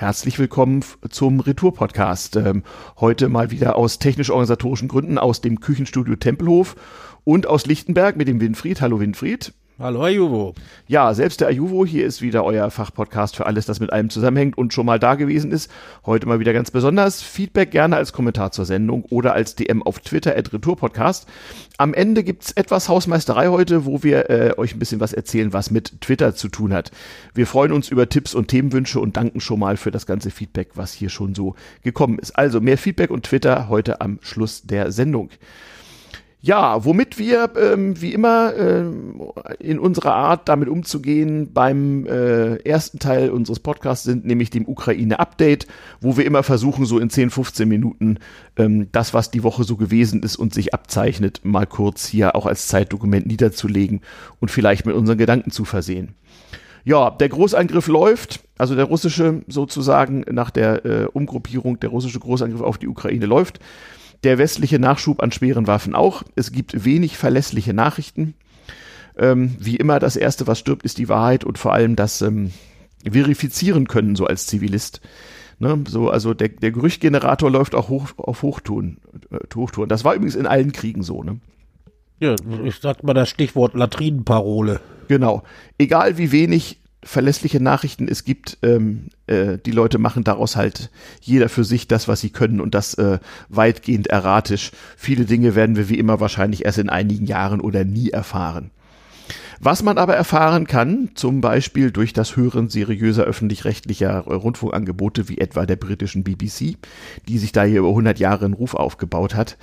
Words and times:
Herzlich 0.00 0.38
willkommen 0.38 0.82
zum 1.10 1.40
Retour-Podcast. 1.40 2.36
Ähm, 2.36 2.62
heute 3.00 3.28
mal 3.28 3.50
wieder 3.50 3.76
aus 3.76 3.98
technisch-organisatorischen 3.98 4.88
Gründen 4.88 5.18
aus 5.18 5.42
dem 5.42 5.60
Küchenstudio 5.60 6.16
Tempelhof 6.16 6.74
und 7.24 7.46
aus 7.46 7.66
Lichtenberg 7.66 8.16
mit 8.16 8.26
dem 8.26 8.40
Winfried. 8.40 8.80
Hallo 8.80 8.98
Winfried. 8.98 9.52
Hallo 9.80 10.02
Ajuvo. 10.02 10.54
Ja, 10.88 11.14
selbst 11.14 11.40
der 11.40 11.48
Ajuvo, 11.48 11.86
hier 11.86 12.04
ist 12.04 12.20
wieder 12.20 12.44
euer 12.44 12.70
Fachpodcast 12.70 13.34
für 13.34 13.46
alles, 13.46 13.64
das 13.64 13.80
mit 13.80 13.94
allem 13.94 14.10
zusammenhängt 14.10 14.58
und 14.58 14.74
schon 14.74 14.84
mal 14.84 14.98
da 14.98 15.14
gewesen 15.14 15.52
ist. 15.52 15.70
Heute 16.04 16.26
mal 16.26 16.38
wieder 16.38 16.52
ganz 16.52 16.70
besonders. 16.70 17.22
Feedback 17.22 17.70
gerne 17.70 17.96
als 17.96 18.12
Kommentar 18.12 18.52
zur 18.52 18.66
Sendung 18.66 19.06
oder 19.06 19.32
als 19.32 19.54
DM 19.54 19.82
auf 19.82 20.00
Twitter 20.00 20.36
at 20.36 20.52
Retourpodcast. 20.52 21.26
Am 21.78 21.94
Ende 21.94 22.24
gibt's 22.24 22.52
etwas 22.52 22.90
Hausmeisterei 22.90 23.48
heute, 23.48 23.86
wo 23.86 24.02
wir 24.02 24.28
äh, 24.28 24.52
euch 24.58 24.74
ein 24.74 24.78
bisschen 24.78 25.00
was 25.00 25.14
erzählen, 25.14 25.54
was 25.54 25.70
mit 25.70 26.02
Twitter 26.02 26.34
zu 26.34 26.50
tun 26.50 26.74
hat. 26.74 26.90
Wir 27.32 27.46
freuen 27.46 27.72
uns 27.72 27.88
über 27.88 28.06
Tipps 28.06 28.34
und 28.34 28.48
Themenwünsche 28.48 29.00
und 29.00 29.16
danken 29.16 29.40
schon 29.40 29.60
mal 29.60 29.78
für 29.78 29.90
das 29.90 30.04
ganze 30.04 30.30
Feedback, 30.30 30.72
was 30.74 30.92
hier 30.92 31.08
schon 31.08 31.34
so 31.34 31.54
gekommen 31.82 32.18
ist. 32.18 32.32
Also 32.32 32.60
mehr 32.60 32.76
Feedback 32.76 33.10
und 33.10 33.22
Twitter 33.22 33.70
heute 33.70 34.02
am 34.02 34.18
Schluss 34.20 34.60
der 34.60 34.92
Sendung. 34.92 35.30
Ja, 36.42 36.86
womit 36.86 37.18
wir 37.18 37.50
ähm, 37.56 38.00
wie 38.00 38.14
immer 38.14 38.54
äh, 38.54 38.84
in 39.58 39.78
unserer 39.78 40.14
Art 40.14 40.48
damit 40.48 40.70
umzugehen 40.70 41.52
beim 41.52 42.06
äh, 42.06 42.56
ersten 42.62 42.98
Teil 42.98 43.28
unseres 43.28 43.60
Podcasts 43.60 44.06
sind, 44.06 44.24
nämlich 44.24 44.48
dem 44.48 44.66
Ukraine-Update, 44.66 45.66
wo 46.00 46.16
wir 46.16 46.24
immer 46.24 46.42
versuchen, 46.42 46.86
so 46.86 46.98
in 46.98 47.10
10, 47.10 47.28
15 47.28 47.68
Minuten 47.68 48.16
ähm, 48.56 48.88
das, 48.90 49.12
was 49.12 49.30
die 49.30 49.42
Woche 49.42 49.64
so 49.64 49.76
gewesen 49.76 50.22
ist 50.22 50.36
und 50.36 50.54
sich 50.54 50.72
abzeichnet, 50.72 51.42
mal 51.42 51.66
kurz 51.66 52.06
hier 52.06 52.34
auch 52.34 52.46
als 52.46 52.68
Zeitdokument 52.68 53.26
niederzulegen 53.26 54.00
und 54.40 54.50
vielleicht 54.50 54.86
mit 54.86 54.94
unseren 54.94 55.18
Gedanken 55.18 55.50
zu 55.50 55.66
versehen. 55.66 56.14
Ja, 56.84 57.10
der 57.10 57.28
Großangriff 57.28 57.86
läuft, 57.86 58.40
also 58.56 58.74
der 58.74 58.86
russische 58.86 59.42
sozusagen 59.46 60.24
nach 60.30 60.48
der 60.48 60.86
äh, 60.86 61.04
Umgruppierung, 61.04 61.78
der 61.80 61.90
russische 61.90 62.18
Großangriff 62.18 62.62
auf 62.62 62.78
die 62.78 62.88
Ukraine 62.88 63.26
läuft 63.26 63.60
der 64.24 64.38
westliche 64.38 64.78
Nachschub 64.78 65.22
an 65.22 65.32
schweren 65.32 65.66
Waffen 65.66 65.94
auch. 65.94 66.22
Es 66.34 66.52
gibt 66.52 66.84
wenig 66.84 67.16
verlässliche 67.16 67.72
Nachrichten. 67.72 68.34
Ähm, 69.16 69.56
wie 69.58 69.76
immer, 69.76 69.98
das 69.98 70.16
Erste, 70.16 70.46
was 70.46 70.58
stirbt, 70.58 70.84
ist 70.84 70.98
die 70.98 71.08
Wahrheit 71.08 71.44
und 71.44 71.58
vor 71.58 71.72
allem 71.72 71.96
das 71.96 72.22
ähm, 72.22 72.52
Verifizieren 73.10 73.88
können, 73.88 74.16
so 74.16 74.26
als 74.26 74.46
Zivilist. 74.46 75.00
Ne, 75.58 75.84
so, 75.86 76.08
also 76.08 76.32
der, 76.32 76.48
der 76.48 76.70
Gerüchtgenerator 76.70 77.50
läuft 77.50 77.74
auch 77.74 77.90
hoch, 77.90 78.08
auf 78.16 78.42
Hochtouren, 78.42 78.98
äh, 79.30 79.38
Hochtouren. 79.54 79.90
Das 79.90 80.04
war 80.04 80.14
übrigens 80.14 80.34
in 80.34 80.46
allen 80.46 80.72
Kriegen 80.72 81.02
so. 81.02 81.22
Ne? 81.22 81.38
Ja, 82.18 82.34
ich 82.64 82.76
sag 82.76 83.02
mal 83.02 83.14
das 83.14 83.28
Stichwort 83.28 83.74
Latrinenparole. 83.74 84.80
Genau. 85.08 85.42
Egal 85.76 86.16
wie 86.16 86.32
wenig 86.32 86.79
verlässliche 87.02 87.60
Nachrichten 87.60 88.08
es 88.08 88.24
gibt, 88.24 88.58
ähm, 88.62 89.06
äh, 89.26 89.58
die 89.58 89.70
Leute 89.70 89.98
machen 89.98 90.24
daraus 90.24 90.56
halt 90.56 90.90
jeder 91.20 91.48
für 91.48 91.64
sich 91.64 91.88
das, 91.88 92.08
was 92.08 92.20
sie 92.20 92.30
können 92.30 92.60
und 92.60 92.74
das 92.74 92.94
äh, 92.94 93.18
weitgehend 93.48 94.08
erratisch. 94.08 94.72
Viele 94.96 95.24
Dinge 95.24 95.54
werden 95.54 95.76
wir 95.76 95.88
wie 95.88 95.98
immer 95.98 96.20
wahrscheinlich 96.20 96.64
erst 96.64 96.78
in 96.78 96.90
einigen 96.90 97.26
Jahren 97.26 97.60
oder 97.60 97.84
nie 97.84 98.10
erfahren. 98.10 98.70
Was 99.62 99.82
man 99.82 99.98
aber 99.98 100.16
erfahren 100.16 100.66
kann, 100.66 101.10
zum 101.14 101.42
Beispiel 101.42 101.90
durch 101.90 102.14
das 102.14 102.34
Hören 102.34 102.70
seriöser 102.70 103.24
öffentlich-rechtlicher 103.24 104.20
Rundfunkangebote 104.20 105.28
wie 105.28 105.36
etwa 105.36 105.66
der 105.66 105.76
britischen 105.76 106.24
BBC, 106.24 106.78
die 107.28 107.38
sich 107.38 107.52
da 107.52 107.64
hier 107.64 107.80
über 107.80 107.90
100 107.90 108.18
Jahre 108.18 108.46
einen 108.46 108.54
Ruf 108.54 108.74
aufgebaut 108.74 109.34
hat, 109.34 109.58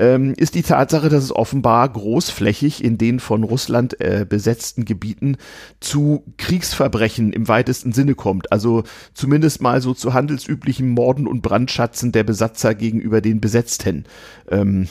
ähm, 0.00 0.32
ist 0.34 0.54
die 0.54 0.62
Tatsache, 0.62 1.10
dass 1.10 1.22
es 1.22 1.36
offenbar 1.36 1.86
großflächig 1.88 2.82
in 2.82 2.96
den 2.96 3.20
von 3.20 3.44
Russland 3.44 4.00
äh, 4.00 4.24
besetzten 4.26 4.86
Gebieten 4.86 5.36
zu 5.78 6.24
Kriegsverbrechen 6.38 7.32
im 7.34 7.48
weitesten 7.48 7.92
Sinne 7.92 8.14
kommt. 8.14 8.50
Also 8.50 8.82
zumindest 9.12 9.60
mal 9.60 9.82
so 9.82 9.92
zu 9.92 10.14
handelsüblichen 10.14 10.88
Morden 10.88 11.26
und 11.26 11.42
Brandschatzen 11.42 12.12
der 12.12 12.24
Besatzer 12.24 12.74
gegenüber 12.74 13.20
den 13.20 13.42
Besetzten. 13.42 14.06
Ähm, 14.50 14.88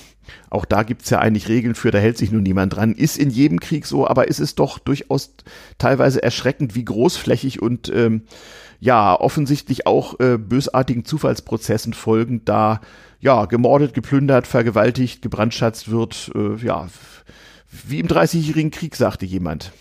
auch 0.51 0.65
da 0.65 0.83
gibt's 0.83 1.09
ja 1.09 1.17
eigentlich 1.17 1.49
Regeln 1.49 1.73
für, 1.73 1.89
da 1.89 1.97
hält 1.97 2.17
sich 2.19 2.31
nur 2.31 2.41
niemand 2.41 2.75
dran. 2.75 2.93
Ist 2.93 3.17
in 3.17 3.31
jedem 3.31 3.59
Krieg 3.59 3.87
so, 3.87 4.07
aber 4.07 4.27
ist 4.27 4.39
es 4.39 4.53
doch 4.53 4.77
durchaus 4.77 5.33
teilweise 5.79 6.21
erschreckend, 6.21 6.75
wie 6.75 6.85
großflächig 6.85 7.63
und 7.63 7.91
ähm, 7.93 8.21
ja, 8.79 9.19
offensichtlich 9.19 9.85
auch 9.85 10.19
äh, 10.19 10.37
bösartigen 10.37 11.05
Zufallsprozessen 11.05 11.93
folgend 11.93 12.47
da 12.47 12.81
ja, 13.19 13.45
gemordet, 13.45 13.93
geplündert, 13.93 14.47
vergewaltigt, 14.47 15.21
gebrandschatzt 15.21 15.91
wird, 15.91 16.31
äh, 16.35 16.55
ja, 16.65 16.87
wie 17.85 17.99
im 17.99 18.07
Dreißigjährigen 18.07 18.71
Krieg, 18.71 18.95
sagte 18.95 19.25
jemand. 19.25 19.71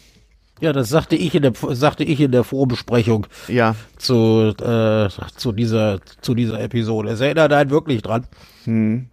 Ja, 0.60 0.72
das 0.72 0.88
sagte 0.88 1.14
ich 1.14 1.34
in 1.34 1.42
der 1.42 1.52
sagte 1.54 2.02
ich 2.02 2.20
in 2.20 2.32
der 2.32 2.42
Vorbesprechung. 2.42 3.26
Ja. 3.46 3.76
Zu 3.96 4.54
äh, 4.60 5.08
zu 5.36 5.52
dieser 5.52 6.00
zu 6.20 6.34
dieser 6.34 6.60
Episode. 6.60 7.10
Es 7.10 7.20
erinnert 7.20 7.52
einen 7.52 7.70
wirklich 7.70 8.02
dran. 8.02 8.26
Hm. 8.64 9.08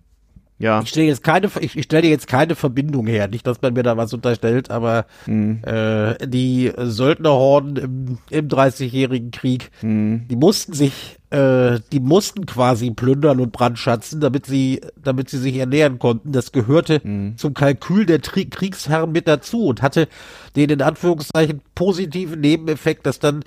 Ja. 0.58 0.82
Ich 0.82 0.90
stelle 0.90 1.08
jetzt 1.08 1.24
keine, 1.24 1.50
ich, 1.60 1.76
ich 1.76 1.84
stelle 1.84 2.08
jetzt 2.08 2.28
keine 2.28 2.56
Verbindung 2.56 3.08
her, 3.08 3.28
nicht, 3.28 3.46
dass 3.46 3.62
man 3.62 3.74
mir 3.74 3.84
da 3.84 3.98
was 3.98 4.14
unterstellt, 4.14 4.72
aber 4.72 5.06
mhm. 5.26 5.62
äh, 5.64 6.16
die 6.26 6.72
Söldnerhorden 6.78 7.76
im, 7.76 8.18
im 8.30 8.48
30-jährigen 8.48 9.32
Krieg, 9.32 9.70
mhm. 9.82 10.28
die 10.30 10.38
mussten 10.38 10.72
sich, 10.72 11.18
äh, 11.30 11.80
die 11.92 12.00
mussten 12.00 12.46
quasi 12.46 12.92
plündern 12.92 13.42
und 13.42 13.52
brandschatzen, 13.52 14.22
damit 14.22 14.46
sie, 14.46 14.80
damit 14.96 15.30
sie 15.30 15.40
sich 15.40 15.58
ernähren 15.58 16.00
konnten. 16.00 16.32
Das 16.32 16.54
gehörte 16.54 17.02
mhm. 17.04 17.38
zum 17.38 17.54
Kalkül 17.54 18.06
der 18.06 18.22
Tri 18.22 18.46
Kriegsherren 18.46 19.12
mit 19.12 19.28
dazu 19.28 19.66
und 19.66 19.82
hatte 19.82 20.08
den 20.56 20.70
in 20.70 20.82
Anführungszeichen 20.82 21.62
positiven 21.76 22.40
Nebeneffekt, 22.40 23.06
dass 23.06 23.20
dann 23.20 23.44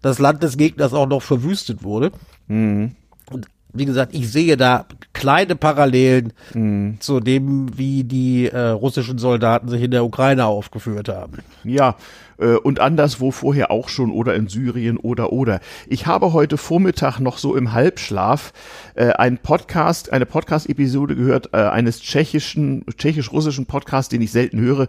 das 0.00 0.20
Land 0.20 0.44
des 0.44 0.56
Gegners 0.56 0.94
auch 0.94 1.08
noch 1.08 1.22
verwüstet 1.22 1.82
wurde. 1.82 2.12
Mhm. 2.46 2.94
Und 3.30 3.48
wie 3.72 3.86
gesagt, 3.86 4.14
ich 4.14 4.30
sehe 4.30 4.56
da 4.56 4.86
kleine 5.12 5.56
Parallelen 5.56 6.32
mhm. 6.54 6.96
zu 7.00 7.20
dem, 7.20 7.78
wie 7.78 8.04
die 8.04 8.48
äh, 8.48 8.68
russischen 8.68 9.18
Soldaten 9.18 9.68
sich 9.68 9.82
in 9.82 9.90
der 9.90 10.04
Ukraine 10.04 10.46
aufgeführt 10.46 11.08
haben. 11.08 11.38
Ja, 11.64 11.96
äh, 12.42 12.56
und 12.56 12.80
anderswo 12.80 13.30
vorher 13.30 13.70
auch 13.70 13.88
schon 13.88 14.10
oder 14.10 14.34
in 14.34 14.48
Syrien 14.48 14.96
oder 14.96 15.32
oder. 15.32 15.60
Ich 15.88 16.06
habe 16.06 16.32
heute 16.32 16.56
Vormittag 16.56 17.20
noch 17.20 17.38
so 17.38 17.56
im 17.56 17.72
Halbschlaf 17.72 18.52
äh, 18.94 19.10
einen 19.10 19.38
Podcast, 19.38 20.12
eine 20.12 20.26
Podcast-Episode 20.26 21.16
gehört 21.16 21.50
äh, 21.52 21.58
eines 21.58 22.00
tschechischen, 22.00 22.84
tschechisch-russischen 22.96 23.66
Podcasts, 23.66 24.08
den 24.08 24.20
ich 24.20 24.32
selten 24.32 24.60
höre, 24.60 24.88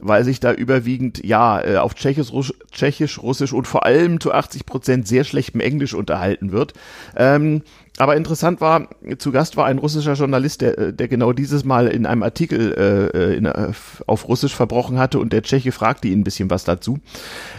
weil 0.00 0.24
sich 0.24 0.40
da 0.40 0.52
überwiegend 0.52 1.24
ja 1.24 1.60
äh, 1.60 1.76
auf 1.76 1.94
Tschechisch, 1.94 2.32
Russ 2.32 2.54
Tschechisch, 2.70 3.22
Russisch 3.22 3.52
und 3.52 3.66
vor 3.66 3.84
allem 3.84 4.20
zu 4.20 4.32
80 4.32 4.66
Prozent 4.66 5.08
sehr 5.08 5.24
schlechtem 5.24 5.60
Englisch 5.60 5.94
unterhalten 5.94 6.52
wird. 6.52 6.74
Ähm, 7.16 7.62
aber 8.00 8.16
interessant 8.16 8.62
war, 8.62 8.88
zu 9.18 9.30
Gast 9.30 9.58
war 9.58 9.66
ein 9.66 9.76
russischer 9.76 10.14
Journalist, 10.14 10.62
der, 10.62 10.92
der 10.92 11.06
genau 11.06 11.34
dieses 11.34 11.64
Mal 11.64 11.86
in 11.88 12.06
einem 12.06 12.22
Artikel 12.22 12.72
äh, 13.12 13.34
in, 13.34 13.44
äh, 13.44 13.72
auf 14.06 14.26
Russisch 14.26 14.54
verbrochen 14.54 14.98
hatte 14.98 15.18
und 15.18 15.34
der 15.34 15.42
Tscheche 15.42 15.70
fragte 15.70 16.08
ihn 16.08 16.20
ein 16.20 16.24
bisschen 16.24 16.48
was 16.48 16.64
dazu. 16.64 16.89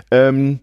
Ähm, 0.09 0.59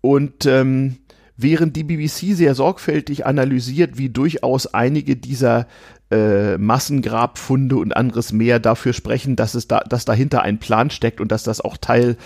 und 0.00 0.46
ähm, 0.46 0.96
während 1.36 1.76
die 1.76 1.84
BBC 1.84 2.36
sehr 2.36 2.54
sorgfältig 2.54 3.26
analysiert, 3.26 3.98
wie 3.98 4.08
durchaus 4.08 4.66
einige 4.66 5.16
dieser 5.16 5.66
äh, 6.10 6.56
Massengrabfunde 6.56 7.76
und 7.76 7.96
anderes 7.96 8.32
mehr 8.32 8.58
dafür 8.58 8.92
sprechen, 8.92 9.36
dass 9.36 9.54
es 9.54 9.68
da, 9.68 9.80
dass 9.80 10.04
dahinter 10.04 10.42
ein 10.42 10.58
Plan 10.58 10.90
steckt 10.90 11.20
und 11.20 11.30
dass 11.30 11.42
das 11.42 11.60
auch 11.60 11.76
Teil, 11.76 12.16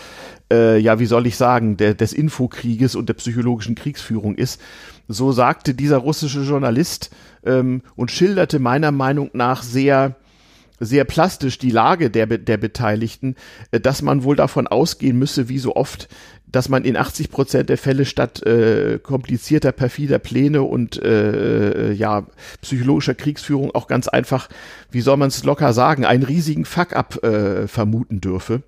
äh, 0.53 0.78
ja, 0.78 0.98
wie 0.98 1.06
soll 1.06 1.26
ich 1.26 1.37
sagen, 1.37 1.76
der, 1.76 1.94
des 1.94 2.12
Infokrieges 2.12 2.94
und 2.94 3.09
der 3.09 3.14
psychologischen 3.14 3.75
Kriegsführung 3.75 4.37
ist, 4.37 4.60
so 5.09 5.32
sagte 5.32 5.75
dieser 5.75 5.99
russische 5.99 6.43
Journalist 6.43 7.10
ähm, 7.44 7.82
und 7.97 8.10
schilderte 8.10 8.60
meiner 8.60 8.93
Meinung 8.93 9.31
nach 9.32 9.62
sehr 9.62 10.16
sehr 10.82 11.04
plastisch 11.04 11.59
die 11.59 11.70
Lage 11.70 12.10
der, 12.10 12.26
der 12.26 12.56
Beteiligten, 12.56 13.37
äh, 13.70 13.81
dass 13.81 14.03
man 14.03 14.25
wohl 14.25 14.37
davon 14.37 14.66
ausgehen 14.66 15.19
müsse, 15.19 15.48
wie 15.48 15.59
so 15.59 15.76
oft, 15.76 16.09
dass 16.50 16.69
man 16.69 16.84
in 16.84 16.97
80 16.97 17.31
Prozent 17.31 17.69
der 17.70 17.78
Fälle 17.78 18.04
statt 18.04 18.43
äh, 18.43 18.98
komplizierter, 19.03 19.72
perfider 19.72 20.19
Pläne 20.19 20.62
und 20.62 21.02
äh, 21.02 21.90
äh, 21.90 21.93
ja 21.93 22.26
psychologischer 22.61 23.14
Kriegsführung 23.14 23.75
auch 23.75 23.87
ganz 23.87 24.08
einfach, 24.08 24.49
wie 24.90 25.00
soll 25.00 25.17
man 25.17 25.29
es 25.29 25.44
locker 25.44 25.73
sagen, 25.73 26.05
einen 26.05 26.23
riesigen 26.23 26.64
Fuck-up 26.64 27.25
äh, 27.25 27.67
vermuten 27.67 28.20
dürfe. 28.20 28.62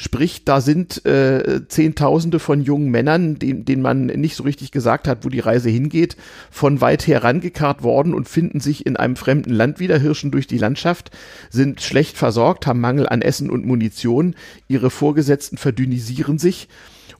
Sprich, 0.00 0.44
da 0.44 0.60
sind 0.60 1.04
äh, 1.06 1.66
Zehntausende 1.66 2.38
von 2.38 2.62
jungen 2.62 2.88
Männern, 2.88 3.36
denen, 3.40 3.64
denen 3.64 3.82
man 3.82 4.06
nicht 4.06 4.36
so 4.36 4.44
richtig 4.44 4.70
gesagt 4.70 5.08
hat, 5.08 5.24
wo 5.24 5.28
die 5.28 5.40
Reise 5.40 5.70
hingeht, 5.70 6.16
von 6.52 6.80
weit 6.80 7.08
her 7.08 7.24
rangekarrt 7.24 7.82
worden 7.82 8.14
und 8.14 8.28
finden 8.28 8.60
sich 8.60 8.86
in 8.86 8.96
einem 8.96 9.16
fremden 9.16 9.52
Land 9.52 9.80
wieder, 9.80 9.98
hirschen 9.98 10.30
durch 10.30 10.46
die 10.46 10.56
Landschaft, 10.56 11.10
sind 11.50 11.80
schlecht 11.80 12.16
versorgt, 12.16 12.64
haben 12.68 12.80
Mangel 12.80 13.08
an 13.08 13.22
Essen 13.22 13.50
und 13.50 13.66
Munition, 13.66 14.36
ihre 14.68 14.90
Vorgesetzten 14.90 15.58
verdünnisieren 15.58 16.38
sich 16.38 16.68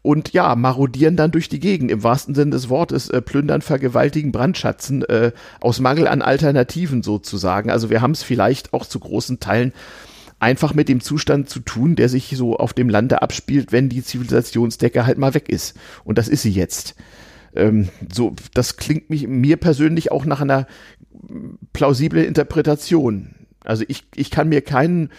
und 0.02 0.32
ja, 0.32 0.54
marodieren 0.54 1.16
dann 1.16 1.32
durch 1.32 1.48
die 1.48 1.58
Gegend, 1.58 1.90
im 1.90 2.04
wahrsten 2.04 2.36
Sinne 2.36 2.52
des 2.52 2.68
Wortes, 2.68 3.10
äh, 3.10 3.20
plündern, 3.20 3.60
vergewaltigen, 3.60 4.30
brandschatzen, 4.30 5.02
äh, 5.02 5.32
aus 5.60 5.80
Mangel 5.80 6.06
an 6.06 6.22
Alternativen 6.22 7.02
sozusagen. 7.02 7.70
Also 7.72 7.90
wir 7.90 8.02
haben 8.02 8.12
es 8.12 8.22
vielleicht 8.22 8.72
auch 8.72 8.86
zu 8.86 9.00
großen 9.00 9.40
Teilen 9.40 9.72
einfach 10.40 10.74
mit 10.74 10.88
dem 10.88 11.00
Zustand 11.00 11.48
zu 11.48 11.60
tun, 11.60 11.96
der 11.96 12.08
sich 12.08 12.34
so 12.36 12.56
auf 12.56 12.72
dem 12.72 12.88
Lande 12.88 13.22
abspielt, 13.22 13.72
wenn 13.72 13.88
die 13.88 14.04
Zivilisationsdecke 14.04 15.04
halt 15.06 15.18
mal 15.18 15.34
weg 15.34 15.48
ist. 15.48 15.76
Und 16.04 16.18
das 16.18 16.28
ist 16.28 16.42
sie 16.42 16.52
jetzt. 16.52 16.94
ähm, 17.54 17.88
so, 18.12 18.34
das 18.54 18.76
klingt 18.76 19.10
mich, 19.10 19.26
mir 19.26 19.56
persönlich 19.56 20.12
auch 20.12 20.24
nach 20.24 20.40
einer 20.40 20.66
plausiblen 21.72 22.24
Interpretation. 22.24 23.34
Also 23.64 23.84
ich, 23.88 24.04
ich 24.14 24.30
kann 24.30 24.48
mir 24.48 24.62
keinen 24.62 25.10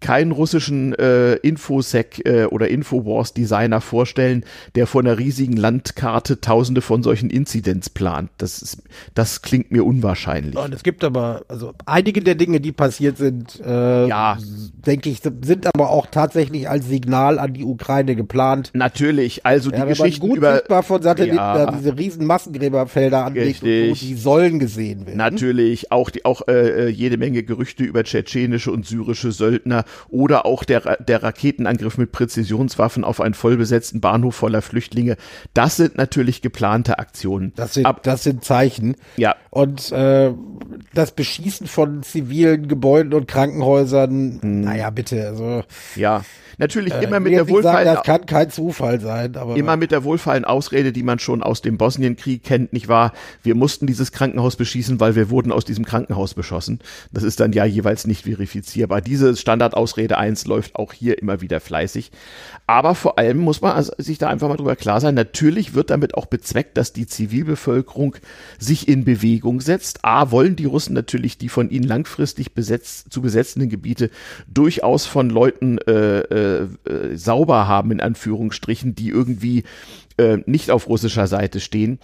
keinen 0.00 0.32
russischen 0.32 0.94
äh, 0.94 1.34
Infosec 1.36 2.24
äh, 2.26 2.44
oder 2.44 2.68
Infowars-Designer 2.68 3.80
vorstellen, 3.80 4.44
der 4.74 4.86
vor 4.86 5.00
einer 5.00 5.18
riesigen 5.18 5.56
Landkarte 5.56 6.40
tausende 6.40 6.82
von 6.82 7.02
solchen 7.02 7.30
Incidents 7.30 7.88
plant. 7.90 8.30
Das, 8.38 8.60
ist, 8.60 8.82
das 9.14 9.42
klingt 9.42 9.72
mir 9.72 9.84
unwahrscheinlich. 9.84 10.56
Und 10.56 10.74
es 10.74 10.82
gibt 10.82 11.02
aber, 11.02 11.44
also 11.48 11.72
einige 11.86 12.20
der 12.20 12.34
Dinge, 12.34 12.60
die 12.60 12.72
passiert 12.72 13.16
sind, 13.16 13.60
äh, 13.64 14.06
ja. 14.06 14.38
denke 14.86 15.08
ich, 15.08 15.22
sind 15.22 15.66
aber 15.66 15.90
auch 15.90 16.06
tatsächlich 16.06 16.68
als 16.68 16.86
Signal 16.86 17.38
an 17.38 17.54
die 17.54 17.64
Ukraine 17.64 18.16
geplant. 18.16 18.70
Natürlich, 18.74 19.46
also 19.46 19.70
die 19.70 19.78
ja, 19.78 19.86
Geschichten 19.86 20.28
gut 20.28 20.36
über 20.36 20.62
von 20.82 21.02
Satelliten 21.02 21.36
ja. 21.36 21.70
diese 21.72 21.96
riesen 21.96 22.26
Massengräberfelder 22.26 23.24
anlegt 23.24 23.60
so, 23.60 23.66
die 23.66 24.14
sollen 24.14 24.58
gesehen 24.58 25.06
werden. 25.06 25.16
Natürlich, 25.16 25.90
auch 25.90 26.10
die 26.10 26.24
auch 26.24 26.46
äh, 26.48 26.86
äh, 26.86 26.88
jede 26.88 27.16
Menge 27.16 27.42
Gerüchte 27.42 27.84
über 27.84 28.04
tschetschenische 28.04 28.70
und 28.70 28.86
syrische 28.86 29.32
Söldner 29.32 29.85
oder 30.08 30.46
auch 30.46 30.64
der, 30.64 30.96
der 30.96 31.22
Raketenangriff 31.22 31.98
mit 31.98 32.12
Präzisionswaffen 32.12 33.04
auf 33.04 33.20
einen 33.20 33.34
vollbesetzten 33.34 34.00
Bahnhof 34.00 34.36
voller 34.36 34.62
Flüchtlinge. 34.62 35.16
Das 35.54 35.76
sind 35.76 35.96
natürlich 35.96 36.42
geplante 36.42 36.98
Aktionen. 36.98 37.52
Das 37.56 37.74
sind, 37.74 37.86
Ab, 37.86 38.02
das 38.02 38.22
sind 38.22 38.44
Zeichen. 38.44 38.96
Ja. 39.16 39.36
Und 39.50 39.92
äh, 39.92 40.32
das 40.94 41.12
Beschießen 41.12 41.66
von 41.66 42.02
zivilen 42.02 42.68
Gebäuden 42.68 43.14
und 43.14 43.28
Krankenhäusern, 43.28 44.38
hm. 44.42 44.60
naja, 44.60 44.90
bitte. 44.90 45.26
Also, 45.26 45.62
ja. 45.94 46.22
Natürlich 46.58 46.94
äh, 46.94 47.04
immer 47.04 47.20
mit 47.20 47.32
der 47.32 47.48
wohlfeilen. 47.48 47.94
das 47.94 48.02
kann 48.02 48.24
kein 48.26 48.50
Zufall 48.50 49.00
sein, 49.00 49.36
aber. 49.36 49.56
Immer 49.56 49.76
mit 49.76 49.92
der 49.92 50.04
wohlfeilen 50.04 50.44
Ausrede, 50.44 50.92
die 50.92 51.02
man 51.02 51.18
schon 51.18 51.42
aus 51.42 51.60
dem 51.60 51.76
Bosnienkrieg 51.76 52.42
kennt, 52.44 52.72
nicht 52.72 52.88
wahr? 52.88 53.12
Wir 53.42 53.54
mussten 53.54 53.86
dieses 53.86 54.12
Krankenhaus 54.12 54.56
beschießen, 54.56 54.98
weil 54.98 55.14
wir 55.14 55.30
wurden 55.30 55.52
aus 55.52 55.64
diesem 55.64 55.84
Krankenhaus 55.84 56.34
beschossen. 56.34 56.80
Das 57.12 57.24
ist 57.24 57.40
dann 57.40 57.52
ja 57.52 57.64
jeweils 57.64 58.06
nicht 58.06 58.24
verifizierbar. 58.24 59.00
Diese 59.00 59.36
Standardausrede 59.76 60.18
1 60.18 60.46
läuft 60.46 60.76
auch 60.76 60.92
hier 60.92 61.20
immer 61.20 61.40
wieder 61.40 61.60
fleißig. 61.60 62.10
Aber 62.66 62.94
vor 62.94 63.18
allem 63.18 63.38
muss 63.38 63.60
man 63.60 63.84
sich 63.98 64.18
da 64.18 64.28
einfach 64.28 64.48
mal 64.48 64.56
drüber 64.56 64.74
klar 64.74 65.00
sein. 65.00 65.14
Natürlich 65.14 65.74
wird 65.74 65.90
damit 65.90 66.14
auch 66.14 66.26
bezweckt, 66.26 66.76
dass 66.76 66.92
die 66.92 67.06
Zivilbevölkerung 67.06 68.16
sich 68.58 68.88
in 68.88 69.04
Bewegung 69.04 69.60
setzt. 69.60 70.04
A, 70.04 70.30
wollen 70.30 70.56
die 70.56 70.64
Russen 70.64 70.94
natürlich 70.94 71.38
die 71.38 71.48
von 71.48 71.70
ihnen 71.70 71.86
langfristig 71.86 72.54
besetzt, 72.54 73.12
zu 73.12 73.20
besetzenden 73.20 73.68
Gebiete 73.68 74.10
durchaus 74.48 75.06
von 75.06 75.30
Leuten 75.30 75.78
äh, 75.78 76.20
äh, 76.20 76.68
sauber 77.14 77.68
haben, 77.68 77.90
in 77.90 78.00
Anführungsstrichen, 78.00 78.94
die 78.94 79.10
irgendwie 79.10 79.64
äh, 80.16 80.38
nicht 80.46 80.70
auf 80.70 80.88
russischer 80.88 81.26
Seite 81.26 81.60
stehen. 81.60 81.98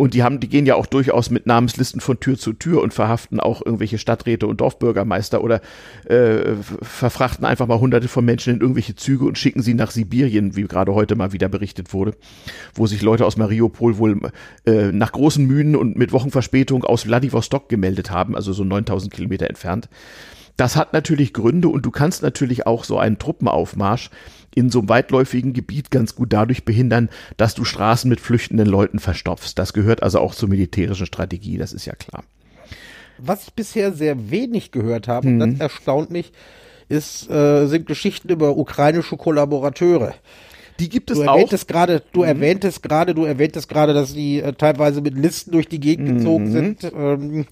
Und 0.00 0.14
die 0.14 0.22
haben, 0.22 0.38
die 0.38 0.48
gehen 0.48 0.64
ja 0.64 0.76
auch 0.76 0.86
durchaus 0.86 1.28
mit 1.28 1.46
Namenslisten 1.46 2.00
von 2.00 2.20
Tür 2.20 2.38
zu 2.38 2.52
Tür 2.52 2.82
und 2.82 2.94
verhaften 2.94 3.40
auch 3.40 3.66
irgendwelche 3.66 3.98
Stadträte 3.98 4.46
und 4.46 4.60
Dorfbürgermeister 4.60 5.42
oder 5.42 5.60
äh, 6.04 6.54
verfrachten 6.82 7.44
einfach 7.44 7.66
mal 7.66 7.80
hunderte 7.80 8.06
von 8.06 8.24
Menschen 8.24 8.54
in 8.54 8.60
irgendwelche 8.60 8.94
Züge 8.94 9.24
und 9.24 9.38
schicken 9.38 9.60
sie 9.60 9.74
nach 9.74 9.90
Sibirien, 9.90 10.54
wie 10.54 10.62
gerade 10.62 10.94
heute 10.94 11.16
mal 11.16 11.32
wieder 11.32 11.48
berichtet 11.48 11.92
wurde, 11.92 12.12
wo 12.74 12.86
sich 12.86 13.02
Leute 13.02 13.26
aus 13.26 13.36
Mariupol 13.36 13.98
wohl 13.98 14.20
äh, 14.66 14.92
nach 14.92 15.10
großen 15.10 15.44
Mühen 15.44 15.74
und 15.74 15.96
mit 15.96 16.12
Wochenverspätung 16.12 16.84
aus 16.84 17.02
Vladivostok 17.02 17.68
gemeldet 17.68 18.12
haben, 18.12 18.36
also 18.36 18.52
so 18.52 18.62
9000 18.62 19.12
Kilometer 19.12 19.48
entfernt. 19.48 19.88
Das 20.56 20.76
hat 20.76 20.92
natürlich 20.92 21.32
Gründe 21.32 21.68
und 21.68 21.84
du 21.86 21.90
kannst 21.90 22.22
natürlich 22.22 22.68
auch 22.68 22.84
so 22.84 22.98
einen 22.98 23.18
Truppenaufmarsch 23.18 24.10
in 24.54 24.70
so 24.70 24.80
einem 24.80 24.88
weitläufigen 24.88 25.52
Gebiet 25.52 25.90
ganz 25.90 26.14
gut 26.14 26.32
dadurch 26.32 26.64
behindern, 26.64 27.08
dass 27.36 27.54
du 27.54 27.64
Straßen 27.64 28.08
mit 28.08 28.20
flüchtenden 28.20 28.66
Leuten 28.66 28.98
verstopfst. 28.98 29.54
Das 29.56 29.72
gehört 29.72 30.02
also 30.02 30.20
auch 30.20 30.34
zur 30.34 30.48
militärischen 30.48 31.06
Strategie, 31.06 31.58
das 31.58 31.72
ist 31.72 31.86
ja 31.86 31.94
klar. 31.94 32.24
Was 33.18 33.44
ich 33.44 33.52
bisher 33.52 33.92
sehr 33.92 34.30
wenig 34.30 34.70
gehört 34.70 35.08
habe, 35.08 35.28
hm. 35.28 35.38
das 35.38 35.60
erstaunt 35.60 36.10
mich, 36.10 36.32
ist, 36.88 37.28
äh, 37.30 37.66
sind 37.66 37.86
Geschichten 37.86 38.28
über 38.30 38.56
ukrainische 38.56 39.16
Kollaborateure. 39.16 40.14
Die 40.80 40.88
gibt 40.88 41.10
es 41.10 41.18
du 41.18 41.28
auch. 41.28 41.50
Grade, 41.66 42.02
du 42.12 42.20
mhm. 42.20 42.26
erwähntest 42.26 42.82
gerade, 42.82 43.14
du 43.14 43.24
erwähntest 43.24 43.68
gerade, 43.68 43.94
dass 43.94 44.12
sie 44.12 44.40
äh, 44.40 44.52
teilweise 44.52 45.00
mit 45.00 45.16
Listen 45.16 45.50
durch 45.50 45.68
die 45.68 45.80
Gegend 45.80 46.18
gezogen 46.18 46.48
mhm. 46.48 46.52
sind. 46.52 46.84
Ähm, 46.84 47.46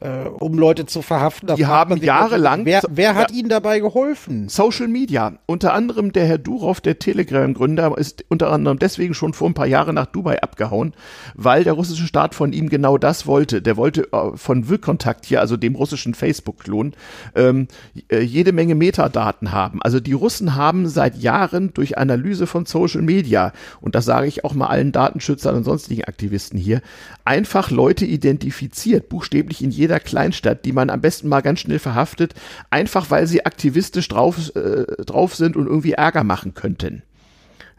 äh, 0.00 0.28
um 0.28 0.58
Leute 0.58 0.86
zu 0.86 1.02
verhaften. 1.02 1.54
die 1.56 1.66
haben 1.66 1.96
jahrelang. 1.96 2.64
Wer, 2.64 2.82
wer 2.88 3.14
hat 3.14 3.30
ja, 3.30 3.38
ihnen 3.38 3.48
dabei 3.48 3.80
geholfen? 3.80 4.48
Social 4.48 4.88
Media. 4.88 5.34
Unter 5.46 5.72
anderem 5.72 6.12
der 6.12 6.26
Herr 6.26 6.38
Durov, 6.38 6.80
der 6.80 6.98
Telegram-Gründer, 6.98 7.96
ist 7.96 8.24
unter 8.28 8.50
anderem 8.50 8.78
deswegen 8.78 9.14
schon 9.14 9.32
vor 9.32 9.48
ein 9.48 9.54
paar 9.54 9.66
Jahren 9.66 9.94
nach 9.94 10.06
Dubai 10.06 10.42
abgehauen, 10.42 10.92
weil 11.34 11.64
der 11.64 11.72
russische 11.72 12.06
Staat 12.06 12.34
von 12.34 12.52
ihm 12.52 12.68
genau 12.68 12.98
das 12.98 13.26
wollte. 13.26 13.62
Der 13.62 13.76
wollte 13.76 14.12
äh, 14.12 14.36
von 14.36 14.68
Willkontakt 14.68 15.26
hier, 15.26 15.40
also 15.40 15.56
dem 15.56 15.74
russischen 15.74 16.14
Facebook-Klon, 16.14 16.92
ähm, 17.34 17.68
äh, 18.10 18.20
jede 18.20 18.52
Menge 18.52 18.74
Metadaten 18.74 19.52
haben. 19.52 19.80
Also 19.82 20.00
die 20.00 20.12
Russen 20.12 20.54
haben 20.54 20.88
seit 20.88 21.16
Jahren 21.16 21.72
durch 21.72 21.96
Analyse 21.98 22.46
von 22.46 22.66
Social 22.66 23.02
Media, 23.02 23.52
und 23.80 23.94
das 23.94 24.04
sage 24.04 24.26
ich 24.26 24.44
auch 24.44 24.54
mal 24.54 24.66
allen 24.66 24.92
Datenschützern 24.92 25.56
und 25.56 25.64
sonstigen 25.64 26.04
Aktivisten 26.04 26.58
hier, 26.58 26.82
einfach 27.26 27.70
Leute 27.70 28.06
identifiziert, 28.06 29.08
buchstäblich 29.08 29.62
in 29.62 29.70
jeder 29.70 30.00
Kleinstadt, 30.00 30.64
die 30.64 30.72
man 30.72 30.90
am 30.90 31.00
besten 31.00 31.28
mal 31.28 31.42
ganz 31.42 31.60
schnell 31.60 31.78
verhaftet, 31.78 32.34
einfach 32.70 33.10
weil 33.10 33.26
sie 33.26 33.44
aktivistisch 33.44 34.08
drauf, 34.08 34.54
äh, 34.54 34.84
drauf 35.04 35.34
sind 35.34 35.56
und 35.56 35.66
irgendwie 35.66 35.92
Ärger 35.92 36.24
machen 36.24 36.54
könnten. 36.54 37.02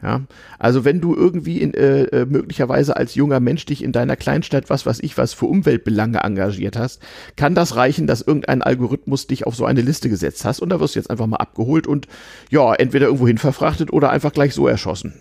Ja, 0.00 0.22
also 0.60 0.84
wenn 0.84 1.00
du 1.00 1.16
irgendwie 1.16 1.60
in, 1.60 1.74
äh, 1.74 2.04
äh, 2.04 2.24
möglicherweise 2.24 2.96
als 2.96 3.16
junger 3.16 3.40
Mensch 3.40 3.66
dich 3.66 3.82
in 3.82 3.90
deiner 3.90 4.14
Kleinstadt 4.14 4.70
was 4.70 4.86
was 4.86 5.00
ich 5.00 5.18
was 5.18 5.32
für 5.32 5.46
Umweltbelange 5.46 6.20
engagiert 6.20 6.76
hast, 6.76 7.02
kann 7.34 7.56
das 7.56 7.74
reichen, 7.74 8.06
dass 8.06 8.22
irgendein 8.22 8.62
Algorithmus 8.62 9.26
dich 9.26 9.44
auf 9.44 9.56
so 9.56 9.64
eine 9.64 9.80
Liste 9.80 10.08
gesetzt 10.08 10.44
hast 10.44 10.60
und 10.60 10.68
da 10.68 10.78
wirst 10.78 10.94
du 10.94 11.00
jetzt 11.00 11.10
einfach 11.10 11.26
mal 11.26 11.38
abgeholt 11.38 11.88
und 11.88 12.06
ja, 12.48 12.74
entweder 12.74 13.06
irgendwo 13.06 13.26
hin 13.26 13.38
verfrachtet 13.38 13.92
oder 13.92 14.10
einfach 14.10 14.32
gleich 14.32 14.54
so 14.54 14.68
erschossen. 14.68 15.14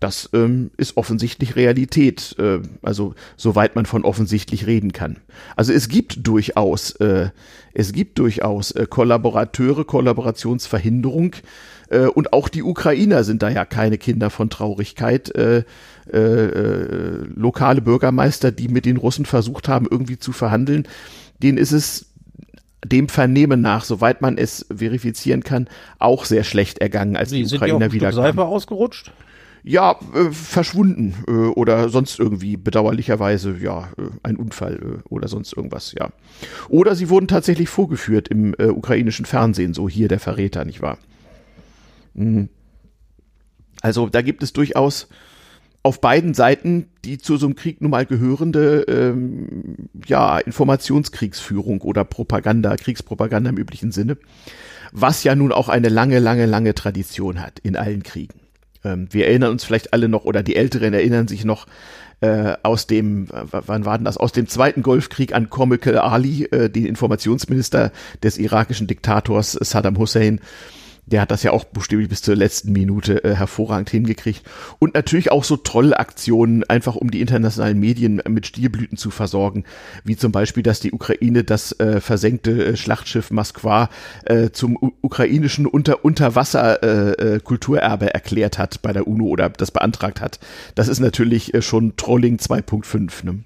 Das 0.00 0.30
ähm, 0.32 0.70
ist 0.78 0.96
offensichtlich 0.96 1.56
Realität, 1.56 2.34
äh, 2.38 2.60
also 2.82 3.14
soweit 3.36 3.76
man 3.76 3.84
von 3.84 4.04
offensichtlich 4.04 4.66
reden 4.66 4.92
kann. 4.92 5.18
Also 5.56 5.74
es 5.74 5.88
gibt 5.88 6.26
durchaus, 6.26 6.92
äh, 6.92 7.28
es 7.74 7.92
gibt 7.92 8.18
durchaus 8.18 8.70
äh, 8.72 8.86
Kollaborateure, 8.88 9.84
Kollaborationsverhinderung 9.84 11.36
äh, 11.90 12.06
und 12.06 12.32
auch 12.32 12.48
die 12.48 12.62
Ukrainer 12.62 13.24
sind 13.24 13.42
da 13.42 13.50
ja 13.50 13.66
keine 13.66 13.98
Kinder 13.98 14.30
von 14.30 14.48
Traurigkeit. 14.48 15.34
Äh, 15.34 15.64
äh, 16.12 16.18
äh, 16.18 17.26
lokale 17.36 17.82
Bürgermeister, 17.82 18.50
die 18.50 18.68
mit 18.68 18.86
den 18.86 18.96
Russen 18.96 19.26
versucht 19.26 19.68
haben, 19.68 19.86
irgendwie 19.88 20.18
zu 20.18 20.32
verhandeln, 20.32 20.88
denen 21.42 21.58
ist 21.58 21.72
es 21.72 22.06
dem 22.84 23.08
Vernehmen 23.08 23.60
nach, 23.60 23.84
soweit 23.84 24.22
man 24.22 24.38
es 24.38 24.66
verifizieren 24.74 25.44
kann, 25.44 25.68
auch 25.98 26.24
sehr 26.24 26.42
schlecht 26.42 26.78
ergangen, 26.78 27.16
als 27.16 27.30
Sie, 27.30 27.44
die 27.44 27.54
Ukrainer 27.54 27.92
wieder 27.92 28.12
Seife 28.12 28.44
ausgerutscht? 28.44 29.12
Ja, 29.62 29.98
äh, 30.14 30.30
verschwunden 30.30 31.14
äh, 31.26 31.30
oder 31.30 31.88
sonst 31.88 32.18
irgendwie 32.18 32.56
bedauerlicherweise, 32.56 33.56
ja, 33.60 33.90
äh, 33.98 34.02
ein 34.22 34.36
Unfall 34.36 35.02
äh, 35.04 35.08
oder 35.08 35.28
sonst 35.28 35.52
irgendwas, 35.52 35.92
ja. 35.92 36.10
Oder 36.68 36.94
sie 36.94 37.10
wurden 37.10 37.28
tatsächlich 37.28 37.68
vorgeführt 37.68 38.28
im 38.28 38.54
äh, 38.58 38.66
ukrainischen 38.66 39.26
Fernsehen, 39.26 39.74
so 39.74 39.88
hier 39.88 40.08
der 40.08 40.20
Verräter, 40.20 40.64
nicht 40.64 40.82
wahr? 40.82 40.98
Mhm. 42.14 42.48
Also 43.82 44.08
da 44.08 44.22
gibt 44.22 44.42
es 44.42 44.52
durchaus 44.52 45.08
auf 45.82 46.00
beiden 46.00 46.34
Seiten 46.34 46.90
die 47.04 47.18
zu 47.18 47.38
so 47.38 47.46
einem 47.46 47.54
Krieg 47.54 47.80
nun 47.80 47.90
mal 47.90 48.04
gehörende 48.04 48.82
ähm, 48.82 49.88
ja, 50.06 50.38
Informationskriegsführung 50.38 51.80
oder 51.80 52.04
Propaganda, 52.04 52.76
Kriegspropaganda 52.76 53.50
im 53.50 53.56
üblichen 53.56 53.90
Sinne, 53.90 54.18
was 54.92 55.24
ja 55.24 55.34
nun 55.34 55.52
auch 55.52 55.70
eine 55.70 55.88
lange, 55.88 56.18
lange, 56.18 56.44
lange 56.44 56.74
Tradition 56.74 57.40
hat 57.40 57.58
in 57.60 57.76
allen 57.76 58.02
Kriegen. 58.02 58.38
Ähm, 58.84 59.08
wir 59.10 59.26
erinnern 59.26 59.50
uns 59.50 59.64
vielleicht 59.64 59.92
alle 59.92 60.08
noch, 60.08 60.24
oder 60.24 60.42
die 60.42 60.56
Älteren 60.56 60.94
erinnern 60.94 61.28
sich 61.28 61.44
noch 61.44 61.66
äh, 62.20 62.56
aus 62.62 62.86
dem, 62.86 63.28
wann 63.30 63.84
war 63.84 63.96
denn 63.96 64.04
das, 64.04 64.18
aus 64.18 64.32
dem 64.32 64.46
zweiten 64.46 64.82
Golfkrieg 64.82 65.34
an 65.34 65.48
Comical 65.50 65.98
Ali, 65.98 66.44
äh, 66.44 66.68
den 66.68 66.86
Informationsminister 66.86 67.92
des 68.22 68.38
irakischen 68.38 68.86
Diktators 68.86 69.52
Saddam 69.52 69.98
Hussein, 69.98 70.40
der 71.10 71.20
hat 71.20 71.30
das 71.30 71.42
ja 71.42 71.52
auch 71.52 71.64
buchstäblich 71.64 72.08
bis 72.08 72.22
zur 72.22 72.36
letzten 72.36 72.72
Minute 72.72 73.24
äh, 73.24 73.34
hervorragend 73.34 73.90
hingekriegt. 73.90 74.42
Und 74.78 74.94
natürlich 74.94 75.32
auch 75.32 75.44
so 75.44 75.56
Trollaktionen, 75.56 76.64
einfach 76.64 76.96
um 76.96 77.10
die 77.10 77.20
internationalen 77.20 77.78
Medien 77.78 78.22
mit 78.28 78.46
Stilblüten 78.46 78.96
zu 78.96 79.10
versorgen, 79.10 79.64
wie 80.04 80.16
zum 80.16 80.32
Beispiel, 80.32 80.62
dass 80.62 80.80
die 80.80 80.92
Ukraine 80.92 81.44
das 81.44 81.78
äh, 81.80 82.00
versenkte 82.00 82.64
äh, 82.64 82.76
Schlachtschiff 82.76 83.30
Moskwa 83.30 83.90
äh, 84.24 84.50
zum 84.50 84.78
ukrainischen 85.00 85.66
Unter 85.66 86.04
Unterwasser 86.04 86.82
äh, 86.82 87.34
äh, 87.34 87.40
Kulturerbe 87.40 88.12
erklärt 88.14 88.58
hat 88.58 88.82
bei 88.82 88.92
der 88.92 89.06
UNO 89.06 89.26
oder 89.26 89.50
das 89.50 89.70
beantragt 89.70 90.20
hat. 90.20 90.38
Das 90.74 90.88
ist 90.88 91.00
natürlich 91.00 91.54
äh, 91.54 91.62
schon 91.62 91.96
Trolling 91.96 92.36
2.5. 92.36 93.24
Ne? 93.24 93.44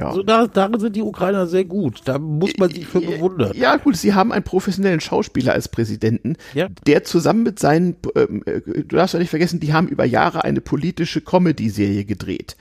Ja. 0.00 0.08
Also 0.08 0.22
da, 0.22 0.46
darin 0.46 0.80
sind 0.80 0.96
die 0.96 1.02
Ukrainer 1.02 1.46
sehr 1.46 1.64
gut. 1.66 2.00
Da 2.06 2.18
muss 2.18 2.52
man 2.58 2.70
sich 2.70 2.86
für 2.86 3.00
bewundern. 3.00 3.52
Ja, 3.54 3.76
gut, 3.76 3.96
sie 3.96 4.14
haben 4.14 4.32
einen 4.32 4.44
professionellen 4.44 5.00
Schauspieler 5.00 5.52
als 5.52 5.68
Präsidenten, 5.68 6.36
Ja. 6.54 6.68
der 6.86 7.04
zusammen 7.04 7.42
mit 7.42 7.58
seinen, 7.58 7.96
ähm, 8.16 8.42
äh, 8.46 8.60
du 8.62 8.96
darfst 8.96 9.12
ja 9.12 9.20
nicht 9.20 9.28
vergessen, 9.30 9.60
die 9.60 9.74
haben 9.74 9.88
über 9.88 10.04
Jahre 10.06 10.42
eine 10.44 10.62
politische 10.62 11.20
Comedy-Serie 11.20 12.06
gedreht. 12.06 12.56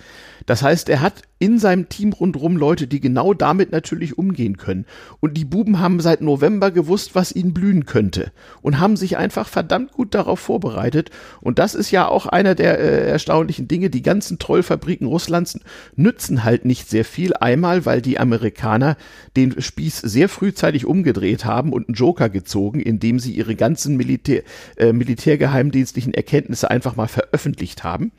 Das 0.50 0.64
heißt, 0.64 0.90
er 0.90 1.02
hat 1.02 1.22
in 1.38 1.60
seinem 1.60 1.90
Team 1.90 2.12
rundherum 2.12 2.58
Leute, 2.58 2.88
die 2.88 3.00
genau 3.00 3.36
damit 3.36 3.72
natürlich 3.72 4.18
umgehen 4.18 4.58
können. 4.58 4.88
Und 5.20 5.38
die 5.38 5.46
Buben 5.46 5.80
haben 5.80 6.00
seit 6.00 6.22
November 6.22 6.72
gewusst, 6.72 7.14
was 7.14 7.36
ihnen 7.36 7.54
blühen 7.54 7.86
könnte 7.86 8.32
und 8.64 8.80
haben 8.80 8.98
sich 8.98 9.16
einfach 9.16 9.48
verdammt 9.48 9.92
gut 9.92 10.16
darauf 10.16 10.40
vorbereitet. 10.40 11.12
Und 11.40 11.60
das 11.60 11.76
ist 11.76 11.92
ja 11.92 12.08
auch 12.08 12.26
einer 12.26 12.56
der 12.56 12.80
äh, 12.80 13.10
erstaunlichen 13.12 13.68
Dinge. 13.68 13.92
Die 13.92 14.02
ganzen 14.02 14.40
Trollfabriken 14.40 15.06
Russlands 15.06 15.60
nützen 15.96 16.44
halt 16.44 16.66
nicht 16.66 16.90
sehr 16.90 17.06
viel. 17.06 17.36
Einmal, 17.36 17.86
weil 17.86 18.02
die 18.02 18.20
Amerikaner 18.20 18.98
den 19.38 19.62
Spieß 19.62 20.00
sehr 20.00 20.30
frühzeitig 20.30 20.88
umgedreht 20.88 21.46
haben 21.46 21.74
und 21.74 21.90
einen 21.90 21.96
Joker 21.96 22.28
gezogen, 22.30 22.80
indem 22.80 23.20
sie 23.20 23.34
ihre 23.34 23.56
ganzen 23.56 23.98
Militär, 23.98 24.42
äh, 24.78 24.94
militärgeheimdienstlichen 24.94 26.16
Erkenntnisse 26.16 26.72
einfach 26.72 26.96
mal 26.96 27.08
veröffentlicht 27.08 27.84
haben. 27.84 28.12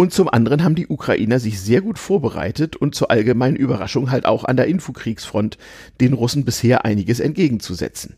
Und 0.00 0.14
zum 0.14 0.30
anderen 0.30 0.64
haben 0.64 0.76
die 0.76 0.86
Ukrainer 0.86 1.38
sich 1.38 1.60
sehr 1.60 1.82
gut 1.82 1.98
vorbereitet 1.98 2.74
und 2.74 2.94
zur 2.94 3.10
allgemeinen 3.10 3.54
Überraschung 3.54 4.10
halt 4.10 4.24
auch 4.24 4.46
an 4.46 4.56
der 4.56 4.66
Infokriegsfront 4.66 5.58
den 6.00 6.14
Russen 6.14 6.46
bisher 6.46 6.86
einiges 6.86 7.20
entgegenzusetzen. 7.20 8.16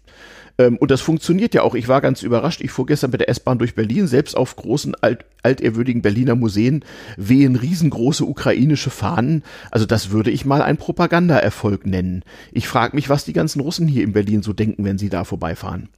Ähm, 0.58 0.76
und 0.76 0.92
das 0.92 1.00
funktioniert 1.00 1.54
ja 1.54 1.62
auch. 1.62 1.74
Ich 1.74 1.88
war 1.88 2.00
ganz 2.00 2.22
überrascht. 2.22 2.60
Ich 2.60 2.70
fuhr 2.70 2.86
gestern 2.86 3.10
mit 3.10 3.20
der 3.20 3.28
S-Bahn 3.28 3.58
durch 3.58 3.74
Berlin. 3.74 4.06
Selbst 4.06 4.36
auf 4.36 4.54
großen, 4.54 4.94
alt, 5.00 5.24
altehrwürdigen 5.42 6.02
Berliner 6.02 6.36
Museen 6.36 6.84
wehen 7.16 7.56
riesengroße 7.56 8.24
ukrainische 8.24 8.90
Fahnen. 8.90 9.42
Also 9.72 9.84
das 9.84 10.12
würde 10.12 10.30
ich 10.30 10.44
mal 10.44 10.62
einen 10.62 10.78
Propagandaerfolg 10.78 11.84
nennen. 11.84 12.22
Ich 12.52 12.68
frage 12.68 12.94
mich, 12.94 13.08
was 13.08 13.24
die 13.24 13.32
ganzen 13.32 13.58
Russen 13.58 13.88
hier 13.88 14.04
in 14.04 14.12
Berlin 14.12 14.44
so 14.44 14.52
denken, 14.52 14.84
wenn 14.84 14.98
sie 14.98 15.08
da 15.08 15.24
vorbeifahren. 15.24 15.88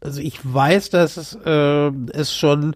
Also 0.00 0.20
ich 0.20 0.40
weiß, 0.42 0.90
dass 0.90 1.16
es, 1.16 1.38
äh, 1.46 1.92
es 2.14 2.34
schon 2.34 2.74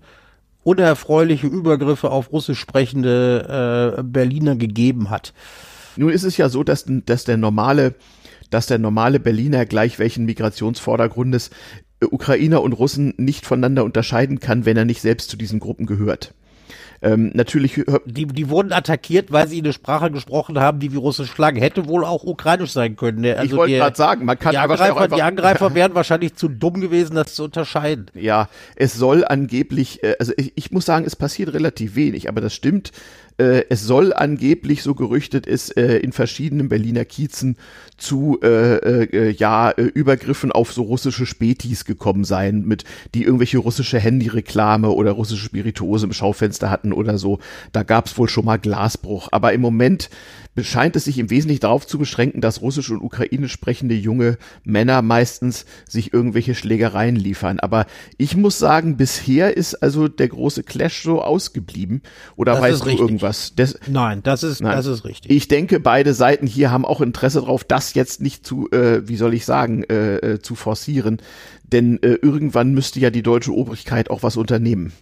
unerfreuliche 0.66 1.46
Übergriffe 1.46 2.10
auf 2.10 2.32
russisch 2.32 2.58
sprechende 2.58 3.96
äh, 3.98 4.02
Berliner 4.02 4.56
gegeben 4.56 5.10
hat. 5.10 5.32
Nun 5.96 6.10
ist 6.10 6.24
es 6.24 6.36
ja 6.36 6.48
so, 6.48 6.64
dass, 6.64 6.84
dass 6.88 7.22
der 7.22 7.36
normale, 7.36 7.94
dass 8.50 8.66
der 8.66 8.78
normale 8.78 9.20
Berliner 9.20 9.64
gleich 9.64 10.00
welchen 10.00 10.24
Migrationsvordergrundes 10.24 11.50
äh, 12.00 12.06
Ukrainer 12.06 12.62
und 12.62 12.72
Russen 12.72 13.14
nicht 13.16 13.46
voneinander 13.46 13.84
unterscheiden 13.84 14.40
kann, 14.40 14.64
wenn 14.64 14.76
er 14.76 14.84
nicht 14.84 15.00
selbst 15.02 15.30
zu 15.30 15.36
diesen 15.36 15.60
Gruppen 15.60 15.86
gehört. 15.86 16.34
Ähm, 17.06 17.30
natürlich 17.34 17.80
Die, 18.04 18.26
die 18.26 18.48
wurden 18.48 18.72
attackiert, 18.72 19.30
weil 19.30 19.46
sie 19.46 19.58
eine 19.58 19.72
Sprache 19.72 20.10
gesprochen 20.10 20.58
haben, 20.58 20.80
die 20.80 20.92
wie 20.92 20.96
Russisch 20.96 21.32
klang. 21.32 21.54
Hätte 21.54 21.86
wohl 21.86 22.04
auch 22.04 22.24
ukrainisch 22.24 22.72
sein 22.72 22.96
können. 22.96 23.22
Ich 23.22 23.38
Also 23.38 23.56
wollte 23.58 23.72
die, 23.74 23.78
gerade 23.78 23.96
sagen, 23.96 24.24
man 24.24 24.38
kann 24.38 24.50
die 24.52 24.58
Angreifer, 24.58 25.02
einfach, 25.02 25.16
die 25.16 25.22
Angreifer 25.22 25.74
wären 25.74 25.94
wahrscheinlich 25.94 26.34
zu 26.34 26.48
dumm 26.48 26.80
gewesen, 26.80 27.14
das 27.14 27.34
zu 27.34 27.44
unterscheiden. 27.44 28.06
Ja, 28.14 28.48
es 28.74 28.94
soll 28.94 29.24
angeblich, 29.24 30.02
äh, 30.02 30.16
also 30.18 30.32
ich, 30.36 30.52
ich 30.56 30.72
muss 30.72 30.84
sagen, 30.84 31.04
es 31.04 31.14
passiert 31.14 31.52
relativ 31.54 31.94
wenig, 31.94 32.28
aber 32.28 32.40
das 32.40 32.54
stimmt. 32.54 32.90
Äh, 33.38 33.64
es 33.68 33.82
soll 33.82 34.12
angeblich, 34.12 34.82
so 34.82 34.94
gerüchtet 34.94 35.46
ist, 35.46 35.76
äh, 35.76 35.98
in 35.98 36.12
verschiedenen 36.12 36.68
Berliner 36.68 37.04
Kiezen 37.04 37.56
zu 37.96 38.38
äh, 38.42 38.76
äh, 39.04 39.30
ja 39.30 39.70
äh, 39.70 39.82
Übergriffen 39.82 40.52
auf 40.52 40.72
so 40.72 40.82
russische 40.82 41.26
Spätis 41.26 41.84
gekommen 41.84 42.24
sein, 42.24 42.64
mit 42.64 42.84
die 43.14 43.24
irgendwelche 43.24 43.58
russische 43.58 43.98
Handyreklame 43.98 44.90
oder 44.90 45.12
russische 45.12 45.44
Spirituose 45.44 46.06
im 46.06 46.12
Schaufenster 46.12 46.70
hatten 46.70 46.92
oder 46.92 47.18
so. 47.18 47.38
Da 47.72 47.82
gab 47.82 48.06
es 48.06 48.16
wohl 48.18 48.28
schon 48.28 48.44
mal 48.44 48.58
Glasbruch. 48.58 49.28
Aber 49.32 49.52
im 49.52 49.60
Moment 49.60 50.10
scheint 50.62 50.96
es 50.96 51.04
sich 51.04 51.18
im 51.18 51.30
Wesentlichen 51.30 51.60
darauf 51.60 51.86
zu 51.86 51.98
beschränken, 51.98 52.40
dass 52.40 52.62
russisch 52.62 52.90
und 52.90 53.02
ukrainisch 53.02 53.52
sprechende 53.52 53.94
junge 53.94 54.38
Männer 54.64 55.02
meistens 55.02 55.66
sich 55.86 56.12
irgendwelche 56.12 56.54
Schlägereien 56.54 57.16
liefern. 57.16 57.60
Aber 57.60 57.86
ich 58.16 58.36
muss 58.36 58.58
sagen, 58.58 58.96
bisher 58.96 59.56
ist 59.56 59.74
also 59.74 60.08
der 60.08 60.28
große 60.28 60.62
Clash 60.62 61.02
so 61.02 61.20
ausgeblieben. 61.20 62.02
Oder 62.36 62.52
Das 62.52 62.62
weißt 62.62 62.80
du 62.80 62.86
richtig. 62.86 63.22
Irgendwas? 63.26 63.52
Das, 63.56 63.78
Nein, 63.88 64.22
das 64.22 64.42
ist, 64.42 64.60
Nein. 64.60 64.76
das 64.76 64.86
ist 64.86 65.04
richtig. 65.04 65.30
ich 65.30 65.48
denke, 65.48 65.80
beide 65.80 66.14
Seiten 66.14 66.46
hier 66.46 66.70
haben 66.70 66.84
auch 66.84 67.00
Interesse 67.00 67.40
darauf, 67.40 67.64
das 67.64 67.94
jetzt 67.94 68.20
nicht 68.20 68.46
zu, 68.46 68.70
äh, 68.70 69.08
wie 69.08 69.16
soll 69.16 69.34
ich 69.34 69.44
sagen, 69.44 69.84
äh, 69.84 70.16
äh, 70.16 70.40
zu 70.40 70.54
forcieren. 70.54 71.18
Denn 71.64 72.02
äh, 72.02 72.18
irgendwann 72.22 72.72
müsste 72.72 73.00
ja 73.00 73.10
die 73.10 73.22
deutsche 73.22 73.52
Obrigkeit 73.52 74.10
auch 74.10 74.22
was 74.22 74.36
unternehmen. 74.36 74.92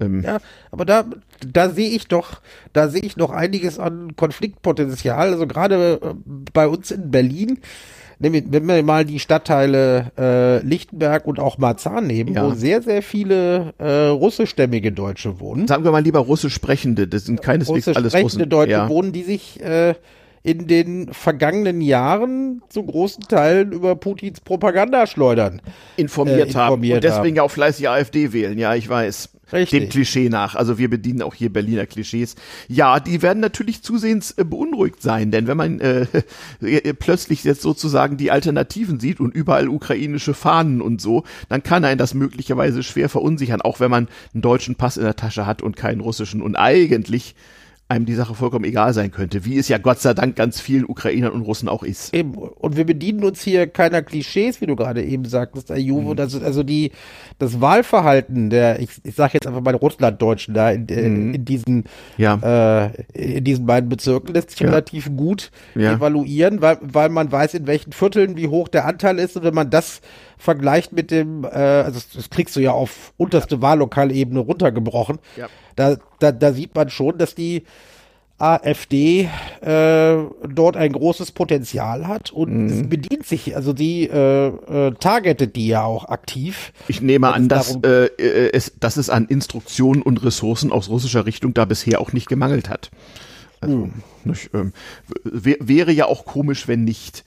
Ähm, 0.00 0.22
Ja, 0.22 0.38
aber 0.70 0.84
da, 0.84 1.04
da 1.46 1.70
sehe 1.70 1.90
ich 1.90 2.08
doch, 2.08 2.40
da 2.72 2.88
sehe 2.88 3.02
ich 3.02 3.16
noch 3.16 3.30
einiges 3.30 3.78
an 3.78 4.16
Konfliktpotenzial. 4.16 5.32
Also 5.32 5.46
gerade 5.46 6.00
äh, 6.02 6.14
bei 6.52 6.66
uns 6.66 6.90
in 6.90 7.10
Berlin, 7.10 7.58
wir- 8.32 8.42
wenn 8.50 8.66
wir 8.66 8.82
mal 8.82 9.04
die 9.04 9.18
Stadtteile 9.20 10.10
äh, 10.18 10.58
Lichtenberg 10.66 11.26
und 11.26 11.38
auch 11.38 11.58
Marzahn 11.58 12.06
nehmen, 12.06 12.34
Ja. 12.34 12.46
wo 12.46 12.54
sehr, 12.54 12.82
sehr 12.82 13.02
viele 13.02 13.74
äh, 13.78 14.06
russischstämmige 14.08 14.90
Deutsche 14.92 15.38
wohnen. 15.40 15.68
Sagen 15.68 15.84
wir 15.84 15.92
mal 15.92 16.02
lieber 16.02 16.20
russisch 16.20 16.54
sprechende, 16.54 17.06
das 17.06 17.24
sind 17.26 17.42
keineswegs 17.42 17.86
Russisch 17.86 17.96
alles 17.96 18.12
sprechende 18.12 18.44
Russen. 18.44 18.50
Deutsche 18.50 18.72
ja. 18.72 18.88
wohnen, 18.88 19.12
die 19.12 19.22
sich 19.22 19.60
äh, 19.62 19.94
in 20.48 20.66
den 20.66 21.12
vergangenen 21.12 21.82
Jahren 21.82 22.62
zu 22.70 22.82
großen 22.82 23.24
Teilen 23.24 23.72
über 23.72 23.96
Putins 23.96 24.40
Propaganda 24.40 25.06
schleudern. 25.06 25.60
informiert, 25.98 26.50
äh, 26.50 26.54
haben 26.54 26.72
informiert 26.72 26.94
und 26.96 27.04
deswegen 27.04 27.36
ja 27.36 27.42
auch 27.42 27.50
fleißig 27.50 27.86
AfD 27.86 28.32
wählen. 28.32 28.58
Ja, 28.58 28.74
ich 28.74 28.88
weiß. 28.88 29.28
Richtig. 29.52 29.80
Dem 29.80 29.88
Klischee 29.90 30.30
nach. 30.30 30.54
Also 30.54 30.78
wir 30.78 30.88
bedienen 30.88 31.20
auch 31.20 31.34
hier 31.34 31.52
Berliner 31.52 31.84
Klischees. 31.84 32.34
Ja, 32.66 32.98
die 32.98 33.20
werden 33.20 33.40
natürlich 33.40 33.82
zusehends 33.82 34.32
äh, 34.38 34.44
beunruhigt 34.44 35.02
sein, 35.02 35.30
denn 35.30 35.46
wenn 35.46 35.58
man 35.58 35.80
äh, 35.80 36.06
äh, 36.62 36.94
plötzlich 36.94 37.44
jetzt 37.44 37.60
sozusagen 37.60 38.16
die 38.16 38.30
Alternativen 38.30 39.00
sieht 39.00 39.20
und 39.20 39.34
überall 39.34 39.68
ukrainische 39.68 40.32
Fahnen 40.32 40.80
und 40.80 41.02
so, 41.02 41.24
dann 41.50 41.62
kann 41.62 41.84
einen 41.84 41.98
das 41.98 42.14
möglicherweise 42.14 42.82
schwer 42.82 43.10
verunsichern, 43.10 43.60
auch 43.60 43.80
wenn 43.80 43.90
man 43.90 44.08
einen 44.32 44.40
deutschen 44.40 44.76
Pass 44.76 44.96
in 44.96 45.04
der 45.04 45.16
Tasche 45.16 45.44
hat 45.44 45.60
und 45.60 45.76
keinen 45.76 46.00
russischen 46.00 46.40
und 46.40 46.56
eigentlich 46.56 47.34
einem 47.90 48.04
die 48.04 48.14
Sache 48.14 48.34
vollkommen 48.34 48.66
egal 48.66 48.92
sein 48.92 49.10
könnte, 49.10 49.46
wie 49.46 49.56
es 49.56 49.68
ja 49.68 49.78
Gott 49.78 49.98
sei 50.00 50.12
Dank 50.12 50.36
ganz 50.36 50.60
vielen 50.60 50.84
Ukrainern 50.84 51.32
und 51.32 51.40
Russen 51.40 51.68
auch 51.70 51.82
ist. 51.82 52.12
Eben. 52.12 52.34
Und 52.34 52.76
wir 52.76 52.84
bedienen 52.84 53.24
uns 53.24 53.40
hier 53.40 53.66
keiner 53.66 54.02
Klischees, 54.02 54.60
wie 54.60 54.66
du 54.66 54.76
gerade 54.76 55.02
eben 55.02 55.24
sagtest, 55.24 55.70
Ayuvo. 55.70 56.12
Das 56.14 56.34
ist 56.34 56.42
also 56.44 56.62
die, 56.62 56.92
das 57.38 57.62
Wahlverhalten 57.62 58.50
der, 58.50 58.80
ich, 58.80 58.90
ich 59.04 59.14
sage 59.14 59.32
jetzt 59.34 59.46
einfach 59.46 59.62
mal 59.62 59.74
Russlanddeutschen 59.74 60.52
da 60.52 60.70
in, 60.70 60.86
äh, 60.88 61.00
in 61.36 61.44
diesen, 61.46 61.84
Ja. 62.18 62.84
äh, 62.84 63.36
in 63.36 63.44
diesen 63.44 63.64
beiden 63.64 63.88
Bezirken 63.88 64.34
lässt 64.34 64.50
sich 64.50 64.60
Ja. 64.60 64.68
relativ 64.68 65.10
gut 65.16 65.50
Ja. 65.74 65.94
evaluieren, 65.94 66.60
weil, 66.60 66.76
weil 66.82 67.08
man 67.08 67.32
weiß, 67.32 67.54
in 67.54 67.66
welchen 67.66 67.92
Vierteln 67.92 68.36
wie 68.36 68.48
hoch 68.48 68.68
der 68.68 68.84
Anteil 68.84 69.18
ist. 69.18 69.36
Und 69.36 69.44
wenn 69.44 69.54
man 69.54 69.70
das 69.70 70.02
vergleicht 70.38 70.92
mit 70.92 71.10
dem, 71.10 71.44
äh, 71.44 71.48
also 71.48 71.92
das, 71.98 72.10
das 72.10 72.30
kriegst 72.30 72.56
du 72.56 72.60
ja 72.60 72.72
auf 72.72 73.12
unterste 73.16 73.60
Wahllokalebene 73.60 74.40
runtergebrochen, 74.40 75.18
Ja. 75.36 75.48
da, 75.76 75.96
da, 76.20 76.32
da 76.32 76.52
sieht 76.52 76.74
man 76.74 76.88
schon, 76.90 77.18
dass 77.18 77.34
die 77.34 77.64
AfD 78.40 79.28
äh, 79.62 80.16
dort 80.48 80.76
ein 80.76 80.92
großes 80.92 81.32
Potenzial 81.32 82.06
hat 82.06 82.30
und 82.30 82.66
Mhm. 82.68 82.88
bedient 82.88 83.26
sich, 83.26 83.56
also 83.56 83.72
die 83.72 84.04
äh, 84.08 84.46
äh, 84.46 84.92
targetet 85.00 85.56
die 85.56 85.66
ja 85.66 85.82
auch 85.82 86.04
aktiv. 86.04 86.72
Ich 86.86 87.02
nehme 87.02 87.32
an, 87.34 87.48
dass, 87.48 87.74
äh, 87.82 88.04
äh, 88.06 88.50
es, 88.52 88.74
dass 88.78 88.96
es 88.96 89.10
an 89.10 89.24
Instruktionen 89.26 90.02
und 90.02 90.22
Ressourcen 90.22 90.70
aus 90.70 90.88
russischer 90.88 91.26
Richtung 91.26 91.52
da 91.52 91.64
bisher 91.64 92.00
auch 92.00 92.12
nicht 92.12 92.28
gemangelt 92.28 92.68
hat. 92.68 92.90
Also, 93.60 93.90
nicht, 94.22 94.50
ähm, 94.54 94.72
wär, 95.24 95.56
wäre 95.58 95.90
ja 95.90 96.06
auch 96.06 96.24
komisch, 96.24 96.68
wenn 96.68 96.84
nicht. 96.84 97.24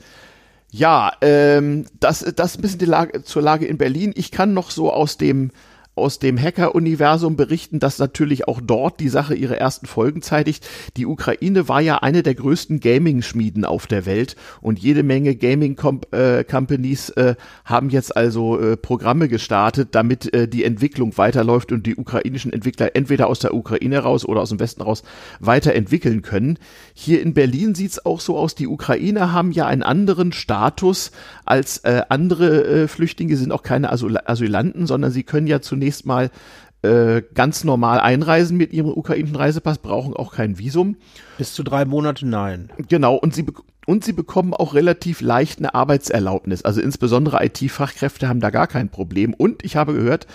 Ja, 0.72 1.12
ähm, 1.20 1.86
das, 2.00 2.20
das 2.20 2.52
ist 2.52 2.58
ein 2.58 2.62
bisschen 2.62 2.80
die 2.80 2.86
Lage, 2.86 3.24
zur 3.24 3.42
Lage 3.42 3.66
in 3.66 3.78
Berlin. 3.78 4.14
Ich 4.16 4.32
kann 4.32 4.54
noch 4.54 4.72
so 4.72 4.92
aus 4.92 5.18
dem 5.18 5.52
aus 5.94 6.20
dem 6.20 6.38
Hacker-Universum 6.40 7.36
berichten, 7.36 7.80
dass 7.80 8.00
natürlich 8.00 8.48
auch 8.48 8.62
dort 8.64 9.00
die 9.02 9.10
Sache 9.10 9.36
ihre 9.36 9.60
ersten 9.60 9.88
Folgen 9.88 10.22
zeitigt. 10.22 10.66
Die 10.96 11.06
Ukraine 11.06 11.68
war 11.68 11.82
ja 11.82 11.98
eine 11.98 12.24
der 12.24 12.34
größten 12.34 12.80
Gaming-Schmieden 12.80 13.66
auf 13.66 13.88
der 13.88 14.06
Welt 14.06 14.38
und 14.62 14.80
jede 14.80 15.04
Menge 15.04 15.36
Gaming-Companies 15.36 17.10
äh, 17.12 17.36
haben 17.66 17.90
jetzt 17.90 18.16
also 18.16 18.58
äh, 18.58 18.78
Programme 18.78 19.28
gestartet, 19.28 19.90
damit 19.92 20.34
äh, 20.34 20.48
die 20.48 20.64
Entwicklung 20.64 21.18
weiterläuft 21.18 21.74
und 21.74 21.86
die 21.86 21.98
ukrainischen 21.98 22.54
Entwickler 22.54 22.96
entweder 22.96 23.28
aus 23.28 23.40
der 23.40 23.54
Ukraine 23.54 24.00
raus 24.00 24.24
oder 24.26 24.42
aus 24.42 24.50
dem 24.50 24.60
Westen 24.60 24.82
raus 24.82 25.04
weiterentwickeln 25.40 26.22
können. 26.22 26.58
Hier 26.94 27.22
in 27.22 27.34
Berlin 27.34 27.76
sieht's 27.76 28.06
auch 28.06 28.22
so 28.22 28.38
aus, 28.38 28.56
die 28.56 28.68
Ukrainer 28.68 29.34
haben 29.34 29.52
ja 29.52 29.68
einen 29.68 29.84
anderen 29.84 30.32
Status 30.32 31.12
als 31.46 31.80
äh, 31.80 32.04
andere 32.08 32.64
äh, 32.64 32.88
Flüchtlinge, 32.88 33.36
sind 33.36 33.52
auch 33.52 33.64
keine 33.64 33.92
Asyl 33.92 34.18
Asylanten, 34.26 34.88
sondern 34.88 35.12
sie 35.12 35.24
können 35.24 35.48
ja 35.48 35.62
zunächst 35.82 36.06
mal 36.06 36.30
äh, 36.84 37.24
ganz 37.34 37.64
normal 37.64 38.00
einreisen 38.00 38.56
mit 38.56 38.72
ihrem 38.72 38.90
ukrainischen 38.90 39.36
Reisepass, 39.36 39.80
brauchen 39.80 40.16
auch 40.16 40.34
kein 40.34 40.60
Visum. 40.60 40.96
Bis 41.40 41.54
zu 41.54 41.64
drei 41.64 41.86
Monate 41.86 42.28
nein. 42.28 42.72
Genau, 42.88 43.16
und 43.16 43.34
sie, 43.34 43.46
und 43.88 44.04
sie 44.04 44.14
bekommen 44.14 44.54
auch 44.54 44.76
relativ 44.76 45.22
leicht 45.22 45.58
eine 45.58 45.74
Arbeitserlaubnis. 45.74 46.64
Also 46.64 46.82
insbesondere 46.82 47.44
IT-Fachkräfte 47.44 48.28
haben 48.28 48.42
da 48.42 48.52
gar 48.52 48.68
kein 48.68 48.90
Problem. 48.90 49.34
Und 49.34 49.64
ich 49.64 49.76
habe 49.76 49.94
gehört, 49.94 50.28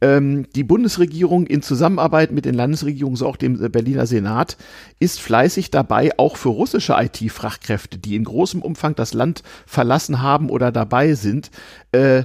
ähm, 0.00 0.46
die 0.54 0.64
Bundesregierung 0.64 1.46
in 1.46 1.60
Zusammenarbeit 1.60 2.32
mit 2.32 2.46
den 2.46 2.54
Landesregierungen, 2.54 3.16
so 3.16 3.26
auch 3.26 3.36
dem 3.36 3.58
Berliner 3.70 4.06
Senat, 4.06 4.56
ist 5.00 5.20
fleißig 5.20 5.70
dabei, 5.70 6.18
auch 6.18 6.36
für 6.36 6.50
russische 6.50 6.94
IT-Fachkräfte, 6.98 7.98
die 7.98 8.16
in 8.16 8.24
großem 8.24 8.62
Umfang 8.62 8.94
das 8.94 9.12
Land 9.12 9.42
verlassen 9.66 10.22
haben 10.22 10.48
oder 10.48 10.72
dabei 10.72 11.14
sind, 11.14 11.50
äh, 11.92 12.24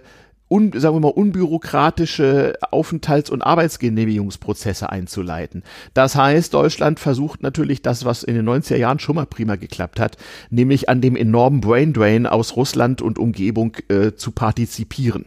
un, 0.50 0.72
sagen 0.76 0.96
wir 0.96 1.00
mal, 1.00 1.10
unbürokratische 1.10 2.56
Aufenthalts- 2.72 3.30
und 3.30 3.42
Arbeitsgenehmigungsprozesse 3.42 4.90
einzuleiten. 4.90 5.64
Das 5.94 6.16
heißt, 6.16 6.54
Deutschland 6.54 7.00
versucht 7.00 7.44
natürlich 7.44 7.82
das, 7.82 8.06
was 8.06 8.24
in 8.24 8.36
den 8.36 8.50
90er 8.50 8.78
Jahren 8.78 9.00
schon 9.00 9.16
mal 9.16 9.26
prima 9.26 9.56
geklappt 9.56 10.00
hat, 10.00 10.18
nämlich 10.50 10.90
an 10.90 11.02
dem 11.02 11.16
enormen 11.16 11.62
Braindrain 11.62 12.26
aus 12.26 12.56
Russland 12.56 13.02
und 13.02 13.20
Umgebung 13.20 13.78
äh, 13.90 14.14
zu 14.14 14.32
partizipieren. 14.32 15.26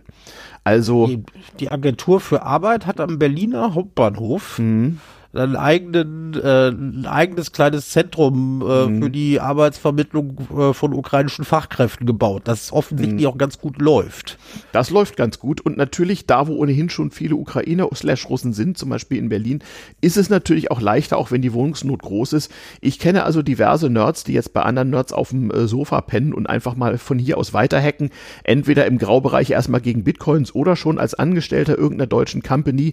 Also 0.65 1.07
die, 1.07 1.23
die, 1.59 1.71
Agentur 1.71 2.21
für 2.21 2.43
Arbeit 2.43 2.87
hat 2.87 3.01
am 3.01 3.19
Berliner 3.19 3.75
Hauptbahnhof 3.75 4.59
mhm 4.59 5.01
einen 5.35 5.57
eigenen, 5.57 6.35
äh, 6.35 6.69
ein 6.69 7.07
eigenes 7.07 7.53
kleines 7.53 7.89
Zentrum 7.89 8.63
äh, 8.63 8.87
mhm. 8.87 9.03
für 9.03 9.11
die 9.11 9.41
Arbeitsvermittlung 9.41 10.39
äh, 10.57 10.75
von 10.75 10.93
ukrainischen 10.93 11.45
Fachkräften 11.45 12.07
gebaut, 12.07 12.43
das 12.45 12.73
offensichtlich 12.73 13.23
mhm. 13.23 13.29
auch 13.29 13.39
ganz 13.39 13.59
gut 13.59 13.81
läuft. 13.81 14.39
Das 14.73 14.91
läuft 14.91 15.17
ganz 15.17 15.39
gut 15.39 15.61
und 15.63 15.79
natürlich 15.79 16.27
da, 16.27 16.49
wo 16.49 16.57
ohnehin 16.57 16.91
schon 16.91 17.11
viele 17.11 17.37
Ukrainer 17.37 17.89
slash 17.95 18.29
Russen 18.29 18.53
sind, 18.53 18.77
zum 18.77 18.91
Beispiel 18.91 19.19
in 19.19 19.31
Berlin, 19.31 19.61
ist 20.03 20.19
es 20.19 20.29
natürlich 20.29 20.71
auch 20.71 20.81
leichter, 20.81 21.17
auch 21.17 21.31
wenn 21.31 21.41
die 21.41 21.55
Wohnungsnot 21.55 22.03
groß 22.03 22.35
ist. 22.35 22.53
Ich 22.83 22.99
kenne 22.99 23.25
also 23.25 23.41
diverse 23.41 23.89
Nerds, 23.89 24.25
die 24.25 24.35
jetzt 24.35 24.53
bei 24.53 24.63
anderen 24.63 24.91
Nerds 24.91 25.15
auf 25.15 25.31
dem 25.31 25.51
äh, 25.51 25.67
Sofa 25.67 26.03
pennen 26.03 26.35
und 26.35 26.47
einfach 26.47 26.77
mal 26.77 26.99
von 26.99 27.19
hier 27.19 27.39
aus 27.39 27.55
weiterhacken, 27.55 28.11
entweder 28.45 28.85
im 28.85 28.99
Graubereich 28.99 29.51
erstmal 29.51 29.81
gegen 29.81 30.05
Bitcoins 30.05 30.55
oder 30.55 30.77
schon 30.77 30.99
als 30.99 31.15
Angestellter 31.15 31.79
irgendeiner 31.79 32.07
deutschen 32.07 32.43
Company 32.43 32.93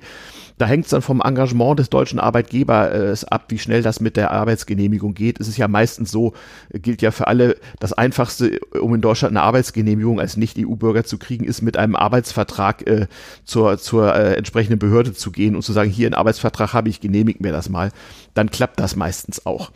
da 0.60 0.66
hängt 0.66 0.86
es 0.86 0.92
dann 0.92 1.02
vom 1.02 1.22
Engagement 1.22 1.80
des 1.80 1.90
deutschen 1.90 2.20
Arbeitgebers 2.30 3.24
äh, 3.24 3.26
ab, 3.30 3.46
wie 3.50 3.58
schnell 3.58 3.82
das 3.82 4.00
mit 4.00 4.16
der 4.16 4.32
Arbeitsgenehmigung 4.32 5.16
geht. 5.16 5.40
Es 5.40 5.48
ist 5.48 5.58
ja 5.58 5.68
meistens 5.68 6.12
so, 6.12 6.34
gilt 6.72 7.02
ja 7.02 7.10
für 7.10 7.28
alle, 7.28 7.58
das 7.80 7.94
Einfachste, 7.94 8.60
um 8.80 8.94
in 8.94 9.02
Deutschland 9.02 9.32
eine 9.32 9.42
Arbeitsgenehmigung 9.42 10.20
als 10.20 10.38
Nicht-EU-Bürger 10.38 11.04
zu 11.04 11.18
kriegen, 11.18 11.46
ist 11.46 11.62
mit 11.62 11.76
einem 11.78 11.96
Arbeitsvertrag 11.96 12.88
äh, 12.88 13.08
zur, 13.46 13.80
zur 13.80 14.16
äh, 14.16 14.36
entsprechenden 14.36 14.78
Behörde 14.78 15.14
zu 15.14 15.32
gehen 15.32 15.56
und 15.56 15.64
zu 15.64 15.74
sagen, 15.74 15.90
hier 15.90 16.08
ein 16.08 16.14
Arbeitsvertrag 16.14 16.74
habe 16.74 16.90
ich, 16.90 17.02
genehmigt 17.02 17.42
mir 17.42 17.52
das 17.52 17.70
mal. 17.70 17.92
Dann 18.40 18.52
klappt 18.52 18.80
das 18.80 18.96
meistens 18.96 19.46
auch. 19.46 19.70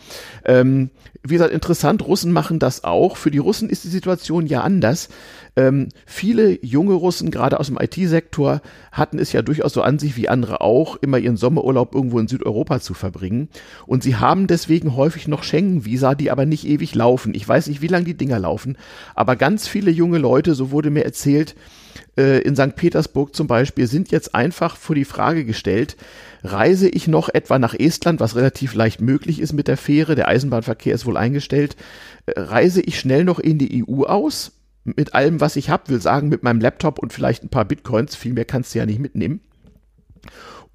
Ähm, 0.46 0.90
wie 1.22 1.34
gesagt, 1.34 1.52
interessant, 1.52 2.02
Russen 2.08 2.32
machen 2.32 2.60
das 2.60 2.86
auch. 2.86 3.18
Für 3.18 3.30
die 3.30 3.40
Russen 3.40 3.70
ist 3.70 3.84
die 3.84 3.90
Situation 3.90 4.48
ja 4.48 4.62
anders. 4.62 5.10
Ähm, 5.58 5.90
viele 6.06 6.64
junge 6.66 6.94
Russen, 6.94 7.30
gerade 7.30 7.60
aus 7.60 7.68
dem 7.68 7.78
IT-Sektor, 7.78 8.62
hatten 8.94 9.20
es 9.20 9.34
ja 9.34 9.42
durchaus 9.42 9.74
so 9.74 9.82
an 9.82 10.00
sich 10.00 10.16
wie 10.16 10.30
andere 10.30 10.62
auch, 10.62 10.96
immer 10.96 11.18
ihren 11.18 11.36
Sommerurlaub 11.36 11.94
irgendwo 11.94 12.20
in 12.20 12.30
Südeuropa 12.30 12.80
zu 12.80 12.94
verbringen. 12.94 13.50
Und 13.86 14.02
sie 14.02 14.16
haben 14.16 14.48
deswegen 14.48 14.96
häufig 14.96 15.28
noch 15.28 15.44
Schengen-Visa, 15.44 16.16
die 16.16 16.32
aber 16.32 16.46
nicht 16.46 16.66
ewig 16.66 16.96
laufen. 16.96 17.36
Ich 17.36 17.46
weiß 17.46 17.68
nicht, 17.68 17.82
wie 17.82 17.88
lange 17.88 18.06
die 18.06 18.16
Dinger 18.16 18.40
laufen, 18.40 18.78
aber 19.14 19.36
ganz 19.36 19.68
viele 19.68 19.92
junge 19.92 20.20
Leute, 20.20 20.56
so 20.56 20.72
wurde 20.72 20.90
mir 20.90 21.04
erzählt, 21.04 21.54
äh, 22.18 22.40
in 22.40 22.56
St. 22.56 22.78
Petersburg 22.78 23.36
zum 23.36 23.48
Beispiel, 23.48 23.88
sind 23.88 24.10
jetzt 24.12 24.34
einfach 24.34 24.78
vor 24.78 24.96
die 24.96 25.04
Frage 25.04 25.44
gestellt, 25.44 25.98
reise 26.44 26.90
ich 26.90 27.08
noch 27.08 27.30
etwa 27.30 27.58
nach 27.60 27.74
Estland, 27.74 28.20
was 28.20 28.36
relativ 28.36 28.74
leicht 28.74 29.02
möglich 29.02 29.40
ist 29.40 29.54
mit 29.54 29.68
der 29.68 29.78
Fähre, 29.78 30.16
der 30.16 30.28
Eisenbahnverkehr 30.28 30.94
ist 30.94 31.06
wohl 31.06 31.18
eingestellt, 31.18 31.76
äh, 32.26 32.40
reise 32.40 32.82
ich 32.82 33.00
schnell 33.00 33.24
noch 33.24 33.40
in 33.40 33.58
die 33.58 33.84
EU 33.88 34.04
aus? 34.04 34.52
mit 34.86 35.14
allem, 35.14 35.40
was 35.40 35.56
ich 35.56 35.70
habe, 35.70 35.90
will 35.90 36.02
sagen, 36.02 36.30
mit 36.30 36.44
meinem 36.44 36.60
Laptop 36.60 37.00
und 37.00 37.14
vielleicht 37.14 37.44
ein 37.44 37.50
paar 37.50 37.66
Bitcoins, 37.66 38.16
viel 38.16 38.34
mehr 38.34 38.46
kannst 38.46 38.74
du 38.74 38.80
ja 38.80 38.86
nicht 38.86 39.00
mitnehmen. 39.00 39.42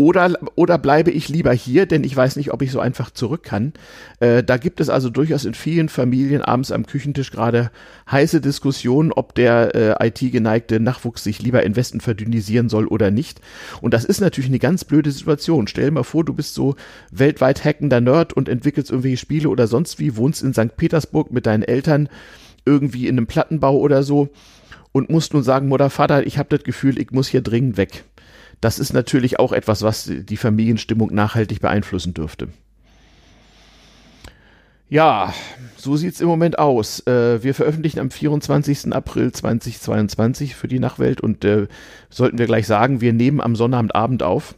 Oder, 0.01 0.39
oder 0.55 0.79
bleibe 0.79 1.11
ich 1.11 1.29
lieber 1.29 1.53
hier, 1.53 1.85
denn 1.85 2.05
ich 2.05 2.15
weiß 2.15 2.37
nicht, 2.37 2.53
ob 2.53 2.63
ich 2.63 2.71
so 2.71 2.79
einfach 2.79 3.11
zurück 3.11 3.43
kann. 3.43 3.73
Äh, 4.21 4.45
da 4.45 4.57
gibt 4.57 4.79
es 4.79 4.91
also 4.91 5.11
durchaus 5.11 5.45
in 5.45 5.55
vielen 5.55 5.89
Familien 5.89 6.41
abends 6.41 6.71
am 6.71 6.87
Küchentisch 6.87 7.33
gerade 7.33 7.73
heiße 8.09 8.41
Diskussionen, 8.41 9.11
ob 9.11 9.35
der 9.35 9.99
äh, 10.01 10.07
IT-geneigte 10.07 10.79
Nachwuchs 10.79 11.25
sich 11.25 11.43
lieber 11.43 11.65
in 11.65 11.75
Westen 11.75 12.01
verdünnisieren 12.01 12.69
soll 12.69 12.87
oder 12.87 13.11
nicht. 13.11 13.41
Und 13.81 13.93
das 13.93 14.05
ist 14.05 14.21
natürlich 14.21 14.51
eine 14.51 14.61
ganz 14.61 14.85
blöde 14.85 15.11
Situation. 15.11 15.67
Stell 15.67 15.87
dir 15.87 15.91
mal 15.91 16.05
vor, 16.05 16.25
du 16.25 16.33
bist 16.33 16.55
so 16.55 16.77
weltweit 17.11 17.65
hackender 17.65 18.01
Nerd 18.01 18.33
und 18.33 18.49
entwickelst 18.49 18.93
irgendwelche 18.93 19.17
Spiele 19.17 19.49
oder 19.49 19.67
sonst 19.67 19.99
wie, 19.99 20.15
wohnst 20.15 20.45
in 20.45 20.55
St. 20.55 20.77
Petersburg 20.77 21.33
mit 21.33 21.45
deinen 21.45 21.65
Eltern 21.65 22.09
irgendwie 22.65 23.09
in 23.09 23.17
einem 23.17 23.27
Plattenbau 23.27 23.77
oder 23.77 24.05
so 24.05 24.29
und 24.93 25.11
musst 25.11 25.35
nun 25.35 25.43
sagen, 25.43 25.67
Mutter, 25.67 25.91
Vater, 25.91 26.25
ich 26.25 26.39
habe 26.39 26.57
das 26.57 26.65
Gefühl, 26.65 27.01
ich 27.01 27.11
muss 27.11 27.27
hier 27.27 27.43
dringend 27.43 27.77
weg. 27.77 28.05
Das 28.61 28.79
ist 28.79 28.93
natürlich 28.93 29.39
auch 29.39 29.53
etwas, 29.53 29.83
was 29.83 30.11
die 30.11 30.37
Familienstimmung 30.37 31.15
nachhaltig 31.15 31.61
beeinflussen 31.61 32.15
dürfte. 32.15 32.49
Ja, 34.91 35.35
so 35.77 35.97
sieht's 35.97 36.21
im 36.21 36.29
Moment 36.29 36.59
aus. 36.59 37.07
Äh, 37.07 37.43
wir 37.43 37.55
veröffentlichen 37.55 38.01
am 38.01 38.11
24. 38.11 38.93
April 38.93 39.33
2022 39.33 40.55
für 40.55 40.67
die 40.67 40.79
Nachwelt 40.79 41.21
und 41.21 41.45
äh, 41.45 41.67
sollten 42.09 42.39
wir 42.39 42.47
gleich 42.47 42.67
sagen, 42.67 43.03
wir 43.03 43.13
nehmen 43.13 43.41
am 43.41 43.55
Sonnabendabend 43.55 44.23
auf. 44.23 44.55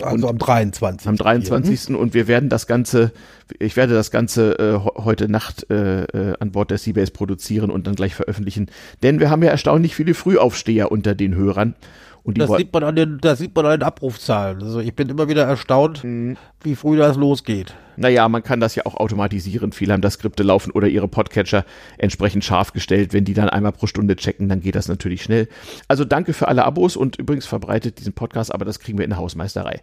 Also 0.00 0.28
am 0.28 0.38
23. 0.38 1.06
Am 1.06 1.16
23. 1.16 1.80
Hier. 1.80 1.98
Und 1.98 2.14
wir 2.14 2.26
werden 2.26 2.48
das 2.48 2.66
Ganze, 2.66 3.12
ich 3.58 3.76
werde 3.76 3.94
das 3.94 4.10
Ganze 4.10 4.58
äh, 4.58 4.78
heute 5.02 5.28
Nacht 5.28 5.70
äh, 5.70 6.04
äh, 6.04 6.34
an 6.40 6.52
Bord 6.52 6.70
der 6.70 6.78
Seabase 6.78 7.12
produzieren 7.12 7.70
und 7.70 7.86
dann 7.86 7.94
gleich 7.94 8.14
veröffentlichen. 8.14 8.70
Denn 9.02 9.20
wir 9.20 9.30
haben 9.30 9.42
ja 9.42 9.50
erstaunlich 9.50 9.94
viele 9.94 10.14
Frühaufsteher 10.14 10.90
unter 10.90 11.14
den 11.14 11.34
Hörern. 11.34 11.74
Und 12.24 12.38
das 12.38 12.50
sieht 12.56 12.72
man 12.72 12.82
an 12.84 12.96
den, 12.96 13.18
das 13.20 13.38
sieht 13.38 13.54
man 13.54 13.66
an 13.66 13.78
den 13.78 13.82
Abrufzahlen. 13.82 14.62
Also 14.62 14.80
ich 14.80 14.96
bin 14.96 15.10
immer 15.10 15.28
wieder 15.28 15.44
erstaunt, 15.44 16.02
mhm. 16.02 16.38
wie 16.62 16.74
früh 16.74 16.96
das 16.96 17.18
losgeht. 17.18 17.74
Naja, 17.96 18.26
man 18.30 18.42
kann 18.42 18.60
das 18.60 18.74
ja 18.74 18.86
auch 18.86 18.96
automatisieren. 18.96 19.72
Viele 19.72 19.92
haben 19.92 20.00
da 20.00 20.10
Skripte 20.10 20.42
laufen 20.42 20.70
oder 20.70 20.88
ihre 20.88 21.06
Podcatcher 21.06 21.66
entsprechend 21.98 22.42
scharf 22.42 22.72
gestellt. 22.72 23.12
Wenn 23.12 23.26
die 23.26 23.34
dann 23.34 23.50
einmal 23.50 23.72
pro 23.72 23.86
Stunde 23.86 24.16
checken, 24.16 24.48
dann 24.48 24.60
geht 24.60 24.74
das 24.74 24.88
natürlich 24.88 25.22
schnell. 25.22 25.48
Also 25.86 26.06
danke 26.06 26.32
für 26.32 26.48
alle 26.48 26.64
Abos 26.64 26.96
und 26.96 27.16
übrigens 27.16 27.44
verbreitet 27.44 27.98
diesen 27.98 28.14
Podcast, 28.14 28.52
aber 28.54 28.64
das 28.64 28.80
kriegen 28.80 28.96
wir 28.96 29.04
in 29.04 29.10
der 29.10 29.18
Hausmeisterei. 29.18 29.82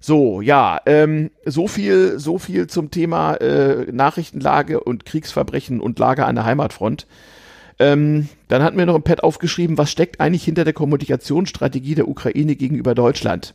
So, 0.00 0.40
ja, 0.40 0.80
ähm, 0.86 1.30
so 1.44 1.68
viel, 1.68 2.18
so 2.18 2.38
viel 2.38 2.66
zum 2.66 2.90
Thema 2.90 3.34
äh, 3.34 3.92
Nachrichtenlage 3.92 4.80
und 4.80 5.04
Kriegsverbrechen 5.04 5.80
und 5.80 5.98
Lage 5.98 6.24
an 6.24 6.34
der 6.34 6.44
Heimatfront. 6.46 7.06
Ähm, 7.78 8.28
dann 8.48 8.62
hatten 8.62 8.78
wir 8.78 8.86
noch 8.86 8.94
im 8.94 9.02
Pad 9.02 9.22
aufgeschrieben, 9.22 9.78
was 9.78 9.90
steckt 9.90 10.20
eigentlich 10.20 10.44
hinter 10.44 10.64
der 10.64 10.72
Kommunikationsstrategie 10.72 11.94
der 11.94 12.08
Ukraine 12.08 12.56
gegenüber 12.56 12.94
Deutschland? 12.94 13.54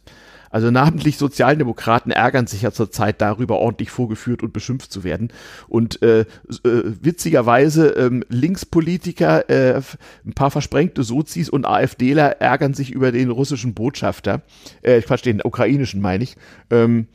Also 0.49 0.71
namentlich 0.71 1.17
Sozialdemokraten 1.17 2.11
ärgern 2.11 2.47
sich 2.47 2.63
ja 2.63 2.71
zurzeit 2.71 3.21
darüber, 3.21 3.59
ordentlich 3.59 3.91
vorgeführt 3.91 4.41
und 4.41 4.51
beschimpft 4.51 4.91
zu 4.91 5.03
werden. 5.03 5.31
Und 5.67 6.01
äh, 6.01 6.21
äh, 6.21 6.25
witzigerweise 6.63 7.89
ähm, 7.89 8.23
Linkspolitiker, 8.29 9.49
äh, 9.49 9.81
ein 10.25 10.33
paar 10.33 10.51
versprengte 10.51 11.03
Sozis 11.03 11.49
und 11.49 11.65
AfDler 11.65 12.41
ärgern 12.41 12.73
sich 12.73 12.91
über 12.91 13.11
den 13.11 13.29
russischen 13.29 13.73
Botschafter. 13.73 14.41
Äh, 14.81 15.01
Quatsch, 15.01 15.25
den 15.25 15.41
ukrainischen 15.43 16.01
meine 16.01 16.23
ich. 16.23 16.35
Ähm, 16.71 17.07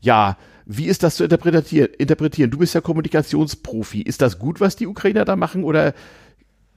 ja, 0.00 0.36
wie 0.66 0.86
ist 0.86 1.02
das 1.02 1.16
zu 1.16 1.24
interpretieren? 1.24 1.88
interpretieren? 1.98 2.50
Du 2.50 2.58
bist 2.58 2.74
ja 2.74 2.80
Kommunikationsprofi. 2.80 4.00
Ist 4.00 4.22
das 4.22 4.38
gut, 4.38 4.60
was 4.60 4.76
die 4.76 4.86
Ukrainer 4.86 5.24
da 5.24 5.36
machen 5.36 5.64
oder 5.64 5.94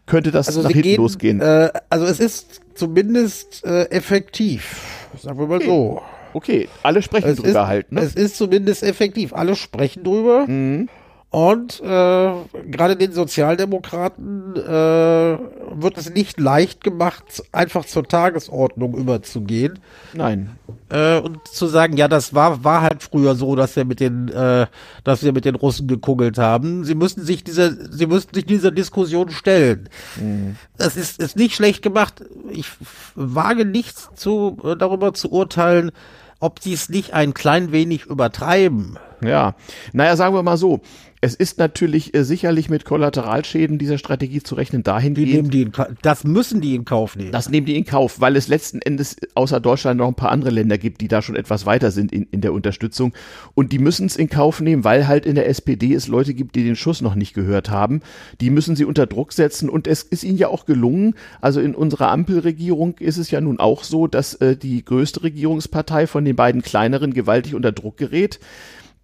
könnte 0.08 0.32
das 0.32 0.48
also 0.48 0.64
nach 0.64 0.70
hinten 0.70 0.84
gehen, 0.84 0.98
losgehen. 0.98 1.42
Äh, 1.42 1.70
also 1.90 2.06
es 2.06 2.20
ist 2.20 2.62
zumindest 2.74 3.64
äh, 3.66 3.84
effektiv, 3.92 5.08
sagen 5.22 5.38
wir 5.38 5.48
mal 5.48 5.58
okay. 5.58 5.68
so. 5.68 6.02
Okay, 6.34 6.70
alle 6.84 7.02
sprechen 7.02 7.30
es 7.30 7.38
drüber 7.38 7.50
ist, 7.50 7.68
halt. 7.68 7.92
Ne? 7.92 8.02
Es 8.02 8.16
ist 8.16 8.38
zumindest 8.38 8.84
effektiv. 8.84 9.34
Alle 9.34 9.56
sprechen 9.56 10.04
drüber. 10.04 10.46
Mhm. 10.48 10.90
Und 11.38 11.82
äh, 11.82 12.34
gerade 12.66 12.96
den 12.96 13.12
Sozialdemokraten 13.12 14.56
äh, 14.56 14.60
wird 14.60 15.96
es 15.96 16.10
nicht 16.10 16.40
leicht 16.40 16.84
gemacht, 16.84 17.44
einfach 17.52 17.86
zur 17.86 18.08
Tagesordnung 18.08 18.96
überzugehen. 18.96 19.78
Nein. 20.16 20.58
Äh, 20.90 21.20
und 21.20 21.48
zu 21.48 21.68
sagen, 21.68 21.96
ja, 21.96 22.08
das 22.08 22.34
war, 22.34 22.64
war 22.64 22.82
halt 22.82 23.04
früher 23.04 23.36
so, 23.36 23.56
dass 23.56 23.76
wir 23.76 23.86
mit 23.86 24.00
den, 24.00 24.30
äh, 24.30 24.66
dass 25.04 25.22
wir 25.22 25.32
mit 25.32 25.46
den 25.46 25.54
Russen 25.54 25.88
gekungelt 25.88 26.40
haben. 26.40 26.86
Sie 26.86 26.96
müssen 26.96 27.24
sich 27.24 27.44
dieser, 27.44 27.70
sie 27.72 28.08
müssten 28.08 28.34
sich 28.34 28.48
dieser 28.48 28.72
Diskussion 28.72 29.30
stellen. 29.30 29.90
Mhm. 30.20 30.56
Das 30.80 30.98
ist, 30.98 31.22
ist 31.22 31.36
nicht 31.36 31.54
schlecht 31.54 31.84
gemacht. 31.84 32.24
Ich 32.50 32.66
wage 33.14 33.64
nichts 33.64 34.10
zu, 34.16 34.58
äh, 34.64 34.76
darüber 34.76 35.14
zu 35.14 35.32
urteilen, 35.32 35.92
ob 36.40 36.62
sie 36.62 36.74
es 36.74 36.90
nicht 36.90 37.14
ein 37.14 37.36
klein 37.36 37.72
wenig 37.72 38.08
übertreiben. 38.08 38.98
Ja, 39.22 39.56
naja, 39.94 40.16
sagen 40.16 40.36
wir 40.36 40.44
mal 40.44 40.58
so. 40.58 40.82
Es 41.20 41.34
ist 41.34 41.58
natürlich 41.58 42.14
äh, 42.14 42.24
sicherlich 42.24 42.70
mit 42.70 42.86
Kollateralschäden 42.86 43.80
dieser 43.80 43.98
Strategie 43.98 44.44
zu 44.44 44.54
rechnen 44.54 44.84
dahingehend. 44.84 45.28
Die 45.28 45.34
nehmen 45.34 45.50
die 45.50 45.62
in, 45.64 45.72
das 46.04 46.24
müssen 46.24 46.62
die 46.62 46.76
in 46.76 46.86
Kauf 46.86 47.16
nehmen. 47.16 47.32
Das 47.32 47.50
nehmen 47.50 47.66
die 47.66 47.76
in 47.76 47.86
Kauf, 47.86 48.22
weil 48.22 48.36
es 48.36 48.48
letzten 48.48 48.82
Endes 48.82 49.16
außer 49.34 49.60
Deutschland 49.60 49.98
noch 49.98 50.08
ein 50.08 50.14
paar 50.14 50.32
andere 50.32 50.52
Länder 50.52 50.78
gibt, 50.78 51.02
die 51.02 51.08
da 51.08 51.24
schon 51.24 51.36
etwas 51.36 51.66
weiter 51.66 51.90
sind 51.90 52.12
in, 52.12 52.28
in 52.30 52.42
der 52.42 52.54
Unterstützung. 52.54 53.14
Und 53.56 53.72
die 53.72 53.80
müssen 53.80 54.06
es 54.06 54.16
in 54.16 54.30
Kauf 54.30 54.62
nehmen, 54.62 54.84
weil 54.84 55.08
halt 55.08 55.26
in 55.26 55.34
der 55.34 55.50
SPD 55.50 55.96
es 55.96 56.08
Leute 56.08 56.36
gibt, 56.36 56.56
die 56.56 56.64
den 56.64 56.76
Schuss 56.76 57.02
noch 57.02 57.16
nicht 57.16 57.34
gehört 57.34 57.72
haben. 57.72 58.02
Die 58.40 58.52
müssen 58.52 58.76
sie 58.76 58.86
unter 58.86 59.08
Druck 59.08 59.34
setzen. 59.34 59.70
Und 59.70 59.88
es 59.88 60.04
ist 60.04 60.24
ihnen 60.24 60.38
ja 60.38 60.50
auch 60.50 60.66
gelungen. 60.66 61.16
Also 61.42 61.62
in 61.62 61.74
unserer 61.74 62.12
Ampelregierung 62.12 62.96
ist 63.00 63.18
es 63.18 63.32
ja 63.32 63.42
nun 63.42 63.60
auch 63.60 63.84
so, 63.84 64.06
dass 64.06 64.36
äh, 64.36 64.56
die 64.56 64.86
größte 64.86 65.24
Regierungspartei 65.24 66.06
von 66.06 66.26
den 66.26 66.36
beiden 66.36 66.62
kleineren 66.62 67.14
gewaltig 67.16 67.56
unter 67.56 67.72
Druck 67.72 67.98
gerät 67.98 68.40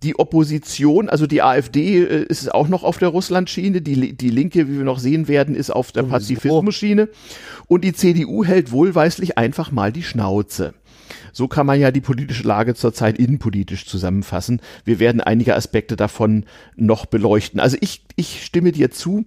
die 0.03 0.19
Opposition, 0.19 1.09
also 1.09 1.27
die 1.27 1.41
AfD 1.41 2.03
äh, 2.03 2.23
ist 2.23 2.53
auch 2.53 2.67
noch 2.67 2.83
auf 2.83 2.97
der 2.97 3.09
Russlandschiene, 3.09 3.81
die, 3.81 4.13
die 4.13 4.29
Linke, 4.29 4.67
wie 4.67 4.77
wir 4.77 4.83
noch 4.83 4.99
sehen 4.99 5.27
werden, 5.27 5.55
ist 5.55 5.69
auf 5.69 5.91
der 5.91 6.03
Pazifismus-Schiene. 6.03 7.09
Und 7.67 7.83
die 7.83 7.93
CDU 7.93 8.43
hält 8.43 8.71
wohlweislich 8.71 9.37
einfach 9.37 9.71
mal 9.71 9.91
die 9.91 10.03
Schnauze. 10.03 10.73
So 11.33 11.47
kann 11.47 11.65
man 11.65 11.79
ja 11.79 11.91
die 11.91 11.99
politische 11.99 12.47
Lage 12.47 12.75
zurzeit 12.75 13.17
innenpolitisch 13.17 13.87
zusammenfassen. 13.87 14.61
Wir 14.85 14.99
werden 14.99 15.19
einige 15.19 15.55
Aspekte 15.55 15.95
davon 15.95 16.45
noch 16.75 17.07
beleuchten. 17.07 17.59
Also 17.59 17.75
ich, 17.81 18.03
ich 18.15 18.45
stimme 18.45 18.71
dir 18.71 18.91
zu, 18.91 19.25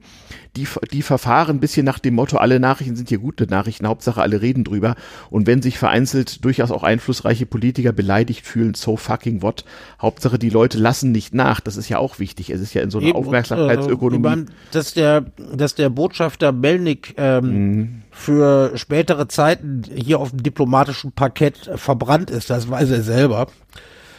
die, 0.56 0.66
die 0.92 1.02
verfahren 1.02 1.56
ein 1.56 1.60
bisschen 1.60 1.84
nach 1.84 1.98
dem 1.98 2.14
Motto, 2.14 2.38
alle 2.38 2.60
Nachrichten 2.60 2.96
sind 2.96 3.08
hier 3.08 3.18
gute 3.18 3.46
Nachrichten, 3.46 3.86
Hauptsache 3.86 4.22
alle 4.22 4.40
reden 4.40 4.64
drüber. 4.64 4.94
Und 5.30 5.46
wenn 5.46 5.60
sich 5.60 5.78
vereinzelt 5.78 6.44
durchaus 6.44 6.70
auch 6.70 6.82
einflussreiche 6.82 7.44
Politiker 7.44 7.92
beleidigt 7.92 8.46
fühlen, 8.46 8.74
so 8.74 8.96
fucking 8.96 9.42
what, 9.42 9.64
Hauptsache 10.00 10.38
die 10.38 10.50
Leute 10.50 10.78
lassen 10.78 11.12
nicht 11.12 11.34
nach. 11.34 11.60
Das 11.60 11.76
ist 11.76 11.88
ja 11.88 11.98
auch 11.98 12.18
wichtig. 12.18 12.50
Es 12.50 12.60
ist 12.60 12.72
ja 12.72 12.82
in 12.82 12.90
so 12.90 12.98
einer 12.98 13.08
Eben, 13.08 13.16
Aufmerksamkeitsökonomie. 13.16 14.28
Und, 14.28 14.48
äh, 14.48 14.52
dass 14.70 14.94
der, 14.94 15.26
dass 15.54 15.74
der 15.74 15.90
Botschafter 15.90 16.52
Melnik 16.52 17.14
ähm, 17.18 17.44
mhm. 17.44 18.02
Für 18.16 18.76
spätere 18.78 19.28
Zeiten 19.28 19.82
hier 19.94 20.18
auf 20.18 20.30
dem 20.30 20.42
diplomatischen 20.42 21.12
Parkett 21.12 21.70
verbrannt 21.76 22.30
ist, 22.30 22.48
das 22.48 22.68
weiß 22.68 22.90
er 22.90 23.02
selber. 23.02 23.48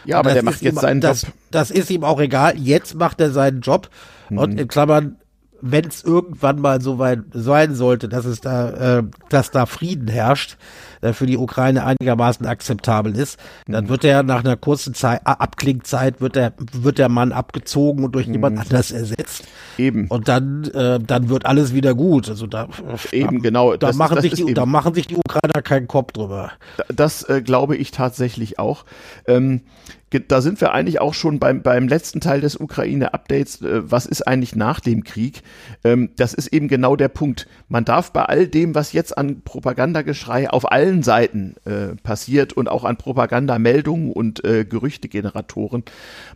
Ja, 0.05 0.19
aber 0.19 0.33
der 0.33 0.43
macht 0.43 0.61
jetzt 0.61 0.75
ihm, 0.75 0.79
seinen 0.79 1.01
das, 1.01 1.23
Job. 1.23 1.33
Das 1.49 1.71
ist 1.71 1.89
ihm 1.89 2.03
auch 2.03 2.19
egal. 2.19 2.57
Jetzt 2.57 2.95
macht 2.95 3.19
er 3.19 3.31
seinen 3.31 3.61
Job. 3.61 3.89
Mhm. 4.29 4.37
Und 4.37 4.59
in 4.59 4.67
Klammern, 4.67 5.17
wenn 5.61 5.85
es 5.85 6.03
irgendwann 6.03 6.59
mal 6.59 6.81
so 6.81 6.99
weit 6.99 7.19
sein 7.33 7.75
sollte, 7.75 8.09
dass 8.09 8.25
es 8.25 8.41
da, 8.41 8.99
äh, 8.99 9.03
dass 9.29 9.51
da 9.51 9.65
Frieden 9.65 10.07
herrscht, 10.07 10.57
äh, 11.01 11.13
für 11.13 11.25
die 11.25 11.37
Ukraine 11.37 11.85
einigermaßen 11.85 12.45
akzeptabel 12.45 13.15
ist, 13.15 13.39
dann 13.67 13.85
mhm. 13.85 13.89
wird 13.89 14.03
er 14.03 14.23
nach 14.23 14.43
einer 14.43 14.57
kurzen 14.57 14.93
Zeit, 14.93 15.21
Abklingzeit 15.25 16.21
wird 16.21 16.35
der, 16.35 16.53
wird 16.71 16.97
der 16.97 17.09
Mann 17.09 17.31
abgezogen 17.31 18.03
und 18.03 18.15
durch 18.15 18.27
mhm. 18.27 18.33
jemand 18.33 18.59
anders 18.59 18.91
ersetzt. 18.91 19.45
Eben. 19.77 20.07
Und 20.07 20.27
dann, 20.27 20.63
äh, 20.65 20.99
dann 20.99 21.29
wird 21.29 21.45
alles 21.45 21.73
wieder 21.73 21.93
gut. 21.93 22.29
Also 22.29 22.47
da, 22.47 22.67
eben 23.11 23.41
genau. 23.41 23.71
Da 23.71 23.87
das 23.87 23.95
machen 23.95 24.17
ist, 24.17 24.23
sich 24.23 24.33
die, 24.33 24.53
da 24.53 24.65
machen 24.65 24.93
sich 24.93 25.07
die 25.07 25.17
Ukrainer 25.17 25.61
keinen 25.61 25.87
Kopf 25.87 26.13
drüber. 26.13 26.51
Das 26.93 27.23
äh, 27.23 27.41
glaube 27.41 27.75
ich 27.75 27.91
tatsächlich 27.91 28.59
auch. 28.59 28.85
Ähm, 29.27 29.61
da 30.09 30.41
sind 30.41 30.61
wir 30.61 30.71
eigentlich 30.71 31.01
auch 31.01 31.13
schon 31.13 31.39
beim, 31.39 31.61
beim 31.61 31.87
letzten 31.87 32.21
Teil 32.21 32.39
des 32.39 32.55
Ukraine-Updates. 32.55 33.61
Äh, 33.61 33.91
was 33.91 34.05
ist 34.05 34.21
eigentlich 34.21 34.55
nach 34.55 34.79
dem 34.79 35.03
Krieg? 35.03 35.43
Ähm, 35.83 36.11
das 36.15 36.33
ist 36.33 36.47
eben 36.47 36.67
genau 36.67 36.95
der 36.95 37.09
Punkt. 37.09 37.47
Man 37.67 37.83
darf 37.83 38.13
bei 38.13 38.23
all 38.23 38.47
dem, 38.47 38.73
was 38.73 38.93
jetzt 38.93 39.17
an 39.17 39.41
Propagandageschrei 39.41 40.49
auf 40.49 40.71
allen 40.71 41.03
Seiten 41.03 41.55
äh, 41.65 41.95
passiert 42.01 42.53
und 42.53 42.69
auch 42.69 42.85
an 42.85 42.97
Propagandameldungen 42.97 44.11
und 44.13 44.45
äh, 44.45 44.63
Gerüchtegeneratoren, 44.65 45.83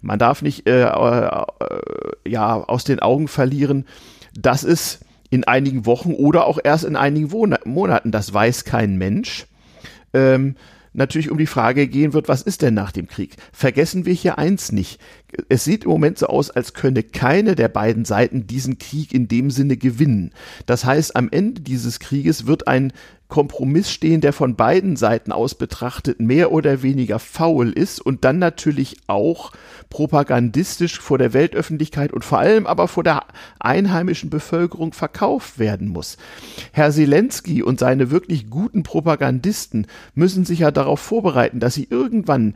man 0.01 0.19
darf 0.19 0.41
nicht 0.41 0.67
ja 0.67 2.53
aus 2.53 2.84
den 2.84 2.99
Augen 2.99 3.27
verlieren, 3.27 3.86
dass 4.34 4.63
es 4.63 4.99
in 5.29 5.45
einigen 5.45 5.86
Wochen 5.86 6.13
oder 6.13 6.45
auch 6.45 6.60
erst 6.63 6.84
in 6.84 6.95
einigen 6.95 7.31
Monaten, 7.65 8.12
das 8.12 8.34
weiß 8.34 8.65
kein 8.65 8.97
Mensch, 8.97 9.47
ähm, 10.13 10.55
natürlich 10.93 11.32
um 11.32 11.38
die 11.38 11.47
Frage 11.47 11.88
gehen 11.88 12.13
wird, 12.13 12.27
was 12.27 12.41
ist 12.41 12.62
denn 12.62 12.73
nach 12.73 12.91
dem 12.91 13.08
Krieg? 13.08 13.36
Vergessen 13.51 14.06
wir 14.06 14.13
hier 14.13 14.38
eins 14.38 14.71
nicht. 14.71 14.99
Es 15.50 15.63
sieht 15.63 15.84
im 15.84 15.89
Moment 15.89 16.17
so 16.17 16.28
aus, 16.28 16.50
als 16.50 16.74
könne 16.74 17.04
keine 17.04 17.56
der 17.56 17.70
beiden 17.70 18.06
Seiten 18.06 18.48
diesen 18.48 18.78
Krieg 18.78 19.13
in 19.13 19.28
dem 19.28 19.50
Sinne 19.50 19.78
gewinnen. 19.78 20.32
Das 20.65 20.86
heißt, 20.86 21.15
am 21.15 21.30
Ende 21.32 21.62
dieses 21.62 22.00
Krieges 22.00 22.48
wird 22.48 22.67
ein 22.67 22.94
Kompromiss 23.32 23.89
stehen, 23.89 24.20
der 24.20 24.34
von 24.34 24.58
beiden 24.58 24.98
Seiten 24.98 25.32
aus 25.32 25.56
betrachtet 25.56 26.20
mehr 26.20 26.52
oder 26.52 26.84
weniger 26.84 27.17
faul 27.17 27.72
ist 27.72 28.02
und 28.02 28.26
dann 28.26 28.39
natürlich 28.39 28.98
auch 29.08 29.54
propagandistisch 29.89 31.00
vor 31.00 31.17
der 31.17 31.34
Weltöffentlichkeit 31.34 32.12
und 32.12 32.26
vor 32.26 32.39
allem 32.39 32.67
aber 32.67 32.89
vor 32.89 33.04
der 33.04 33.24
einheimischen 33.58 34.30
Bevölkerung 34.30 34.91
verkauft 34.91 35.60
werden 35.60 35.88
muss. 35.88 36.17
Herr 36.74 36.91
Zelensky 36.91 37.63
und 37.63 37.80
seine 37.80 38.12
wirklich 38.12 38.50
guten 38.50 38.84
Propagandisten 38.84 39.88
müssen 40.13 40.44
sich 40.44 40.60
ja 40.60 40.72
darauf 40.72 41.00
vorbereiten, 41.00 41.62
dass 41.62 41.74
sie 41.74 41.88
irgendwann 41.89 42.54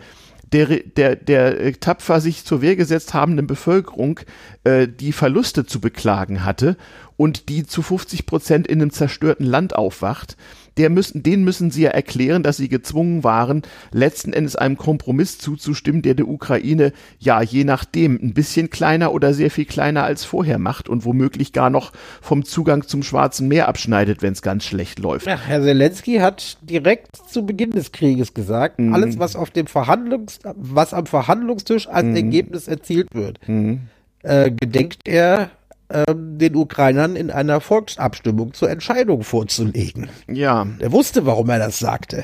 der, 0.51 0.67
der, 0.67 1.15
der 1.15 1.79
tapfer 1.79 2.21
sich 2.21 2.45
zur 2.45 2.61
Wehr 2.61 2.75
gesetzt 2.75 3.13
habenden 3.13 3.47
Bevölkerung 3.47 4.19
äh, 4.63 4.87
die 4.87 5.11
Verluste 5.11 5.65
zu 5.65 5.79
beklagen 5.79 6.43
hatte 6.45 6.77
und 7.17 7.49
die 7.49 7.65
zu 7.65 7.81
50 7.81 8.25
Prozent 8.25 8.67
in 8.67 8.81
einem 8.81 8.91
zerstörten 8.91 9.45
Land 9.45 9.75
aufwacht 9.75 10.35
der 10.77 10.89
müssen, 10.89 11.23
den 11.23 11.43
müssen 11.43 11.71
sie 11.71 11.83
ja 11.83 11.91
erklären, 11.91 12.43
dass 12.43 12.57
sie 12.57 12.67
gezwungen 12.67 13.23
waren, 13.23 13.61
letzten 13.91 14.33
Endes 14.33 14.55
einem 14.55 14.77
Kompromiss 14.77 15.37
zuzustimmen, 15.37 16.01
der 16.01 16.15
der 16.15 16.27
Ukraine 16.27 16.91
ja 17.19 17.41
je 17.41 17.63
nachdem 17.63 18.19
ein 18.21 18.33
bisschen 18.33 18.69
kleiner 18.69 19.13
oder 19.13 19.33
sehr 19.33 19.51
viel 19.51 19.65
kleiner 19.65 20.03
als 20.03 20.25
vorher 20.25 20.59
macht 20.59 20.89
und 20.89 21.05
womöglich 21.05 21.53
gar 21.53 21.69
noch 21.69 21.91
vom 22.21 22.43
Zugang 22.43 22.87
zum 22.87 23.03
Schwarzen 23.03 23.47
Meer 23.47 23.67
abschneidet, 23.67 24.21
wenn 24.21 24.33
es 24.33 24.41
ganz 24.41 24.63
schlecht 24.65 24.99
läuft. 24.99 25.27
Ja, 25.27 25.37
Herr 25.37 25.61
Zelensky 25.61 26.17
hat 26.17 26.57
direkt 26.61 27.15
zu 27.29 27.45
Beginn 27.45 27.71
des 27.71 27.91
Krieges 27.91 28.33
gesagt, 28.33 28.79
mhm. 28.79 28.93
alles 28.93 29.19
was 29.19 29.35
auf 29.35 29.51
dem 29.51 29.67
Verhandlungs, 29.67 30.39
was 30.55 30.93
am 30.93 31.05
Verhandlungstisch 31.05 31.87
als 31.87 32.07
mhm. 32.07 32.15
Ergebnis 32.15 32.67
erzielt 32.67 33.13
wird, 33.13 33.39
mhm. 33.47 33.81
äh, 34.23 34.51
gedenkt 34.51 34.99
er 35.05 35.51
ähm, 35.89 36.37
den 36.37 36.55
Ukrainern 36.55 37.15
in 37.15 37.31
einer 37.31 37.61
Volksabstimmung 37.61 38.53
zur 38.53 38.69
Entscheidung 38.69 39.23
vorzulegen. 39.23 40.09
Ja. 40.27 40.65
Er 40.79 40.91
wusste, 40.91 41.25
warum 41.25 41.49
er 41.49 41.59
das 41.59 41.79
sagte. 41.79 42.23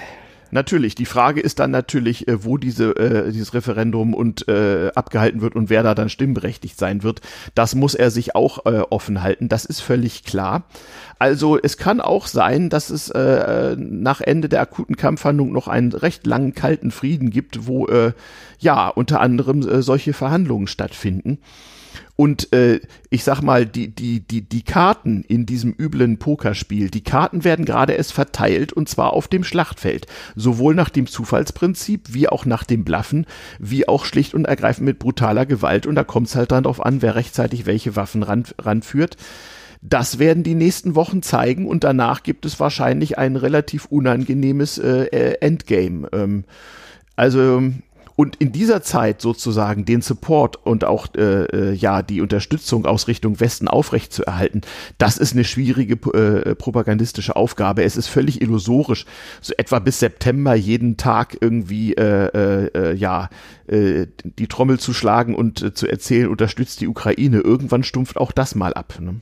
Natürlich. 0.51 0.95
Die 0.95 1.05
Frage 1.05 1.39
ist 1.39 1.59
dann 1.59 1.71
natürlich, 1.71 2.27
äh, 2.27 2.43
wo 2.43 2.57
diese, 2.57 2.91
äh, 2.97 3.31
dieses 3.31 3.53
Referendum 3.53 4.13
und 4.13 4.47
äh, 4.47 4.91
abgehalten 4.93 5.41
wird 5.41 5.55
und 5.55 5.69
wer 5.69 5.81
da 5.81 5.95
dann 5.95 6.09
stimmberechtigt 6.09 6.77
sein 6.77 7.03
wird. 7.03 7.21
Das 7.55 7.73
muss 7.73 7.95
er 7.95 8.11
sich 8.11 8.35
auch 8.35 8.65
äh, 8.65 8.81
offen 8.89 9.23
halten. 9.23 9.47
Das 9.47 9.63
ist 9.65 9.79
völlig 9.79 10.23
klar. 10.23 10.63
Also 11.19 11.57
es 11.57 11.77
kann 11.77 12.01
auch 12.01 12.27
sein, 12.27 12.69
dass 12.69 12.89
es 12.89 13.09
äh, 13.09 13.75
nach 13.77 14.21
Ende 14.21 14.49
der 14.49 14.61
akuten 14.61 14.97
Kampfhandlung 14.97 15.51
noch 15.53 15.67
einen 15.67 15.93
recht 15.93 16.27
langen 16.27 16.53
kalten 16.53 16.91
Frieden 16.91 17.29
gibt, 17.29 17.65
wo 17.65 17.87
äh, 17.87 18.11
ja 18.59 18.89
unter 18.89 19.21
anderem 19.21 19.61
äh, 19.67 19.81
solche 19.81 20.13
Verhandlungen 20.13 20.67
stattfinden. 20.67 21.39
Und 22.15 22.53
äh, 22.53 22.79
ich 23.09 23.23
sag 23.23 23.41
mal, 23.41 23.65
die, 23.65 23.87
die, 23.93 24.19
die, 24.19 24.41
die 24.41 24.63
Karten 24.63 25.23
in 25.23 25.45
diesem 25.45 25.73
üblen 25.77 26.19
Pokerspiel, 26.19 26.89
die 26.89 27.03
Karten 27.03 27.43
werden 27.43 27.65
gerade 27.65 27.93
erst 27.93 28.13
verteilt 28.13 28.73
und 28.73 28.89
zwar 28.89 29.13
auf 29.13 29.27
dem 29.27 29.43
Schlachtfeld. 29.43 30.07
Sowohl 30.35 30.75
nach 30.75 30.89
dem 30.89 31.07
Zufallsprinzip, 31.07 32.13
wie 32.13 32.29
auch 32.29 32.45
nach 32.45 32.63
dem 32.63 32.83
Blaffen, 32.83 33.25
wie 33.59 33.87
auch 33.87 34.05
schlicht 34.05 34.33
und 34.33 34.45
ergreifend 34.45 34.85
mit 34.85 34.99
brutaler 34.99 35.45
Gewalt. 35.45 35.87
Und 35.87 35.95
da 35.95 36.03
kommt 36.03 36.27
es 36.27 36.35
halt 36.35 36.51
dann 36.51 36.63
drauf 36.63 36.85
an, 36.85 37.01
wer 37.01 37.15
rechtzeitig 37.15 37.65
welche 37.65 37.95
Waffen 37.95 38.23
ran, 38.23 38.43
ranführt. 38.59 39.17
Das 39.81 40.19
werden 40.19 40.43
die 40.43 40.53
nächsten 40.53 40.93
Wochen 40.93 41.23
zeigen 41.23 41.65
und 41.65 41.83
danach 41.83 42.21
gibt 42.21 42.45
es 42.45 42.59
wahrscheinlich 42.59 43.17
ein 43.17 43.35
relativ 43.35 43.85
unangenehmes 43.85 44.77
äh 44.77 45.37
Endgame. 45.41 46.07
Ähm, 46.13 46.43
also 47.15 47.63
und 48.15 48.35
in 48.37 48.51
dieser 48.51 48.81
Zeit 48.81 49.21
sozusagen 49.21 49.85
den 49.85 50.01
Support 50.01 50.65
und 50.65 50.83
auch 50.83 51.07
äh, 51.15 51.43
äh, 51.45 51.73
ja 51.73 52.01
die 52.01 52.21
Unterstützung 52.21 52.85
aus 52.85 53.07
Richtung 53.07 53.39
Westen 53.39 53.67
aufrechtzuerhalten, 53.67 54.61
das 54.97 55.17
ist 55.17 55.33
eine 55.33 55.43
schwierige 55.43 55.93
äh, 56.13 56.55
propagandistische 56.55 57.35
Aufgabe. 57.35 57.83
Es 57.83 57.97
ist 57.97 58.07
völlig 58.07 58.41
illusorisch, 58.41 59.05
so 59.41 59.53
etwa 59.57 59.79
bis 59.79 59.99
September 59.99 60.55
jeden 60.55 60.97
Tag 60.97 61.37
irgendwie 61.41 61.93
äh, 61.93 62.27
äh, 62.27 62.71
äh 62.73 62.95
ja 62.95 63.29
äh, 63.67 64.07
die 64.23 64.47
Trommel 64.47 64.79
zu 64.79 64.93
schlagen 64.93 65.35
und 65.35 65.61
äh, 65.61 65.73
zu 65.73 65.87
erzählen, 65.87 66.27
unterstützt 66.27 66.81
die 66.81 66.87
Ukraine. 66.87 67.39
Irgendwann 67.39 67.83
stumpft 67.83 68.17
auch 68.17 68.31
das 68.31 68.55
mal 68.55 68.73
ab. 68.73 68.99
Ne? 68.99 69.21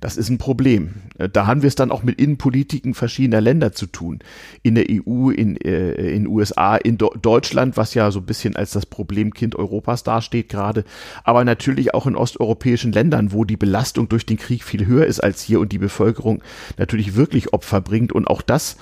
Das 0.00 0.16
ist 0.16 0.30
ein 0.30 0.38
Problem. 0.38 0.94
Äh, 1.18 1.28
da 1.28 1.46
haben 1.46 1.62
wir 1.62 1.68
es 1.68 1.74
dann 1.74 1.90
auch 1.90 2.02
mit 2.02 2.20
Innenpolitiken 2.20 2.94
verschiedener 2.94 3.40
Länder 3.40 3.72
zu 3.72 3.86
tun. 3.86 4.20
In 4.62 4.74
der 4.74 4.86
EU, 4.90 5.30
in 5.30 5.56
äh, 5.56 5.92
in 5.92 6.26
USA, 6.26 6.76
in 6.76 6.96
Do 6.98 7.10
Deutschland, 7.20 7.76
was 7.76 7.94
ja 7.94 8.10
so 8.10 8.20
ein 8.20 8.26
bisschen 8.26 8.56
als 8.56 8.70
das 8.70 8.86
Problemkind 8.86 9.54
Europas 9.56 10.02
dasteht 10.02 10.48
gerade, 10.48 10.84
aber 11.22 11.44
natürlich 11.44 11.94
auch 11.94 12.06
in 12.06 12.16
osteuropäischen 12.16 12.92
Ländern, 12.92 13.32
wo 13.32 13.44
die 13.44 13.58
Belastung 13.58 14.08
durch 14.08 14.24
den 14.24 14.38
Krieg 14.38 14.64
viel 14.64 14.86
höher 14.86 15.06
ist 15.06 15.20
als 15.20 15.42
hier 15.42 15.60
und 15.60 15.72
die 15.72 15.78
Bevölkerung 15.78 16.42
natürlich 16.78 17.14
wirklich 17.14 17.52
Opfer 17.52 17.80
bringt 17.80 18.12
und 18.12 18.26
auch 18.26 18.42
das 18.42 18.76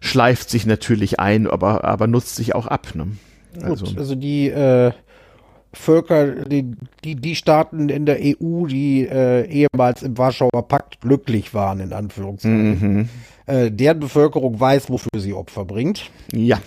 schleift 0.00 0.50
sich 0.50 0.66
natürlich 0.66 1.18
ein, 1.18 1.46
aber 1.46 1.84
aber 1.84 2.06
nutzt 2.06 2.36
sich 2.36 2.54
auch 2.54 2.66
ab. 2.66 2.94
Ne? 2.94 3.08
Also. 3.60 3.86
Gut, 3.86 3.98
also 3.98 4.14
die 4.14 4.48
äh 4.48 4.92
Völker, 5.72 6.44
die, 6.46 6.72
die, 7.04 7.14
die 7.14 7.36
Staaten 7.36 7.88
in 7.88 8.04
der 8.04 8.18
EU, 8.20 8.66
die 8.66 9.06
äh, 9.06 9.46
ehemals 9.46 10.02
im 10.02 10.18
Warschauer 10.18 10.66
Pakt 10.66 11.00
glücklich 11.00 11.54
waren, 11.54 11.78
in 11.78 11.92
Anführungszeichen, 11.92 12.94
mhm. 12.94 13.08
äh, 13.46 13.70
deren 13.70 14.00
Bevölkerung 14.00 14.58
weiß, 14.58 14.90
wofür 14.90 15.20
sie 15.20 15.32
Opfer 15.32 15.64
bringt. 15.64 16.10
Ja. 16.32 16.60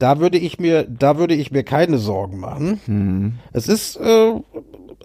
Da 0.00 0.18
würde 0.18 0.38
ich 0.38 0.58
mir, 0.58 0.84
da 0.88 1.18
würde 1.18 1.34
ich 1.34 1.52
mir 1.52 1.62
keine 1.62 1.98
Sorgen 1.98 2.40
machen. 2.40 2.80
Mhm. 2.86 3.34
Es 3.52 3.68
ist, 3.68 3.96
äh, 3.96 4.32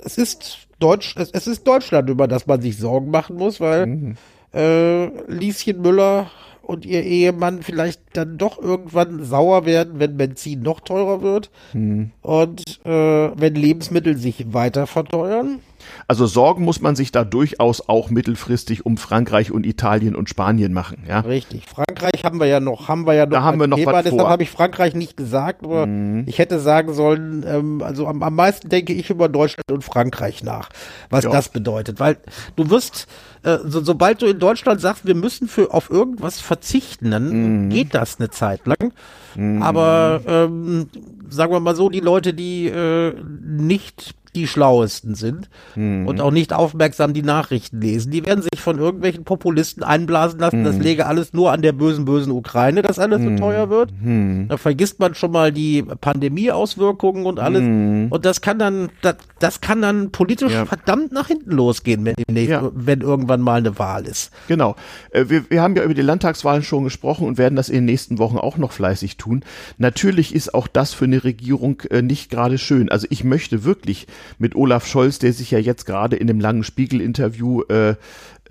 es 0.04 0.17
ist 0.17 0.67
Deutsch, 0.80 1.15
es, 1.17 1.30
es, 1.30 1.45
ist 1.45 1.67
Deutschland, 1.67 2.10
über 2.10 2.28
das 2.28 2.47
man 2.47 2.62
sich 2.62 2.78
Sorgen 2.78 3.12
machen 3.12 3.36
muss, 3.36 3.60
weil 3.60 3.86
mhm. 3.86 4.15
äh, 4.54 5.06
Lieschen 5.32 5.82
Müller 5.82 6.32
und 6.67 6.86
ihr 6.86 7.03
Ehemann 7.03 7.63
vielleicht 7.63 8.01
dann 8.13 8.38
doch 8.38 8.62
irgendwann 8.62 9.23
sauer 9.23 9.65
werden, 9.65 9.99
wenn 9.99 10.17
Benzin 10.17 10.62
noch 10.62 10.82
teurer 10.82 11.21
wird 11.21 11.49
hm. 11.71 12.12
und 12.21 12.62
äh, 12.86 12.89
wenn 12.89 13.56
Lebensmittel 13.56 14.17
sich 14.17 14.53
weiter 14.53 14.86
verteuern. 14.86 15.60
Also 16.08 16.26
Sorgen 16.26 16.63
muss 16.63 16.82
man 16.82 16.95
sich 16.95 17.12
da 17.12 17.23
durchaus 17.23 17.88
auch 17.88 18.10
mittelfristig 18.10 18.86
um 18.86 18.97
Frankreich 18.97 19.52
und 19.52 19.65
Italien 19.65 20.15
und 20.15 20.30
Spanien 20.30 20.73
machen. 20.73 21.04
Ja? 21.08 21.21
Richtig. 21.21 21.65
Frankreich 21.65 22.23
haben 22.23 22.39
wir 22.39 22.47
ja 22.47 22.60
noch, 22.60 22.88
haben 22.88 23.06
wir 23.06 23.13
ja 23.13 23.26
noch. 23.26 23.32
Da 23.32 23.43
haben 23.43 23.60
wir 23.60 23.67
noch 23.67 23.78
Thema, 23.78 23.93
was 23.93 24.04
Deshalb 24.04 24.28
habe 24.28 24.43
ich 24.43 24.50
Frankreich 24.50 24.95
nicht 24.95 25.17
gesagt, 25.17 25.63
aber 25.63 25.86
mhm. 25.86 26.23
ich 26.28 26.39
hätte 26.39 26.60
sagen 26.60 26.93
sollen, 26.93 27.43
ähm, 27.47 27.82
also 27.82 28.08
am, 28.08 28.23
am 28.23 28.36
meisten 28.36 28.69
denke 28.69 28.93
ich 28.93 29.10
über 29.10 29.30
Deutschland 29.30 29.71
und 29.71 29.84
Frankreich 29.84 30.43
nach, 30.43 30.69
was 31.10 31.26
ja. 31.26 31.32
das 31.32 31.50
bedeutet. 31.50 32.00
Weil 32.00 32.17
du 32.56 32.69
wirst, 32.69 33.08
äh, 33.43 33.58
so, 33.65 33.84
sobald 33.84 34.21
du 34.21 34.28
in 34.28 34.39
Deutschland 34.39 34.82
sagst, 34.82 35.06
wir 35.06 35.15
müssen 35.15 35.47
für 35.47 35.73
auf 35.73 35.89
irgendwas 35.89 36.39
verzichten, 36.39 37.12
dann 37.12 37.65
mhm. 37.65 37.69
geht 37.69 37.93
das 37.93 38.19
eine 38.19 38.30
Zeit 38.30 38.65
lang. 38.65 38.93
Mhm. 39.36 39.62
Aber 39.62 40.21
ähm, 40.28 40.89
sagen 41.30 41.52
wir 41.52 41.60
mal 41.60 41.76
so, 41.76 41.89
die 41.89 42.00
Leute, 42.00 42.34
die 42.34 42.67
äh, 42.67 43.13
nicht 43.45 44.15
die 44.38 44.47
Schlauesten 44.47 45.15
sind 45.15 45.50
mhm. 45.76 46.08
und 46.08 46.21
auch 46.21 46.30
nicht 46.30 46.54
aufmerksam 46.54 47.13
die 47.13 47.23
Nachrichten 47.23 47.82
lesen. 47.82 48.12
Die 48.12 48.23
werden 48.26 48.43
sich 48.43 48.62
von 48.62 48.78
irgendwelchen 48.78 49.23
Populisten 49.23 49.84
einblasen 49.84 50.39
lassen, 50.39 50.60
mhm. 50.60 50.65
das 50.65 50.78
läge 50.78 51.08
alles 51.08 51.34
nur 51.34 51.52
an 51.52 51.63
der 51.63 51.71
bösen, 51.71 52.06
bösen 52.06 52.32
Ukraine, 52.32 52.84
dass 52.84 53.00
alles 53.00 53.19
mhm. 53.19 53.38
so 53.38 53.43
teuer 53.43 53.69
wird. 53.69 53.91
Mhm. 54.00 54.47
Da 54.47 54.58
vergisst 54.58 55.00
man 55.00 55.15
schon 55.15 55.32
mal 55.32 55.52
die 55.52 55.82
Pandemie-Auswirkungen 55.82 57.26
und 57.26 57.39
alles. 57.39 57.63
Mhm. 57.63 58.08
Und 58.12 58.26
das 58.26 58.41
kann 58.41 58.60
dann, 58.60 58.89
das, 59.02 59.15
das 59.39 59.60
kann 59.60 59.82
dann 59.82 60.12
politisch 60.12 60.54
ja. 60.54 60.65
verdammt 60.65 61.12
nach 61.12 61.28
hinten 61.28 61.52
losgehen, 61.52 62.06
wenn, 62.06 62.15
ja. 62.36 62.69
wenn 62.76 63.02
irgendwann 63.02 63.41
mal 63.41 63.58
eine 63.58 63.80
Wahl 63.80 64.06
ist. 64.06 64.32
Genau. 64.47 64.76
Äh, 65.10 65.26
wir, 65.30 65.50
wir 65.50 65.63
haben 65.63 65.76
ja 65.76 65.84
über 65.84 65.95
die 65.95 66.04
Landtagswahlen 66.04 66.62
schon 66.62 66.84
gesprochen 66.84 67.26
und 67.26 67.39
werden 67.39 67.56
das 67.56 67.69
in 67.69 67.78
den 67.78 67.86
nächsten 67.86 68.19
Wochen 68.19 68.38
auch 68.38 68.58
noch 68.58 68.71
fleißig 68.71 69.17
tun. 69.17 69.43
Natürlich 69.80 70.36
ist 70.36 70.54
auch 70.54 70.67
das 70.67 70.93
für 70.93 71.06
eine 71.06 71.23
Regierung 71.23 71.82
äh, 71.89 72.04
nicht 72.04 72.30
gerade 72.30 72.60
schön. 72.60 72.89
Also 72.89 73.08
ich 73.10 73.23
möchte 73.23 73.63
wirklich 73.63 74.06
mit 74.38 74.56
Olaf 74.56 74.88
Scholz, 74.88 75.20
der 75.20 75.34
sich 75.34 75.52
ja 75.52 75.60
jetzt 75.60 75.86
gerade 75.86 76.16
in 76.16 76.28
dem 76.28 76.40
langen 76.40 76.63
Spiegel-Interview 76.63 77.62
äh, 77.63 77.96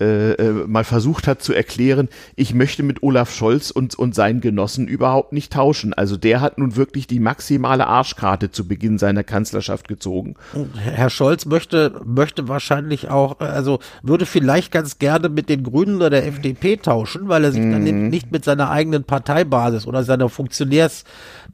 äh, 0.01 0.33
äh, 0.33 0.53
mal 0.67 0.85
versucht 0.85 1.27
hat 1.27 1.43
zu 1.43 1.53
erklären, 1.53 2.09
ich 2.35 2.55
möchte 2.55 2.83
mit 2.83 3.03
Olaf 3.03 3.35
Scholz 3.35 3.71
und, 3.71 3.95
und 3.95 4.15
seinen 4.15 4.41
Genossen 4.41 4.89
überhaupt 4.89 5.33
nicht 5.33 5.53
tauschen. 5.53 5.95
Also 5.95 6.17
der 6.17 6.41
hat 6.41 6.59
nun 6.59 6.77
wirklich 6.77 7.07
die 7.07 7.21
maximale 7.21 7.87
Arschkarte 7.87 8.51
zu 8.51 8.69
Beginn 8.69 8.99
seiner 8.99 9.25
Kanzlerschaft 9.25 9.89
gezogen. 9.89 10.35
Herr 10.77 11.11
Scholz 11.11 11.47
möchte, 11.47 12.01
möchte 12.05 12.49
wahrscheinlich 12.49 13.09
auch, 13.09 13.41
also 13.41 13.79
würde 14.03 14.27
vielleicht 14.27 14.73
ganz 14.73 14.99
gerne 14.99 15.29
mit 15.29 15.49
den 15.49 15.63
Grünen 15.63 15.97
oder 15.97 16.11
der 16.11 16.27
FDP 16.27 16.77
tauschen, 16.77 17.29
weil 17.29 17.45
er 17.45 17.53
sich 17.53 17.63
mhm. 17.63 17.73
dann 17.73 18.09
nicht 18.09 18.33
mit 18.33 18.45
seiner 18.45 18.71
eigenen 18.71 19.05
Parteibasis 19.05 19.87
oder 19.87 20.05
seiner 20.05 20.29
Funktionärs, 20.29 21.05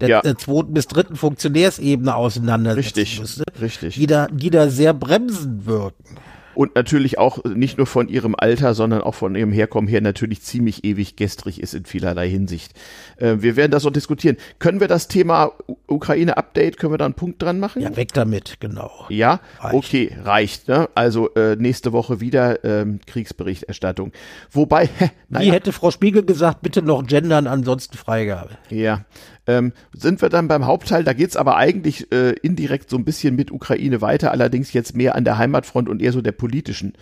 der, 0.00 0.08
ja. 0.08 0.22
zweiten 0.36 0.72
bis 0.72 0.88
dritten 0.88 1.16
Funktionärsebene 1.16 2.14
auseinandersetzen 2.14 2.98
richtig, 2.98 3.20
müsste. 3.20 3.44
Richtig. 3.60 3.94
Die 3.94 4.06
da, 4.06 4.26
die 4.26 4.50
da 4.50 4.68
sehr 4.68 4.94
bremsen 4.94 5.66
wirken 5.66 6.16
und 6.54 6.74
natürlich 6.74 7.18
auch 7.18 7.44
nicht 7.44 7.78
nur 7.78 7.86
von 7.86 8.08
ihrem 8.08 8.34
Alter, 8.36 8.74
sondern 8.74 9.02
auch 9.02 9.14
von 9.14 9.34
ihrem 9.34 9.52
Herkommen 9.52 9.88
her 9.88 10.00
natürlich 10.00 10.42
ziemlich 10.42 10.84
ewig 10.84 11.16
gestrig 11.16 11.60
ist 11.60 11.74
in 11.74 11.84
vielerlei 11.84 12.28
Hinsicht. 12.28 12.72
Äh, 13.16 13.36
wir 13.38 13.56
werden 13.56 13.70
das 13.70 13.84
noch 13.84 13.92
diskutieren. 13.92 14.36
Können 14.58 14.80
wir 14.80 14.88
das 14.88 15.08
Thema 15.08 15.52
Ukraine-Update, 15.86 16.78
können 16.78 16.92
wir 16.92 16.98
da 16.98 17.04
einen 17.04 17.14
Punkt 17.14 17.42
dran 17.42 17.60
machen? 17.60 17.82
Ja, 17.82 17.96
weg 17.96 18.12
damit, 18.12 18.56
genau. 18.60 18.90
Ja, 19.08 19.40
reicht. 19.60 19.74
okay, 19.74 20.16
reicht. 20.22 20.68
Ne? 20.68 20.88
Also 20.94 21.32
äh, 21.34 21.56
nächste 21.56 21.92
Woche 21.92 22.20
wieder 22.20 22.64
ähm, 22.64 23.00
Kriegsberichterstattung. 23.06 24.12
Wobei, 24.50 24.88
naja. 25.28 25.46
Wie 25.46 25.52
hätte 25.52 25.72
Frau 25.72 25.90
Spiegel 25.90 26.24
gesagt, 26.24 26.62
bitte 26.62 26.82
noch 26.82 27.06
gendern, 27.06 27.46
ansonsten 27.46 27.96
Freigabe. 27.96 28.50
Ja, 28.70 29.04
ähm, 29.46 29.72
sind 29.92 30.22
wir 30.22 30.28
dann 30.28 30.48
beim 30.48 30.66
Hauptteil, 30.66 31.04
da 31.04 31.12
geht's 31.12 31.36
aber 31.36 31.56
eigentlich 31.56 32.12
äh, 32.12 32.32
indirekt 32.42 32.90
so 32.90 32.96
ein 32.96 33.04
bisschen 33.04 33.34
mit 33.34 33.50
Ukraine 33.50 34.00
weiter, 34.00 34.30
allerdings 34.30 34.72
jetzt 34.72 34.96
mehr 34.96 35.14
an 35.14 35.24
der 35.24 35.38
Heimatfront 35.38 35.88
und 35.88 36.00
eher 36.00 36.12
so 36.12 36.20
der 36.20 36.32
politischen. 36.32 36.94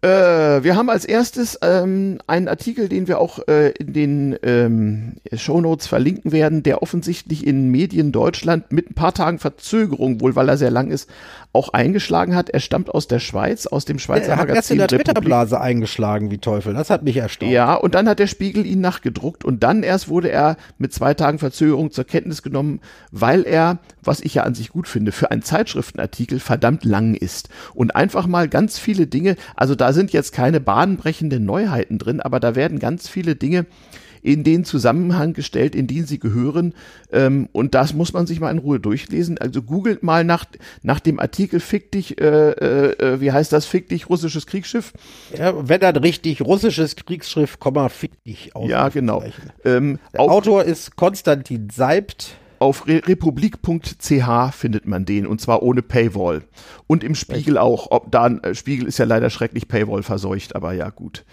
Äh, 0.00 0.62
wir 0.62 0.76
haben 0.76 0.90
als 0.90 1.04
erstes 1.04 1.58
ähm, 1.60 2.18
einen 2.28 2.46
Artikel, 2.46 2.88
den 2.88 3.08
wir 3.08 3.18
auch 3.18 3.40
äh, 3.48 3.70
in 3.70 3.92
den 3.92 4.38
ähm, 4.44 5.16
Shownotes 5.34 5.88
verlinken 5.88 6.30
werden, 6.30 6.62
der 6.62 6.82
offensichtlich 6.82 7.44
in 7.44 7.70
Medien 7.70 8.12
Deutschland 8.12 8.70
mit 8.70 8.90
ein 8.90 8.94
paar 8.94 9.12
Tagen 9.12 9.40
Verzögerung, 9.40 10.20
wohl 10.20 10.36
weil 10.36 10.48
er 10.48 10.56
sehr 10.56 10.70
lang 10.70 10.92
ist, 10.92 11.10
auch 11.52 11.70
eingeschlagen 11.70 12.36
hat. 12.36 12.48
Er 12.48 12.60
stammt 12.60 12.90
aus 12.90 13.08
der 13.08 13.18
Schweiz, 13.18 13.66
aus 13.66 13.86
dem 13.86 13.98
Schweizer 13.98 14.28
er 14.28 14.36
hat 14.36 14.48
Magazin. 14.48 14.78
Er 14.78 14.84
hat 14.84 14.92
in 14.92 14.98
der 14.98 15.04
Twitterblase 15.04 15.60
eingeschlagen, 15.60 16.30
wie 16.30 16.38
Teufel. 16.38 16.74
Das 16.74 16.90
hat 16.90 17.02
mich 17.02 17.16
erstaunt. 17.16 17.50
Ja, 17.50 17.74
und 17.74 17.96
dann 17.96 18.08
hat 18.08 18.20
der 18.20 18.28
Spiegel 18.28 18.66
ihn 18.66 18.80
nachgedruckt 18.80 19.44
und 19.44 19.64
dann 19.64 19.82
erst 19.82 20.08
wurde 20.08 20.30
er 20.30 20.58
mit 20.78 20.92
zwei 20.92 21.14
Tagen 21.14 21.40
Verzögerung 21.40 21.90
zur 21.90 22.04
Kenntnis 22.04 22.44
genommen, 22.44 22.80
weil 23.10 23.42
er, 23.42 23.78
was 24.00 24.20
ich 24.20 24.34
ja 24.34 24.44
an 24.44 24.54
sich 24.54 24.68
gut 24.68 24.86
finde, 24.86 25.10
für 25.10 25.32
einen 25.32 25.42
Zeitschriftenartikel 25.42 26.38
verdammt 26.38 26.84
lang 26.84 27.14
ist 27.14 27.48
und 27.74 27.96
einfach 27.96 28.28
mal 28.28 28.48
ganz 28.48 28.78
viele 28.78 29.08
Dinge, 29.08 29.34
also 29.56 29.74
da 29.74 29.87
sind 29.92 30.12
jetzt 30.12 30.32
keine 30.32 30.60
bahnbrechenden 30.60 31.44
Neuheiten 31.44 31.98
drin, 31.98 32.20
aber 32.20 32.40
da 32.40 32.54
werden 32.54 32.78
ganz 32.78 33.08
viele 33.08 33.36
Dinge 33.36 33.66
in 34.22 34.44
den 34.44 34.64
Zusammenhang 34.64 35.32
gestellt, 35.32 35.74
in 35.74 35.86
den 35.86 36.06
sie 36.06 36.18
gehören. 36.18 36.74
Ähm, 37.12 37.48
und 37.52 37.74
das 37.74 37.94
muss 37.94 38.12
man 38.12 38.26
sich 38.26 38.40
mal 38.40 38.50
in 38.50 38.58
Ruhe 38.58 38.80
durchlesen. 38.80 39.38
Also 39.38 39.62
googelt 39.62 40.02
mal 40.02 40.24
nach, 40.24 40.44
nach 40.82 41.00
dem 41.00 41.20
Artikel 41.20 41.60
Fick 41.60 41.92
dich, 41.92 42.20
äh, 42.20 42.50
äh, 42.50 43.20
wie 43.20 43.32
heißt 43.32 43.52
das, 43.52 43.66
Fick 43.66 43.88
dich, 43.88 44.08
russisches 44.08 44.46
Kriegsschiff. 44.46 44.92
Ja, 45.36 45.68
wenn 45.68 45.80
dann 45.80 45.96
richtig, 45.96 46.42
russisches 46.42 46.96
Kriegsschiff, 46.96 47.58
Fick 47.90 48.24
dich 48.24 48.54
aus. 48.54 48.68
Ja, 48.68 48.88
genau. 48.88 49.22
Ähm, 49.64 49.98
Autor 50.16 50.64
ist 50.64 50.96
Konstantin 50.96 51.70
Seibt. 51.70 52.36
Auf 52.58 52.86
republik.ch 52.86 54.54
findet 54.54 54.86
man 54.86 55.04
den 55.04 55.26
und 55.26 55.40
zwar 55.40 55.62
ohne 55.62 55.82
Paywall. 55.82 56.42
Und 56.86 57.04
im 57.04 57.14
Spiegel 57.14 57.54
Echt? 57.54 57.58
auch. 57.58 57.90
Ob 57.90 58.10
da 58.10 58.26
äh, 58.26 58.54
Spiegel 58.54 58.86
ist 58.86 58.98
ja 58.98 59.04
leider 59.04 59.30
schrecklich 59.30 59.68
Paywall 59.68 60.02
verseucht, 60.02 60.56
aber 60.56 60.72
ja 60.72 60.90
gut. 60.90 61.24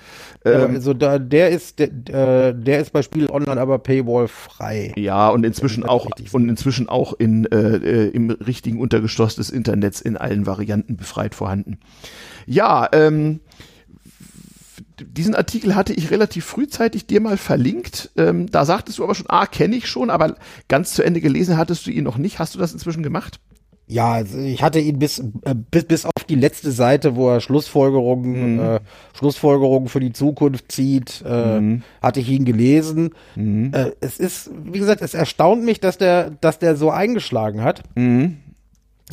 Ähm, 0.44 0.76
also 0.76 0.94
da, 0.94 1.18
der 1.18 1.50
ist 1.50 1.80
der, 1.80 1.88
äh, 1.88 2.54
der 2.54 2.80
ist 2.80 2.92
bei 2.92 3.02
Spiegel 3.02 3.30
Online 3.30 3.60
aber 3.60 3.80
Paywall 3.80 4.28
frei. 4.28 4.94
Ja 4.98 5.30
und 5.30 5.46
inzwischen 5.46 5.84
auch 5.84 6.08
und 6.32 6.50
inzwischen 6.50 6.90
auch 6.90 7.14
in 7.14 7.46
äh, 7.46 8.08
im 8.08 8.30
richtigen 8.30 8.80
Untergeschoss 8.80 9.36
des 9.36 9.50
Internets 9.50 10.02
in 10.02 10.18
allen 10.18 10.46
Varianten 10.46 10.98
befreit 10.98 11.34
vorhanden. 11.34 11.80
Ja, 12.46 12.88
ähm, 12.92 13.40
diesen 15.00 15.36
Artikel 15.36 15.76
hatte 15.76 15.94
ich 15.94 16.12
relativ 16.12 16.46
frühzeitig 16.46 17.06
dir 17.08 17.22
mal 17.22 17.38
verlinkt. 17.38 18.12
Ähm, 18.18 18.50
da 18.50 18.66
sagtest 18.66 18.98
du 18.98 19.04
aber 19.04 19.16
schon, 19.16 19.28
ah, 19.30 19.46
kenne 19.46 19.76
ich 19.76 19.88
schon, 19.88 20.10
aber 20.10 20.36
ganz 20.68 20.94
zu 20.94 21.04
Ende 21.04 21.22
gelesen 21.22 21.58
hattest 21.58 21.86
du 21.86 21.92
ihn 21.92 22.04
noch 22.04 22.18
nicht. 22.18 22.40
Hast 22.40 22.56
du 22.56 22.60
das 22.60 22.74
inzwischen 22.74 23.04
gemacht? 23.04 23.40
Ja, 23.88 24.14
also 24.14 24.40
ich 24.40 24.64
hatte 24.64 24.80
ihn 24.80 24.98
bis, 24.98 25.20
äh, 25.20 25.54
bis, 25.54 25.86
bis 25.86 26.06
auf 26.06 26.24
die 26.28 26.36
letzte 26.36 26.72
Seite, 26.72 27.16
wo 27.16 27.30
er 27.30 27.40
Schlussfolgerungen, 27.40 28.54
mhm. 28.54 28.60
äh, 28.60 28.80
Schlussfolgerungen 29.14 29.90
für 29.90 30.00
die 30.00 30.12
Zukunft 30.12 30.72
zieht, 30.72 31.24
äh, 31.26 31.60
mhm. 31.60 31.84
hatte 32.02 32.20
ich 32.20 32.30
ihn 32.30 32.46
gelesen. 32.46 33.12
Mhm. 33.36 33.72
Äh, 33.74 33.92
es 34.02 34.20
ist, 34.20 34.50
wie 34.64 34.80
gesagt, 34.80 35.02
es 35.02 35.14
erstaunt 35.14 35.64
mich, 35.64 35.80
dass 35.80 36.00
der, 36.00 36.32
dass 36.42 36.58
der 36.58 36.76
so 36.76 36.90
eingeschlagen 36.90 37.62
hat. 37.62 37.84
Mhm. 37.96 38.38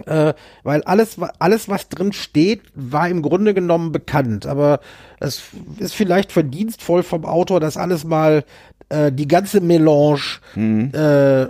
Äh, 0.07 0.33
weil 0.63 0.83
alles, 0.85 1.19
alles, 1.39 1.69
was 1.69 1.91
drin 1.91 2.15
steht, 2.15 2.63
war 2.75 3.09
im 3.11 3.21
Grunde 3.21 3.53
genommen 3.53 3.93
bekannt. 3.93 4.47
Aber 4.47 4.81
es 5.21 5.43
ist 5.79 5.95
vielleicht 5.95 6.33
verdienstvoll 6.33 7.03
vom 7.03 7.27
Autor, 7.27 7.61
das 7.61 7.77
alles 7.77 8.05
mal 8.05 8.45
äh, 8.89 9.13
die 9.13 9.29
ganze 9.29 9.61
Melange 9.61 10.41
mhm. 10.55 10.93
äh, 10.95 11.49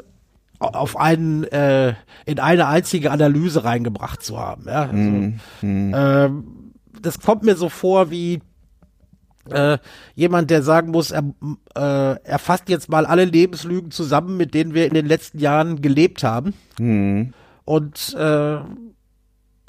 auf 0.58 0.96
einen 0.96 1.44
äh, 1.44 1.94
in 2.26 2.40
eine 2.40 2.66
einzige 2.66 3.12
Analyse 3.12 3.62
reingebracht 3.62 4.24
zu 4.24 4.38
haben. 4.38 4.64
Ja? 4.66 4.82
Also, 4.82 4.96
mhm. 4.96 5.40
ähm, 5.62 6.44
das 7.00 7.20
kommt 7.20 7.44
mir 7.44 7.54
so 7.54 7.68
vor 7.68 8.10
wie 8.10 8.40
äh, 9.50 9.78
jemand, 10.16 10.50
der 10.50 10.62
sagen 10.62 10.90
muss, 10.90 11.12
er, 11.12 11.22
äh, 11.76 12.16
er 12.24 12.38
fasst 12.40 12.68
jetzt 12.68 12.88
mal 12.88 13.06
alle 13.06 13.24
Lebenslügen 13.24 13.92
zusammen, 13.92 14.36
mit 14.36 14.52
denen 14.52 14.74
wir 14.74 14.86
in 14.86 14.94
den 14.94 15.06
letzten 15.06 15.38
Jahren 15.38 15.80
gelebt 15.80 16.24
haben. 16.24 16.54
Mhm 16.80 17.34
und 17.64 18.14
äh, 18.14 18.58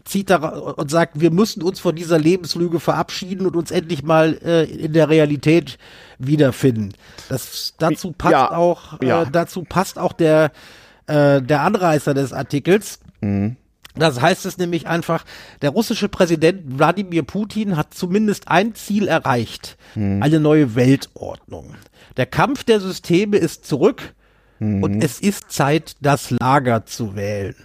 zieht 0.06 0.30
da 0.30 0.38
und 0.38 0.92
sagt, 0.92 1.20
wir 1.20 1.32
müssen 1.32 1.64
uns 1.64 1.80
von 1.80 1.96
dieser 1.96 2.20
Lebenslüge 2.20 2.80
verabschieden 2.80 3.46
und 3.46 3.56
uns 3.56 3.72
endlich 3.72 4.04
mal 4.04 4.38
äh, 4.44 4.66
in 4.66 4.94
der 4.94 5.10
Realität 5.10 5.78
wiederfinden. 6.20 6.94
Das 7.30 7.74
dazu 7.78 8.12
passt 8.12 8.34
ja, 8.34 8.52
auch 8.52 9.00
äh, 9.02 9.08
ja. 9.08 9.26
dazu 9.26 9.64
passt 9.64 9.98
auch 9.98 10.14
der 10.14 10.52
äh, 11.08 11.42
der 11.42 11.62
Anreißer 11.62 12.14
des 12.14 12.34
Artikels. 12.34 13.00
Mhm. 13.22 13.58
Das 13.96 14.20
heißt 14.20 14.46
es 14.46 14.58
nämlich 14.58 14.88
einfach, 14.88 15.24
der 15.62 15.70
russische 15.70 16.10
Präsident 16.10 16.80
Wladimir 16.80 17.24
Putin 17.24 17.78
hat 17.78 17.94
zumindest 17.94 18.48
ein 18.48 18.74
Ziel 18.74 19.08
erreicht, 19.08 19.78
hm. 19.94 20.24
eine 20.24 20.40
neue 20.40 20.74
Weltordnung. 20.74 21.76
Der 22.18 22.26
Kampf 22.26 22.64
der 22.64 22.80
Systeme 22.80 23.38
ist 23.38 23.68
zurück 23.68 24.16
hm. 24.58 24.82
und 24.82 25.04
es 25.04 25.20
ist 25.20 25.52
Zeit, 25.52 25.96
das 26.02 26.32
Lager 26.32 26.86
zu 26.88 27.16
wählen. 27.16 27.56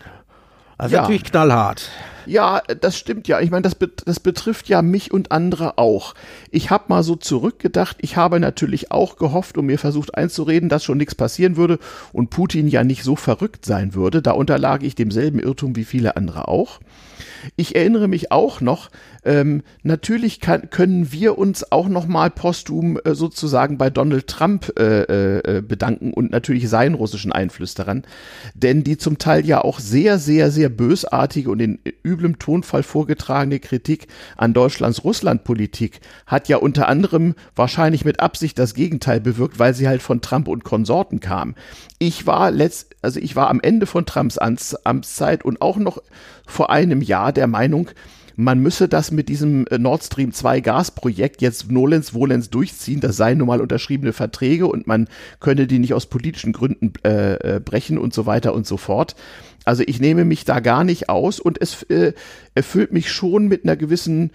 Also 0.79 0.95
ja. 0.95 1.03
natürlich 1.03 1.25
knallhart. 1.25 1.91
Ja, 2.29 2.61
das 2.81 2.99
stimmt 2.99 3.27
ja. 3.27 3.41
Ich 3.41 3.51
meine, 3.51 3.62
das, 3.62 3.77
das 4.05 4.21
betrifft 4.21 4.69
ja 4.69 4.83
mich 4.83 5.12
und 5.12 5.33
andere 5.33 5.79
auch. 5.79 6.14
Ich 6.51 6.71
habe 6.71 6.85
mal 6.88 7.03
so 7.03 7.17
zurückgedacht, 7.17 7.97
ich 8.01 8.17
habe 8.17 8.38
natürlich 8.38 8.93
auch 8.93 9.17
gehofft 9.17 9.57
und 9.57 9.64
mir 9.64 9.79
versucht 9.79 10.14
einzureden, 10.14 10.69
dass 10.69 10.85
schon 10.85 10.99
nichts 10.99 11.14
passieren 11.14 11.57
würde 11.57 11.79
und 12.12 12.29
Putin 12.29 12.69
ja 12.69 12.85
nicht 12.85 13.03
so 13.03 13.17
verrückt 13.17 13.64
sein 13.64 13.95
würde. 13.95 14.21
Da 14.21 14.33
unterlag 14.33 14.83
ich 14.83 14.95
demselben 14.95 15.38
Irrtum 15.38 15.75
wie 15.75 15.85
viele 15.85 16.17
andere 16.17 16.49
auch. 16.49 16.81
Ich 17.57 17.77
erinnere 17.77 18.09
mich 18.09 18.33
auch 18.33 18.61
noch, 18.61 18.91
ähm, 19.25 19.62
natürlich 19.83 20.41
kann, 20.41 20.71
können 20.71 21.12
wir 21.12 21.38
uns 21.38 21.71
auch 21.73 21.88
noch 21.88 22.07
mal 22.07 22.31
posthum 22.31 22.99
äh, 23.05 23.14
sozusagen 23.14 23.79
bei 23.79 23.91
Donald 23.91 24.27
Trump 24.27 24.73
äh, 24.79 25.38
äh, 25.38 25.62
bedanken 25.62 26.12
und 26.12 26.31
natürlich 26.31 26.69
seinen 26.69 26.95
russischen 26.95 27.33
Einfluss 27.33 27.75
daran, 27.75 28.05
denn 28.55 28.85
die 28.85 28.97
zum 28.97 29.19
Teil 29.19 29.47
ja 29.47 29.62
auch 29.62 29.81
sehr, 29.81 30.19
sehr, 30.19 30.51
sehr 30.51 30.69
bösartige 30.69 31.51
und 31.51 31.61
in 31.61 31.79
üblem 32.18 32.38
Tonfall 32.40 32.83
vorgetragene 32.83 33.61
Kritik 33.61 34.09
an 34.37 34.52
Deutschlands 34.52 35.04
Russlandpolitik 35.04 36.00
hat 36.26 36.48
ja 36.48 36.57
unter 36.57 36.88
anderem 36.88 37.35
wahrscheinlich 37.54 38.04
mit 38.04 38.18
Absicht 38.18 38.59
das 38.59 38.74
Gegenteil 38.74 39.20
bewirkt, 39.20 39.61
weil 39.61 39.72
sie 39.72 39.87
halt 39.87 40.02
von 40.02 40.20
Trump 40.20 40.48
und 40.48 40.64
Konsorten 40.64 41.20
kam. 41.20 41.54
Ich 42.00 42.26
war 42.26 42.50
letzt, 42.50 42.96
also 43.02 43.20
ich 43.20 43.37
war 43.37 43.48
am 43.48 43.61
Ende 43.61 43.87
von 43.87 44.04
Trumps 44.04 44.37
Amtszeit 44.38 45.44
und 45.44 45.62
auch 45.62 45.76
noch 45.76 46.02
vor 46.44 46.70
einem 46.70 47.00
Jahr 47.00 47.33
der 47.33 47.46
Meinung, 47.46 47.90
man 48.40 48.61
müsse 48.61 48.88
das 48.88 49.11
mit 49.11 49.28
diesem 49.28 49.66
äh, 49.66 49.78
Nord 49.78 50.04
Stream 50.04 50.31
2 50.33 50.61
Gasprojekt 50.61 51.42
jetzt 51.42 51.72
nolens 51.72 52.14
volens 52.14 52.50
durchziehen. 52.50 53.00
Das 53.00 53.16
seien 53.16 53.38
nun 53.38 53.48
mal 53.48 53.61
unterschriebene 53.61 54.12
Verträge 54.12 54.68
und 54.68 54.87
man 54.87 55.09
könne 55.40 55.66
die 55.66 55.81
nicht 55.81 55.92
aus 55.92 56.07
politischen 56.07 56.52
Gründen 56.52 56.92
äh, 57.04 57.57
äh, 57.57 57.61
brechen 57.61 57.98
und 57.98 58.14
so 58.14 58.26
weiter 58.26 58.54
und 58.54 58.64
so 58.64 58.76
fort. 58.76 59.16
Also 59.68 59.83
ich 59.87 60.00
nehme 60.00 60.24
mich 60.24 60.46
da 60.46 60.61
gar 60.61 60.83
nicht 60.83 61.11
aus 61.11 61.38
und 61.38 61.61
es 61.61 61.83
äh, 61.85 62.14
erfüllt 62.54 62.90
mich 62.90 63.12
schon 63.12 63.48
mit 63.48 63.64
einer 63.64 63.76
gewissen 63.76 64.31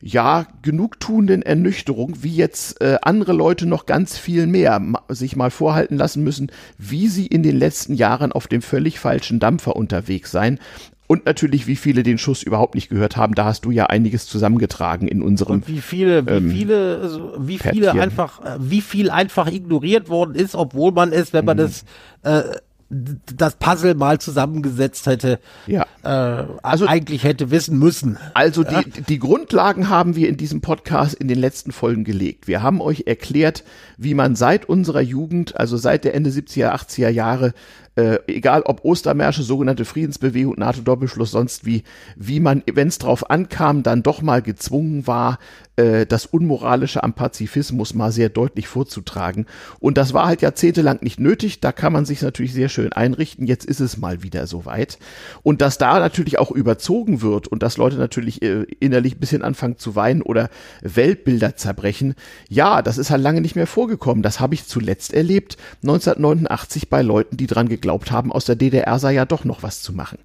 ja, 0.00 0.46
genugtuenden 0.62 1.42
Ernüchterung, 1.42 2.22
wie 2.22 2.34
jetzt 2.34 2.80
äh, 2.80 2.96
andere 3.02 3.34
Leute 3.34 3.66
noch 3.66 3.84
ganz 3.84 4.16
viel 4.16 4.46
mehr 4.46 4.78
ma 4.78 5.02
sich 5.10 5.36
mal 5.36 5.50
vorhalten 5.50 5.98
lassen 5.98 6.24
müssen, 6.24 6.50
wie 6.78 7.08
sie 7.08 7.26
in 7.26 7.42
den 7.42 7.58
letzten 7.58 7.92
Jahren 7.92 8.32
auf 8.32 8.46
dem 8.46 8.62
völlig 8.62 8.98
falschen 8.98 9.40
Dampfer 9.40 9.76
unterwegs 9.76 10.30
seien. 10.30 10.58
Und 11.06 11.26
natürlich, 11.26 11.66
wie 11.66 11.76
viele 11.76 12.02
den 12.02 12.16
Schuss 12.16 12.42
überhaupt 12.42 12.74
nicht 12.74 12.88
gehört 12.88 13.18
haben, 13.18 13.34
da 13.34 13.44
hast 13.44 13.66
du 13.66 13.70
ja 13.70 13.86
einiges 13.86 14.26
zusammengetragen 14.26 15.06
in 15.06 15.20
unserem. 15.20 15.56
Und 15.56 15.68
wie 15.68 15.80
viele, 15.80 16.26
wie 16.26 16.30
ähm, 16.30 16.50
viele, 16.50 16.98
also 17.02 17.34
wie 17.38 17.58
viele 17.58 17.82
Pärtchen. 17.82 18.00
einfach, 18.00 18.40
äh, 18.42 18.56
wie 18.58 18.80
viel 18.80 19.10
einfach 19.10 19.52
ignoriert 19.52 20.08
worden 20.08 20.34
ist, 20.34 20.54
obwohl 20.54 20.92
man 20.92 21.12
es, 21.12 21.34
wenn 21.34 21.44
man 21.44 21.58
mhm. 21.58 21.60
das 21.60 21.84
äh, 22.22 22.56
das 22.88 23.56
Puzzle 23.56 23.94
mal 23.94 24.20
zusammengesetzt 24.20 25.06
hätte, 25.06 25.40
ja. 25.66 25.86
äh, 26.04 26.46
also 26.62 26.86
eigentlich 26.86 27.24
hätte 27.24 27.50
wissen 27.50 27.78
müssen. 27.78 28.16
Also 28.34 28.62
ja? 28.62 28.82
die, 28.82 29.02
die 29.02 29.18
Grundlagen 29.18 29.88
haben 29.88 30.14
wir 30.14 30.28
in 30.28 30.36
diesem 30.36 30.60
Podcast 30.60 31.14
in 31.14 31.26
den 31.26 31.38
letzten 31.38 31.72
Folgen 31.72 32.04
gelegt. 32.04 32.46
Wir 32.46 32.62
haben 32.62 32.80
euch 32.80 33.04
erklärt, 33.06 33.64
wie 33.96 34.14
man 34.14 34.36
seit 34.36 34.68
unserer 34.68 35.00
Jugend, 35.00 35.56
also 35.56 35.76
seit 35.76 36.04
der 36.04 36.14
Ende 36.14 36.30
70er, 36.30 36.72
80er 36.72 37.08
Jahre, 37.08 37.54
äh, 37.96 38.18
egal 38.28 38.62
ob 38.62 38.84
Ostermärsche, 38.84 39.42
sogenannte 39.42 39.84
Friedensbewegung, 39.84 40.54
NATO-Doppelschluss, 40.56 41.32
sonst 41.32 41.64
wie, 41.64 41.82
wie 42.14 42.40
man, 42.40 42.62
wenn 42.70 42.88
es 42.88 42.98
drauf 42.98 43.30
ankam, 43.30 43.82
dann 43.82 44.02
doch 44.02 44.22
mal 44.22 44.42
gezwungen 44.42 45.06
war, 45.06 45.38
äh, 45.76 46.06
das 46.06 46.26
Unmoralische 46.26 47.02
am 47.02 47.12
Pazifismus 47.12 47.94
mal 47.94 48.12
sehr 48.12 48.28
deutlich 48.28 48.66
vorzutragen. 48.68 49.46
Und 49.78 49.98
das 49.98 50.12
war 50.14 50.26
halt 50.26 50.42
jahrzehntelang 50.42 50.98
nicht 51.02 51.20
nötig. 51.20 51.60
Da 51.60 51.72
kann 51.72 51.92
man 51.92 52.04
sich 52.04 52.22
natürlich 52.22 52.52
sehr 52.52 52.68
schön 52.68 52.92
einrichten. 52.92 53.46
Jetzt 53.46 53.64
ist 53.64 53.80
es 53.80 53.96
mal 53.96 54.22
wieder 54.22 54.46
soweit. 54.46 54.98
Und 55.42 55.60
dass 55.60 55.78
da 55.78 55.98
natürlich 55.98 56.38
auch 56.38 56.50
überzogen 56.50 57.22
wird 57.22 57.48
und 57.48 57.62
dass 57.62 57.76
Leute 57.76 57.96
natürlich 57.96 58.42
äh, 58.42 58.62
innerlich 58.80 59.16
ein 59.16 59.20
bisschen 59.20 59.42
anfangen 59.42 59.78
zu 59.78 59.94
weinen 59.94 60.22
oder 60.22 60.50
Weltbilder 60.82 61.56
zerbrechen, 61.56 62.14
ja, 62.48 62.82
das 62.82 62.98
ist 62.98 63.10
halt 63.10 63.22
lange 63.22 63.40
nicht 63.40 63.56
mehr 63.56 63.66
vorgekommen. 63.66 64.22
Das 64.22 64.40
habe 64.40 64.54
ich 64.54 64.66
zuletzt 64.66 65.12
erlebt, 65.12 65.56
1989 65.82 66.88
bei 66.88 67.02
Leuten, 67.02 67.36
die 67.36 67.46
dran 67.46 67.68
geglaubt 67.68 68.10
haben, 68.10 68.32
aus 68.32 68.44
der 68.44 68.56
DDR 68.56 68.98
sei 68.98 69.12
ja 69.12 69.24
doch 69.24 69.44
noch 69.44 69.62
was 69.62 69.82
zu 69.82 69.92
machen. 69.92 70.18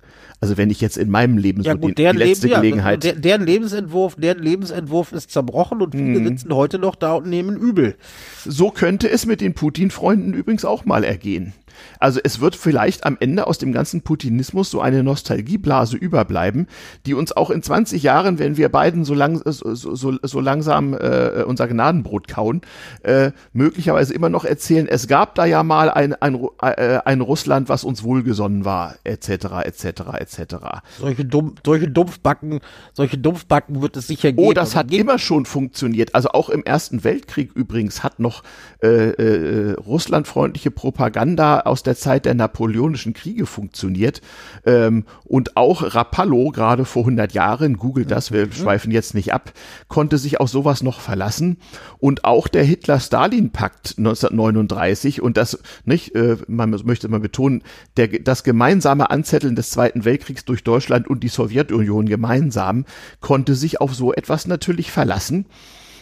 Also 0.43 0.57
wenn 0.57 0.71
ich 0.71 0.81
jetzt 0.81 0.97
in 0.97 1.11
meinem 1.11 1.37
Leben 1.37 1.61
ja, 1.61 1.73
so 1.73 1.77
gut, 1.77 1.99
die, 1.99 2.03
die 2.03 2.17
letzte 2.17 2.47
Leben, 2.47 2.61
Gelegenheit. 2.61 3.03
Ja, 3.03 3.11
der, 3.11 3.21
deren 3.21 3.45
Lebensentwurf, 3.45 4.15
deren 4.15 4.41
Lebensentwurf 4.41 5.11
ist 5.11 5.29
zerbrochen 5.29 5.81
und 5.81 5.93
viele 5.93 6.17
hm. 6.17 6.27
sitzen 6.27 6.55
heute 6.55 6.79
noch 6.79 6.95
da 6.95 7.13
und 7.13 7.27
nehmen 7.27 7.55
übel. 7.55 7.95
So 8.43 8.71
könnte 8.71 9.07
es 9.07 9.27
mit 9.27 9.39
den 9.39 9.53
Putin-Freunden 9.53 10.33
übrigens 10.33 10.65
auch 10.65 10.83
mal 10.83 11.03
ergehen. 11.03 11.53
Also 11.99 12.19
es 12.23 12.39
wird 12.39 12.55
vielleicht 12.55 13.05
am 13.05 13.17
Ende 13.19 13.47
aus 13.47 13.57
dem 13.57 13.71
ganzen 13.71 14.01
Putinismus 14.01 14.71
so 14.71 14.81
eine 14.81 15.03
Nostalgieblase 15.03 15.97
überbleiben, 15.97 16.67
die 17.05 17.13
uns 17.13 17.35
auch 17.35 17.49
in 17.49 17.63
20 17.63 18.03
Jahren, 18.03 18.39
wenn 18.39 18.57
wir 18.57 18.69
beiden 18.69 19.05
so, 19.05 19.13
lang, 19.13 19.41
so, 19.45 19.75
so, 19.75 20.17
so 20.21 20.39
langsam 20.39 20.93
äh, 20.93 21.43
unser 21.45 21.67
Gnadenbrot 21.67 22.27
kauen, 22.27 22.61
äh, 23.03 23.31
möglicherweise 23.53 24.13
immer 24.13 24.29
noch 24.29 24.45
erzählen, 24.45 24.87
es 24.87 25.07
gab 25.07 25.35
da 25.35 25.45
ja 25.45 25.63
mal 25.63 25.89
ein, 25.89 26.13
ein, 26.13 26.39
äh, 26.61 26.99
ein 27.05 27.21
Russland, 27.21 27.69
was 27.69 27.83
uns 27.83 28.03
wohlgesonnen 28.03 28.65
war, 28.65 28.95
etc., 29.03 29.29
etc., 29.65 29.85
etc. 30.19 30.55
Solche, 30.99 31.25
Dumm, 31.25 31.55
solche 31.65 31.89
Dumpfbacken, 31.89 32.59
solche 32.93 33.17
Dumpfbacken 33.17 33.81
wird 33.81 33.97
es 33.97 34.07
sicher 34.07 34.31
geben. 34.31 34.47
Oh, 34.47 34.53
das 34.53 34.75
hat 34.75 34.91
immer 34.93 35.19
schon 35.19 35.45
funktioniert. 35.45 36.15
Also 36.15 36.29
auch 36.29 36.49
im 36.49 36.63
Ersten 36.63 37.03
Weltkrieg 37.03 37.51
übrigens 37.53 38.03
hat 38.03 38.19
noch 38.19 38.43
äh, 38.81 38.87
äh, 38.87 39.73
russlandfreundliche 39.73 40.71
Propaganda 40.71 41.60
aus 41.65 41.83
der 41.83 41.95
Zeit 41.95 42.25
der 42.25 42.33
napoleonischen 42.33 43.13
Kriege 43.13 43.45
funktioniert. 43.45 44.21
Ähm, 44.65 45.05
und 45.23 45.57
auch 45.57 45.95
Rapallo, 45.95 46.51
gerade 46.51 46.85
vor 46.85 47.03
100 47.03 47.33
Jahren, 47.33 47.77
googelt 47.77 48.11
das, 48.11 48.31
wir 48.31 48.47
mhm. 48.47 48.51
schweifen 48.51 48.91
jetzt 48.91 49.13
nicht 49.13 49.33
ab, 49.33 49.53
konnte 49.87 50.17
sich 50.17 50.39
auf 50.39 50.49
sowas 50.49 50.83
noch 50.83 50.99
verlassen. 50.99 51.57
Und 51.99 52.25
auch 52.25 52.47
der 52.47 52.63
Hitler-Stalin-Pakt 52.63 53.95
1939 53.97 55.21
und 55.21 55.37
das, 55.37 55.59
nicht, 55.85 56.15
äh, 56.15 56.37
man 56.47 56.69
möchte 56.83 57.07
mal 57.09 57.19
betonen, 57.19 57.63
der, 57.97 58.07
das 58.07 58.43
gemeinsame 58.43 59.09
Anzetteln 59.09 59.55
des 59.55 59.71
Zweiten 59.71 60.05
Weltkriegs 60.05 60.45
durch 60.45 60.63
Deutschland 60.63 61.07
und 61.07 61.23
die 61.23 61.29
Sowjetunion 61.29 62.05
gemeinsam 62.07 62.85
konnte 63.19 63.55
sich 63.55 63.81
auf 63.81 63.93
so 63.95 64.13
etwas 64.13 64.47
natürlich 64.47 64.91
verlassen. 64.91 65.45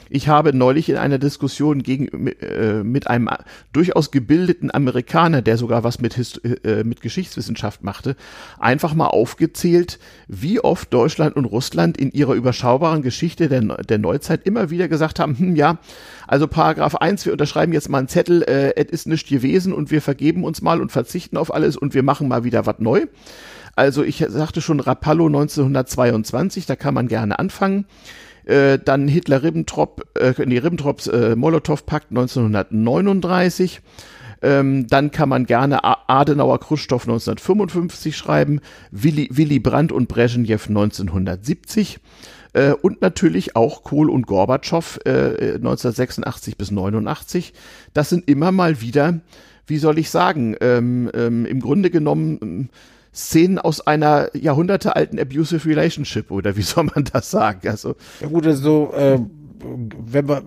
Ich 0.09 0.27
habe 0.27 0.55
neulich 0.55 0.89
in 0.89 0.97
einer 0.97 1.19
Diskussion 1.19 1.83
gegen, 1.83 2.27
äh, 2.27 2.83
mit 2.83 3.07
einem 3.07 3.29
durchaus 3.71 4.09
gebildeten 4.09 4.73
Amerikaner, 4.73 5.41
der 5.41 5.57
sogar 5.57 5.83
was 5.83 5.99
mit, 5.99 6.15
Hist 6.15 6.41
äh, 6.43 6.83
mit 6.83 7.01
Geschichtswissenschaft 7.01 7.83
machte, 7.83 8.15
einfach 8.59 8.95
mal 8.95 9.07
aufgezählt, 9.07 9.99
wie 10.27 10.59
oft 10.59 10.91
Deutschland 10.93 11.35
und 11.35 11.45
Russland 11.45 11.97
in 11.97 12.11
ihrer 12.11 12.33
überschaubaren 12.33 13.03
Geschichte 13.03 13.49
der, 13.49 13.61
der 13.61 13.97
Neuzeit 13.99 14.45
immer 14.45 14.71
wieder 14.71 14.87
gesagt 14.87 15.19
haben, 15.19 15.37
hm, 15.37 15.55
ja, 15.55 15.77
also 16.27 16.47
Paragraph 16.47 16.95
1, 16.95 17.25
wir 17.25 17.33
unterschreiben 17.33 17.73
jetzt 17.73 17.89
mal 17.89 17.99
einen 17.99 18.07
Zettel, 18.07 18.41
äh, 18.43 18.73
es 18.75 18.89
ist 18.89 19.07
nicht 19.07 19.27
gewesen 19.27 19.73
und 19.73 19.91
wir 19.91 20.01
vergeben 20.01 20.43
uns 20.43 20.61
mal 20.61 20.81
und 20.81 20.91
verzichten 20.91 21.37
auf 21.37 21.53
alles 21.53 21.77
und 21.77 21.93
wir 21.93 22.03
machen 22.03 22.27
mal 22.27 22.43
wieder 22.43 22.65
was 22.65 22.79
neu. 22.79 23.05
Also 23.75 24.03
ich 24.03 24.25
sagte 24.27 24.59
schon 24.59 24.79
Rapallo 24.79 25.27
1922, 25.27 26.65
da 26.65 26.75
kann 26.75 26.93
man 26.93 27.07
gerne 27.07 27.39
anfangen. 27.39 27.85
Äh, 28.49 28.79
dann 28.83 29.07
Hitler-Ribbentrop, 29.07 30.17
äh, 30.17 30.33
nee, 30.43 30.57
Ribbentrops 30.57 31.05
äh, 31.05 31.35
Molotow-Pakt 31.35 32.09
1939. 32.09 33.81
Ähm, 34.41 34.88
dann 34.88 35.12
kann 35.12 35.29
man 35.29 35.45
gerne 35.45 35.83
Adenauer 35.83 36.59
Khrushchev 36.59 37.03
1955 37.03 38.17
schreiben, 38.17 38.62
Willy, 38.89 39.29
Willy 39.31 39.59
Brandt 39.59 39.91
und 39.91 40.07
Brezhnev 40.07 40.67
1970 40.67 41.99
äh, 42.53 42.71
und 42.71 43.03
natürlich 43.03 43.55
auch 43.55 43.83
Kohl 43.83 44.09
und 44.09 44.25
Gorbatschow 44.25 44.99
äh, 45.05 45.55
1986 45.55 46.57
bis 46.57 46.71
89. 46.71 47.53
Das 47.93 48.09
sind 48.09 48.27
immer 48.27 48.51
mal 48.51 48.81
wieder, 48.81 49.19
wie 49.67 49.77
soll 49.77 49.99
ich 49.99 50.09
sagen, 50.09 50.55
ähm, 50.62 51.12
ähm, 51.13 51.45
im 51.45 51.59
Grunde 51.59 51.91
genommen 51.91 52.69
Szenen 53.19 53.60
aus 53.60 53.86
einer 53.86 54.36
jahrhundertealten 54.36 55.19
abusive 55.19 55.67
relationship 55.67 56.32
oder 56.32 56.55
wie 56.55 56.62
soll 56.63 56.86
man 56.86 57.03
das 57.12 57.29
sagen? 57.32 57.67
Also 57.67 57.95
ja 58.21 58.27
gut, 58.27 58.47
also 58.47 58.93
äh, 58.95 59.19
wenn 60.05 60.27
wir 60.27 60.41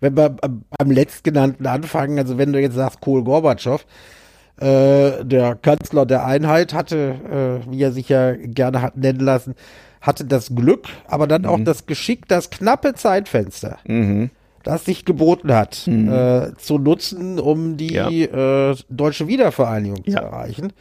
wenn 0.00 0.16
wir 0.16 0.30
beim 0.30 0.90
letztgenannten 0.90 1.66
anfangen, 1.66 2.18
also 2.18 2.36
wenn 2.38 2.52
du 2.52 2.60
jetzt 2.60 2.74
sagst 2.74 3.00
Kohl 3.00 3.24
Gorbatschow, 3.24 3.84
äh, 4.60 5.24
der 5.24 5.56
Kanzler 5.56 6.04
der 6.04 6.26
Einheit 6.26 6.74
hatte, 6.74 7.62
äh, 7.66 7.70
wie 7.70 7.82
er 7.82 7.92
sich 7.92 8.08
ja 8.08 8.32
gerne 8.36 8.82
hat 8.82 8.96
nennen 8.96 9.20
lassen, 9.20 9.54
hatte 10.00 10.24
das 10.24 10.54
Glück, 10.54 10.88
aber 11.06 11.26
dann 11.26 11.42
mhm. 11.42 11.48
auch 11.48 11.60
das 11.64 11.86
Geschick, 11.86 12.28
das 12.28 12.50
knappe 12.50 12.94
Zeitfenster. 12.94 13.78
Mhm 13.86 14.30
das 14.62 14.84
sich 14.84 15.04
geboten 15.04 15.52
hat, 15.52 15.84
mhm. 15.86 16.12
äh, 16.12 16.54
zu 16.56 16.78
nutzen, 16.78 17.38
um 17.38 17.76
die 17.76 17.94
ja. 17.94 18.08
äh, 18.08 18.76
deutsche 18.88 19.28
Wiedervereinigung 19.28 20.02
ja. 20.04 20.18
zu 20.18 20.24
erreichen. 20.24 20.72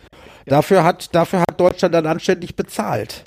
Dafür 0.45 0.83
hat, 0.83 1.13
dafür 1.13 1.41
hat 1.41 1.59
Deutschland 1.59 1.93
dann 1.93 2.07
anständig 2.07 2.55
bezahlt. 2.55 3.23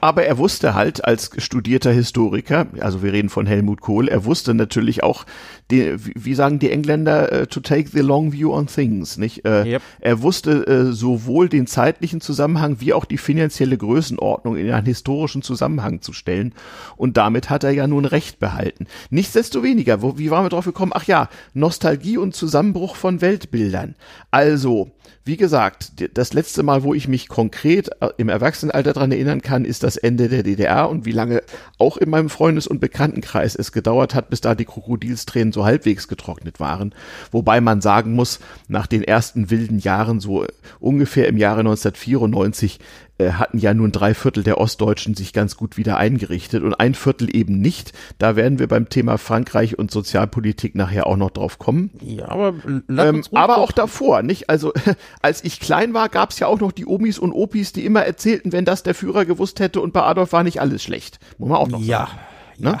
Aber 0.00 0.24
er 0.24 0.38
wusste 0.38 0.74
halt 0.74 1.04
als 1.04 1.30
studierter 1.38 1.90
Historiker, 1.90 2.66
also 2.80 3.02
wir 3.02 3.12
reden 3.12 3.28
von 3.28 3.46
Helmut 3.46 3.80
Kohl, 3.80 4.08
er 4.08 4.24
wusste 4.24 4.54
natürlich 4.54 5.02
auch, 5.02 5.24
die, 5.70 5.96
wie 5.98 6.34
sagen 6.34 6.58
die 6.58 6.70
Engländer, 6.70 7.42
uh, 7.42 7.46
to 7.46 7.60
take 7.60 7.90
the 7.90 8.00
long 8.00 8.32
view 8.32 8.52
on 8.52 8.66
things, 8.66 9.18
nicht? 9.18 9.46
Uh, 9.46 9.64
yep. 9.64 9.82
Er 10.00 10.22
wusste 10.22 10.64
uh, 10.66 10.92
sowohl 10.92 11.48
den 11.48 11.66
zeitlichen 11.66 12.20
Zusammenhang 12.20 12.76
wie 12.80 12.94
auch 12.94 13.04
die 13.04 13.18
finanzielle 13.18 13.76
Größenordnung 13.76 14.56
in 14.56 14.70
einen 14.70 14.86
historischen 14.86 15.42
Zusammenhang 15.42 16.00
zu 16.00 16.12
stellen. 16.12 16.54
Und 16.96 17.16
damit 17.16 17.50
hat 17.50 17.64
er 17.64 17.70
ja 17.70 17.86
nun 17.86 18.04
Recht 18.04 18.38
behalten. 18.38 18.86
Nichtsdestoweniger, 19.10 20.00
wo, 20.00 20.16
wie 20.16 20.30
waren 20.30 20.44
wir 20.44 20.50
drauf 20.50 20.64
gekommen? 20.64 20.92
Ach 20.94 21.04
ja, 21.04 21.28
Nostalgie 21.52 22.16
und 22.16 22.34
Zusammenbruch 22.34 22.96
von 22.96 23.20
Weltbildern. 23.20 23.94
Also, 24.30 24.90
wie 25.28 25.36
gesagt, 25.36 25.92
das 26.14 26.32
letzte 26.32 26.62
Mal, 26.62 26.84
wo 26.84 26.94
ich 26.94 27.06
mich 27.06 27.28
konkret 27.28 27.90
äh, 28.00 28.08
im 28.16 28.30
Erwachsenenalter 28.30 28.94
daran 28.94 29.12
erinnern 29.12 29.42
kann, 29.42 29.66
ist 29.66 29.82
das 29.82 29.98
Ende 29.98 30.30
der 30.30 30.42
DDR 30.42 30.88
und 30.88 31.04
wie 31.04 31.12
lange 31.12 31.42
auch 31.76 31.98
in 31.98 32.08
meinem 32.08 32.30
Freundes- 32.30 32.66
und 32.66 32.80
Bekanntenkreis 32.80 33.54
es 33.54 33.70
gedauert 33.70 34.14
hat, 34.14 34.30
bis 34.30 34.40
da 34.40 34.54
die 34.54 34.64
Krokodilstränen 34.64 35.52
so 35.52 35.66
halbwegs 35.66 36.08
getrocknet 36.08 36.60
waren. 36.60 36.94
Wobei 37.30 37.60
man 37.60 37.82
sagen 37.82 38.14
muss, 38.14 38.40
nach 38.68 38.86
den 38.86 39.02
ersten 39.02 39.50
wilden 39.50 39.78
Jahren, 39.78 40.18
so 40.18 40.46
ungefähr 40.80 41.28
im 41.28 41.36
Jahre 41.36 41.60
1994, 41.60 42.80
äh, 42.80 42.82
hatten 43.18 43.58
ja 43.58 43.74
nun 43.74 43.92
drei 43.92 44.14
Viertel 44.14 44.42
der 44.42 44.58
Ostdeutschen 44.58 45.14
sich 45.14 45.32
ganz 45.32 45.56
gut 45.56 45.76
wieder 45.76 45.96
eingerichtet 45.96 46.62
und 46.62 46.74
ein 46.74 46.94
Viertel 46.94 47.34
eben 47.34 47.60
nicht. 47.60 47.92
Da 48.18 48.36
werden 48.36 48.58
wir 48.58 48.68
beim 48.68 48.88
Thema 48.88 49.18
Frankreich 49.18 49.78
und 49.78 49.90
Sozialpolitik 49.90 50.74
nachher 50.74 51.06
auch 51.06 51.16
noch 51.16 51.30
drauf 51.30 51.58
kommen. 51.58 51.90
Ja, 52.00 52.28
aber 52.28 52.54
ähm, 52.88 53.24
aber 53.32 53.58
auch 53.58 53.72
davor, 53.72 54.22
nicht? 54.22 54.48
Also 54.48 54.72
als 55.22 55.42
ich 55.44 55.60
klein 55.60 55.94
war, 55.94 56.08
gab 56.08 56.30
es 56.30 56.38
ja 56.38 56.46
auch 56.46 56.60
noch 56.60 56.72
die 56.72 56.86
Omis 56.86 57.18
und 57.18 57.32
Opis, 57.32 57.72
die 57.72 57.84
immer 57.84 58.04
erzählten, 58.04 58.52
wenn 58.52 58.64
das 58.64 58.82
der 58.82 58.94
Führer 58.94 59.24
gewusst 59.24 59.60
hätte 59.60 59.80
und 59.80 59.92
bei 59.92 60.02
Adolf 60.02 60.32
war 60.32 60.44
nicht 60.44 60.60
alles 60.60 60.82
schlecht. 60.82 61.18
Muss 61.38 61.48
man 61.48 61.58
auch 61.58 61.68
noch 61.68 61.80
ja, 61.80 62.06
sagen. 62.06 62.18
Ne? 62.58 62.70
Ja. 62.70 62.80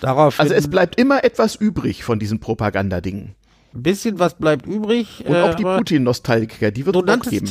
Darauf 0.00 0.40
also 0.40 0.52
es 0.52 0.68
bleibt 0.68 1.00
immer 1.00 1.22
etwas 1.24 1.54
übrig 1.54 2.02
von 2.02 2.18
diesen 2.18 2.40
Propagandadingen. 2.40 3.36
Ein 3.74 3.82
bisschen 3.82 4.18
was 4.18 4.34
bleibt 4.34 4.66
übrig. 4.66 5.24
Und 5.26 5.36
auch 5.36 5.54
die 5.54 5.64
äh, 5.64 5.76
Putin-Nostalgiker, 5.76 6.70
die 6.70 6.84
wird 6.86 6.96
es 6.96 7.28
geben 7.30 7.48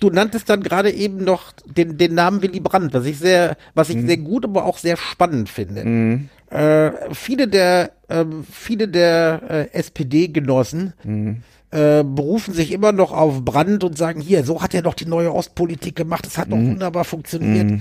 du 0.00 0.10
nanntest 0.10 0.48
dann 0.48 0.62
gerade 0.62 0.90
eben 0.90 1.22
noch 1.22 1.52
den, 1.64 1.96
den 1.98 2.14
Namen 2.14 2.42
Willy 2.42 2.60
Brandt, 2.60 2.92
was 2.94 3.04
ich 3.04 3.18
sehr, 3.18 3.56
was 3.74 3.90
ich 3.90 3.96
mhm. 3.96 4.06
sehr 4.06 4.16
gut, 4.16 4.44
aber 4.44 4.64
auch 4.64 4.78
sehr 4.78 4.96
spannend 4.96 5.48
finde. 5.48 5.84
Mhm. 5.84 6.28
Äh, 6.48 6.90
viele 7.12 7.46
der, 7.46 7.92
äh, 8.08 8.24
viele 8.50 8.88
der 8.88 9.42
äh, 9.48 9.78
SPD-Genossen 9.78 10.94
mhm. 11.04 11.42
äh, 11.70 12.02
berufen 12.02 12.54
sich 12.54 12.72
immer 12.72 12.92
noch 12.92 13.12
auf 13.12 13.44
Brandt 13.44 13.84
und 13.84 13.96
sagen, 13.96 14.20
hier, 14.20 14.42
so 14.42 14.62
hat 14.62 14.74
er 14.74 14.82
doch 14.82 14.94
die 14.94 15.06
neue 15.06 15.32
Ostpolitik 15.32 15.94
gemacht, 15.94 16.26
es 16.26 16.38
hat 16.38 16.50
doch 16.50 16.56
mhm. 16.56 16.72
wunderbar 16.72 17.04
funktioniert. 17.04 17.80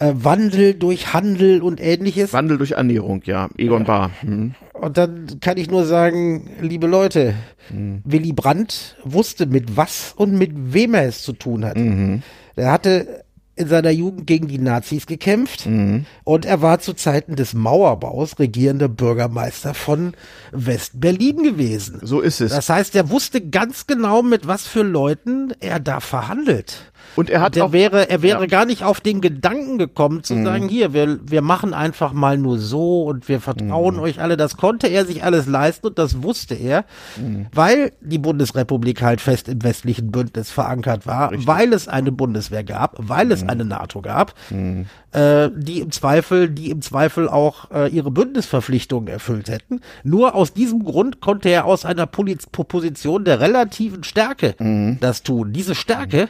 Äh, 0.00 0.14
Wandel 0.14 0.74
durch 0.74 1.12
Handel 1.12 1.60
und 1.60 1.78
ähnliches. 1.78 2.32
Wandel 2.32 2.56
durch 2.56 2.78
Annäherung, 2.78 3.20
ja. 3.26 3.50
Egon 3.58 3.84
Bahr. 3.84 4.10
Mhm. 4.22 4.54
Und 4.72 4.96
dann 4.96 5.40
kann 5.40 5.58
ich 5.58 5.70
nur 5.70 5.84
sagen, 5.84 6.50
liebe 6.62 6.86
Leute, 6.86 7.34
mhm. 7.68 8.00
Willy 8.04 8.32
Brandt 8.32 8.96
wusste, 9.04 9.44
mit 9.44 9.76
was 9.76 10.14
und 10.16 10.32
mit 10.32 10.52
wem 10.54 10.94
er 10.94 11.06
es 11.06 11.22
zu 11.22 11.34
tun 11.34 11.66
hat. 11.66 11.76
Mhm. 11.76 12.22
Er 12.56 12.72
hatte 12.72 13.24
in 13.56 13.68
seiner 13.68 13.90
Jugend 13.90 14.26
gegen 14.26 14.48
die 14.48 14.58
Nazis 14.58 15.06
gekämpft 15.06 15.66
mhm. 15.66 16.06
und 16.24 16.46
er 16.46 16.62
war 16.62 16.78
zu 16.78 16.94
Zeiten 16.94 17.36
des 17.36 17.52
Mauerbaus 17.52 18.38
regierender 18.38 18.88
Bürgermeister 18.88 19.74
von 19.74 20.14
West-Berlin 20.52 21.42
gewesen. 21.42 22.00
So 22.02 22.20
ist 22.20 22.40
es. 22.40 22.52
Das 22.52 22.70
heißt, 22.70 22.96
er 22.96 23.10
wusste 23.10 23.42
ganz 23.42 23.86
genau, 23.86 24.22
mit 24.22 24.46
was 24.46 24.66
für 24.66 24.82
Leuten 24.82 25.52
er 25.60 25.78
da 25.78 26.00
verhandelt. 26.00 26.90
Und 27.16 27.30
er 27.30 27.40
hat 27.40 27.56
der 27.56 27.66
auch, 27.66 27.72
wäre, 27.72 28.08
er 28.08 28.22
wäre 28.22 28.40
ja. 28.42 28.46
gar 28.46 28.66
nicht 28.66 28.84
auf 28.84 29.00
den 29.00 29.20
Gedanken 29.20 29.78
gekommen 29.78 30.22
zu 30.22 30.34
mhm. 30.34 30.44
sagen, 30.44 30.68
hier, 30.68 30.92
wir, 30.92 31.18
wir 31.28 31.42
machen 31.42 31.74
einfach 31.74 32.12
mal 32.12 32.38
nur 32.38 32.58
so 32.58 33.04
und 33.04 33.28
wir 33.28 33.40
vertrauen 33.40 33.96
mhm. 33.96 34.02
euch 34.02 34.20
alle. 34.20 34.36
Das 34.36 34.56
konnte 34.56 34.86
er 34.86 35.04
sich 35.04 35.24
alles 35.24 35.46
leisten 35.46 35.88
und 35.88 35.98
das 35.98 36.22
wusste 36.22 36.54
er, 36.54 36.84
mhm. 37.16 37.46
weil 37.52 37.92
die 38.00 38.18
Bundesrepublik 38.18 39.02
halt 39.02 39.20
fest 39.20 39.48
im 39.48 39.62
westlichen 39.62 40.10
Bündnis 40.10 40.50
verankert 40.50 41.06
war, 41.06 41.30
Richtig. 41.32 41.46
weil 41.46 41.72
es 41.72 41.88
eine 41.88 42.12
Bundeswehr 42.12 42.64
gab, 42.64 42.96
weil 42.98 43.32
es 43.32 43.42
mhm. 43.42 43.50
eine 43.50 43.64
NATO 43.64 44.02
gab, 44.02 44.34
mhm. 44.50 44.86
äh, 45.12 45.48
die 45.54 45.80
im 45.80 45.90
Zweifel, 45.90 46.48
die 46.48 46.70
im 46.70 46.82
Zweifel 46.82 47.28
auch 47.28 47.70
äh, 47.70 47.88
ihre 47.88 48.10
Bündnisverpflichtungen 48.10 49.08
erfüllt 49.08 49.48
hätten. 49.48 49.80
Nur 50.04 50.34
aus 50.34 50.52
diesem 50.52 50.84
Grund 50.84 51.20
konnte 51.20 51.48
er 51.48 51.64
aus 51.64 51.84
einer 51.84 52.06
Poliz 52.06 52.46
Position 52.46 53.24
der 53.24 53.40
relativen 53.40 54.04
Stärke 54.04 54.54
mhm. 54.58 54.98
das 55.00 55.22
tun. 55.22 55.52
Diese 55.52 55.74
Stärke, 55.74 56.28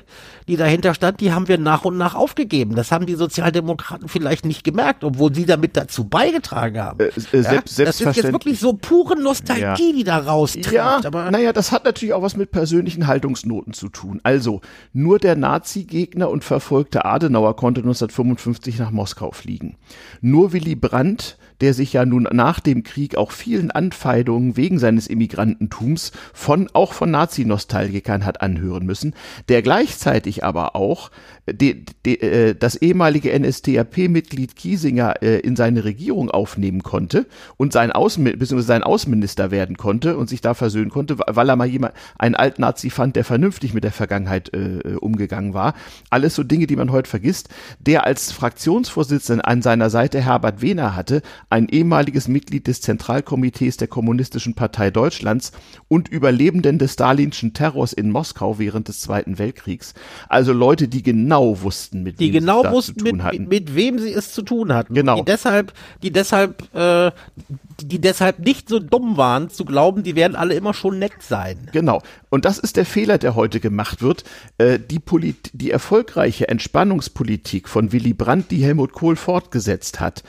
die 0.49 0.55
dahinter 0.71 0.95
stand, 0.95 1.21
die 1.21 1.33
haben 1.33 1.49
wir 1.49 1.59
nach 1.59 1.85
und 1.85 1.99
nach 1.99 2.15
aufgegeben. 2.15 2.77
Das 2.77 2.93
haben 2.93 3.05
die 3.05 3.17
Sozialdemokraten 3.17 4.09
vielleicht 4.09 4.45
nicht 4.45 4.63
gemerkt, 4.63 5.03
obwohl 5.03 5.35
sie 5.35 5.45
damit 5.45 5.77
dazu 5.77 6.05
beigetragen 6.05 6.81
haben. 6.81 7.01
Äh, 7.01 7.11
äh, 7.33 7.43
ja? 7.43 7.61
Das 7.61 7.79
ist 7.79 8.01
jetzt 8.01 8.33
wirklich 8.33 8.61
so 8.61 8.75
pure 8.75 9.21
Nostalgie, 9.21 9.63
ja. 9.63 9.75
die 9.75 10.05
da 10.05 10.19
raustritt. 10.19 10.71
Ja, 10.71 11.01
aber 11.05 11.31
naja, 11.31 11.53
das 11.53 11.73
hat 11.73 11.85
natürlich 11.85 12.15
auch 12.15 12.23
was 12.23 12.37
mit 12.37 12.53
persönlichen 12.53 13.09
Haltungsnoten 13.09 13.73
zu 13.73 13.89
tun. 13.89 14.21
Also, 14.23 14.61
nur 14.93 15.19
der 15.19 15.35
Nazi-Gegner 15.35 16.31
und 16.31 16.45
verfolgte 16.45 17.05
Adenauer 17.05 17.57
konnte 17.57 17.81
1955 17.81 18.79
nach 18.79 18.93
Moskau 18.93 19.33
fliegen. 19.33 19.77
Nur 20.21 20.53
Willy 20.53 20.77
Brandt 20.77 21.37
der 21.61 21.75
sich 21.75 21.93
ja 21.93 22.05
nun 22.05 22.29
nach 22.33 22.61
dem 22.61 22.83
Krieg 22.83 23.17
auch 23.17 23.33
vielen 23.33 23.71
Anfeindungen 23.71 24.57
wegen 24.57 24.79
seines 24.79 25.07
Immigrantentums 25.07 26.13
von, 26.33 26.69
auch 26.73 26.93
von 26.93 27.11
Nazi-Nostalgikern 27.11 28.25
hat 28.25 28.41
anhören 28.41 28.87
müssen, 28.87 29.15
der 29.49 29.63
gleichzeitig 29.63 30.45
aber 30.45 30.60
auch 30.69 31.11
die, 31.53 31.85
die, 32.05 32.21
äh, 32.21 32.55
das 32.55 32.77
ehemalige 32.77 33.39
NSDAP-Mitglied 33.39 34.57
Kiesinger 34.57 35.23
äh, 35.23 35.39
in 35.41 35.57
seine 35.57 35.85
Regierung 35.85 36.31
aufnehmen 36.31 36.83
konnte 36.83 37.27
und 37.57 37.73
sein 37.73 37.93
Außen, 37.93 38.37
sein 38.41 38.83
Außenminister 38.83 39.51
werden 39.51 39.77
konnte 39.77 40.17
und 40.17 40.29
sich 40.29 40.41
da 40.41 40.55
versöhnen 40.55 40.91
konnte, 40.91 41.19
weil 41.19 41.49
er 41.49 41.57
mal 41.57 41.67
jemand, 41.67 41.95
einen 42.19 42.35
Altnazi 42.35 42.91
fand, 42.91 43.17
der 43.17 43.25
vernünftig 43.25 43.75
mit 43.75 43.85
der 43.85 43.93
Vergangenheit 43.93 44.53
äh, 44.55 44.97
umgegangen 45.01 45.55
war. 45.55 45.75
Alles 46.11 46.35
so 46.35 46.43
Dinge, 46.43 46.67
die 46.67 46.77
man 46.77 46.93
heute 46.93 47.09
vergisst. 47.09 47.49
Der 47.79 48.07
als 48.07 48.33
Fraktionsvorsitzender 48.33 49.47
an 49.47 49.63
seiner 49.63 49.91
Seite 49.91 50.21
Herbert 50.21 50.63
Wehner 50.63 50.95
hatte, 50.97 51.23
ein 51.49 51.69
ehemaliges 51.69 52.29
Mitglied 52.29 52.67
des 52.67 52.81
Zentralkomitees 52.81 53.77
der 53.77 53.89
Kommunistischen 53.89 54.55
Partei 54.55 54.91
Deutschlands 54.91 55.53
und 55.89 56.09
Überlebenden 56.09 56.79
des 56.79 56.95
stalinschen 56.95 57.55
Terrors 57.55 57.93
in 57.93 58.11
Moskau 58.11 58.59
während 58.59 58.89
des 58.89 59.01
Zweiten 59.01 59.39
Weltkriegs. 59.39 59.95
Also 60.29 60.53
Leute, 60.53 60.89
die 60.89 61.03
genau 61.03 61.40
wussten, 61.63 62.03
mit 62.03 62.21
die 62.21 62.33
wem 62.33 62.41
genau 62.41 62.63
sie 62.63 62.71
wussten, 62.71 62.99
zu 62.99 63.05
tun 63.05 63.17
mit, 63.17 63.25
hatten. 63.25 63.39
Mit, 63.43 63.49
mit 63.49 63.75
wem 63.75 63.99
sie 63.99 64.13
es 64.13 64.33
zu 64.33 64.43
tun 64.43 64.73
hatten. 64.73 64.95
Genau. 64.95 65.17
Die 65.17 65.25
deshalb, 65.25 65.73
die 66.03 66.11
deshalb, 66.11 66.75
äh, 66.75 67.11
die 67.83 68.01
deshalb 68.01 68.39
nicht 68.41 68.69
so 68.69 68.79
dumm 68.79 69.17
waren, 69.17 69.51
zu 69.51 69.65
glauben, 69.65 70.03
die 70.03 70.17
werden 70.17 70.37
alle 70.37 70.55
immer 70.55 70.75
schon 70.75 70.99
nett 70.99 71.13
sein. 71.21 71.69
Genau. 71.73 72.03
Und 72.29 72.45
das 72.45 72.59
ist 72.59 72.77
der 72.77 72.87
Fehler, 72.87 73.19
der 73.19 73.35
heute 73.35 73.61
gemacht 73.61 74.03
wird. 74.03 74.25
Äh, 74.59 74.79
die, 74.79 74.99
Polit 74.99 75.51
die 75.53 75.71
erfolgreiche 75.71 76.49
Entspannungspolitik 76.49 77.69
von 77.69 77.93
Willy 77.93 78.13
Brandt, 78.13 78.51
die 78.51 78.63
Helmut 78.63 78.93
Kohl 78.93 79.17
fortgesetzt 79.17 80.01
hat, 80.01 80.23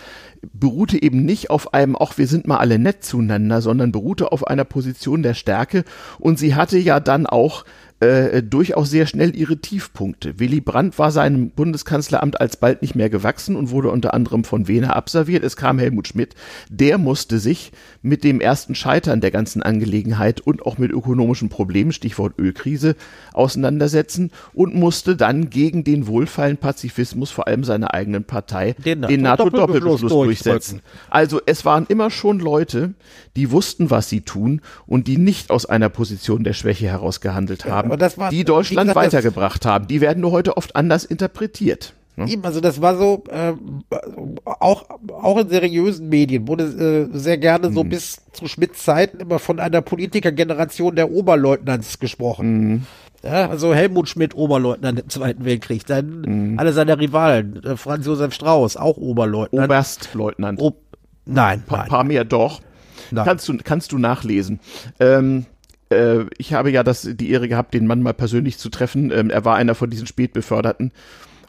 beruhte 0.53 1.01
eben 1.01 1.24
nicht 1.24 1.49
auf 1.49 1.74
einem, 1.74 1.95
auch 1.95 2.18
wir 2.18 2.28
sind 2.28 2.47
mal 2.47 2.57
alle 2.57 2.80
nett 2.80 3.03
zueinander, 3.03 3.62
sondern 3.62 3.91
beruhte 3.91 4.32
auf 4.32 4.47
einer 4.47 4.66
Position 4.66 5.24
der 5.24 5.34
Stärke 5.34 5.84
und 6.20 6.39
sie 6.39 6.55
hatte 6.55 6.78
ja 6.78 6.99
dann 6.99 7.28
auch 7.28 7.64
äh, 8.02 8.41
durchaus 8.41 8.89
sehr 8.89 9.06
schnell 9.06 9.36
ihre 9.36 9.58
Tiefpunkte. 9.58 10.39
Willy 10.39 10.60
Brandt 10.60 10.97
war 10.97 11.12
seinem 11.12 11.52
Bundeskanzleramt 11.52 12.41
alsbald 12.41 12.82
nicht 12.82 12.95
mehr 12.95 13.12
gewachsen 13.12 13.56
und 13.56 13.70
wurde 13.70 13.91
unter 13.91 14.16
anderem 14.16 14.43
von 14.43 14.68
Wehner 14.68 14.95
abserviert. 14.95 15.43
Es 15.43 15.56
kam 15.56 15.78
Helmut 15.78 16.08
Schmidt. 16.08 16.34
Der 16.70 16.97
musste 16.97 17.38
sich 17.38 17.72
mit 18.02 18.24
dem 18.24 18.41
ersten 18.41 18.74
Scheitern 18.74 19.22
der 19.22 19.30
ganzen 19.30 19.62
Angelegenheit 19.62 20.41
und 20.41 20.66
auch 20.66 20.80
mit 20.80 20.91
ökonomischen 20.91 21.49
Problemen, 21.49 21.91
Stichwort 21.91 22.39
Ölkrise, 22.39 22.95
auseinandersetzen 23.34 24.32
und 24.54 24.74
musste 24.74 25.16
dann 25.16 25.52
gegen 25.52 25.84
den 25.84 26.08
wohlfeilen 26.08 26.58
Pazifismus 26.58 27.30
vor 27.30 27.47
allem 27.47 27.64
seiner 27.64 27.93
eigenen 27.93 28.24
Partei 28.24 28.74
den, 28.84 29.04
den 29.04 29.22
NATO-Doppelbeschluss 29.22 30.02
NATO 30.02 30.24
durchsetzen. 30.24 30.82
Also 31.12 31.39
es 31.45 31.66
waren 31.66 31.86
immer 31.88 32.10
schon 32.10 32.39
Leute, 32.39 32.95
die 33.36 33.52
wussten, 33.52 33.91
was 33.91 34.10
sie 34.10 34.22
tun 34.22 34.62
und 34.88 35.08
die 35.08 35.18
nicht 35.18 35.52
aus 35.52 35.68
einer 35.68 35.89
Position 35.89 36.43
der 36.43 36.54
Schwäche 36.54 36.88
heraus 36.88 37.22
gehandelt 37.22 37.66
haben 37.66 37.90
war, 37.99 38.29
die 38.29 38.43
Deutschland 38.43 38.89
gesagt, 38.89 39.05
weitergebracht 39.05 39.65
haben. 39.65 39.87
Die 39.87 40.01
werden 40.01 40.21
nur 40.21 40.31
heute 40.31 40.57
oft 40.57 40.75
anders 40.75 41.05
interpretiert. 41.05 41.93
Ne? 42.17 42.29
Eben, 42.29 42.43
also 42.43 42.59
das 42.59 42.81
war 42.81 42.97
so, 42.97 43.23
äh, 43.29 43.53
auch, 44.45 44.85
auch 45.09 45.37
in 45.37 45.49
seriösen 45.49 46.09
Medien 46.09 46.47
wurde 46.47 47.09
äh, 47.13 47.17
sehr 47.17 47.37
gerne 47.37 47.69
mhm. 47.69 47.73
so 47.73 47.83
bis 47.83 48.21
zu 48.33 48.47
Schmidts 48.47 48.83
Zeiten 48.83 49.19
immer 49.19 49.39
von 49.39 49.59
einer 49.59 49.81
Politikergeneration 49.81 50.95
der 50.95 51.11
Oberleutnants 51.11 51.99
gesprochen. 51.99 52.69
Mhm. 52.71 52.83
Ja, 53.23 53.49
also 53.49 53.73
Helmut 53.73 54.09
Schmidt, 54.09 54.35
Oberleutnant 54.35 54.99
im 54.99 55.09
Zweiten 55.09 55.45
Weltkrieg. 55.45 55.85
Dann 55.85 56.21
mhm. 56.21 56.59
alle 56.59 56.73
seine 56.73 56.99
Rivalen, 56.99 57.63
äh, 57.63 57.77
Franz 57.77 58.05
Josef 58.05 58.33
Strauß, 58.33 58.77
auch 58.77 58.97
Oberleutnant. 58.97 59.65
Oberstleutnant. 59.65 60.59
Ob 60.59 60.77
nein, 61.25 61.63
pa 61.65 61.77
nein. 61.77 61.87
paar 61.87 62.03
mehr 62.03 62.25
doch. 62.25 62.61
Na. 63.11 63.23
Kannst 63.23 63.47
du, 63.47 63.57
kannst 63.63 63.91
du 63.91 63.97
nachlesen. 63.97 64.59
Ähm, 64.99 65.45
äh, 65.91 66.25
ich 66.37 66.53
habe 66.53 66.71
ja 66.71 66.83
das, 66.83 67.07
die 67.11 67.31
Ehre 67.31 67.47
gehabt, 67.47 67.73
den 67.73 67.87
Mann 67.87 68.01
mal 68.01 68.13
persönlich 68.13 68.57
zu 68.57 68.69
treffen. 68.69 69.11
Ähm, 69.11 69.29
er 69.29 69.45
war 69.45 69.55
einer 69.55 69.75
von 69.75 69.89
diesen 69.89 70.07
Spätbeförderten 70.07 70.91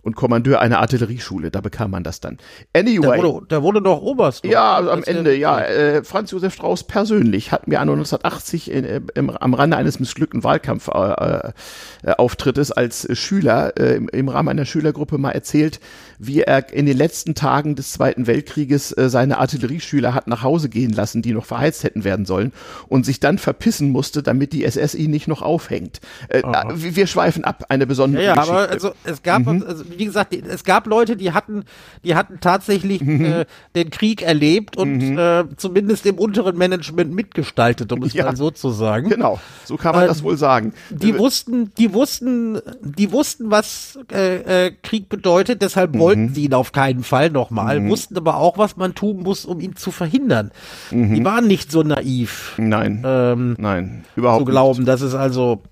und 0.03 0.17
Kommandeur 0.17 0.61
einer 0.61 0.81
Artillerieschule. 0.81 1.51
Da 1.51 1.61
bekam 1.61 1.93
man 1.93 2.03
das 2.05 2.21
dann. 2.21 2.37
Anyway. 2.77 3.01
Der 3.01 3.23
wurde, 3.23 3.47
der 3.47 3.63
wurde 3.63 3.81
noch 3.81 4.03
Oberst. 4.03 4.45
Ja, 4.45 4.77
am 4.79 5.03
Ende, 5.05 5.35
ja. 5.35 5.61
Äh, 5.61 6.05
Franz 6.05 6.33
Josef 6.33 6.53
Strauß 6.55 6.85
persönlich 6.85 7.53
hat 7.53 7.69
mir 7.69 7.81
an 7.81 7.89
1980 7.89 8.71
in, 8.71 8.85
äh, 8.85 9.01
im, 9.15 9.31
am 9.31 9.55
Rande 9.55 9.77
eines 9.77 10.01
missglückten 10.01 10.43
Wahlkampfauftrittes 10.45 12.71
äh, 12.71 12.73
äh, 12.73 12.77
als 12.77 13.09
Schüler 13.19 13.73
äh, 13.79 13.97
im, 13.97 14.09
im 14.09 14.29
Rahmen 14.29 14.49
einer 14.49 14.65
Schülergruppe 14.65 15.19
mal 15.19 15.31
erzählt, 15.31 15.79
wie 16.27 16.43
er 16.43 16.73
in 16.73 16.87
den 16.87 16.97
letzten 16.97 17.35
Tagen 17.35 17.75
des 17.75 17.93
Zweiten 17.93 18.29
Weltkrieges 18.29 18.97
äh, 18.97 19.09
seine 19.09 19.39
Artillerieschüler 19.39 20.15
hat 20.15 20.29
nach 20.29 20.43
Hause 20.43 20.69
gehen 20.69 20.93
lassen, 20.93 21.21
die 21.21 21.33
noch 21.33 21.45
verheizt 21.45 21.83
hätten 21.83 22.05
werden 22.05 22.27
sollen 22.27 22.53
und 22.89 23.05
sich 23.05 23.19
dann 23.19 23.39
verpissen 23.39 23.91
musste, 23.91 24.23
damit 24.23 24.53
die 24.53 24.65
SS 24.65 24.95
ihn 24.95 25.11
nicht 25.11 25.27
noch 25.27 25.43
aufhängt. 25.43 26.01
Äh, 26.29 26.43
wir 26.75 27.09
schweifen 27.09 27.43
ab, 27.43 27.65
eine 27.69 27.89
besondere 27.89 28.23
ja, 28.23 28.29
ja, 28.29 28.35
Geschichte. 28.35 28.57
aber 28.57 28.71
also 28.71 28.93
es 29.03 29.23
gab 29.25 29.47
mhm. 29.47 29.65
also, 29.67 29.85
wie 29.97 30.05
gesagt, 30.05 30.33
es 30.33 30.63
gab 30.63 30.87
Leute, 30.87 31.17
die 31.17 31.33
hatten, 31.33 31.65
die 32.05 32.15
hatten 32.15 32.39
tatsächlich 32.41 33.01
mhm. 33.01 33.25
äh, 33.25 33.45
den 33.75 33.91
Krieg 33.91 34.23
erlebt 34.23 34.77
und 34.77 34.99
mhm. 34.99 35.19
äh, 35.19 35.45
zumindest 35.57 36.07
im 36.07 36.19
unteren 36.19 36.57
Management 36.57 37.13
mitgestaltet, 37.13 37.93
um 37.93 38.03
es 38.05 38.13
ja, 38.13 38.27
mal 38.27 38.37
so 38.37 38.53
zu 38.53 38.71
sagen. 38.71 39.09
Genau, 39.09 39.41
so 39.65 39.77
kann 39.77 39.97
man 39.97 40.07
das 40.07 40.23
wohl 40.23 40.37
sagen. 40.37 40.73
Die 40.91 41.19
wussten, 41.19 41.73
die 41.79 41.93
wussten, 41.93 42.61
die 42.81 43.11
wussten, 43.11 43.51
was 43.51 43.99
äh, 44.09 44.71
Krieg 44.83 45.09
bedeutet, 45.09 45.63
deshalb 45.63 45.95
mhm. 45.95 46.12
Wollten 46.19 46.35
sie 46.35 46.45
ihn 46.45 46.55
auf 46.55 46.73
keinen 46.73 47.03
Fall 47.03 47.31
nochmal, 47.31 47.81
mhm. 47.81 47.89
wussten 47.89 48.17
aber 48.17 48.37
auch, 48.37 48.59
was 48.59 48.77
man 48.77 48.95
tun 48.95 49.23
muss, 49.23 49.45
um 49.45 49.61
ihn 49.61 49.77
zu 49.77 49.91
verhindern. 49.91 50.51
Mhm. 50.91 51.15
Die 51.15 51.25
waren 51.25 51.47
nicht 51.47 51.71
so 51.71 51.83
naiv. 51.83 52.55
Nein, 52.59 53.03
ähm, 53.05 53.57
nein, 53.59 54.05
überhaupt 54.17 54.41
zu 54.41 54.45
glauben, 54.47 54.79
nicht. 54.81 54.89
dass 54.89 55.01
es 55.01 55.15
also 55.15 55.63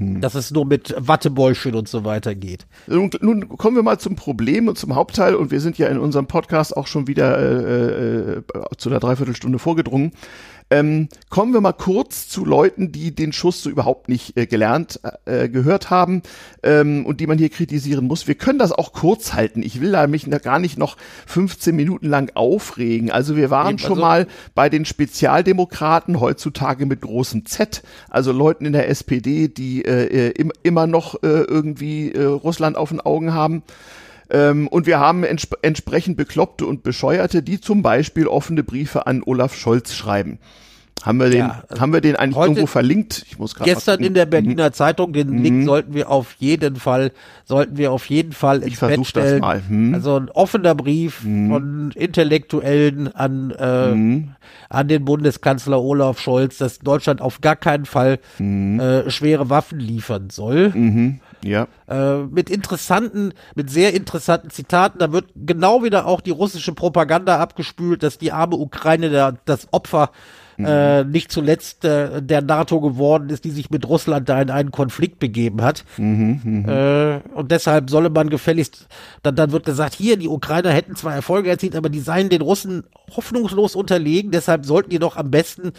dass 0.00 0.34
es 0.34 0.50
nur 0.50 0.64
mit 0.64 0.94
Wattebäuschen 0.96 1.74
und 1.74 1.86
so 1.86 2.04
weiter 2.04 2.34
geht. 2.34 2.66
Nun, 2.86 3.10
nun, 3.20 3.48
kommen 3.48 3.76
wir 3.76 3.82
mal 3.82 3.98
zum 3.98 4.16
Problem 4.16 4.68
und 4.68 4.78
zum 4.78 4.94
Hauptteil 4.94 5.34
und 5.34 5.50
wir 5.50 5.60
sind 5.60 5.76
ja 5.76 5.88
in 5.88 5.98
unserem 5.98 6.26
Podcast 6.26 6.74
auch 6.74 6.86
schon 6.86 7.06
wieder 7.06 7.38
äh, 7.38 8.36
äh, 8.38 8.42
zu 8.78 8.88
einer 8.88 9.00
Dreiviertelstunde 9.00 9.58
vorgedrungen. 9.58 10.12
Ähm, 10.72 11.08
kommen 11.30 11.52
wir 11.52 11.60
mal 11.60 11.72
kurz 11.72 12.28
zu 12.28 12.44
Leuten, 12.44 12.92
die 12.92 13.12
den 13.12 13.32
Schuss 13.32 13.60
so 13.60 13.70
überhaupt 13.70 14.08
nicht 14.08 14.36
äh, 14.36 14.46
gelernt, 14.46 15.00
äh, 15.24 15.48
gehört 15.48 15.90
haben 15.90 16.22
ähm, 16.62 17.04
und 17.06 17.20
die 17.20 17.26
man 17.26 17.38
hier 17.38 17.48
kritisieren 17.48 18.06
muss. 18.06 18.28
Wir 18.28 18.36
können 18.36 18.60
das 18.60 18.70
auch 18.70 18.92
kurz 18.92 19.32
halten. 19.32 19.64
Ich 19.64 19.80
will 19.80 19.90
da 19.90 20.06
mich 20.06 20.26
da 20.28 20.38
gar 20.38 20.60
nicht 20.60 20.78
noch 20.78 20.96
15 21.26 21.74
Minuten 21.74 22.06
lang 22.06 22.30
aufregen. 22.36 23.10
Also 23.10 23.34
wir 23.36 23.50
waren 23.50 23.74
also, 23.74 23.88
schon 23.88 23.98
mal 23.98 24.28
bei 24.54 24.68
den 24.68 24.84
Spezialdemokraten, 24.84 26.20
heutzutage 26.20 26.86
mit 26.86 27.00
großem 27.00 27.46
Z, 27.46 27.82
also 28.08 28.30
Leuten 28.30 28.64
in 28.64 28.72
der 28.72 28.88
SPD, 28.88 29.48
die 29.48 29.84
äh, 29.84 30.28
äh, 30.28 30.30
im, 30.30 30.52
immer 30.62 30.86
noch 30.86 31.16
äh, 31.24 31.26
irgendwie 31.26 32.12
äh, 32.12 32.22
Russland 32.22 32.76
auf 32.76 32.90
den 32.90 33.00
Augen 33.00 33.34
haben. 33.34 33.64
Ähm, 34.30 34.68
und 34.68 34.86
wir 34.86 34.98
haben 34.98 35.24
entsp 35.24 35.54
entsprechend 35.62 36.16
Bekloppte 36.16 36.66
und 36.66 36.82
Bescheuerte, 36.82 37.42
die 37.42 37.60
zum 37.60 37.82
Beispiel 37.82 38.26
offene 38.26 38.62
Briefe 38.62 39.06
an 39.06 39.22
Olaf 39.24 39.54
Scholz 39.56 39.94
schreiben. 39.94 40.38
Haben 41.02 41.18
wir 41.18 41.30
den, 41.30 41.38
ja, 41.38 41.62
haben 41.78 41.92
wir 41.92 42.00
den 42.00 42.16
eigentlich 42.16 42.36
irgendwo 42.36 42.66
verlinkt? 42.66 43.24
Ich 43.28 43.38
muss 43.38 43.54
gerade 43.54 43.70
gestern 43.70 44.00
in 44.00 44.12
der 44.14 44.26
Berliner 44.26 44.66
mhm. 44.66 44.72
Zeitung 44.72 45.12
den 45.12 45.30
mhm. 45.30 45.42
Link 45.42 45.64
sollten 45.64 45.94
wir 45.94 46.10
auf 46.10 46.34
jeden 46.38 46.76
Fall, 46.76 47.12
sollten 47.44 47.78
wir 47.78 47.92
auf 47.92 48.06
jeden 48.06 48.32
Fall 48.32 48.62
ins 48.62 48.74
ich 48.74 48.80
Bett 48.80 49.06
stellen. 49.06 49.40
Das 49.40 49.40
mal. 49.40 49.62
Mhm. 49.66 49.94
Also 49.94 50.16
ein 50.16 50.28
offener 50.28 50.74
Brief 50.74 51.24
mhm. 51.24 51.50
von 51.50 51.90
Intellektuellen 51.94 53.14
an 53.14 53.50
äh, 53.58 53.94
mhm. 53.94 54.34
an 54.68 54.88
den 54.88 55.04
Bundeskanzler 55.04 55.80
Olaf 55.80 56.20
Scholz, 56.20 56.58
dass 56.58 56.80
Deutschland 56.80 57.22
auf 57.22 57.40
gar 57.40 57.56
keinen 57.56 57.86
Fall 57.86 58.18
mhm. 58.38 58.78
äh, 58.78 59.10
schwere 59.10 59.48
Waffen 59.48 59.80
liefern 59.80 60.28
soll. 60.30 60.72
Ja. 61.42 61.68
Äh, 61.88 62.24
mit 62.24 62.50
interessanten, 62.50 63.32
mit 63.54 63.70
sehr 63.70 63.94
interessanten 63.94 64.50
Zitaten. 64.50 64.98
Da 64.98 65.12
wird 65.12 65.26
genau 65.34 65.82
wieder 65.82 66.06
auch 66.06 66.20
die 66.20 66.30
russische 66.30 66.74
Propaganda 66.74 67.38
abgespült, 67.38 68.02
dass 68.02 68.18
die 68.18 68.32
arme 68.32 68.56
Ukraine 68.56 69.10
der, 69.10 69.36
das 69.44 69.68
Opfer 69.72 70.10
mhm. 70.60 70.66
äh, 70.66 71.04
nicht 71.04 71.32
zuletzt 71.32 71.84
äh, 71.84 72.22
der 72.22 72.42
NATO 72.42 72.80
geworden 72.80 73.30
ist, 73.30 73.44
die 73.44 73.50
sich 73.50 73.70
mit 73.70 73.88
Russland 73.88 74.28
da 74.28 74.40
in 74.40 74.50
einen 74.50 74.70
Konflikt 74.70 75.18
begeben 75.18 75.62
hat. 75.62 75.84
Mhm, 75.96 76.40
mh. 76.44 76.72
äh, 76.72 77.20
und 77.34 77.50
deshalb 77.50 77.90
solle 77.90 78.10
man 78.10 78.30
gefälligst, 78.30 78.88
dann, 79.22 79.36
dann 79.36 79.52
wird 79.52 79.64
gesagt, 79.64 79.94
hier, 79.94 80.16
die 80.16 80.28
Ukrainer 80.28 80.70
hätten 80.70 80.96
zwar 80.96 81.14
Erfolge 81.14 81.50
erzielt, 81.50 81.76
aber 81.76 81.88
die 81.88 82.00
seien 82.00 82.28
den 82.28 82.42
Russen 82.42 82.84
hoffnungslos 83.14 83.74
unterlegen, 83.74 84.30
deshalb 84.30 84.64
sollten 84.64 84.90
die 84.90 84.98
doch 84.98 85.16
am 85.16 85.30
besten 85.30 85.72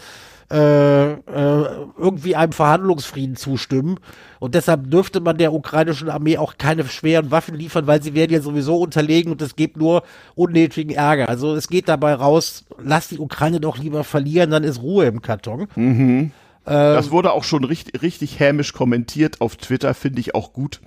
äh, 0.52 1.12
äh, 1.12 1.66
irgendwie 1.96 2.36
einem 2.36 2.52
Verhandlungsfrieden 2.52 3.36
zustimmen. 3.36 3.98
Und 4.38 4.54
deshalb 4.54 4.90
dürfte 4.90 5.20
man 5.20 5.38
der 5.38 5.54
ukrainischen 5.54 6.10
Armee 6.10 6.36
auch 6.36 6.58
keine 6.58 6.84
schweren 6.84 7.30
Waffen 7.30 7.54
liefern, 7.54 7.86
weil 7.86 8.02
sie 8.02 8.12
werden 8.12 8.32
ja 8.32 8.42
sowieso 8.42 8.76
unterlegen 8.76 9.32
und 9.32 9.40
es 9.40 9.56
gibt 9.56 9.78
nur 9.78 10.02
unnötigen 10.34 10.90
Ärger. 10.94 11.30
Also 11.30 11.54
es 11.54 11.68
geht 11.68 11.88
dabei 11.88 12.12
raus, 12.12 12.66
lass 12.78 13.08
die 13.08 13.18
Ukraine 13.18 13.60
doch 13.60 13.78
lieber 13.78 14.04
verlieren, 14.04 14.50
dann 14.50 14.62
ist 14.62 14.82
Ruhe 14.82 15.06
im 15.06 15.22
Karton. 15.22 15.68
Mhm. 15.74 16.32
das 16.66 17.10
wurde 17.10 17.32
auch 17.32 17.44
schon 17.44 17.64
richtig, 17.64 18.02
richtig 18.02 18.38
hämisch 18.38 18.74
kommentiert 18.74 19.40
auf 19.40 19.56
Twitter, 19.56 19.94
finde 19.94 20.20
ich 20.20 20.34
auch 20.34 20.52
gut. 20.52 20.80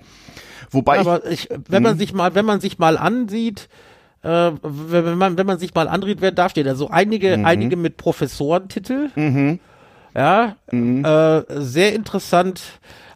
Wobei 0.70 1.00
aber 1.00 1.28
ich, 1.28 1.48
wenn 1.68 1.82
man 1.82 1.92
hm? 1.92 1.98
sich 1.98 2.12
mal, 2.12 2.36
wenn 2.36 2.46
man 2.46 2.60
sich 2.60 2.78
mal 2.78 2.96
ansieht, 2.96 3.68
äh, 4.22 4.52
wenn, 4.62 5.18
man, 5.18 5.38
wenn 5.38 5.46
man 5.46 5.58
sich 5.58 5.74
mal 5.74 5.88
anriet, 5.88 6.20
wer 6.20 6.32
da 6.32 6.48
steht. 6.48 6.66
Also 6.66 6.90
einige, 6.90 7.36
mhm. 7.36 7.44
einige 7.44 7.76
mit 7.76 7.96
Professorentitel. 7.96 9.10
Mhm. 9.14 9.60
Ja, 10.14 10.56
mhm. 10.70 11.04
Äh, 11.04 11.42
sehr 11.60 11.94
interessant. 11.94 12.62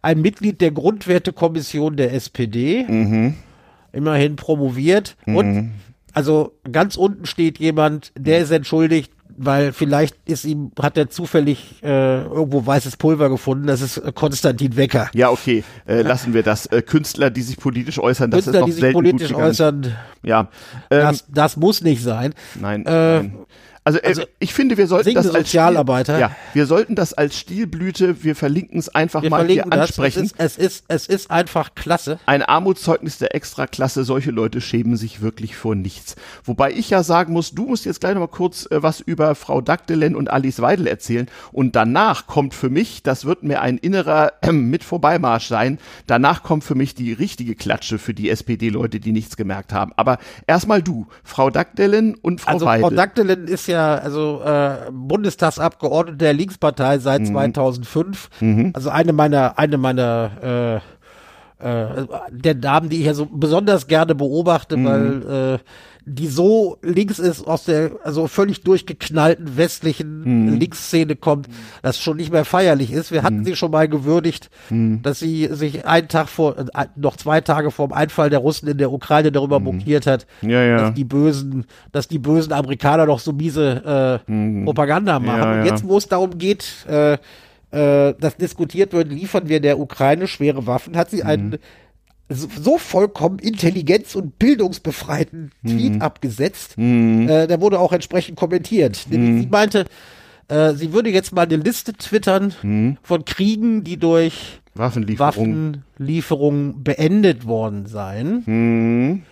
Ein 0.02 0.20
Mitglied 0.20 0.60
der 0.60 0.70
Grundwertekommission 0.70 1.96
der 1.96 2.12
SPD. 2.14 2.84
Mhm. 2.86 3.34
Immerhin 3.92 4.36
promoviert. 4.36 5.16
Und 5.26 5.54
mhm. 5.54 5.70
also 6.12 6.52
ganz 6.70 6.96
unten 6.96 7.26
steht 7.26 7.58
jemand, 7.58 8.12
der 8.16 8.40
ist 8.40 8.50
entschuldigt, 8.50 9.12
weil 9.42 9.72
vielleicht 9.72 10.16
ist 10.26 10.44
ihm, 10.44 10.70
hat 10.80 10.98
er 10.98 11.08
zufällig 11.08 11.82
äh, 11.82 12.22
irgendwo 12.24 12.66
weißes 12.66 12.98
Pulver 12.98 13.30
gefunden, 13.30 13.66
das 13.66 13.80
ist 13.80 13.96
äh, 13.96 14.12
Konstantin 14.14 14.76
Wecker. 14.76 15.08
Ja, 15.14 15.30
okay, 15.30 15.64
äh, 15.86 16.02
lassen 16.02 16.34
wir 16.34 16.42
das. 16.42 16.66
Äh, 16.66 16.82
Künstler, 16.82 17.30
die 17.30 17.40
sich 17.40 17.56
politisch 17.56 17.98
äußern, 17.98 18.30
das 18.30 18.44
Künstler, 18.44 18.54
ist 18.54 18.60
noch 18.60 18.66
die 18.66 18.72
sich 18.72 18.92
politisch 18.92 19.34
äußern, 19.34 19.96
ja. 20.22 20.48
Ähm, 20.90 21.00
das, 21.00 21.24
das 21.28 21.56
muss 21.56 21.80
nicht 21.80 22.02
sein. 22.02 22.34
Nein, 22.60 22.84
äh, 22.84 22.90
nein. 22.90 23.38
Also, 23.82 23.98
äh, 23.98 24.08
also 24.08 24.22
ich 24.38 24.52
finde, 24.52 24.76
wir 24.76 24.86
sollten 24.86 25.14
das 25.14 25.26
als 25.26 25.46
Sozialarbeiter. 25.46 26.14
Stil, 26.14 26.20
ja, 26.20 26.36
wir 26.52 26.66
sollten 26.66 26.94
das 26.94 27.14
als 27.14 27.38
Stilblüte, 27.38 28.22
wir 28.22 28.36
verlinken 28.36 28.78
es 28.78 28.94
einfach 28.94 29.22
wir 29.22 29.30
mal 29.30 29.46
hier 29.48 29.72
ansprechen. 29.72 30.30
Es 30.36 30.58
ist, 30.58 30.58
es 30.58 30.58
ist, 30.58 30.84
es 30.88 31.06
ist 31.06 31.30
einfach 31.30 31.74
klasse. 31.74 32.18
Ein 32.26 32.42
Armutszeugnis 32.42 33.16
der 33.18 33.34
Extraklasse. 33.34 34.04
Solche 34.04 34.32
Leute 34.32 34.60
schämen 34.60 34.96
sich 34.96 35.22
wirklich 35.22 35.56
vor 35.56 35.74
nichts. 35.74 36.16
Wobei 36.44 36.72
ich 36.72 36.90
ja 36.90 37.02
sagen 37.02 37.32
muss, 37.32 37.52
du 37.52 37.66
musst 37.66 37.86
jetzt 37.86 38.00
gleich 38.00 38.12
noch 38.12 38.20
mal 38.20 38.26
kurz 38.28 38.66
äh, 38.70 38.82
was 38.82 39.00
über 39.00 39.34
Frau 39.34 39.62
Dagdelen 39.62 40.14
und 40.14 40.30
Alice 40.30 40.60
Weidel 40.60 40.86
erzählen. 40.86 41.26
Und 41.50 41.74
danach 41.74 42.26
kommt 42.26 42.52
für 42.52 42.68
mich, 42.68 43.02
das 43.02 43.24
wird 43.24 43.44
mir 43.44 43.62
ein 43.62 43.78
innerer 43.78 44.34
äh, 44.42 44.52
mit 44.52 44.84
Vorbeimarsch 44.84 45.48
sein. 45.48 45.78
Danach 46.06 46.42
kommt 46.42 46.64
für 46.64 46.74
mich 46.74 46.94
die 46.94 47.14
richtige 47.14 47.54
Klatsche 47.54 47.98
für 47.98 48.12
die 48.12 48.28
SPD-Leute, 48.28 49.00
die 49.00 49.12
nichts 49.12 49.38
gemerkt 49.38 49.72
haben. 49.72 49.92
Aber 49.96 50.18
erstmal 50.46 50.82
du, 50.82 51.06
Frau 51.24 51.48
Dagdelen 51.48 52.14
und 52.14 52.42
Frau 52.42 52.52
also, 52.52 52.66
Weidel. 52.66 52.82
Frau 52.82 52.90
Dagdelen 52.90 53.48
ist 53.48 53.69
ja 53.70 53.94
also 53.96 54.42
äh, 54.44 54.90
Bundestagsabgeordnete 54.92 56.18
der 56.18 56.32
Linkspartei 56.32 56.98
seit 56.98 57.22
mhm. 57.22 57.32
2005. 57.32 58.28
Mhm. 58.40 58.70
Also 58.74 58.90
eine 58.90 59.12
meiner, 59.12 59.58
eine 59.58 59.78
meiner 59.78 60.30
äh, 60.42 60.80
äh, 61.60 62.06
der 62.30 62.54
Damen, 62.54 62.88
die 62.88 63.00
ich 63.00 63.06
ja 63.06 63.14
so 63.14 63.26
besonders 63.26 63.86
gerne 63.86 64.14
beobachte, 64.14 64.76
mhm. 64.76 64.84
weil 64.84 65.54
äh, 65.54 65.58
die 66.12 66.26
so 66.26 66.78
links 66.82 67.18
ist, 67.18 67.46
aus 67.46 67.64
der 67.64 67.92
also 68.02 68.26
völlig 68.26 68.62
durchgeknallten 68.62 69.56
westlichen 69.56 70.48
mhm. 70.48 70.54
Linksszene 70.58 71.14
kommt, 71.14 71.48
das 71.82 72.00
schon 72.00 72.16
nicht 72.16 72.32
mehr 72.32 72.44
feierlich 72.44 72.92
ist. 72.92 73.12
Wir 73.12 73.22
hatten 73.22 73.38
mhm. 73.38 73.44
sie 73.44 73.56
schon 73.56 73.70
mal 73.70 73.88
gewürdigt, 73.88 74.50
mhm. 74.70 75.02
dass 75.02 75.20
sie 75.20 75.48
sich 75.52 75.86
einen 75.86 76.08
Tag 76.08 76.28
vor, 76.28 76.58
äh, 76.58 76.86
noch 76.96 77.16
zwei 77.16 77.40
Tage 77.40 77.70
vor 77.70 77.88
dem 77.88 77.92
Einfall 77.92 78.30
der 78.30 78.40
Russen 78.40 78.68
in 78.68 78.78
der 78.78 78.92
Ukraine 78.92 79.30
darüber 79.30 79.60
mokiert 79.60 80.06
mhm. 80.06 80.10
hat, 80.10 80.26
ja, 80.42 80.62
ja. 80.62 80.76
dass 80.78 80.94
die 80.94 81.04
bösen, 81.04 81.64
dass 81.92 82.08
die 82.08 82.18
bösen 82.18 82.52
Amerikaner 82.52 83.06
doch 83.06 83.20
so 83.20 83.32
miese 83.32 84.20
äh, 84.26 84.30
mhm. 84.30 84.64
Propaganda 84.64 85.20
machen. 85.20 85.40
Ja, 85.40 85.60
Und 85.60 85.64
jetzt, 85.66 85.86
wo 85.86 85.96
es 85.96 86.08
darum 86.08 86.38
geht, 86.38 86.86
äh, 86.88 87.14
äh, 87.70 88.14
dass 88.18 88.36
diskutiert 88.36 88.92
wird, 88.92 89.12
liefern 89.12 89.48
wir 89.48 89.60
der 89.60 89.78
Ukraine 89.78 90.26
schwere 90.26 90.66
Waffen, 90.66 90.96
hat 90.96 91.10
sie 91.10 91.22
einen 91.22 91.58
so 92.30 92.78
vollkommen 92.78 93.38
intelligenz- 93.38 94.14
und 94.14 94.38
bildungsbefreiten 94.38 95.50
Tweet 95.66 95.94
mhm. 95.94 96.02
abgesetzt. 96.02 96.78
Mhm. 96.78 97.28
Äh, 97.28 97.46
der 97.46 97.60
wurde 97.60 97.80
auch 97.80 97.92
entsprechend 97.92 98.36
kommentiert. 98.36 99.06
Mhm. 99.10 99.42
Sie 99.42 99.46
meinte, 99.48 99.86
äh, 100.48 100.74
sie 100.74 100.92
würde 100.92 101.10
jetzt 101.10 101.32
mal 101.34 101.42
eine 101.42 101.56
Liste 101.56 101.92
twittern 101.92 102.54
mhm. 102.62 102.98
von 103.02 103.24
Kriegen, 103.24 103.84
die 103.84 103.96
durch 103.96 104.60
Waffenlieferungen 104.74 105.84
Waffenlieferung 105.98 106.84
beendet 106.84 107.46
worden 107.46 107.86
seien. 107.86 108.42
Mhm. 108.46 109.22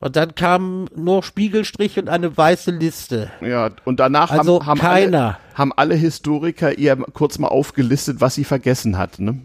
Und 0.00 0.16
dann 0.16 0.34
kam 0.34 0.86
nur 0.94 1.22
Spiegelstrich 1.22 1.98
und 1.98 2.08
eine 2.10 2.36
weiße 2.36 2.72
Liste. 2.72 3.30
Ja, 3.40 3.70
und 3.84 4.00
danach 4.00 4.30
Also 4.30 4.60
haben, 4.60 4.66
haben, 4.66 4.80
keiner. 4.80 5.18
Alle, 5.18 5.38
haben 5.54 5.72
alle 5.74 5.94
Historiker 5.94 6.76
ihr 6.76 6.96
kurz 7.14 7.38
mal 7.38 7.48
aufgelistet, 7.48 8.20
was 8.20 8.34
sie 8.34 8.44
vergessen 8.44 8.98
hat. 8.98 9.18
Ne? 9.18 9.38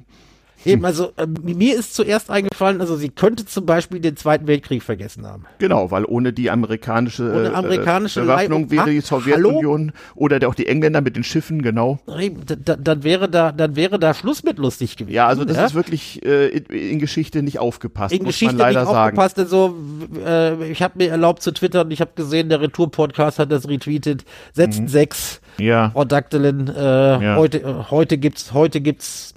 Eben, 0.66 0.84
also 0.86 1.12
äh, 1.18 1.26
mir 1.26 1.78
ist 1.78 1.94
zuerst 1.96 2.30
eingefallen, 2.30 2.82
also 2.82 2.96
sie 2.98 3.10
könnte 3.10 3.46
zum 3.46 3.66
Beispiel 3.66 4.00
den 4.00 4.18
Zweiten 4.18 4.46
Weltkrieg 4.48 4.84
vergessen 4.84 5.26
haben. 5.26 5.46
Genau, 5.58 5.90
weil 5.92 6.04
ohne 6.06 6.34
die 6.34 6.52
amerikanische, 6.52 7.32
Ohne 7.34 7.54
amerikanische 7.54 8.20
äh, 8.20 8.24
Bewaffnung 8.24 8.70
wäre 8.70 8.90
die 8.90 9.00
Sowjetunion 9.02 9.92
oder 10.16 10.40
der, 10.40 10.50
auch 10.50 10.56
die 10.56 10.68
Engländer 10.68 11.02
mit 11.02 11.16
den 11.16 11.24
Schiffen, 11.24 11.62
genau. 11.62 12.00
Eben, 12.20 12.42
da- 12.46 12.56
da- 12.56 12.76
Dann 12.76 13.04
wäre 13.04 13.30
da, 13.30 13.52
dann 13.52 13.76
wäre 13.76 14.00
da 14.00 14.14
Schluss 14.14 14.44
mit 14.44 14.58
lustig 14.58 14.98
gewesen. 14.98 15.14
Ja, 15.16 15.28
also 15.28 15.46
das 15.46 15.58
ja? 15.58 15.66
ist 15.66 15.76
wirklich 15.76 16.26
äh, 16.26 16.48
in, 16.50 16.66
in 16.66 17.00
Geschichte 17.00 17.42
nicht 17.42 17.60
aufgepasst, 17.60 18.14
in 18.14 18.24
muss 18.24 18.34
Geschichte 18.34 18.56
man 18.56 18.68
leider 18.68 18.82
nicht 18.82 18.92
sagen. 18.92 19.18
aufgepasst. 19.18 19.40
Also, 19.40 19.76
äh, 20.26 20.72
ich 20.72 20.82
habe 20.82 20.94
mir 20.98 21.10
erlaubt 21.10 21.42
zu 21.42 21.52
twittern, 21.54 21.90
ich 21.92 22.02
habe 22.02 22.12
gesehen, 22.16 22.50
der 22.50 22.62
Retour-Podcast 22.62 23.40
hat 23.40 23.52
das 23.52 23.68
retweetet. 23.70 24.26
Setzen 24.54 24.88
sechs. 24.88 25.42
Ja, 25.58 25.92
Frau 25.92 26.06
Dagdelin, 26.06 26.68
äh, 26.68 27.18
Mhm. 27.18 27.24
Ja. 27.24 27.34
Mhm. 27.34 27.36
heute, 27.38 27.58
äh, 27.60 27.74
heute 27.92 28.18
gibt's, 28.18 28.54
heute 28.54 28.82
gibt's 28.82 29.34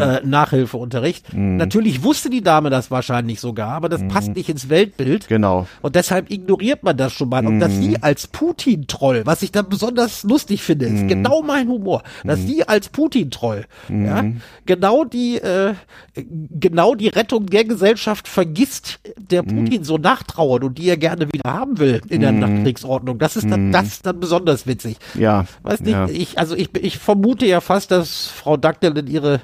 äh, 0.00 0.20
Nachhilfeunterricht. 0.24 1.32
Natürlich 1.34 2.02
wusste 2.02 2.30
die 2.30 2.42
Dame 2.42 2.70
das 2.70 2.90
wahrscheinlich 2.90 3.40
sogar, 3.40 3.70
aber 3.70 3.88
das 3.88 4.06
passt 4.08 4.34
nicht 4.34 4.48
ins 4.48 4.68
Weltbild. 4.68 5.28
genau. 5.28 5.66
Und 5.82 5.94
deshalb 5.94 6.30
ignoriert 6.30 6.82
man 6.82 6.96
das 6.96 7.12
schon 7.12 7.28
mal. 7.28 7.46
Und 7.46 7.60
dass 7.60 7.72
Mhm. 7.72 7.82
sie 7.82 8.02
als 8.02 8.26
Putin-Troll, 8.26 9.22
was 9.24 9.42
ich 9.42 9.52
dann 9.52 9.68
besonders 9.68 10.22
lustig 10.22 10.62
finde, 10.62 10.86
ist 10.86 11.02
Mhm. 11.02 11.08
genau 11.08 11.42
mein 11.42 11.68
Humor, 11.68 12.02
dass 12.24 12.40
sie 12.40 12.66
als 12.66 12.88
Putin-Troll, 12.88 13.64
ja, 13.88 14.24
genau 14.66 15.04
die, 15.04 15.36
äh, 15.38 15.74
genau 16.14 16.94
die 16.94 17.08
Rettung 17.08 17.46
der 17.46 17.64
Gesellschaft 17.64 18.28
vergisst, 18.28 19.00
der 19.16 19.42
Mhm. 19.42 19.64
Putin 19.64 19.84
so 19.84 19.98
nachtrauert 19.98 20.64
und 20.64 20.78
die 20.78 20.88
er 20.88 20.96
gerne 20.96 21.26
wieder 21.32 21.50
haben 21.52 21.78
will 21.78 22.00
in 22.08 22.20
der 22.20 22.32
Nachkriegsordnung. 22.32 23.18
Das 23.18 23.36
ist 23.36 23.50
dann, 23.50 23.72
das 23.72 24.02
dann 24.02 24.20
besonders 24.20 24.66
witzig. 24.66 24.96
Ja. 25.14 25.46
Weiß 25.62 25.80
nicht, 25.80 25.94
Mhm. 25.96 26.06
ja. 26.06 26.08
ich, 26.08 26.38
also 26.38 26.54
ich, 26.56 26.70
ich 26.80 26.98
vermute 26.98 27.46
ja 27.46 27.60
fast, 27.60 27.90
dass 27.90 28.26
Frau 28.26 28.56
Dagdelin 28.56 29.06
ihre 29.06 29.40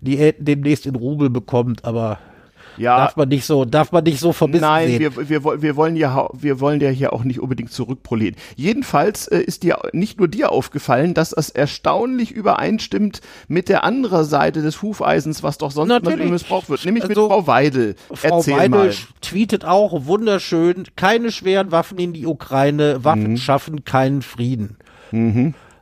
Diäten 0.00 0.44
demnächst 0.44 0.86
in 0.86 0.94
Rubel 0.94 1.30
bekommt, 1.30 1.84
aber 1.84 2.18
ja. 2.76 2.96
darf 2.96 3.16
man 3.16 3.28
nicht 3.28 3.44
so, 3.44 3.64
darf 3.64 3.90
man 3.90 4.04
nicht 4.04 4.20
so 4.20 4.32
verbissen 4.32 4.62
Nein, 4.62 4.86
sehen. 4.88 5.00
wir, 5.16 5.28
wir, 5.44 5.62
wir 5.62 5.74
wollen 5.76 5.96
ja, 5.96 6.28
wir 6.32 6.60
wollen 6.60 6.80
ja 6.80 6.90
hier 6.90 7.12
auch 7.12 7.24
nicht 7.24 7.40
unbedingt 7.40 7.72
zurückproleten. 7.72 8.40
Jedenfalls 8.54 9.26
äh, 9.26 9.40
ist 9.40 9.64
dir 9.64 9.78
nicht 9.92 10.18
nur 10.20 10.28
dir 10.28 10.52
aufgefallen, 10.52 11.12
dass 11.12 11.30
das 11.30 11.50
erstaunlich 11.50 12.30
übereinstimmt 12.30 13.20
mit 13.48 13.68
der 13.68 13.82
anderen 13.82 14.24
Seite 14.24 14.62
des 14.62 14.80
Hufeisens, 14.80 15.42
was 15.42 15.58
doch 15.58 15.72
sonst 15.72 15.88
Natürlich. 15.88 16.20
immer 16.20 16.30
missbraucht 16.32 16.68
wird, 16.70 16.84
nämlich 16.84 17.02
Also, 17.04 17.22
mit 17.22 17.30
Frau 17.32 17.46
Weidel. 17.48 17.96
Frau 18.14 18.36
Erzähl 18.36 18.54
Weidel 18.56 18.68
mal. 18.70 18.94
tweetet 19.22 19.64
auch 19.64 20.06
wunderschön, 20.06 20.84
keine 20.94 21.32
schweren 21.32 21.72
Waffen 21.72 21.98
in 21.98 22.12
die 22.12 22.26
Ukraine, 22.26 23.02
Waffen 23.02 23.32
Mhm. 23.32 23.36
schaffen 23.38 23.84
keinen 23.84 24.22
Frieden. 24.22 24.76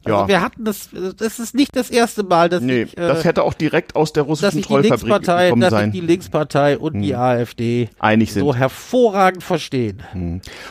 Also 0.06 0.18
Ja. 0.22 0.28
wir 0.28 0.40
hatten 0.40 0.64
das, 0.64 0.88
das 1.18 1.38
ist 1.38 1.54
nicht 1.54 1.74
das 1.76 1.90
erste 1.90 2.22
Mal, 2.22 2.48
dass 2.48 2.62
Nee, 2.62 2.82
ich, 2.82 2.92
äh, 2.96 3.00
das 3.08 3.24
hätte 3.24 3.42
auch 3.42 3.54
direkt 3.54 3.94
aus 3.96 4.12
der 4.12 4.22
dass 4.22 4.28
russischen 4.30 4.58
die 4.58 4.62
Trollfabrik 4.62 4.90
Linkspartei, 5.02 5.44
gekommen 5.46 5.60
dass 5.62 5.80
sich 5.82 5.90
die 5.92 6.00
Linkspartei 6.00 6.78
und 6.78 7.00
die 7.00 7.14
AfD 7.14 7.88
Einig 7.98 8.32
sind. 8.32 8.40
so 8.42 8.54
hervorragend 8.54 9.42
verstehen. 9.42 10.02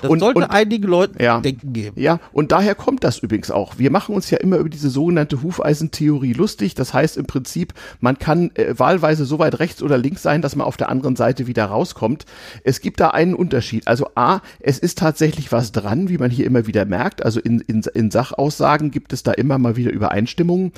Das 0.01 0.09
Und- 0.09 0.19
sollte 0.19 0.39
und- 0.39 0.45
einigen 0.51 0.87
Leuten 0.87 1.21
Ja. 1.21 1.39
denken 1.39 1.73
geben. 1.73 1.99
Ja, 2.01 2.19
und 2.33 2.51
daher 2.51 2.75
kommt 2.75 3.03
das 3.03 3.19
übrigens 3.19 3.51
auch. 3.51 3.77
Wir 3.77 3.91
machen 3.91 4.15
uns 4.15 4.29
ja 4.29 4.37
immer 4.39 4.57
über 4.57 4.69
diese 4.69 4.89
sogenannte 4.89 5.41
Hufeisentheorie 5.43 6.33
lustig. 6.33 6.75
Das 6.75 6.93
heißt 6.93 7.17
im 7.17 7.25
Prinzip, 7.25 7.73
man 7.99 8.17
kann 8.17 8.51
äh, 8.55 8.73
wahlweise 8.77 9.25
so 9.25 9.39
weit 9.39 9.59
rechts 9.59 9.83
oder 9.83 9.97
links 9.97 10.21
sein, 10.23 10.41
dass 10.41 10.55
man 10.55 10.65
auf 10.67 10.77
der 10.77 10.89
anderen 10.89 11.15
Seite 11.15 11.47
wieder 11.47 11.65
rauskommt. 11.65 12.25
Es 12.63 12.79
gibt 12.81 12.99
da 12.99 13.09
einen 13.09 13.33
Unterschied. 13.35 13.87
Also 13.87 14.07
A, 14.15 14.39
es 14.59 14.79
ist 14.79 14.97
tatsächlich 14.97 15.51
was 15.51 15.71
dran, 15.71 16.09
wie 16.09 16.17
man 16.17 16.31
hier 16.31 16.45
immer 16.45 16.67
wieder 16.67 16.85
merkt. 16.85 17.23
Also 17.25 17.39
in, 17.39 17.59
in, 17.61 17.81
in 17.93 18.11
Sachaussagen 18.11 18.91
gibt 18.91 19.11
es 19.13 19.23
da 19.27 19.31
immer 19.31 19.57
mal 19.57 19.75
wieder 19.75 19.91
Übereinstimmungen. 19.91 20.71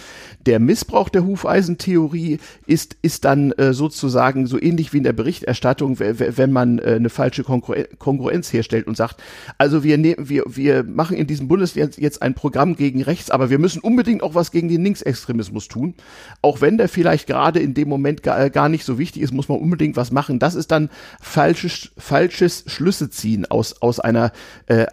Der 0.46 0.60
Missbrauch 0.60 1.10
der 1.10 1.26
Hufeisentheorie 1.26 2.40
ist, 2.66 2.98
ist 3.02 3.26
dann 3.26 3.52
äh, 3.54 3.74
sozusagen 3.74 4.48
so 4.48 4.62
ähnlich 4.62 4.94
wie 4.94 4.98
in 4.98 5.04
der 5.04 5.14
Berichterstattung, 5.14 6.00
wenn 6.00 6.52
man 6.52 6.80
äh, 6.80 6.94
eine 6.96 7.10
falsche 7.10 7.44
Kongruenz 7.44 8.52
herstellt 8.52 8.88
und 8.88 8.98
sagt, 8.98 9.22
also 9.58 9.84
wir, 9.84 9.98
nehmen, 9.98 10.30
wir, 10.30 10.44
wir 10.48 10.84
machen 10.84 11.18
in 11.18 11.28
diesem 11.28 11.48
Bundesland 11.48 11.98
jetzt 11.98 12.22
ein 12.22 12.34
Programm 12.34 12.76
gegen 12.76 13.02
rechts, 13.04 13.30
aber 13.30 13.50
wir 13.50 13.60
müssen 13.60 13.80
unbedingt 13.80 14.24
auch 14.24 14.36
was 14.36 14.52
gegen 14.52 14.70
den 14.70 14.84
Linksextremismus 14.84 15.68
tun. 15.68 15.96
Auch 16.42 16.62
wenn 16.62 16.78
der 16.78 16.90
vielleicht 16.90 17.28
gerade 17.28 17.60
in 17.60 17.74
dem 17.74 17.90
Moment 17.90 18.24
gar, 18.24 18.50
gar 18.50 18.70
nicht 18.70 18.86
so 18.86 18.98
wichtig 18.98 19.22
ist, 19.22 19.34
muss 19.34 19.50
man 19.50 19.60
unbedingt 19.60 19.96
was 19.98 20.12
machen. 20.12 20.40
Das 20.40 20.56
ist 20.56 20.72
dann 20.72 20.90
falsches, 21.22 21.92
falsches 21.98 22.64
Schlüsse 22.68 23.10
ziehen 23.10 23.46
aus, 23.46 23.82
aus 23.82 24.00
einer 24.00 24.32
äh, 24.68 24.86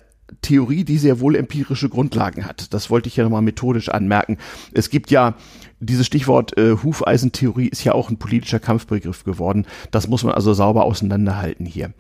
Theorie, 0.43 0.85
die 0.85 0.99
sehr 0.99 1.21
wohl 1.21 1.37
empirische 1.37 1.89
Grundlagen 1.89 2.45
hat. 2.45 2.73
Das 2.75 2.91
wollte 2.91 3.09
ich 3.09 3.17
ja 3.17 3.25
nochmal 3.25 3.43
methodisch 3.43 3.89
anmerken. 3.89 4.39
Es 4.73 4.91
gibt 4.91 5.11
ja 5.11 5.35
dieses 5.81 6.07
Stichwort 6.07 6.57
äh, 6.57 6.77
Hufeisentheorie 6.83 7.69
ist 7.69 7.85
ja 7.85 7.93
auch 7.93 8.11
ein 8.11 8.17
politischer 8.17 8.61
Kampfbegriff 8.61 9.25
geworden. 9.25 9.67
Das 9.91 10.09
muss 10.09 10.25
man 10.25 10.35
also 10.35 10.55
sauber 10.55 10.85
auseinanderhalten 10.85 11.67
hier. 11.67 11.93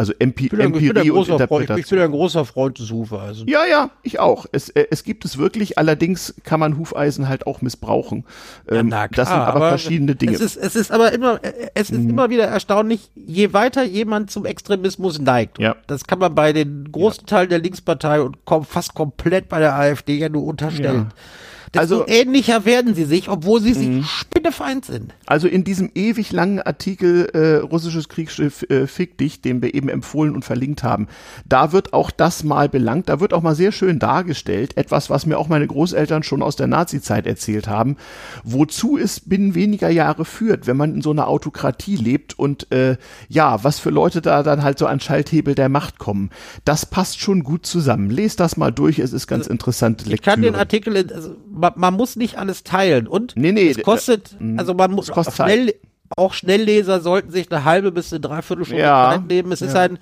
Also 0.00 0.14
Empi 0.18 0.48
Empirie 0.48 1.10
und 1.10 1.26
großer 1.26 1.46
Freund, 1.46 1.64
ich 1.64 1.68
Interpretation. 1.68 1.98
bin 1.98 2.04
ein 2.06 2.10
großer 2.12 2.46
Freund 2.46 2.78
des 2.78 2.90
Hufeisens. 2.90 3.50
Ja, 3.50 3.66
ja, 3.66 3.90
ich 4.02 4.18
auch. 4.18 4.46
Es, 4.50 4.70
äh, 4.70 4.86
es 4.90 5.04
gibt 5.04 5.26
es 5.26 5.36
wirklich, 5.36 5.76
allerdings 5.76 6.34
kann 6.42 6.58
man 6.58 6.78
Hufeisen 6.78 7.28
halt 7.28 7.46
auch 7.46 7.60
missbrauchen. 7.60 8.24
Ähm, 8.66 8.88
Na 8.88 9.08
das 9.08 9.28
sind 9.28 9.36
klar, 9.36 9.54
aber, 9.54 9.68
verschiedene 9.68 10.14
Dinge. 10.14 10.32
Es 10.32 10.40
ist, 10.40 10.56
es 10.56 10.74
ist 10.74 10.90
aber 10.90 11.12
immer, 11.12 11.38
es 11.74 11.90
ist 11.90 12.00
immer 12.00 12.30
wieder 12.30 12.46
erstaunlich, 12.46 13.10
je 13.14 13.52
weiter 13.52 13.84
jemand 13.84 14.30
zum 14.30 14.46
Extremismus 14.46 15.18
neigt. 15.18 15.58
Ja. 15.58 15.76
Das 15.86 16.04
kann 16.04 16.18
man 16.18 16.34
bei 16.34 16.54
den 16.54 16.90
großen 16.90 17.26
Teilen 17.26 17.50
der 17.50 17.58
Linkspartei 17.58 18.22
und 18.22 18.46
kom 18.46 18.64
fast 18.64 18.94
komplett 18.94 19.50
bei 19.50 19.58
der 19.58 19.74
AfD 19.74 20.16
ja 20.16 20.30
nur 20.30 20.44
unterstellen. 20.44 21.12
Desto 21.72 21.80
Also- 21.80 22.00
Mhm. 22.00 22.04
ähnlicher 22.08 22.64
werden 22.64 22.94
sie 22.96 23.04
sich, 23.04 23.28
obwohl 23.28 23.60
sie 23.60 23.74
sich 23.74 24.04
spinnefeind 24.06 24.84
sind. 24.84 25.14
Also 25.26 25.46
in 25.46 25.62
diesem 25.62 25.90
ewig 25.94 26.32
langen 26.32 26.60
Artikel 26.60 27.26
äh, 27.32 27.56
russisches 27.58 28.08
Kriegsschiff 28.08 28.64
äh, 28.68 28.86
Fick 28.88 29.16
dich, 29.18 29.40
den 29.40 29.62
wir 29.62 29.72
eben 29.74 29.88
empfohlen 29.88 30.34
und 30.34 30.44
verlinkt 30.44 30.82
haben, 30.82 31.06
da 31.48 31.70
wird 31.72 31.92
auch 31.92 32.10
das 32.10 32.42
mal 32.42 32.68
belangt, 32.68 33.08
da 33.08 33.20
wird 33.20 33.32
auch 33.32 33.42
mal 33.42 33.54
sehr 33.54 33.70
schön 33.70 33.98
dargestellt, 34.00 34.76
etwas, 34.76 35.10
was 35.10 35.26
mir 35.26 35.38
auch 35.38 35.46
meine 35.48 35.66
Großeltern 35.66 36.22
schon 36.24 36.42
aus 36.42 36.56
der 36.56 36.66
Nazi-Zeit 36.66 37.26
erzählt 37.26 37.68
haben, 37.68 37.96
wozu 38.42 38.98
es 38.98 39.20
binnen 39.20 39.54
weniger 39.54 39.90
Jahre 39.90 40.24
führt, 40.24 40.66
wenn 40.66 40.76
man 40.76 40.94
in 40.94 41.02
so 41.02 41.10
einer 41.12 41.28
Autokratie 41.28 41.96
lebt 41.96 42.38
und 42.38 42.70
äh, 42.72 42.96
ja, 43.28 43.62
was 43.62 43.78
für 43.78 43.90
Leute 43.90 44.20
da 44.22 44.42
dann 44.42 44.62
halt 44.62 44.78
so 44.78 44.86
an 44.86 44.98
Schalthebel 45.00 45.54
der 45.54 45.68
Macht 45.68 45.98
kommen. 45.98 46.30
Das 46.64 46.84
passt 46.86 47.20
schon 47.20 47.44
gut 47.44 47.64
zusammen. 47.66 48.10
Lest 48.10 48.40
das 48.40 48.56
mal 48.56 48.72
durch, 48.72 48.98
es 48.98 49.12
ist 49.12 49.26
ganz 49.26 49.46
interessante 49.46 50.04
Also 50.04 50.14
Ich 50.14 50.22
kann 50.22 50.42
den 50.42 50.54
Artikel, 50.56 50.96
also, 50.96 51.36
man, 51.60 51.72
man 51.76 51.94
muss 51.94 52.16
nicht 52.16 52.36
alles 52.38 52.64
teilen 52.64 53.06
und 53.06 53.34
Nee, 53.36 53.52
nee, 53.52 53.68
es 53.68 53.82
kostet, 53.82 54.36
also 54.56 54.74
man 54.74 54.90
muss 54.92 55.10
schnell, 55.34 55.74
auch 56.16 56.32
Schnellleser 56.34 57.00
sollten 57.00 57.30
sich 57.30 57.50
eine 57.52 57.64
halbe 57.64 57.92
bis 57.92 58.12
eine 58.12 58.20
Dreiviertelstunde 58.20 58.82
Ja. 58.82 59.10
Zeit 59.12 59.26
nehmen. 59.28 59.52
Es 59.52 59.62
ist 59.62 59.76
ein 59.76 59.98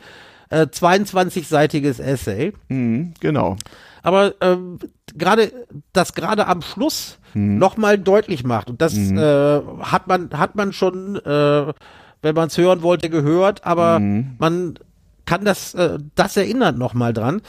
äh, 0.51 0.63
22-seitiges 0.63 2.01
Essay. 2.01 2.53
Mhm, 2.69 3.13
genau. 3.21 3.57
aber 4.03 4.35
ähm, 4.41 4.79
gerade 5.15 5.53
das 5.93 6.15
gerade 6.15 6.47
am 6.47 6.63
Schluss 6.63 7.19
noch 7.35 7.77
mal 7.77 7.99
deutlich 7.99 8.43
macht 8.45 8.71
und 8.71 8.81
das 8.81 8.97
äh, 8.97 9.61
hat 9.83 10.07
man 10.09 10.31
hat 10.33 10.55
man 10.57 10.73
schon, 10.73 11.17
äh, 11.17 11.73
wenn 12.23 12.35
man 12.35 12.49
es 12.49 12.57
hören 12.57 12.83
wollte, 12.83 13.11
gehört, 13.11 13.65
aber 13.67 14.01
man 14.01 14.79
kann 15.29 15.45
das 15.45 15.75
äh, 15.75 15.99
das 16.15 16.39
erinnert 16.39 16.79
noch 16.79 16.95
mal 16.95 17.13
dran. 17.13 17.43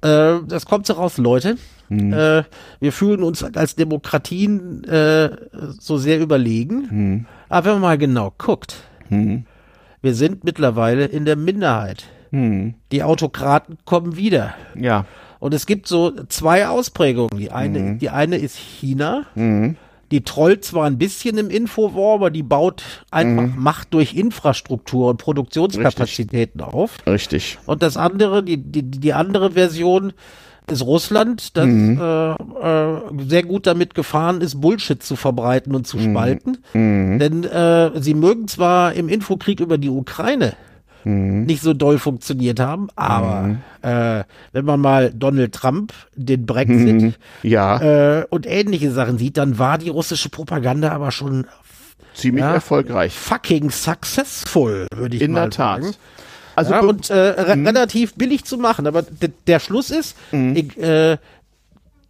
Äh, 0.00 0.44
das 0.48 0.66
kommt 0.66 0.86
so 0.86 0.94
raus, 0.94 1.18
Leute. 1.18 1.56
Äh, 1.88 2.42
wir 2.80 2.92
fühlen 2.92 3.22
uns 3.22 3.44
als 3.44 3.76
Demokratien 3.76 4.82
äh, 4.84 5.30
so 5.78 5.98
sehr 5.98 6.18
überlegen, 6.20 7.26
aber 7.48 7.66
wenn 7.66 7.72
man 7.74 7.82
mal 7.82 7.98
genau 7.98 8.32
guckt, 8.36 8.76
wir 9.08 10.14
sind 10.14 10.42
mittlerweile 10.42 11.04
in 11.04 11.24
der 11.24 11.36
Minderheit. 11.36 12.04
Die 12.90 13.02
Autokraten 13.02 13.78
kommen 13.84 14.16
wieder. 14.16 14.54
Ja. 14.74 15.04
Und 15.38 15.52
es 15.54 15.66
gibt 15.66 15.86
so 15.86 16.12
zwei 16.28 16.66
Ausprägungen. 16.66 17.38
Die 17.38 17.52
eine, 17.52 17.96
die 17.98 18.08
eine 18.08 18.36
ist 18.38 18.56
China. 18.56 19.26
Die 20.12 20.22
trollt 20.22 20.64
zwar 20.64 20.84
ein 20.84 20.98
bisschen 20.98 21.38
im 21.38 21.48
Infowar, 21.48 22.14
aber 22.14 22.30
die 22.30 22.42
baut 22.42 22.82
einfach 23.10 23.48
Macht 23.56 23.94
durch 23.94 24.14
Infrastruktur 24.14 25.08
und 25.08 25.16
Produktionskapazitäten 25.16 26.60
auf. 26.60 26.98
Richtig. 27.06 27.58
Und 27.64 27.82
das 27.82 27.96
andere, 27.96 28.42
die, 28.42 28.58
die, 28.58 28.82
die 28.82 29.12
andere 29.14 29.52
Version 29.52 30.12
ist 30.70 30.84
Russland, 30.84 31.56
das 31.56 31.66
äh, 31.66 32.32
äh, 32.32 33.00
sehr 33.26 33.42
gut 33.42 33.66
damit 33.66 33.94
gefahren 33.94 34.42
ist, 34.42 34.60
Bullshit 34.60 35.02
zu 35.02 35.16
verbreiten 35.16 35.74
und 35.74 35.86
zu 35.86 35.98
spalten. 35.98 36.58
Denn 37.18 37.44
äh, 37.44 37.90
sie 38.00 38.14
mögen 38.14 38.48
zwar 38.48 38.92
im 38.92 39.08
Infokrieg 39.08 39.60
über 39.60 39.78
die 39.78 39.90
Ukraine 39.90 40.54
nicht 41.04 41.62
so 41.62 41.74
doll 41.74 41.98
funktioniert 41.98 42.60
haben, 42.60 42.88
aber 42.96 43.56
äh, 43.82 44.24
wenn 44.52 44.64
man 44.64 44.80
mal 44.80 45.12
Donald 45.12 45.52
Trump, 45.54 45.92
den 46.14 46.46
Brexit 46.46 47.14
Ja. 47.42 48.20
äh, 48.20 48.24
und 48.30 48.46
ähnliche 48.46 48.90
Sachen 48.92 49.18
sieht, 49.18 49.36
dann 49.36 49.58
war 49.58 49.78
die 49.78 49.88
russische 49.88 50.28
Propaganda 50.28 50.90
aber 50.92 51.10
schon 51.10 51.46
ziemlich 52.14 52.44
Ja. 52.44 52.54
erfolgreich. 52.54 53.12
fucking 53.14 53.70
successful, 53.70 54.86
würde 54.94 55.16
ich 55.16 55.22
In 55.22 55.32
mal 55.32 55.42
der 55.42 55.50
Tat. 55.50 55.82
sagen. 55.82 55.94
Also 56.54 56.72
ja, 56.72 56.80
und 56.80 57.08
äh, 57.10 57.14
re 57.14 57.56
mhm. 57.56 57.66
relativ 57.66 58.14
billig 58.14 58.44
zu 58.44 58.58
machen. 58.58 58.86
Aber 58.86 59.02
der 59.46 59.58
Schluss 59.58 59.90
ist, 59.90 60.16
mhm. 60.32 60.54
ich, 60.54 60.78
äh, 60.78 61.16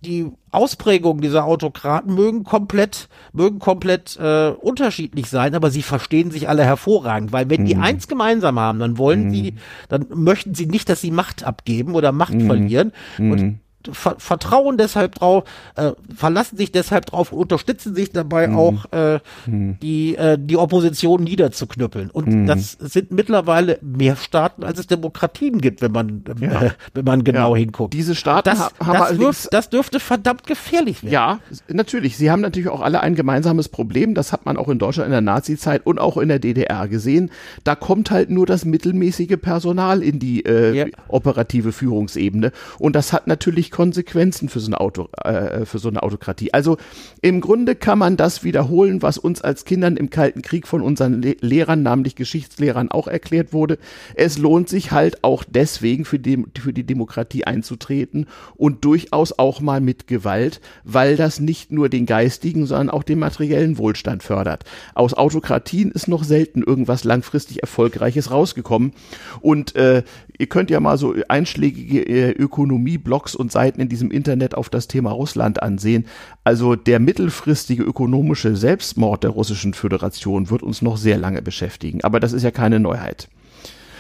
die 0.05 0.31
Ausprägungen 0.51 1.23
dieser 1.23 1.45
Autokraten 1.45 2.15
mögen 2.15 2.45
komplett, 2.45 3.09
mögen 3.33 3.59
komplett 3.59 4.19
äh, 4.21 4.49
unterschiedlich 4.49 5.29
sein, 5.31 5.55
aber 5.55 5.71
sie 5.71 5.83
verstehen 5.83 6.31
sich 6.31 6.49
alle 6.49 6.65
hervorragend, 6.65 7.33
weil 7.33 7.49
wenn 7.49 7.63
mhm. 7.63 7.67
die 7.67 7.77
eins 7.77 8.09
gemeinsam 8.09 8.59
haben, 8.59 8.79
dann 8.79 8.99
wollen 8.99 9.27
mhm. 9.27 9.31
sie, 9.31 9.55
dann 9.89 10.07
möchten 10.15 10.55
sie 10.55 10.67
nicht, 10.67 10.89
dass 10.89 11.01
sie 11.01 11.11
Macht 11.11 11.45
abgeben 11.45 11.95
oder 11.95 12.13
Macht 12.13 12.35
mhm. 12.35 12.47
verlieren. 12.47 12.93
Und 13.19 13.43
mhm 13.43 13.59
ver 13.91 14.17
vertrauen 14.19 14.77
deshalb 14.77 15.17
drauf, 15.17 15.45
äh, 15.77 15.93
verlassen 16.15 16.57
sich 16.57 16.73
deshalb 16.73 17.07
drauf 17.07 17.33
und 17.33 17.41
unterstützen 17.41 17.95
sich 17.95 18.13
dabei 18.13 18.49
mhm. 18.49 18.57
auch 18.57 18.93
äh, 18.93 19.19
mhm. 19.47 19.79
die 19.81 20.17
äh, 20.17 20.39
die 20.41 20.57
Opposition 20.57 21.25
niederzuknüppeln. 21.25 22.11
Und 22.11 22.29
mhm. 22.29 22.47
das 22.47 22.73
sind 22.73 23.11
mittlerweile 23.11 23.79
mehr 23.83 24.17
Staaten, 24.17 24.65
als 24.65 24.79
es 24.79 24.87
Demokratien 24.87 25.61
gibt, 25.61 25.83
wenn 25.83 25.93
man 25.93 26.25
ja. 26.41 26.63
äh, 26.63 26.71
wenn 26.95 27.05
man 27.05 27.25
genau 27.25 27.55
ja. 27.55 27.61
hinguckt. 27.61 27.95
Diese 27.95 28.15
Staaten 28.15 28.51
das, 28.51 28.71
haben 28.81 28.99
das, 28.99 29.19
dürf, 29.19 29.49
das 29.51 29.71
dürfte 29.71 30.01
verdammt 30.01 30.47
gefährlich 30.47 31.03
werden. 31.03 31.13
Ja, 31.13 31.41
natürlich. 31.69 32.17
Sie 32.17 32.31
haben 32.31 32.41
natürlich 32.41 32.69
auch 32.69 32.81
alle 32.81 33.01
ein 33.01 33.15
gemeinsames 33.15 33.69
Problem. 33.69 34.15
Das 34.15 34.33
hat 34.33 34.47
man 34.47 34.57
auch 34.57 34.69
in 34.69 34.79
Deutschland 34.79 35.07
in 35.07 35.13
der 35.13 35.21
Nazi-Zeit 35.21 35.87
und 35.87 35.99
auch 35.99 36.17
in 36.17 36.29
der 36.29 36.39
DDR 36.39 36.89
gesehen. 36.89 37.31
Da 37.65 37.75
kommt 37.75 38.11
halt 38.11 38.31
nur 38.31 38.47
das 38.47 38.65
mittelmäßige 38.65 39.37
Personal 39.41 40.03
in 40.03 40.19
die 40.19 40.45
äh, 40.45 40.75
ja. 40.75 40.87
operative 41.09 41.73
Führungsebene 41.73 42.53
und 42.79 42.95
das 42.97 43.13
hat 43.13 43.27
natürlich 43.27 43.71
Konsequenzen 43.73 44.49
für 44.49 44.61
so 44.61 44.67
eine, 44.67 44.81
Auto, 44.81 45.09
äh, 45.25 45.65
für 45.65 45.81
so 45.81 45.89
eine 45.89 46.03
Autokratie. 46.05 46.55
Also 46.55 46.77
im 47.21 47.41
Grunde 47.41 47.75
kann 47.75 47.99
man 47.99 48.17
das 48.17 48.45
wiederholen, 48.45 49.03
was 49.03 49.19
uns 49.19 49.43
als 49.43 49.65
Kindern 49.65 49.97
im 49.97 50.11
Kalten 50.11 50.43
Krieg 50.43 50.69
von 50.69 50.83
unseren 50.83 51.21
Le 51.21 51.35
Lehrern, 51.41 51.83
namentlich 51.83 52.15
Geschichtslehrern, 52.15 52.91
auch 52.91 53.09
erklärt 53.09 53.53
wurde. 53.53 53.79
Es 54.15 54.39
lohnt 54.39 54.69
sich 54.69 54.93
halt 54.93 55.25
auch 55.25 55.43
deswegen 55.43 56.05
für 56.05 56.19
die, 56.19 56.45
für 56.61 56.73
die 56.73 56.85
Demokratie 56.85 57.45
einzutreten 57.45 58.27
und 58.55 58.85
durchaus 58.85 59.39
auch 59.39 59.61
mal 59.61 59.81
mit 59.81 60.07
Gewalt, 60.07 60.61
weil 60.85 61.17
das 61.17 61.41
nicht 61.41 61.73
nur 61.73 61.89
den 61.89 62.07
geistigen, 62.07 62.67
sondern 62.67 62.91
auch 62.91 63.03
den 63.03 63.19
materiellen 63.19 63.79
Wohlstand 63.79 64.23
fördert. 64.23 64.65
Aus 64.95 65.15
Autokratien 65.15 65.91
ist 65.91 66.07
noch 66.07 66.23
selten 66.23 66.63
irgendwas 66.63 67.05
langfristig 67.05 67.63
Erfolgreiches 67.63 68.31
rausgekommen. 68.31 68.93
Und 69.41 69.75
äh, 69.75 70.03
ihr 70.39 70.47
könnt 70.47 70.71
ja 70.71 70.81
mal 70.81 70.99
so 70.99 71.15
einschlägige 71.29 72.03
äh, 72.03 72.31
Ökonomie-Blogs 72.33 73.35
und 73.35 73.51
Seiten 73.51 73.62
in 73.71 73.89
diesem 73.89 74.11
Internet 74.11 74.55
auf 74.55 74.69
das 74.69 74.89
Thema 74.89 75.11
Russland 75.11 75.63
ansehen. 75.63 76.07
Also 76.45 76.77
der 76.77 76.99
mittelfristige 76.99 77.83
ökonomische 77.83 78.57
Selbstmord 78.57 79.25
der 79.25 79.31
russischen 79.31 79.75
Föderation 79.75 80.51
wird 80.51 80.63
uns 80.63 80.83
noch 80.83 80.97
sehr 80.97 81.19
lange 81.19 81.43
beschäftigen. 81.43 82.03
Aber 82.03 82.21
das 82.21 82.33
ist 82.33 82.43
ja 82.43 82.51
keine 82.51 82.81
Neuheit. 82.81 83.29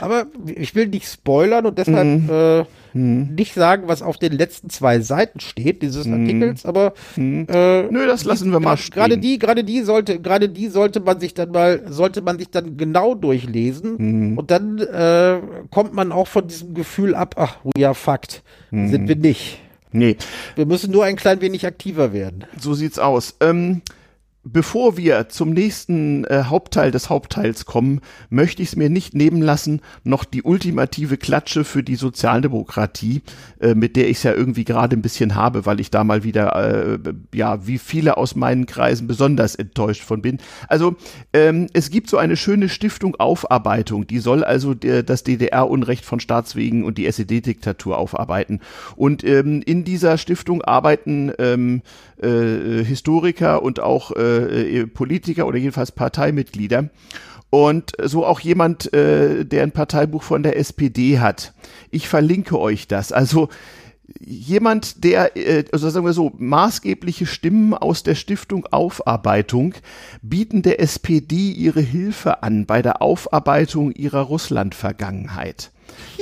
Aber 0.01 0.27
ich 0.47 0.75
will 0.75 0.89
nicht 0.89 1.07
spoilern 1.07 1.67
und 1.67 1.79
deshalb 1.79 2.07
mhm. 2.07 2.29
Äh, 2.31 2.65
mhm. 2.93 3.35
nicht 3.35 3.55
sagen, 3.55 3.85
was 3.87 4.03
auf 4.03 4.19
den 4.19 4.33
letzten 4.33 4.71
zwei 4.71 5.01
Seiten 5.01 5.41
steht 5.41 5.83
dieses 5.83 6.07
mhm. 6.07 6.15
Artikels, 6.15 6.67
aber 6.67 6.95
mhm. 7.17 7.47
äh, 7.49 7.83
nö, 7.85 8.07
das 8.07 8.25
lassen 8.25 8.51
wir 8.51 8.61
mal 8.61 8.77
stehen. 8.77 8.95
Gerade 8.95 9.19
die, 9.19 9.39
gerade 9.39 9.65
die 9.65 9.83
sollte, 9.83 10.21
gerade 10.21 10.49
die 10.49 10.69
sollte 10.69 11.01
man 11.01 11.21
sich 11.21 11.35
dann 11.35 11.51
mal, 11.51 11.83
sollte 11.89 12.23
man 12.23 12.39
sich 12.39 12.51
dann 12.51 12.77
genau 12.77 13.15
durchlesen 13.15 13.97
mhm. 14.31 14.39
und 14.39 14.51
dann 14.51 14.79
äh, 14.79 15.41
kommt 15.71 15.95
man 15.95 16.13
auch 16.13 16.29
von 16.29 16.47
diesem 16.47 16.75
Gefühl 16.75 17.15
ab, 17.15 17.35
ach, 17.39 17.57
we 17.75 17.87
are 17.87 17.95
fucked, 17.95 18.43
sind 18.71 19.09
wir 19.09 19.17
nicht. 19.17 19.61
Nee. 19.93 20.17
Wir 20.55 20.67
müssen 20.67 20.91
nur 20.91 21.05
ein 21.05 21.17
klein 21.17 21.41
wenig 21.41 21.67
aktiver 21.67 22.13
werden. 22.13 22.47
So 22.59 22.73
sieht's 22.75 22.99
aus. 22.99 23.37
Ähm, 23.41 23.83
Bevor 24.45 24.97
wir 24.97 25.29
zum 25.29 25.51
nächsten 25.51 26.25
äh, 26.25 26.43
Hauptteil 26.47 26.91
des 26.91 27.09
Hauptteils 27.09 27.65
kommen, 27.65 28.01
möchte 28.29 28.61
ich 28.61 28.71
es 28.71 28.77
mir 28.77 28.91
nicht 28.91 29.15
nehmen 29.15 29.41
lassen, 29.41 29.81
noch 30.03 30.25
die 30.25 30.43
ultimative 30.43 31.17
Klatsche 31.17 31.63
für 31.63 31.85
die 31.85 31.95
Sozialdemokratie, 31.95 33.23
äh, 33.61 33.77
mit 33.77 33.95
der 33.95 34.11
ich 34.11 34.17
es 34.17 34.25
ja 34.25 34.33
irgendwie 34.35 34.65
gerade 34.65 34.97
ein 34.97 35.03
bisschen 35.03 35.37
habe, 35.37 35.65
weil 35.65 35.79
ich 35.79 35.93
da 35.93 36.03
mal 36.03 36.25
wieder, 36.25 36.57
äh, 36.57 36.99
ja, 37.33 37.69
wie 37.69 37.79
viele 37.79 38.17
aus 38.17 38.35
meinen 38.35 38.67
Kreisen 38.67 39.07
besonders 39.07 39.55
enttäuscht 39.55 40.03
von 40.03 40.23
bin. 40.23 40.39
Also 40.67 40.97
ähm, 41.33 41.69
es 41.73 41.91
gibt 41.91 42.11
so 42.11 42.17
eine 42.17 42.37
schöne 42.37 42.69
Stiftung 42.69 43.15
Aufarbeitung, 43.15 44.09
die 44.09 44.19
soll 44.19 44.43
also 44.43 44.75
der, 44.75 45.05
das 45.05 45.23
DDR-Unrecht 45.23 46.05
von 46.05 46.19
Staatswegen 46.19 46.83
und 46.83 46.99
die 46.99 47.07
SED-Diktatur 47.07 47.97
aufarbeiten. 47.97 48.61
Und 48.97 49.23
ähm, 49.23 49.63
in 49.65 49.85
dieser 49.85 50.19
Stiftung 50.19 50.63
arbeiten 50.63 51.31
ähm, 51.39 51.83
äh, 52.21 52.83
Historiker 52.85 53.63
und 53.63 53.79
auch 53.79 54.11
äh, 54.17 54.32
äh, 54.33 54.87
Politiker 54.87 55.47
oder 55.47 55.59
jedenfalls 55.59 55.93
Parteimitglieder. 55.93 56.91
Und 57.51 57.93
so 58.03 58.25
auch 58.25 58.41
jemand, 58.41 58.93
äh, 58.95 59.45
der 59.45 59.63
ein 59.63 59.73
Parteibuch 59.73 60.23
von 60.23 60.43
der 60.43 60.57
SPD 60.57 61.19
hat. 61.19 61.53
Ich 61.91 62.09
verlinke 62.09 62.59
euch 62.59 62.89
das. 62.89 63.13
Also 63.13 63.51
jemand, 64.21 65.05
der, 65.05 65.37
äh, 65.37 65.65
also 65.73 65.91
sagen 65.91 66.07
wir 66.07 66.13
so, 66.13 66.33
maßgebliche 66.39 67.27
Stimmen 67.27 67.75
aus 67.75 68.03
der 68.03 68.15
Stiftung 68.15 68.67
Aufarbeitung 68.71 69.75
bieten 70.23 70.63
der 70.63 70.81
SPD 70.81 71.51
ihre 71.51 71.81
Hilfe 71.81 72.43
an 72.43 72.67
bei 72.67 72.83
der 72.83 73.03
Aufarbeitung 73.03 73.93
ihrer 73.93 74.23
Russland-Vergangenheit. 74.23 75.72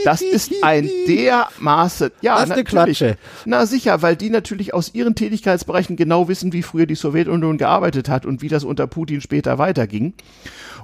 Das 0.04 0.22
ist 0.22 0.52
ein 0.62 0.88
dermaßen, 1.06 2.10
ja, 2.22 2.36
das 2.36 2.44
ist 2.44 2.52
eine 2.52 2.64
Klatsche. 2.64 3.16
Na 3.44 3.66
sicher, 3.66 4.02
weil 4.02 4.16
die 4.16 4.30
natürlich 4.30 4.72
aus 4.72 4.94
ihren 4.94 5.14
Tätigkeitsbereichen 5.14 5.96
genau 5.96 6.28
wissen, 6.28 6.52
wie 6.52 6.62
früher 6.62 6.86
die 6.86 6.94
Sowjetunion 6.94 7.58
gearbeitet 7.58 8.08
hat 8.08 8.26
und 8.26 8.42
wie 8.42 8.48
das 8.48 8.64
unter 8.64 8.86
Putin 8.86 9.20
später 9.20 9.58
weiterging. 9.58 10.14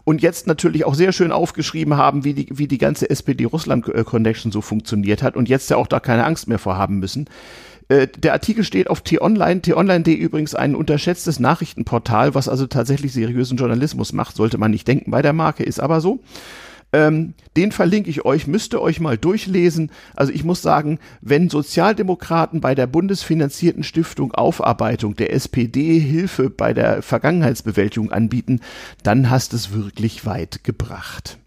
Und 0.04 0.22
jetzt 0.22 0.46
natürlich 0.46 0.84
auch 0.84 0.94
sehr 0.94 1.12
schön 1.12 1.32
aufgeschrieben 1.32 1.96
haben, 1.96 2.24
wie 2.24 2.34
die, 2.34 2.46
wie 2.50 2.68
die 2.68 2.78
ganze 2.78 3.10
SPD-Russland-Connection 3.10 4.52
so 4.52 4.60
funktioniert 4.60 5.22
hat 5.22 5.36
und 5.36 5.48
jetzt 5.48 5.68
ja 5.70 5.76
auch 5.76 5.88
da 5.88 5.98
keine 5.98 6.24
Angst 6.24 6.46
mehr 6.46 6.60
vorhaben 6.60 6.98
müssen. 6.98 7.28
Äh, 7.88 8.08
der 8.16 8.32
Artikel 8.32 8.64
steht 8.64 8.90
auf 8.90 9.00
T-Online. 9.00 9.62
T-Online.de 9.62 10.14
übrigens 10.14 10.54
ein 10.54 10.74
unterschätztes 10.74 11.40
Nachrichtenportal, 11.40 12.34
was 12.34 12.48
also 12.48 12.66
tatsächlich 12.66 13.12
seriösen 13.12 13.56
Journalismus 13.56 14.12
macht, 14.12 14.36
sollte 14.36 14.58
man 14.58 14.70
nicht 14.70 14.86
denken 14.88 15.10
bei 15.10 15.22
der 15.22 15.32
Marke, 15.32 15.62
ist 15.62 15.80
aber 15.80 16.00
so. 16.00 16.20
Ähm, 16.92 17.34
den 17.56 17.72
verlinke 17.72 18.10
ich 18.10 18.24
euch, 18.24 18.46
müsst 18.46 18.72
ihr 18.72 18.80
euch 18.80 19.00
mal 19.00 19.18
durchlesen. 19.18 19.90
Also 20.14 20.32
ich 20.32 20.44
muss 20.44 20.62
sagen, 20.62 20.98
wenn 21.20 21.50
Sozialdemokraten 21.50 22.60
bei 22.60 22.74
der 22.74 22.86
bundesfinanzierten 22.86 23.82
Stiftung 23.82 24.32
Aufarbeitung 24.32 25.16
der 25.16 25.32
SPD 25.32 25.98
Hilfe 25.98 26.48
bei 26.48 26.72
der 26.72 27.02
Vergangenheitsbewältigung 27.02 28.12
anbieten, 28.12 28.60
dann 29.02 29.30
hast 29.30 29.52
es 29.52 29.72
wirklich 29.72 30.24
weit 30.26 30.64
gebracht. 30.64 31.38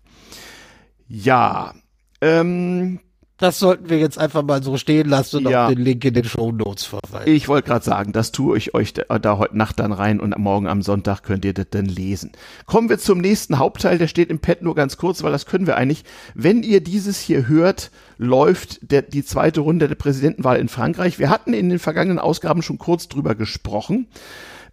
Ja, 1.07 1.73
ähm, 2.21 2.99
das 3.39 3.57
sollten 3.57 3.89
wir 3.89 3.97
jetzt 3.97 4.19
einfach 4.19 4.43
mal 4.43 4.61
so 4.61 4.77
stehen 4.77 5.07
lassen 5.07 5.45
und 5.45 5.51
ja. 5.51 5.67
auf 5.67 5.73
den 5.73 5.81
Link 5.81 6.03
in 6.03 6.13
den 6.13 6.25
Show 6.25 6.51
Notes 6.51 6.83
verweisen. 6.83 7.33
Ich 7.33 7.47
wollte 7.47 7.69
gerade 7.69 7.85
sagen, 7.85 8.11
das 8.11 8.33
tue 8.33 8.57
ich 8.57 8.73
euch 8.73 8.93
da, 8.93 9.17
da, 9.17 9.37
heute 9.37 9.57
Nacht 9.57 9.79
dann 9.79 9.93
rein 9.93 10.19
und 10.19 10.37
morgen 10.37 10.67
am 10.67 10.81
Sonntag 10.81 11.23
könnt 11.23 11.45
ihr 11.45 11.53
das 11.53 11.67
dann 11.71 11.85
lesen. 11.85 12.33
Kommen 12.65 12.89
wir 12.89 12.99
zum 12.99 13.19
nächsten 13.19 13.57
Hauptteil, 13.57 13.97
der 13.97 14.07
steht 14.07 14.29
im 14.29 14.39
Pad 14.39 14.61
nur 14.61 14.75
ganz 14.75 14.97
kurz, 14.97 15.23
weil 15.23 15.31
das 15.31 15.45
können 15.45 15.67
wir 15.67 15.77
eigentlich. 15.77 16.03
Wenn 16.35 16.63
ihr 16.63 16.81
dieses 16.81 17.17
hier 17.19 17.47
hört, 17.47 17.91
läuft 18.17 18.91
der, 18.91 19.03
die 19.03 19.23
zweite 19.23 19.61
Runde 19.61 19.87
der 19.87 19.95
Präsidentenwahl 19.95 20.57
in 20.57 20.67
Frankreich. 20.67 21.17
Wir 21.17 21.29
hatten 21.29 21.53
in 21.53 21.69
den 21.69 21.79
vergangenen 21.79 22.19
Ausgaben 22.19 22.61
schon 22.61 22.77
kurz 22.77 23.07
drüber 23.07 23.35
gesprochen. 23.35 24.07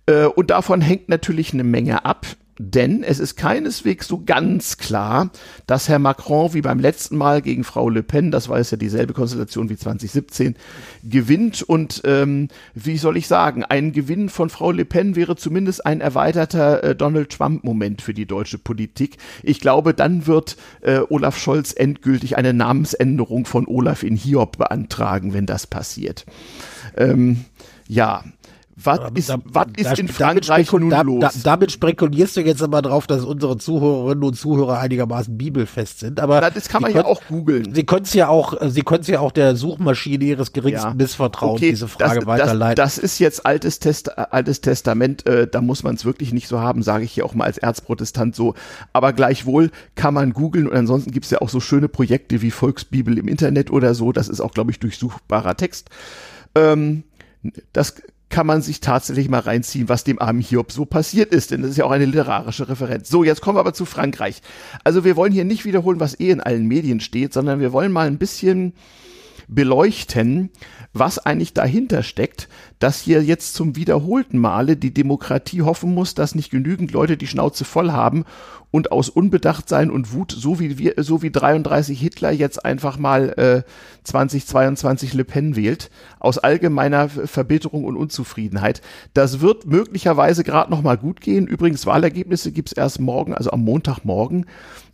Äh, 0.06 0.24
und 0.24 0.50
davon 0.50 0.80
hängt 0.80 1.08
natürlich 1.08 1.52
eine 1.52 1.64
Menge 1.64 2.04
ab. 2.04 2.26
Denn 2.58 3.02
es 3.02 3.18
ist 3.18 3.36
keineswegs 3.36 4.08
so 4.08 4.22
ganz 4.24 4.78
klar, 4.78 5.30
dass 5.66 5.88
Herr 5.88 5.98
Macron 5.98 6.54
wie 6.54 6.62
beim 6.62 6.80
letzten 6.80 7.16
Mal 7.16 7.42
gegen 7.42 7.64
Frau 7.64 7.88
Le 7.88 8.02
Pen, 8.02 8.30
das 8.30 8.48
war 8.48 8.58
jetzt 8.58 8.70
ja 8.70 8.78
dieselbe 8.78 9.12
Konstellation 9.12 9.68
wie 9.68 9.76
2017, 9.76 10.56
gewinnt. 11.04 11.62
Und 11.62 12.00
ähm, 12.04 12.48
wie 12.74 12.96
soll 12.96 13.18
ich 13.18 13.26
sagen, 13.26 13.64
ein 13.64 13.92
Gewinn 13.92 14.30
von 14.30 14.48
Frau 14.48 14.70
Le 14.70 14.86
Pen 14.86 15.16
wäre 15.16 15.36
zumindest 15.36 15.84
ein 15.84 16.00
erweiterter 16.00 16.82
äh, 16.82 16.96
Donald 16.96 17.30
Trump-Moment 17.30 18.00
für 18.00 18.14
die 18.14 18.26
deutsche 18.26 18.58
Politik. 18.58 19.18
Ich 19.42 19.60
glaube, 19.60 19.92
dann 19.92 20.26
wird 20.26 20.56
äh, 20.80 21.00
Olaf 21.10 21.38
Scholz 21.38 21.74
endgültig 21.76 22.38
eine 22.38 22.54
Namensänderung 22.54 23.44
von 23.44 23.66
Olaf 23.66 24.02
in 24.02 24.16
Hiob 24.16 24.56
beantragen, 24.56 25.34
wenn 25.34 25.46
das 25.46 25.66
passiert. 25.66 26.24
Ähm, 26.96 27.44
ja, 27.88 28.24
was 28.78 29.00
ist, 29.14 29.30
da, 29.30 29.38
was 29.44 29.68
ist 29.74 29.86
da, 29.86 29.92
in 29.94 30.08
Frankreich 30.08 30.70
nun 30.70 30.90
da, 30.90 31.00
los? 31.00 31.20
Da, 31.20 31.30
damit 31.42 31.72
spekulierst 31.72 32.36
du 32.36 32.42
jetzt 32.42 32.62
aber 32.62 32.82
drauf, 32.82 33.06
dass 33.06 33.24
unsere 33.24 33.56
Zuhörerinnen 33.56 34.22
und 34.22 34.34
Zuhörer 34.34 34.78
einigermaßen 34.80 35.38
bibelfest 35.38 36.00
sind. 36.00 36.20
Aber 36.20 36.42
das 36.42 36.68
kann 36.68 36.82
man 36.82 36.92
ja 36.92 37.06
auch 37.06 37.22
googeln. 37.26 37.74
Sie 37.74 37.84
können 37.84 38.02
es 38.02 38.12
ja 38.12 38.28
auch, 38.28 38.54
Sie 38.68 38.82
können 38.82 39.00
es 39.00 39.06
ja 39.06 39.20
auch 39.20 39.32
der 39.32 39.56
Suchmaschine 39.56 40.24
Ihres 40.24 40.52
geringsten 40.52 40.88
ja. 40.88 40.94
Missvertrauens 40.94 41.58
okay, 41.58 41.70
diese 41.70 41.88
Frage 41.88 42.20
das, 42.20 42.26
weiterleiten. 42.26 42.76
Das, 42.76 42.96
das, 42.96 43.02
ist 43.02 43.18
jetzt 43.18 43.46
altes, 43.46 43.78
Test, 43.78 44.18
altes 44.18 44.60
Testament. 44.60 45.26
Äh, 45.26 45.48
da 45.48 45.62
muss 45.62 45.82
man 45.82 45.94
es 45.94 46.04
wirklich 46.04 46.34
nicht 46.34 46.46
so 46.46 46.60
haben, 46.60 46.82
sage 46.82 47.04
ich 47.04 47.12
hier 47.12 47.24
auch 47.24 47.34
mal 47.34 47.44
als 47.44 47.56
Erzprotestant 47.56 48.36
so. 48.36 48.54
Aber 48.92 49.14
gleichwohl 49.14 49.70
kann 49.94 50.12
man 50.12 50.34
googeln 50.34 50.68
und 50.68 50.76
ansonsten 50.76 51.12
gibt 51.12 51.24
es 51.24 51.30
ja 51.30 51.40
auch 51.40 51.48
so 51.48 51.60
schöne 51.60 51.88
Projekte 51.88 52.42
wie 52.42 52.50
Volksbibel 52.50 53.16
im 53.16 53.26
Internet 53.26 53.70
oder 53.70 53.94
so. 53.94 54.12
Das 54.12 54.28
ist 54.28 54.40
auch, 54.40 54.52
glaube 54.52 54.70
ich, 54.70 54.80
durchsuchbarer 54.80 55.56
Text. 55.56 55.88
Ähm, 56.54 57.04
das 57.72 57.94
kann 58.28 58.46
man 58.46 58.60
sich 58.60 58.80
tatsächlich 58.80 59.28
mal 59.28 59.40
reinziehen, 59.40 59.88
was 59.88 60.04
dem 60.04 60.20
armen 60.20 60.40
Hiob 60.40 60.72
so 60.72 60.84
passiert 60.84 61.32
ist, 61.32 61.50
denn 61.50 61.62
das 61.62 61.72
ist 61.72 61.76
ja 61.76 61.84
auch 61.84 61.92
eine 61.92 62.06
literarische 62.06 62.68
Referenz. 62.68 63.08
So, 63.08 63.24
jetzt 63.24 63.40
kommen 63.40 63.56
wir 63.56 63.60
aber 63.60 63.74
zu 63.74 63.84
Frankreich. 63.84 64.42
Also 64.84 65.04
wir 65.04 65.16
wollen 65.16 65.32
hier 65.32 65.44
nicht 65.44 65.64
wiederholen, 65.64 66.00
was 66.00 66.18
eh 66.18 66.30
in 66.30 66.40
allen 66.40 66.66
Medien 66.66 67.00
steht, 67.00 67.32
sondern 67.32 67.60
wir 67.60 67.72
wollen 67.72 67.92
mal 67.92 68.06
ein 68.06 68.18
bisschen 68.18 68.72
beleuchten, 69.48 70.50
was 70.92 71.18
eigentlich 71.18 71.52
dahinter 71.52 72.02
steckt, 72.02 72.48
dass 72.78 73.00
hier 73.00 73.22
jetzt 73.22 73.54
zum 73.54 73.76
wiederholten 73.76 74.38
Male 74.38 74.76
die 74.76 74.92
Demokratie 74.92 75.62
hoffen 75.62 75.94
muss, 75.94 76.14
dass 76.14 76.34
nicht 76.34 76.50
genügend 76.50 76.92
Leute 76.92 77.16
die 77.16 77.26
Schnauze 77.26 77.64
voll 77.64 77.92
haben 77.92 78.24
und 78.70 78.92
aus 78.92 79.08
Unbedachtsein 79.08 79.90
und 79.90 80.12
Wut, 80.12 80.32
so 80.32 80.60
wie 80.60 80.78
wir, 80.78 80.94
so 80.98 81.22
wie 81.22 81.30
33 81.30 81.98
Hitler 81.98 82.30
jetzt 82.30 82.64
einfach 82.64 82.98
mal 82.98 83.30
äh, 83.38 83.62
2022 84.04 85.14
Le 85.14 85.24
Pen 85.24 85.56
wählt, 85.56 85.90
aus 86.18 86.38
allgemeiner 86.38 87.08
Verbitterung 87.08 87.84
und 87.84 87.96
Unzufriedenheit. 87.96 88.82
Das 89.14 89.40
wird 89.40 89.66
möglicherweise 89.66 90.44
gerade 90.44 90.70
noch 90.70 90.82
mal 90.82 90.98
gut 90.98 91.20
gehen. 91.20 91.46
Übrigens, 91.46 91.86
Wahlergebnisse 91.86 92.52
gibt's 92.52 92.72
erst 92.72 93.00
morgen, 93.00 93.34
also 93.34 93.50
am 93.50 93.64
Montagmorgen. 93.64 94.46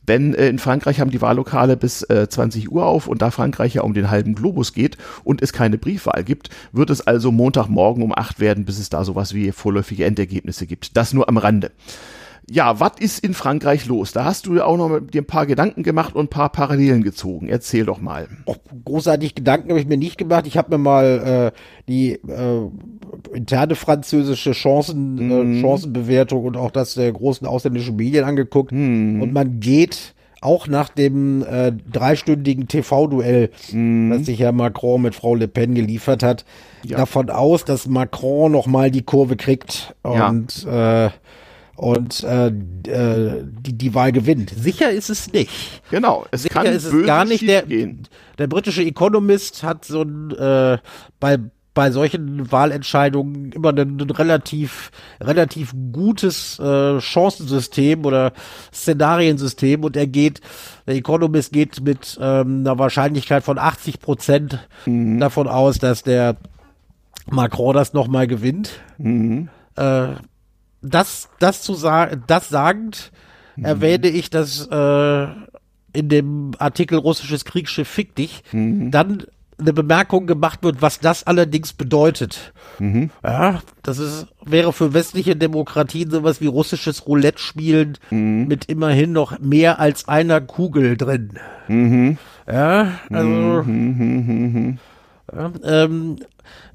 Denn 0.09 0.35
äh, 0.35 0.49
in 0.49 0.59
Frankreich 0.59 1.01
haben 1.01 1.11
die 1.11 1.21
Wahllokale 1.21 1.77
bis 1.77 2.03
äh, 2.03 2.29
20 2.29 2.71
Uhr 2.71 2.87
auf 2.87 3.07
und 3.07 3.23
da 3.23 3.31
Frankreich 3.31 3.75
ja 3.75 3.83
um 3.83 3.95
den 3.95 4.11
halben 4.11 4.35
Globus 4.35 4.73
geht 4.73 4.99
und 5.25 5.43
es 5.43 5.53
keine 5.53 5.79
Briefwahl 5.79 6.25
gibt, 6.25 6.51
wird 6.73 6.91
es 6.91 7.07
also 7.07 7.31
Montagmorgen 7.31 8.03
um 8.03 8.17
acht 8.17 8.41
werden, 8.41 8.65
bis 8.65 8.79
es 8.79 8.91
da 8.91 9.05
sowas 9.05 9.35
wie 9.35 9.53
vorläufige 9.53 10.05
Endergebnisse 10.05 10.67
gibt. 10.67 10.97
Das 10.97 11.13
nur 11.13 11.29
am 11.29 11.37
Rande. 11.37 11.71
Ja, 12.53 12.81
was 12.81 12.93
ist 12.99 13.25
in 13.25 13.33
Frankreich 13.33 13.87
los? 13.87 14.13
Da 14.13 14.27
hast 14.27 14.45
du 14.45 14.61
auch 14.61 14.77
noch 14.77 15.01
dir 15.01 15.23
ein 15.23 15.27
paar 15.27 15.47
Gedanken 15.47 15.83
gemacht 15.83 16.15
und 16.15 16.27
ein 16.27 16.29
paar 16.29 16.53
Parallelen 16.53 17.03
gezogen. 17.03 17.49
Erzähl 17.49 17.87
doch 17.87 17.99
mal. 17.99 18.29
Oh, 18.45 18.57
großartig 18.85 19.35
Gedanken 19.35 19.71
habe 19.71 19.81
ich 19.81 19.87
mir 19.87 19.97
nicht 19.97 20.19
gemacht. 20.19 20.47
Ich 20.47 20.59
habe 20.59 20.69
mir 20.69 20.77
mal 20.77 21.53
äh, 21.55 21.59
die 21.89 22.13
äh, 22.13 22.69
interne 23.33 23.75
französische 23.75 24.53
Chancen, 24.53 25.17
äh, 25.17 25.23
mhm. 25.23 25.57
äh, 25.57 25.61
Chancenbewertung 25.63 26.45
und 26.45 26.59
auch 26.59 26.71
das 26.71 26.93
der 26.93 27.11
großen 27.11 27.47
ausländischen 27.47 27.97
Medien 27.97 28.25
angeguckt. 28.25 28.71
Mhm. 28.71 29.23
Und 29.23 29.33
man 29.33 29.59
geht 29.59 30.13
auch 30.43 30.67
nach 30.67 30.91
dem 30.91 31.43
äh, 31.45 31.73
dreistündigen 31.73 32.69
TV-Duell, 32.69 33.49
mhm. 33.73 34.11
das 34.11 34.27
sich 34.27 34.41
Herr 34.41 34.53
Macron 34.53 35.01
mit 35.01 35.15
Frau 35.15 35.35
Le 35.35 35.49
Pen 35.49 35.75
geliefert 35.75 36.23
hat, 36.23 36.45
ja. 36.85 36.99
davon 36.99 37.31
aus, 37.31 37.65
dass 37.65 37.87
Macron 37.87 38.53
noch 38.53 38.67
mal 38.67 38.91
die 38.91 39.05
Kurve 39.05 39.37
kriegt 39.37 39.95
und 40.03 40.65
ja. 40.65 41.07
äh, 41.07 41.11
und 41.77 42.23
äh, 42.23 42.49
äh, 42.49 43.45
die, 43.45 43.73
die 43.73 43.95
Wahl 43.95 44.13
gewinnt. 44.13 44.53
Sicher 44.57 44.91
ist 44.91 45.11
es 45.11 45.33
nicht. 45.33 45.51
Genau, 45.91 46.27
es 46.31 46.43
Sicher 46.43 46.55
kann 46.55 46.67
ist 46.67 46.85
es 46.85 47.07
gar 47.07 47.25
nicht. 47.25 47.47
Der, 47.47 47.65
der 48.39 48.47
britische 48.47 48.83
Economist 48.83 49.63
hat 49.63 49.85
so 49.85 50.03
ein 50.03 50.31
äh, 50.33 50.79
bei 51.19 51.39
bei 51.75 51.91
solchen 51.91 52.53
Wahlentscheidungen 52.53 53.53
immer 53.53 53.71
ein, 53.71 53.99
ein 53.99 54.11
relativ 54.11 54.91
relativ 55.21 55.75
gutes 55.93 56.59
äh, 56.59 57.01
Chancensystem 57.01 58.05
oder 58.05 58.33
Szenariensystem 58.75 59.83
und 59.83 59.97
er 59.97 60.07
geht 60.07 60.41
der 60.87 60.97
Economist 60.97 61.53
geht 61.53 61.81
mit 61.81 62.19
ähm, 62.21 62.61
einer 62.61 62.79
Wahrscheinlichkeit 62.79 63.43
von 63.43 63.59
80 63.59 64.01
Prozent 64.01 64.69
mhm. 64.85 65.19
davon 65.19 65.49
aus, 65.49 65.79
dass 65.79 66.03
der 66.03 66.37
Macron 67.31 67.75
das 67.75 67.95
nochmal 67.95 68.27
gewinnt. 68.27 68.81
Mhm. 68.99 69.49
Äh, 69.77 70.09
das, 70.83 71.29
das 71.39 71.63
zu 71.63 71.75
sagen, 71.75 72.25
das 72.27 72.49
sagend 72.49 73.13
mhm. 73.57 73.65
erwähne 73.65 74.09
ich, 74.09 74.31
dass 74.31 74.67
äh, 74.67 75.27
in 75.93 76.09
dem 76.09 76.53
Artikel 76.59 76.99
russisches 76.99 77.45
Kriegsschiff 77.45 77.89
fick 77.89 78.15
dich, 78.15 78.43
mhm. 78.53 78.91
dann 78.91 79.25
eine 79.59 79.73
Bemerkung 79.73 80.27
gemacht 80.27 80.63
wird, 80.63 80.83
was 80.83 80.99
das 80.99 81.25
allerdings 81.25 81.73
bedeutet. 81.73 82.53
Mhm. 82.79 83.11
Ja, 83.23 83.61
das 83.83 83.99
ist, 83.99 84.27
wäre 84.45 84.73
für 84.73 84.93
westliche 84.93 85.37
Demokratien 85.37 86.11
sowas 86.11 86.41
wie 86.41 86.47
russisches 86.47 87.07
Roulette 87.07 87.39
spielen 87.39 87.99
mhm. 88.11 88.47
mit 88.49 88.65
immerhin 88.67 89.13
noch 89.13 89.39
mehr 89.39 89.79
als 89.79 90.09
einer 90.09 90.41
Kugel 90.41 90.97
drin. 90.97 91.39
Mhm. 91.69 92.19
Ja, 92.47 92.99
also, 93.11 93.29
mhm, 93.65 93.97
mhm, 93.99 94.53
mhm, 94.53 94.79
ja, 95.33 95.53
ähm, 95.63 96.17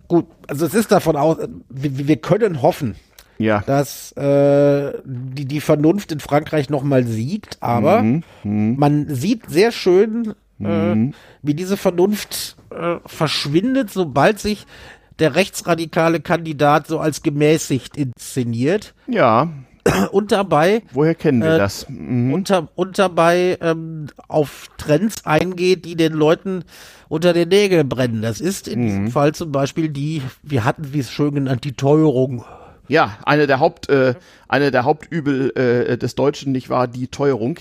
gut, 0.08 0.28
also 0.48 0.66
es 0.66 0.74
ist 0.74 0.92
davon 0.92 1.18
aus, 1.18 1.38
wir, 1.70 2.08
wir 2.08 2.18
können 2.18 2.62
hoffen, 2.62 2.96
ja. 3.38 3.64
dass 3.66 4.12
äh, 4.14 4.94
die, 5.06 5.46
die 5.46 5.62
Vernunft 5.62 6.12
in 6.12 6.20
Frankreich 6.20 6.70
nochmal 6.70 7.06
siegt, 7.06 7.58
aber 7.62 8.02
mhm. 8.02 8.24
Mhm. 8.44 8.76
man 8.78 9.08
sieht 9.14 9.50
sehr 9.50 9.72
schön, 9.72 10.34
äh, 10.60 10.96
mhm. 10.96 11.14
wie 11.42 11.54
diese 11.54 11.78
Vernunft 11.78 12.58
äh, 12.72 12.98
verschwindet, 13.06 13.92
sobald 13.92 14.40
sich 14.40 14.66
der 15.20 15.36
rechtsradikale 15.36 16.20
Kandidat 16.20 16.88
so 16.88 17.00
als 17.00 17.24
gemäßigt 17.24 17.98
inszeniert. 17.98 18.94
Ja. 19.08 19.50
Und 20.12 20.34
dabei. 20.34 20.82
Woher 20.92 21.16
kennen 21.16 21.42
wir 21.42 21.56
äh, 21.56 21.58
das? 21.58 21.88
Mhm. 21.90 22.34
Und, 22.34 22.54
und 22.76 23.00
dabei 23.00 23.58
ähm, 23.62 24.08
auf 24.28 24.70
Trends 24.78 25.26
eingeht, 25.26 25.86
die 25.86 25.96
den 25.96 26.14
Leuten 26.14 26.66
unter 27.08 27.34
den 27.34 27.50
Nägeln 27.50 27.88
brennen. 27.88 28.22
Das 28.22 28.42
ist 28.42 28.68
in 28.68 28.82
mhm. 28.82 28.86
diesem 28.86 29.08
Fall 29.12 29.34
zum 29.34 29.52
Beispiel 29.52 29.90
die, 29.90 30.22
wir 30.44 30.66
hatten, 30.66 30.94
wie 30.94 31.00
es 31.00 31.10
schön 31.10 31.36
genannt, 31.36 31.64
die 31.64 31.74
Teuerung 31.74 32.44
ja, 32.88 33.18
eine 33.26 33.48
der 33.48 33.60
Haupt, 33.60 33.90
äh, 33.90 34.16
eine 34.48 34.72
der 34.72 34.86
Hauptübel 34.86 35.52
äh, 35.56 35.98
des 35.98 36.16
Deutschen, 36.16 36.52
nicht 36.52 36.70
wahr, 36.70 36.88
die 36.88 37.08
Teuerung. 37.08 37.60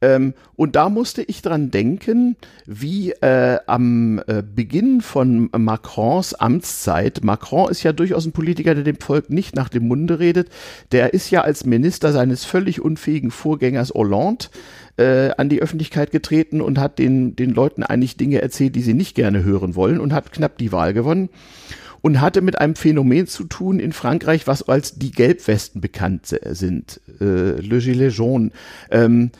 Ähm, 0.00 0.34
und 0.54 0.76
da 0.76 0.88
musste 0.88 1.22
ich 1.22 1.42
dran 1.42 1.70
denken, 1.70 2.36
wie 2.66 3.10
äh, 3.10 3.58
am 3.66 4.20
äh, 4.28 4.42
Beginn 4.42 5.00
von 5.00 5.50
Macrons 5.56 6.34
Amtszeit, 6.34 7.24
Macron 7.24 7.70
ist 7.70 7.82
ja 7.82 7.92
durchaus 7.92 8.24
ein 8.24 8.32
Politiker, 8.32 8.74
der 8.74 8.84
dem 8.84 9.00
Volk 9.00 9.30
nicht 9.30 9.56
nach 9.56 9.68
dem 9.68 9.88
Munde 9.88 10.20
redet, 10.20 10.50
der 10.92 11.14
ist 11.14 11.30
ja 11.30 11.40
als 11.40 11.64
Minister 11.64 12.12
seines 12.12 12.44
völlig 12.44 12.80
unfähigen 12.80 13.32
Vorgängers 13.32 13.90
Hollande 13.90 14.46
äh, 14.98 15.30
an 15.36 15.48
die 15.48 15.60
Öffentlichkeit 15.60 16.12
getreten 16.12 16.60
und 16.60 16.78
hat 16.78 17.00
den, 17.00 17.34
den 17.34 17.50
Leuten 17.50 17.82
eigentlich 17.82 18.16
Dinge 18.16 18.40
erzählt, 18.40 18.76
die 18.76 18.82
sie 18.82 18.94
nicht 18.94 19.16
gerne 19.16 19.42
hören 19.42 19.74
wollen 19.74 19.98
und 19.98 20.12
hat 20.12 20.32
knapp 20.32 20.58
die 20.58 20.70
Wahl 20.70 20.92
gewonnen 20.92 21.28
und 22.08 22.22
hatte 22.22 22.40
mit 22.40 22.58
einem 22.58 22.74
Phänomen 22.74 23.26
zu 23.26 23.44
tun 23.44 23.78
in 23.78 23.92
Frankreich, 23.92 24.46
was 24.46 24.66
als 24.66 24.94
die 24.94 25.10
Gelbwesten 25.10 25.82
bekannt 25.82 26.34
sind, 26.42 27.02
äh, 27.20 27.60
Le 27.60 27.80
Gilet 27.80 28.08
jaune. 28.08 28.50
Ähm, 28.90 29.30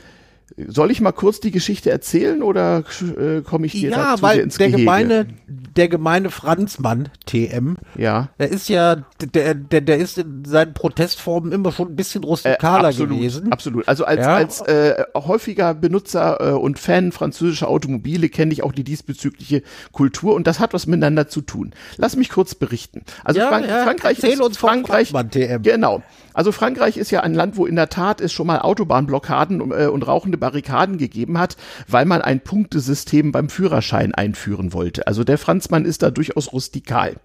soll 0.66 0.90
ich 0.90 1.00
mal 1.00 1.12
kurz 1.12 1.40
die 1.40 1.50
Geschichte 1.50 1.90
erzählen 1.90 2.42
oder 2.42 2.84
äh, 3.00 3.42
komme 3.42 3.66
ich 3.66 3.72
dir 3.72 3.90
ja, 3.90 4.20
weil 4.20 4.40
ins 4.40 4.56
der 4.56 4.68
Gehege? 4.68 4.82
gemeine 4.82 5.26
der 5.46 5.88
gemeine 5.88 6.30
Franzmann 6.30 7.10
TM, 7.26 7.76
ja, 7.96 8.30
der 8.38 8.50
ist 8.50 8.68
ja 8.68 8.96
der 9.34 9.54
der 9.54 9.80
der 9.80 9.98
ist 9.98 10.18
in 10.18 10.44
seinen 10.44 10.74
Protestformen 10.74 11.52
immer 11.52 11.70
schon 11.72 11.88
ein 11.88 11.96
bisschen 11.96 12.24
rustikaler 12.24 12.84
äh, 12.84 12.88
absolut, 12.88 13.10
gewesen. 13.10 13.52
Absolut. 13.52 13.88
Also 13.88 14.04
als 14.04 14.20
ja. 14.20 14.34
als 14.34 14.60
äh, 14.62 15.04
häufiger 15.14 15.74
Benutzer 15.74 16.38
äh, 16.40 16.50
und 16.52 16.78
Fan 16.78 17.12
französischer 17.12 17.68
Automobile 17.68 18.28
kenne 18.28 18.52
ich 18.52 18.62
auch 18.62 18.72
die 18.72 18.84
diesbezügliche 18.84 19.62
Kultur 19.92 20.34
und 20.34 20.46
das 20.46 20.58
hat 20.58 20.74
was 20.74 20.86
miteinander 20.86 21.28
zu 21.28 21.40
tun. 21.40 21.72
Lass 21.96 22.16
mich 22.16 22.30
kurz 22.30 22.54
berichten. 22.54 23.02
Also 23.24 23.40
ja, 23.40 23.48
Frank 23.48 23.66
ja, 23.68 23.84
Frankreich 23.84 24.18
ist 24.18 24.40
uns 24.40 24.58
Frankreich 24.58 25.12
TM. 25.12 25.62
Genau. 25.62 26.02
Also 26.38 26.52
Frankreich 26.52 26.96
ist 26.96 27.10
ja 27.10 27.24
ein 27.24 27.34
Land, 27.34 27.56
wo 27.56 27.66
in 27.66 27.74
der 27.74 27.88
Tat 27.88 28.20
es 28.20 28.32
schon 28.32 28.46
mal 28.46 28.60
Autobahnblockaden 28.60 29.60
und, 29.60 29.72
äh, 29.72 29.88
und 29.88 30.06
rauchende 30.06 30.38
Barrikaden 30.38 30.96
gegeben 30.96 31.36
hat, 31.36 31.56
weil 31.88 32.04
man 32.04 32.22
ein 32.22 32.38
Punktesystem 32.38 33.32
beim 33.32 33.48
Führerschein 33.48 34.14
einführen 34.14 34.72
wollte. 34.72 35.08
Also 35.08 35.24
der 35.24 35.36
Franzmann 35.36 35.84
ist 35.84 36.04
da 36.04 36.12
durchaus 36.12 36.52
rustikal. 36.52 37.16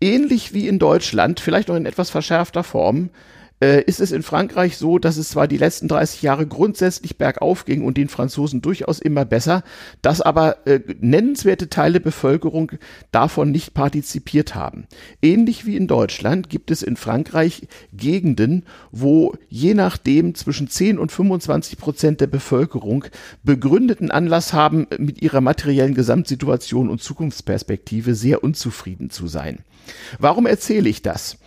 Ähnlich 0.00 0.54
wie 0.54 0.68
in 0.68 0.78
Deutschland, 0.78 1.38
vielleicht 1.38 1.68
noch 1.68 1.76
in 1.76 1.84
etwas 1.84 2.08
verschärfter 2.08 2.64
Form, 2.64 3.10
äh, 3.60 3.82
ist 3.82 4.00
es 4.00 4.12
in 4.12 4.22
Frankreich 4.22 4.76
so, 4.76 4.98
dass 4.98 5.16
es 5.16 5.30
zwar 5.30 5.48
die 5.48 5.56
letzten 5.56 5.88
30 5.88 6.22
Jahre 6.22 6.46
grundsätzlich 6.46 7.16
bergauf 7.16 7.64
ging 7.64 7.84
und 7.84 7.96
den 7.96 8.08
Franzosen 8.08 8.62
durchaus 8.62 8.98
immer 8.98 9.24
besser, 9.24 9.62
dass 10.02 10.20
aber 10.20 10.66
äh, 10.66 10.80
nennenswerte 11.00 11.68
Teile 11.68 12.00
Bevölkerung 12.00 12.72
davon 13.12 13.50
nicht 13.50 13.74
partizipiert 13.74 14.54
haben. 14.54 14.86
Ähnlich 15.22 15.66
wie 15.66 15.76
in 15.76 15.86
Deutschland 15.86 16.48
gibt 16.48 16.70
es 16.70 16.82
in 16.82 16.96
Frankreich 16.96 17.68
Gegenden, 17.92 18.64
wo 18.90 19.34
je 19.48 19.74
nachdem 19.74 20.34
zwischen 20.34 20.68
10 20.68 20.98
und 20.98 21.12
25 21.12 21.78
Prozent 21.78 22.20
der 22.20 22.26
Bevölkerung 22.26 23.04
begründeten 23.42 24.10
Anlass 24.10 24.52
haben, 24.52 24.86
mit 24.98 25.22
ihrer 25.22 25.40
materiellen 25.40 25.94
Gesamtsituation 25.94 26.90
und 26.90 27.02
Zukunftsperspektive 27.02 28.14
sehr 28.14 28.42
unzufrieden 28.42 29.10
zu 29.10 29.26
sein. 29.26 29.60
Warum 30.18 30.46
erzähle 30.46 30.88
ich 30.88 31.02
das? 31.02 31.38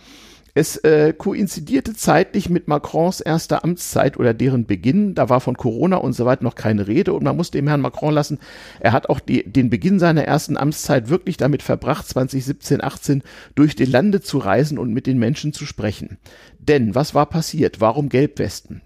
Es 0.58 0.76
äh, 0.78 1.14
koinzidierte 1.16 1.94
zeitlich 1.94 2.50
mit 2.50 2.66
Macrons 2.66 3.20
erster 3.20 3.62
Amtszeit 3.62 4.16
oder 4.16 4.34
deren 4.34 4.66
Beginn. 4.66 5.14
Da 5.14 5.28
war 5.28 5.40
von 5.40 5.56
Corona 5.56 5.98
und 5.98 6.14
so 6.14 6.26
weiter 6.26 6.42
noch 6.42 6.56
keine 6.56 6.88
Rede 6.88 7.12
und 7.12 7.22
man 7.22 7.36
musste 7.36 7.58
dem 7.58 7.68
Herrn 7.68 7.80
Macron 7.80 8.12
lassen. 8.12 8.40
Er 8.80 8.90
hat 8.90 9.08
auch 9.08 9.20
die, 9.20 9.44
den 9.48 9.70
Beginn 9.70 10.00
seiner 10.00 10.24
ersten 10.24 10.56
Amtszeit 10.56 11.10
wirklich 11.10 11.36
damit 11.36 11.62
verbracht, 11.62 12.08
2017, 12.08 12.82
18 12.82 13.22
durch 13.54 13.76
die 13.76 13.84
Lande 13.84 14.20
zu 14.20 14.38
reisen 14.38 14.78
und 14.78 14.92
mit 14.92 15.06
den 15.06 15.20
Menschen 15.20 15.52
zu 15.52 15.64
sprechen. 15.64 16.18
Denn 16.58 16.96
was 16.96 17.14
war 17.14 17.26
passiert? 17.26 17.80
Warum 17.80 18.08
Gelbwesten? 18.08 18.80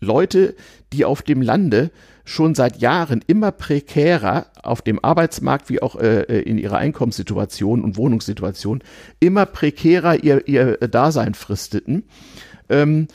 Leute, 0.00 0.54
die 0.92 1.04
auf 1.04 1.22
dem 1.22 1.42
Lande 1.42 1.90
schon 2.24 2.54
seit 2.54 2.78
Jahren 2.78 3.24
immer 3.26 3.52
prekärer 3.52 4.46
auf 4.62 4.82
dem 4.82 5.02
Arbeitsmarkt 5.02 5.70
wie 5.70 5.80
auch 5.80 5.96
äh, 5.96 6.22
äh 6.22 6.40
in 6.42 6.58
ihrer 6.58 6.76
Einkommenssituation 6.76 7.82
und 7.82 7.96
Wohnungssituation 7.96 8.82
immer 9.18 9.46
prekärer 9.46 10.22
ihr, 10.22 10.46
ihr 10.46 10.76
Dasein 10.76 11.34
fristeten, 11.34 12.04
ähm, 12.68 13.08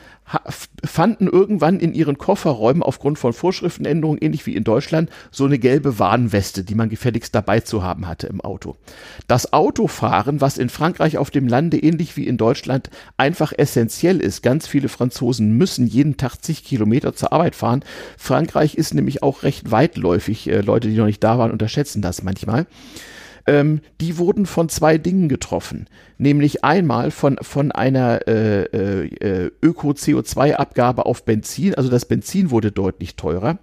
fanden 0.84 1.26
irgendwann 1.26 1.80
in 1.80 1.92
ihren 1.92 2.18
Kofferräumen 2.18 2.82
aufgrund 2.82 3.18
von 3.18 3.32
Vorschriftenänderungen, 3.32 4.20
ähnlich 4.22 4.46
wie 4.46 4.56
in 4.56 4.64
Deutschland, 4.64 5.10
so 5.30 5.44
eine 5.44 5.58
gelbe 5.58 5.98
Warnweste, 5.98 6.64
die 6.64 6.74
man 6.74 6.88
gefälligst 6.88 7.34
dabei 7.34 7.60
zu 7.60 7.82
haben 7.82 8.08
hatte 8.08 8.26
im 8.26 8.40
Auto. 8.40 8.76
Das 9.28 9.52
Autofahren, 9.52 10.40
was 10.40 10.56
in 10.56 10.70
Frankreich 10.70 11.18
auf 11.18 11.30
dem 11.30 11.46
Lande 11.46 11.78
ähnlich 11.78 12.16
wie 12.16 12.26
in 12.26 12.36
Deutschland 12.36 12.90
einfach 13.16 13.52
essentiell 13.56 14.20
ist. 14.20 14.42
Ganz 14.42 14.66
viele 14.66 14.88
Franzosen 14.88 15.56
müssen 15.56 15.86
jeden 15.86 16.16
Tag 16.16 16.36
zig 16.42 16.64
Kilometer 16.64 17.14
zur 17.14 17.32
Arbeit 17.32 17.54
fahren. 17.54 17.84
Frankreich 18.16 18.76
ist 18.76 18.94
nämlich 18.94 19.22
auch 19.22 19.42
recht 19.42 19.70
weitläufig. 19.70 20.48
Äh, 20.48 20.60
Leute, 20.60 20.88
die 20.88 20.96
noch 20.96 21.06
nicht 21.06 21.22
da 21.22 21.38
waren, 21.38 21.50
unterschätzen 21.50 22.02
das 22.02 22.22
manchmal 22.22 22.66
ähm, 23.46 23.80
die 24.00 24.18
wurden 24.18 24.46
von 24.46 24.68
zwei 24.68 24.98
Dingen 24.98 25.28
getroffen. 25.28 25.86
Nämlich 26.18 26.64
einmal 26.64 27.10
von, 27.10 27.38
von 27.42 27.72
einer 27.72 28.26
äh, 28.26 28.64
äh, 28.64 29.50
Öko-CO2-Abgabe 29.62 31.06
auf 31.06 31.24
Benzin, 31.24 31.74
also 31.74 31.90
das 31.90 32.04
Benzin 32.06 32.50
wurde 32.50 32.72
deutlich 32.72 33.16
teurer 33.16 33.58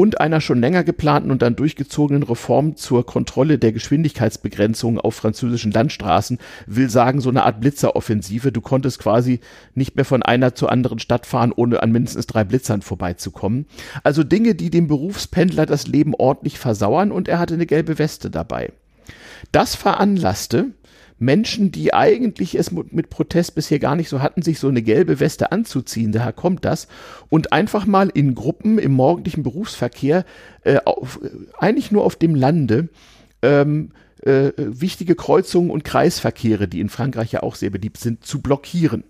und 0.00 0.20
einer 0.20 0.40
schon 0.40 0.60
länger 0.60 0.82
geplanten 0.82 1.30
und 1.30 1.42
dann 1.42 1.56
durchgezogenen 1.56 2.22
Reform 2.22 2.76
zur 2.76 3.04
Kontrolle 3.04 3.58
der 3.58 3.72
Geschwindigkeitsbegrenzung 3.72 4.98
auf 4.98 5.14
französischen 5.14 5.72
Landstraßen 5.72 6.38
will 6.66 6.88
sagen, 6.88 7.20
so 7.20 7.28
eine 7.28 7.44
Art 7.44 7.60
Blitzeroffensive. 7.60 8.50
Du 8.50 8.62
konntest 8.62 8.98
quasi 8.98 9.40
nicht 9.74 9.96
mehr 9.96 10.06
von 10.06 10.22
einer 10.22 10.54
zur 10.54 10.72
anderen 10.72 11.00
Stadt 11.00 11.26
fahren, 11.26 11.52
ohne 11.54 11.82
an 11.82 11.92
mindestens 11.92 12.26
drei 12.26 12.44
Blitzern 12.44 12.80
vorbeizukommen. 12.80 13.66
Also 14.02 14.24
Dinge, 14.24 14.54
die 14.54 14.70
dem 14.70 14.86
Berufspendler 14.86 15.66
das 15.66 15.86
Leben 15.86 16.14
ordentlich 16.14 16.58
versauern 16.58 17.12
und 17.12 17.28
er 17.28 17.38
hatte 17.38 17.54
eine 17.54 17.66
gelbe 17.66 17.98
Weste 17.98 18.30
dabei. 18.30 18.72
Das 19.52 19.74
veranlasste 19.74 20.72
Menschen, 21.18 21.70
die 21.70 21.92
eigentlich 21.92 22.54
es 22.54 22.72
mit 22.72 23.10
Protest 23.10 23.54
bisher 23.54 23.78
gar 23.78 23.94
nicht 23.94 24.08
so 24.08 24.22
hatten, 24.22 24.40
sich 24.40 24.58
so 24.58 24.68
eine 24.68 24.80
gelbe 24.80 25.20
Weste 25.20 25.52
anzuziehen, 25.52 26.12
daher 26.12 26.32
kommt 26.32 26.64
das, 26.64 26.88
und 27.28 27.52
einfach 27.52 27.84
mal 27.84 28.08
in 28.08 28.34
Gruppen 28.34 28.78
im 28.78 28.92
morgendlichen 28.92 29.42
Berufsverkehr, 29.42 30.24
äh, 30.64 30.78
auf, 30.84 31.20
eigentlich 31.58 31.92
nur 31.92 32.04
auf 32.04 32.16
dem 32.16 32.34
Lande, 32.34 32.88
ähm, 33.42 33.90
äh, 34.22 34.52
wichtige 34.56 35.14
Kreuzungen 35.14 35.70
und 35.70 35.84
Kreisverkehre, 35.84 36.68
die 36.68 36.80
in 36.80 36.88
Frankreich 36.88 37.32
ja 37.32 37.42
auch 37.42 37.54
sehr 37.54 37.70
beliebt 37.70 37.98
sind, 37.98 38.24
zu 38.24 38.40
blockieren 38.40 39.04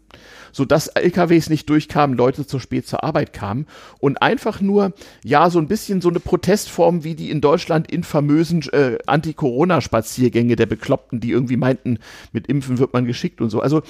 sodass 0.53 0.89
LKWs 0.89 1.51
nicht 1.51 1.69
durchkamen, 1.69 2.17
Leute 2.17 2.47
zu 2.47 2.59
spät 2.59 2.87
zur 2.87 3.05
Arbeit 3.05 3.33
kamen 3.33 3.67
und 3.99 4.23
einfach 4.23 4.61
nur, 4.61 4.93
ja, 5.25 5.51
so 5.51 5.59
ein 5.59 5.69
bisschen 5.69 6.01
so 6.01 6.09
eine 6.09 6.21
Protestform 6.21 7.05
wie 7.05 7.15
die 7.15 7.31
in 7.31 7.41
Deutschland 7.41 7.91
infamösen 7.91 8.63
äh, 8.73 8.99
Anti-Corona-Spaziergänge 9.07 10.57
der 10.57 10.67
Bekloppten, 10.67 11.21
die 11.21 11.31
irgendwie 11.31 11.57
meinten, 11.57 11.99
mit 12.33 12.47
Impfen 12.47 12.79
wird 12.79 12.93
man 12.93 13.05
geschickt 13.05 13.41
und 13.41 13.51
so. 13.51 13.61
Also 13.61 13.83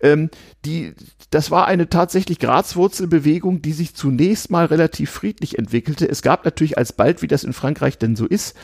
ähm, 0.00 0.30
die, 0.64 0.94
das 1.30 1.50
war 1.50 1.66
eine 1.66 1.88
tatsächlich 1.88 2.38
Grazwurzelbewegung, 2.38 3.62
die 3.62 3.72
sich 3.72 3.94
zunächst 3.94 4.50
mal 4.50 4.66
relativ 4.66 5.10
friedlich 5.10 5.58
entwickelte. 5.58 6.08
Es 6.08 6.22
gab 6.22 6.44
natürlich 6.44 6.78
alsbald, 6.78 7.22
wie 7.22 7.28
das 7.28 7.44
in 7.44 7.52
Frankreich 7.52 7.98
denn 7.98 8.16
so 8.16 8.26
ist, 8.26 8.56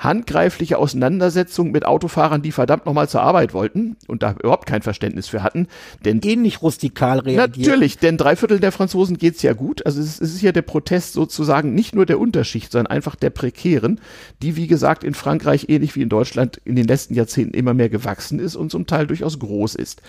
handgreifliche 0.00 0.78
Auseinandersetzungen 0.78 1.72
mit 1.72 1.84
Autofahrern, 1.84 2.40
die 2.42 2.52
verdammt 2.52 2.86
nochmal 2.86 3.08
zur 3.08 3.22
Arbeit 3.22 3.52
wollten 3.52 3.96
und 4.08 4.22
da 4.22 4.34
überhaupt 4.42 4.66
kein 4.66 4.80
Verständnis 4.80 5.28
für 5.28 5.42
hatten. 5.42 5.68
Denn 6.04 6.20
ähnlich 6.24 6.62
rustikal 6.62 7.18
reagiert. 7.18 7.66
Natürlich, 7.66 7.98
denn 7.98 8.16
drei 8.16 8.34
Viertel 8.34 8.60
der 8.60 8.72
Franzosen 8.72 9.18
geht's 9.18 9.42
ja 9.42 9.52
gut. 9.52 9.84
Also 9.84 10.00
es 10.00 10.18
ist 10.18 10.40
ja 10.40 10.52
der 10.52 10.62
Protest 10.62 11.12
sozusagen 11.12 11.74
nicht 11.74 11.94
nur 11.94 12.06
der 12.06 12.18
Unterschicht, 12.18 12.72
sondern 12.72 12.90
einfach 12.90 13.14
der 13.14 13.30
Prekären, 13.30 14.00
die 14.42 14.56
wie 14.56 14.66
gesagt 14.66 15.04
in 15.04 15.12
Frankreich 15.12 15.66
ähnlich 15.68 15.94
wie 15.96 16.02
in 16.02 16.08
Deutschland 16.08 16.60
in 16.64 16.76
den 16.76 16.86
letzten 16.86 17.14
Jahrzehnten 17.14 17.54
immer 17.54 17.74
mehr 17.74 17.90
gewachsen 17.90 18.38
ist 18.38 18.56
und 18.56 18.70
zum 18.70 18.86
Teil 18.86 19.06
durchaus 19.06 19.38
groß 19.38 19.74
ist. 19.74 20.00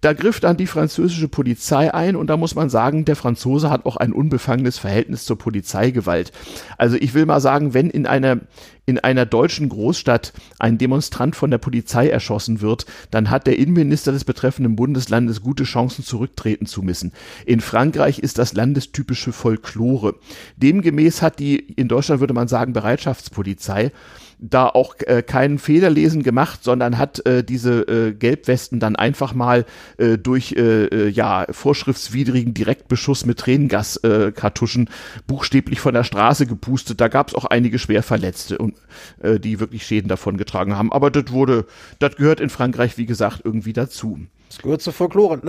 Da 0.00 0.14
griff 0.14 0.40
dann 0.40 0.56
die 0.56 0.66
französische 0.66 1.28
Polizei 1.28 1.92
ein 1.92 2.16
und 2.16 2.28
da 2.28 2.36
muss 2.36 2.54
man 2.54 2.70
sagen, 2.70 3.04
der 3.04 3.16
Franzose 3.16 3.70
hat 3.70 3.84
auch 3.84 3.96
ein 3.96 4.12
unbefangenes 4.12 4.78
Verhältnis 4.78 5.24
zur 5.24 5.36
Polizeigewalt. 5.36 6.32
Also 6.78 6.96
ich 6.96 7.12
will 7.12 7.26
mal 7.26 7.40
sagen, 7.40 7.74
wenn 7.74 7.90
in 7.90 8.06
einer 8.06 8.40
in 8.86 8.98
einer 8.98 9.24
deutschen 9.24 9.68
Großstadt 9.68 10.32
ein 10.58 10.76
Demonstrant 10.76 11.36
von 11.36 11.50
der 11.50 11.58
Polizei 11.58 12.08
erschossen 12.08 12.60
wird, 12.60 12.86
dann 13.10 13.30
hat 13.30 13.46
der 13.46 13.58
Innenminister 13.58 14.10
des 14.10 14.24
betreffenden 14.24 14.74
Bundeslandes 14.74 15.42
gute 15.42 15.64
Chancen 15.64 16.04
zurücktreten 16.04 16.66
zu 16.66 16.82
müssen. 16.82 17.12
In 17.46 17.60
Frankreich 17.60 18.18
ist 18.18 18.38
das 18.38 18.52
landestypische 18.52 19.32
Folklore. 19.32 20.16
Demgemäß 20.56 21.22
hat 21.22 21.38
die, 21.38 21.56
in 21.56 21.86
Deutschland 21.86 22.20
würde 22.20 22.34
man 22.34 22.48
sagen, 22.48 22.72
Bereitschaftspolizei 22.72 23.92
da 24.40 24.66
auch 24.66 24.94
äh, 25.06 25.22
keinen 25.22 25.58
Federlesen 25.58 26.22
gemacht, 26.22 26.64
sondern 26.64 26.98
hat 26.98 27.24
äh, 27.26 27.44
diese 27.44 27.82
äh, 27.82 28.12
Gelbwesten 28.12 28.80
dann 28.80 28.96
einfach 28.96 29.34
mal 29.34 29.66
äh, 29.98 30.16
durch 30.16 30.52
äh, 30.52 30.86
äh, 30.86 31.08
ja 31.08 31.46
vorschriftswidrigen 31.50 32.54
Direktbeschuss 32.54 33.26
mit 33.26 33.38
Tränengaskartuschen 33.38 34.86
äh, 34.86 35.20
buchstäblich 35.26 35.80
von 35.80 35.94
der 35.94 36.04
Straße 36.04 36.46
gepustet. 36.46 37.00
Da 37.00 37.08
gab 37.08 37.28
es 37.28 37.34
auch 37.34 37.44
einige 37.44 37.78
Schwerverletzte 37.78 38.58
und 38.58 38.74
äh, 39.22 39.38
die 39.38 39.60
wirklich 39.60 39.84
Schäden 39.86 40.08
davon 40.08 40.38
getragen 40.38 40.76
haben. 40.76 40.92
Aber 40.92 41.10
das 41.10 41.30
wurde, 41.30 41.66
das 41.98 42.16
gehört 42.16 42.40
in 42.40 42.50
Frankreich 42.50 42.96
wie 42.96 43.06
gesagt 43.06 43.42
irgendwie 43.44 43.72
dazu. 43.72 44.18
Das 44.50 44.58
gehört 44.58 44.82
zur 44.82 44.92
Folklore. 44.92 45.40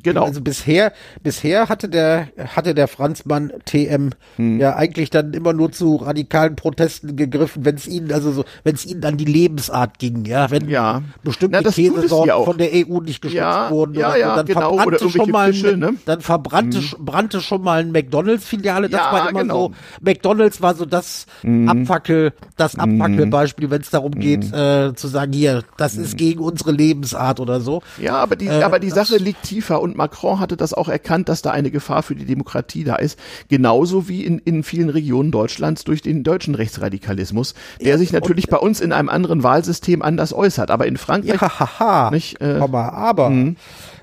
Genau. 0.00 0.24
Also 0.24 0.40
bisher, 0.40 0.92
bisher 1.24 1.68
hatte 1.68 1.88
der, 1.88 2.28
hatte 2.38 2.72
der 2.72 2.86
Franzmann 2.86 3.52
TM 3.64 4.10
hm. 4.36 4.60
ja 4.60 4.76
eigentlich 4.76 5.10
dann 5.10 5.34
immer 5.34 5.52
nur 5.52 5.72
zu 5.72 5.96
radikalen 5.96 6.54
Protesten 6.54 7.16
gegriffen, 7.16 7.64
wenn 7.64 7.74
es 7.74 7.88
ihnen, 7.88 8.12
also 8.12 8.30
so, 8.34 8.44
wenn 8.62 8.74
es 8.74 8.86
ihnen 8.86 9.04
an 9.04 9.16
die 9.16 9.24
Lebensart 9.24 9.98
ging, 9.98 10.24
ja, 10.24 10.50
wenn 10.50 10.68
ja. 10.68 11.02
bestimmte 11.22 11.60
Na, 11.62 11.70
Käsesorten 11.70 12.44
von 12.44 12.58
der 12.58 12.70
EU 12.72 13.00
nicht 13.00 13.22
geschützt 13.22 13.38
ja, 13.38 13.70
wurden, 13.70 13.94
ja, 13.94 14.16
ja, 14.16 14.36
dann 14.36 14.46
genau, 14.46 14.76
verbrannte 14.76 15.10
schon 15.10 15.30
mal, 15.30 15.52
Fische, 15.52 15.76
ne? 15.76 15.94
dann 16.04 16.20
verbrannte, 16.20 16.78
hm. 16.78 17.04
brannte 17.04 17.40
schon 17.40 17.62
mal 17.62 17.80
ein 17.80 17.92
McDonalds-Filiale, 17.92 18.88
das 18.88 19.00
war 19.00 19.30
immer 19.30 19.42
genau. 19.42 19.68
so, 19.68 19.74
McDonalds 20.00 20.62
war 20.62 20.74
so 20.74 20.84
das 20.84 21.26
hm. 21.42 21.68
Abfackel, 21.68 22.32
das 22.56 22.74
hm. 22.74 22.80
Abfackelbeispiel, 23.00 23.70
wenn 23.70 23.80
es 23.80 23.90
darum 23.90 24.12
geht, 24.12 24.44
hm. 24.44 24.54
äh, 24.54 24.94
zu 24.94 25.08
sagen, 25.08 25.32
hier, 25.32 25.62
das 25.76 25.96
ist 25.96 26.12
hm. 26.12 26.16
gegen 26.16 26.40
unsere 26.40 26.72
Lebensart 26.72 27.40
oder 27.40 27.60
so. 27.60 27.82
Ja, 27.98 28.16
aber 28.16 28.36
die, 28.36 28.46
äh, 28.46 28.62
aber 28.62 28.78
die 28.78 28.90
Sache 28.90 29.16
liegt 29.16 29.42
tiefer 29.44 29.80
und 29.80 29.96
Macron 29.96 30.40
hatte 30.40 30.56
das 30.56 30.74
auch 30.74 30.88
erkannt, 30.88 31.28
dass 31.28 31.42
da 31.42 31.50
eine 31.50 31.70
Gefahr 31.70 32.02
für 32.02 32.14
die 32.14 32.24
Demokratie 32.24 32.84
da 32.84 32.96
ist. 32.96 33.18
Genauso 33.48 34.08
wie 34.08 34.24
in, 34.24 34.38
in 34.38 34.62
vielen 34.62 34.90
Regionen 34.90 35.30
Deutschlands 35.30 35.84
durch 35.84 36.02
den 36.02 36.24
deutschen 36.24 36.54
Rechtsradikalismus, 36.54 37.54
der 37.80 37.98
sich 37.98 38.12
natürlich 38.12 38.23
bei 38.48 38.58
uns 38.58 38.80
in 38.80 38.92
einem 38.92 39.08
anderen 39.08 39.42
Wahlsystem 39.42 40.02
anders 40.02 40.32
äußert. 40.32 40.70
Aber 40.70 40.86
in 40.86 40.96
Frankreich. 40.96 41.40
Ja, 41.40 41.58
haha, 41.58 42.10
nicht, 42.10 42.40
äh, 42.40 42.58
aber 42.60 43.30
mh. 43.30 43.54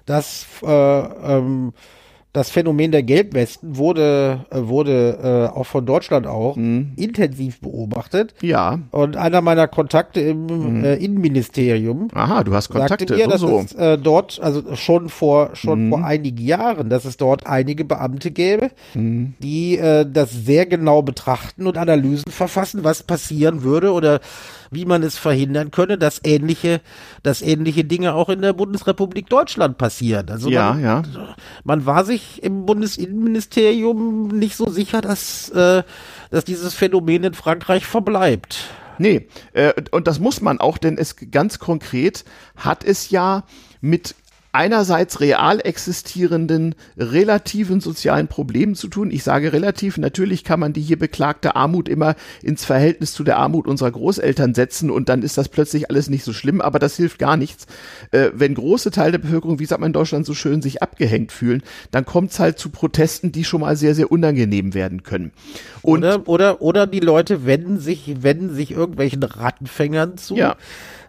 das 0.06 0.46
äh, 0.64 0.68
ähm, 0.68 1.74
das 2.34 2.50
Phänomen 2.50 2.92
der 2.92 3.04
Gelbwesten 3.04 3.76
wurde, 3.76 4.46
äh, 4.52 4.62
wurde 4.62 5.50
äh, 5.54 5.58
auch 5.58 5.66
von 5.66 5.86
Deutschland 5.86 6.28
auch 6.28 6.56
mhm. 6.56 6.94
intensiv 6.96 7.60
beobachtet. 7.60 8.34
Ja. 8.42 8.80
Und 8.92 9.18
einer 9.18 9.42
meiner 9.42 9.68
Kontakte 9.68 10.22
im 10.22 10.46
mhm. 10.46 10.84
äh, 10.86 10.96
Innenministerium. 10.96 12.08
Aha, 12.14 12.44
du 12.46 12.54
hast 12.54 12.70
Kontakte. 12.70 13.06
Sagte 13.06 13.16
mir, 13.16 13.28
dass 13.28 13.42
so. 13.42 13.60
es 13.60 13.74
äh, 13.74 13.98
dort, 13.98 14.40
also 14.42 14.76
schon 14.76 15.10
vor 15.10 15.56
schon 15.56 15.88
mhm. 15.88 15.90
vor 15.90 16.06
einigen 16.06 16.38
Jahren, 16.38 16.90
dass 16.90 17.04
es 17.04 17.18
dort 17.18 17.48
einige 17.48 17.84
Beamte 17.84 18.32
gäbe, 18.32 18.72
mhm. 18.94 19.34
die 19.40 19.78
äh, 19.78 20.06
das 20.10 20.32
sehr 20.32 20.66
genau 20.66 21.02
betrachten 21.02 21.68
und 21.68 21.78
Analysen 21.78 22.32
verfassen, 22.32 22.86
was 22.86 23.04
passieren 23.04 23.64
würde 23.64 23.92
oder 23.92 24.22
wie 24.72 24.86
man 24.86 25.04
es 25.04 25.18
verhindern 25.18 25.70
könne, 25.70 25.98
dass 25.98 26.22
ähnliche, 26.24 26.80
dass 27.24 27.42
ähnliche 27.42 27.84
Dinge 27.84 28.14
auch 28.14 28.30
in 28.30 28.42
der 28.42 28.54
Bundesrepublik 28.54 29.30
Deutschland 29.30 29.78
passieren. 29.78 30.30
Also 30.30 30.50
ja, 30.50 30.72
man, 30.72 30.82
ja. 30.82 31.04
man 31.66 31.86
war 31.86 32.06
sich 32.06 32.21
im 32.42 32.66
Bundesinnenministerium 32.66 34.28
nicht 34.28 34.56
so 34.56 34.70
sicher, 34.70 35.02
dass, 35.02 35.50
äh, 35.50 35.84
dass 36.30 36.46
dieses 36.46 36.74
Phänomen 36.74 37.24
in 37.24 37.34
Frankreich 37.34 37.86
verbleibt. 37.86 38.70
Nee, 38.98 39.28
äh, 39.54 39.74
und 39.92 40.08
das 40.08 40.20
muss 40.20 40.42
man 40.42 40.60
auch, 40.60 40.78
denn 40.78 40.98
es 40.98 41.16
ganz 41.32 41.60
konkret 41.60 42.24
hat 42.56 42.84
es 42.84 43.10
ja 43.10 43.44
mit 43.80 44.16
einerseits 44.52 45.20
real 45.20 45.60
existierenden 45.64 46.76
relativen 46.98 47.80
sozialen 47.80 48.28
Problemen 48.28 48.76
zu 48.76 48.88
tun. 48.88 49.12
Ich 49.12 49.24
sage 49.24 49.54
relativ, 49.54 49.98
natürlich 49.98 50.44
kann 50.44 50.60
man 50.60 50.74
die 50.74 50.82
hier 50.82 51.00
beklagte 51.00 51.56
Armut 51.56 51.88
immer 51.88 52.16
ins 52.42 52.66
Verhältnis 52.66 53.14
zu 53.14 53.24
der 53.24 53.38
Armut 53.38 53.68
unserer 53.68 53.92
Großeltern 53.92 54.54
setzen 54.54 54.92
und 54.92 55.10
dann 55.10 55.22
ist 55.22 55.38
das 55.38 55.50
plötzlich 55.50 55.90
alles 55.90 56.10
nicht 56.10 56.24
so 56.24 56.34
schlimm, 56.34 56.62
aber 56.62 56.80
das 56.80 56.98
hilft 56.98 57.20
gar 57.20 57.38
nichts. 57.38 57.66
Äh, 58.12 58.32
wenn 58.34 58.54
große 58.54 58.92
Teile 58.92 59.14
der 59.14 59.20
Bevölkerung, 59.20 59.60
wie 59.60 59.66
sagt 59.66 59.80
man 59.80 59.90
in 59.90 59.94
Deutschland 59.94 60.26
so 60.26 60.34
schön, 60.34 60.62
sich 60.62 60.82
abgehängt 60.84 61.32
fühlen, 61.32 61.64
dann 61.92 62.06
kommt 62.06 62.32
es 62.32 62.40
halt 62.40 62.60
zu 62.60 62.70
Protesten, 62.70 63.32
die 63.32 63.44
schon 63.44 63.62
mal 63.62 63.76
sehr, 63.76 63.96
sehr 63.96 64.12
unangenehm 64.12 64.74
werden 64.74 65.04
können. 65.04 65.32
Und 65.82 66.00
oder, 66.00 66.28
oder, 66.28 66.62
oder 66.62 66.88
die 66.88 67.00
Leute 67.00 67.46
wenden 67.46 67.80
sich, 67.80 68.22
wenden 68.22 68.54
sich 68.54 68.72
irgendwelchen 68.72 69.24
Rattenfängern 69.24 70.18
zu. 70.18 70.36
Ja 70.36 70.58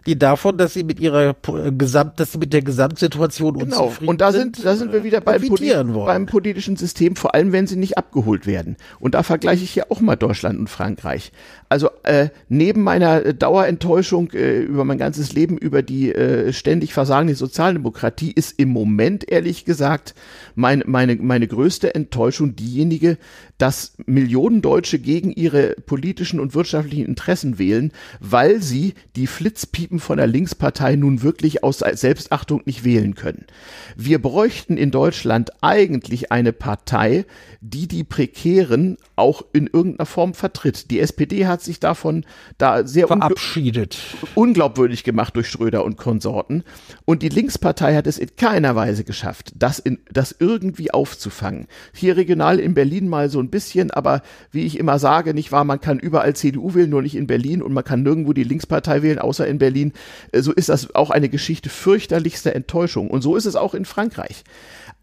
die 0.05 0.17
davon, 0.17 0.57
dass 0.57 0.73
sie 0.73 0.83
mit 0.83 0.99
ihrer 0.99 1.35
Gesamt, 1.77 2.19
dass 2.19 2.33
sie 2.33 2.37
mit 2.37 2.53
der 2.53 2.61
Gesamtsituation 2.61 3.13
Situation 3.13 3.57
genau. 3.57 3.93
Und 4.05 4.21
da 4.21 4.31
sind, 4.31 4.63
da 4.63 4.75
sind 4.75 4.91
wir 4.91 5.03
wieder 5.03 5.21
beim, 5.21 5.41
Poli 5.41 5.73
beim 5.73 6.25
politischen 6.25 6.75
System, 6.75 7.15
vor 7.15 7.33
allem 7.35 7.51
wenn 7.51 7.67
sie 7.67 7.75
nicht 7.75 7.97
abgeholt 7.97 8.47
werden. 8.47 8.77
Und 8.99 9.15
da 9.15 9.23
vergleiche 9.23 9.63
ich 9.63 9.71
hier 9.71 9.91
auch 9.91 10.01
mal 10.01 10.15
Deutschland 10.15 10.59
und 10.59 10.69
Frankreich. 10.69 11.31
Also 11.69 11.89
äh, 12.03 12.29
neben 12.49 12.83
meiner 12.83 13.33
Dauerenttäuschung 13.33 14.31
äh, 14.31 14.59
über 14.59 14.85
mein 14.85 14.97
ganzes 14.97 15.33
Leben 15.33 15.57
über 15.57 15.81
die 15.81 16.13
äh, 16.13 16.53
ständig 16.53 16.93
versagende 16.93 17.35
Sozialdemokratie 17.35 18.31
ist 18.31 18.59
im 18.59 18.69
Moment 18.69 19.29
ehrlich 19.29 19.65
gesagt 19.65 20.13
mein, 20.55 20.83
meine, 20.85 21.15
meine 21.15 21.47
größte 21.47 21.95
Enttäuschung 21.95 22.55
diejenige, 22.55 23.17
dass 23.63 23.93
Millionen 24.05 24.61
Deutsche 24.61 24.99
gegen 24.99 25.31
ihre 25.31 25.75
politischen 25.85 26.41
und 26.41 26.53
wirtschaftlichen 26.53 27.05
Interessen 27.05 27.59
wählen, 27.59 27.93
weil 28.19 28.61
sie 28.61 28.93
die 29.15 29.25
Flitzpiepen 29.25 30.01
von 30.01 30.17
der 30.17 30.27
Linkspartei 30.27 30.97
nun 30.97 31.21
wirklich 31.21 31.63
aus 31.63 31.77
Selbstachtung 31.77 32.61
nicht 32.65 32.83
wählen 32.83 33.15
können. 33.15 33.45
Wir 33.95 34.21
bräuchten 34.21 34.75
in 34.75 34.91
Deutschland 34.91 35.51
eigentlich 35.61 36.29
eine 36.29 36.51
Partei, 36.51 37.23
die 37.61 37.87
die 37.87 38.03
Prekären 38.03 38.97
auch 39.15 39.45
in 39.53 39.67
irgendeiner 39.67 40.07
Form 40.07 40.33
vertritt. 40.33 40.91
Die 40.91 40.99
SPD 40.99 41.47
hat 41.47 41.61
sich 41.61 41.79
davon 41.79 42.25
da 42.57 42.85
sehr 42.85 43.07
verabschiedet. 43.07 43.97
unglaubwürdig 44.35 45.05
gemacht 45.05 45.37
durch 45.37 45.47
Schröder 45.47 45.85
und 45.85 45.95
Konsorten. 45.95 46.65
Und 47.05 47.23
die 47.23 47.29
Linkspartei 47.29 47.95
hat 47.95 48.07
es 48.07 48.17
in 48.17 48.35
keiner 48.35 48.75
Weise 48.75 49.05
geschafft, 49.05 49.53
das, 49.55 49.79
in, 49.79 49.99
das 50.11 50.35
irgendwie 50.37 50.91
aufzufangen. 50.93 51.67
Hier 51.93 52.17
regional 52.17 52.59
in 52.59 52.73
Berlin 52.73 53.07
mal 53.07 53.29
so 53.29 53.39
ein 53.39 53.52
bisschen, 53.53 53.91
aber 53.91 54.23
wie 54.51 54.65
ich 54.65 54.77
immer 54.79 54.97
sage, 54.97 55.33
nicht 55.33 55.51
wahr, 55.51 55.63
man 55.63 55.79
kann 55.79 55.99
überall 55.99 56.35
CDU 56.35 56.73
wählen, 56.73 56.89
nur 56.89 57.03
nicht 57.03 57.15
in 57.15 57.27
Berlin 57.27 57.61
und 57.61 57.71
man 57.71 57.83
kann 57.83 58.01
nirgendwo 58.01 58.33
die 58.33 58.43
Linkspartei 58.43 59.03
wählen, 59.03 59.19
außer 59.19 59.47
in 59.47 59.59
Berlin. 59.59 59.93
Äh, 60.31 60.41
so 60.41 60.51
ist 60.51 60.69
das 60.69 60.93
auch 60.95 61.11
eine 61.11 61.29
Geschichte 61.29 61.69
fürchterlichster 61.69 62.55
Enttäuschung. 62.55 63.09
Und 63.09 63.21
so 63.21 63.35
ist 63.35 63.45
es 63.45 63.55
auch 63.55 63.75
in 63.75 63.85
Frankreich. 63.85 64.43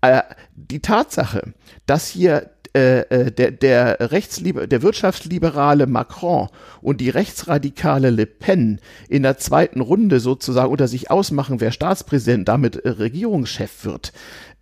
Äh, 0.01 0.23
die 0.55 0.81
Tatsache, 0.81 1.55
dass 1.87 2.09
hier 2.09 2.51
äh, 2.73 3.01
äh, 3.01 3.33
der, 3.33 3.51
der, 3.51 4.13
Rechtsliber 4.13 4.67
der 4.67 4.83
wirtschaftsliberale 4.83 5.87
Macron 5.87 6.49
und 6.81 7.01
die 7.01 7.11
rechtsradikale 7.11 8.11
Le 8.11 8.27
Pen 8.27 8.81
in 9.09 9.25
der 9.25 9.39
zweiten 9.39 9.81
Runde 9.81 10.21
sozusagen 10.21 10.71
unter 10.71 10.87
sich 10.87 11.11
ausmachen, 11.11 11.61
wer 11.61 11.73
Staatspräsident, 11.73 12.49
damit 12.49 12.77
äh, 12.77 12.91
Regierungschef 12.91 13.85
wird. 13.85 14.13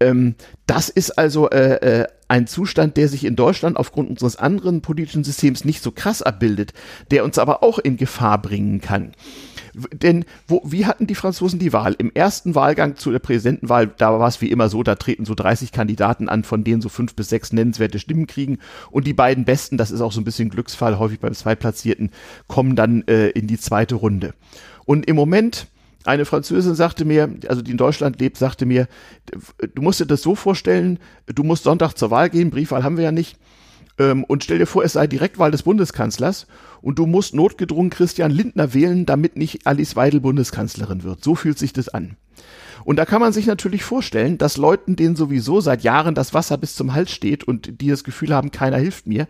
Ähm, 0.01 0.37
das 0.67 0.89
ist 0.89 1.19
also 1.19 1.51
äh, 1.51 2.07
ein 2.29 2.47
Zustand, 2.47 2.97
der 2.97 3.09
sich 3.09 3.25
in 3.25 3.37
Deutschland 3.37 3.77
aufgrund 3.77 4.09
unseres 4.11 4.37
anderen 4.37 4.81
politischen 4.81 5.25
Systems 5.25 5.65
nicht 5.65 5.83
so 5.83 5.91
krass 5.91 6.23
abbildet, 6.23 6.73
der 7.11 7.25
uns 7.25 7.39
aber 7.39 7.63
auch 7.63 7.79
in 7.79 7.97
Gefahr 7.97 8.41
bringen 8.41 8.81
kann. 8.81 9.13
Denn 9.93 10.25
wo, 10.47 10.63
wie 10.65 10.87
hatten 10.87 11.07
die 11.07 11.15
Franzosen 11.15 11.59
die 11.59 11.73
Wahl? 11.73 11.95
Im 11.99 12.13
ersten 12.13 12.55
Wahlgang 12.55 12.97
zu 12.97 13.11
der 13.11 13.19
Präsidentenwahl, 13.19 13.87
da 13.87 14.19
war 14.19 14.29
es 14.29 14.41
wie 14.41 14.51
immer 14.51 14.69
so, 14.69 14.83
da 14.83 14.95
treten 14.95 15.25
so 15.25 15.35
30 15.35 15.73
Kandidaten 15.73 16.29
an, 16.29 16.45
von 16.45 16.65
denen 16.65 16.81
so 16.81 16.89
fünf 16.89 17.15
bis 17.15 17.29
sechs 17.29 17.53
nennenswerte 17.53 17.99
Stimmen 17.99 18.27
kriegen. 18.27 18.59
Und 18.91 19.07
die 19.07 19.15
beiden 19.15 19.45
Besten, 19.45 19.77
das 19.77 19.91
ist 19.91 20.01
auch 20.01 20.13
so 20.13 20.21
ein 20.21 20.25
bisschen 20.25 20.51
Glücksfall, 20.51 20.99
häufig 20.99 21.21
beim 21.21 21.35
Zweitplatzierten, 21.35 22.11
kommen 22.47 22.77
dann 22.77 23.07
äh, 23.09 23.29
in 23.29 23.47
die 23.47 23.59
zweite 23.59 23.95
Runde. 23.95 24.35
Und 24.85 25.07
im 25.07 25.17
Moment, 25.17 25.67
eine 26.05 26.25
Französin 26.25 26.75
sagte 26.75 27.05
mir, 27.05 27.31
also 27.49 27.61
die 27.61 27.73
in 27.73 27.77
Deutschland 27.77 28.19
lebt, 28.21 28.39
sagte 28.39 28.65
mir, 28.65 28.89
du 29.75 29.83
musst 29.83 30.01
dir 30.01 30.07
das 30.07 30.23
so 30.23 30.35
vorstellen, 30.35 30.99
du 31.27 31.43
musst 31.43 31.65
Sonntag 31.65 31.95
zur 31.95 32.11
Wahl 32.11 32.31
gehen, 32.31 32.51
Briefwahl 32.51 32.85
haben 32.85 32.97
wir 32.97 33.05
ja 33.05 33.13
nicht, 33.13 33.37
ähm, 33.99 34.25
und 34.25 34.45
stell 34.45 34.59
dir 34.59 34.67
vor, 34.67 34.85
es 34.85 34.93
sei 34.95 35.07
Direktwahl 35.07 35.51
des 35.51 35.63
Bundeskanzlers 35.63 36.47
und 36.81 36.99
du 36.99 37.07
musst 37.07 37.35
notgedrungen 37.35 37.91
Christian 37.91 38.31
Lindner 38.31 38.75
wählen, 38.75 39.07
damit 39.07 39.37
nicht 39.37 39.67
Alice 39.67 39.97
Weidel 39.97 40.21
Bundeskanzlerin 40.21 41.03
wird. 41.03 41.23
So 41.23 41.35
fühlt 41.35 41.59
sich 41.59 41.73
das 41.73 41.89
an. 41.89 42.17
Und 42.85 42.97
da 42.97 43.05
kann 43.05 43.21
man 43.21 43.33
sich 43.33 43.47
natürlich 43.47 43.83
vorstellen, 43.83 44.39
dass 44.39 44.57
Leuten, 44.57 44.97
denen 44.97 45.17
sowieso 45.17 45.61
seit 45.61 45.83
Jahren 45.83 46.15
das 46.15 46.33
Wasser 46.33 46.57
bis 46.57 46.75
zum 46.75 46.95
Hals 46.95 47.11
steht 47.11 47.45
und 47.45 47.81
die 47.83 47.89
das 47.89 48.05
Gefühl 48.05 48.33
haben, 48.33 48.51
keiner 48.51 48.79
hilft 48.79 49.07
mir, 49.07 49.27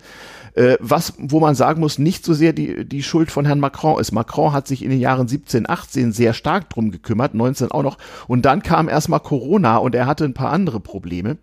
äh, 0.54 0.76
was, 0.80 1.14
wo 1.18 1.40
man 1.40 1.54
sagen 1.54 1.80
muss, 1.80 1.98
nicht 1.98 2.24
so 2.24 2.34
sehr 2.34 2.52
die, 2.52 2.84
die 2.84 3.02
Schuld 3.02 3.30
von 3.30 3.46
Herrn 3.46 3.58
Macron 3.58 4.00
ist. 4.00 4.12
Macron 4.12 4.52
hat 4.52 4.68
sich 4.68 4.84
in 4.84 4.90
den 4.90 5.00
Jahren 5.00 5.28
17, 5.28 5.68
18 5.68 6.12
sehr 6.12 6.34
stark 6.34 6.70
drum 6.70 6.90
gekümmert, 6.90 7.34
19 7.34 7.72
auch 7.72 7.82
noch. 7.82 7.98
Und 8.28 8.42
dann 8.44 8.62
kam 8.62 8.88
erstmal 8.88 9.20
Corona 9.20 9.78
und 9.78 9.94
er 9.94 10.06
hatte 10.06 10.24
ein 10.24 10.34
paar 10.34 10.52
andere 10.52 10.78
Probleme. 10.78 11.38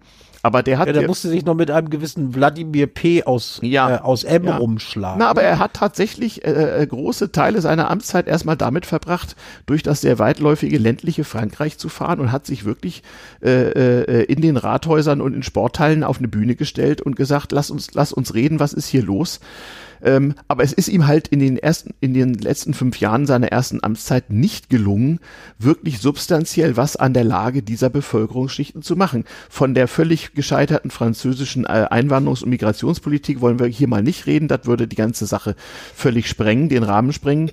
Aber 0.46 0.62
der 0.62 0.78
hat. 0.78 0.86
Ja, 0.86 0.94
der 0.94 1.08
musste 1.08 1.28
sich 1.28 1.44
noch 1.44 1.56
mit 1.56 1.72
einem 1.72 1.90
gewissen 1.90 2.36
Wladimir 2.36 2.86
P. 2.86 3.24
aus, 3.24 3.60
ja, 3.64 3.96
äh, 3.96 4.00
aus 4.02 4.24
M 4.24 4.44
ja. 4.44 4.58
rumschlagen. 4.58 5.18
Na, 5.18 5.28
aber 5.28 5.42
er 5.42 5.58
hat 5.58 5.74
tatsächlich 5.74 6.46
äh, 6.46 6.84
äh, 6.84 6.86
große 6.86 7.32
Teile 7.32 7.62
seiner 7.62 7.90
Amtszeit 7.90 8.28
erstmal 8.28 8.56
damit 8.56 8.86
verbracht, 8.86 9.36
durch 9.66 9.82
das 9.82 10.02
sehr 10.02 10.20
weitläufige 10.20 10.78
ländliche 10.78 11.24
Frankreich 11.24 11.80
zu 11.80 11.90
fahren 11.90 12.20
und 12.20 12.32
hat 12.32 12.46
sich 12.46 12.64
wirklich 12.64 13.02
äh, 13.42 13.72
äh, 13.72 14.24
in 14.26 14.40
den 14.40 14.56
Rathäusern 14.58 15.20
und 15.20 15.34
in 15.34 15.42
Sporthallen 15.42 16.04
auf 16.04 16.20
eine 16.20 16.28
Bühne 16.28 16.54
gestellt 16.54 17.02
und 17.02 17.16
gesagt, 17.16 17.52
lass 17.52 17.72
uns, 17.72 17.96
lass 17.96 18.14
uns 18.14 18.36
reden, 18.36 18.60
was 18.60 18.74
ist 18.74 18.86
hier 18.86 19.02
los? 19.02 19.40
Ähm, 20.06 20.36
aber 20.48 20.64
es 20.64 20.72
ist 20.72 20.88
ihm 20.88 21.08
halt 21.08 21.28
in 21.28 21.40
den 21.40 21.58
ersten, 21.58 21.94
in 22.00 22.14
den 22.14 22.36
letzten 22.36 22.76
fünf 22.76 23.00
Jahren 23.00 23.26
seiner 23.26 23.48
ersten 23.48 23.84
Amtszeit 23.84 24.30
nicht 24.30 24.70
gelungen, 24.70 25.20
wirklich 25.58 26.00
substanziell 26.00 26.78
was 26.78 26.96
an 26.96 27.14
der 27.14 27.24
Lage 27.24 27.64
dieser 27.64 27.90
Bevölkerungsschichten 27.90 28.84
zu 28.84 28.96
machen. 28.96 29.26
Von 29.50 29.74
der 29.74 29.88
völlig 29.88 30.34
gescheiterten 30.34 30.92
französischen 30.92 31.66
äh, 31.66 31.88
Einwanderungs- 31.90 32.44
und 32.44 32.52
Migrationspolitik 32.52 33.42
wollen 33.42 33.60
wir 33.60 33.66
hier 33.66 33.88
mal 33.88 34.04
nicht 34.04 34.28
reden. 34.28 34.48
Das 34.48 34.66
würde 34.66 34.88
die 34.88 34.96
ganze 34.96 35.26
Sache 35.26 35.56
völlig 35.96 36.30
sprengen, 36.30 36.70
den 36.70 36.84
Rahmen 36.84 37.12
sprengen. 37.12 37.52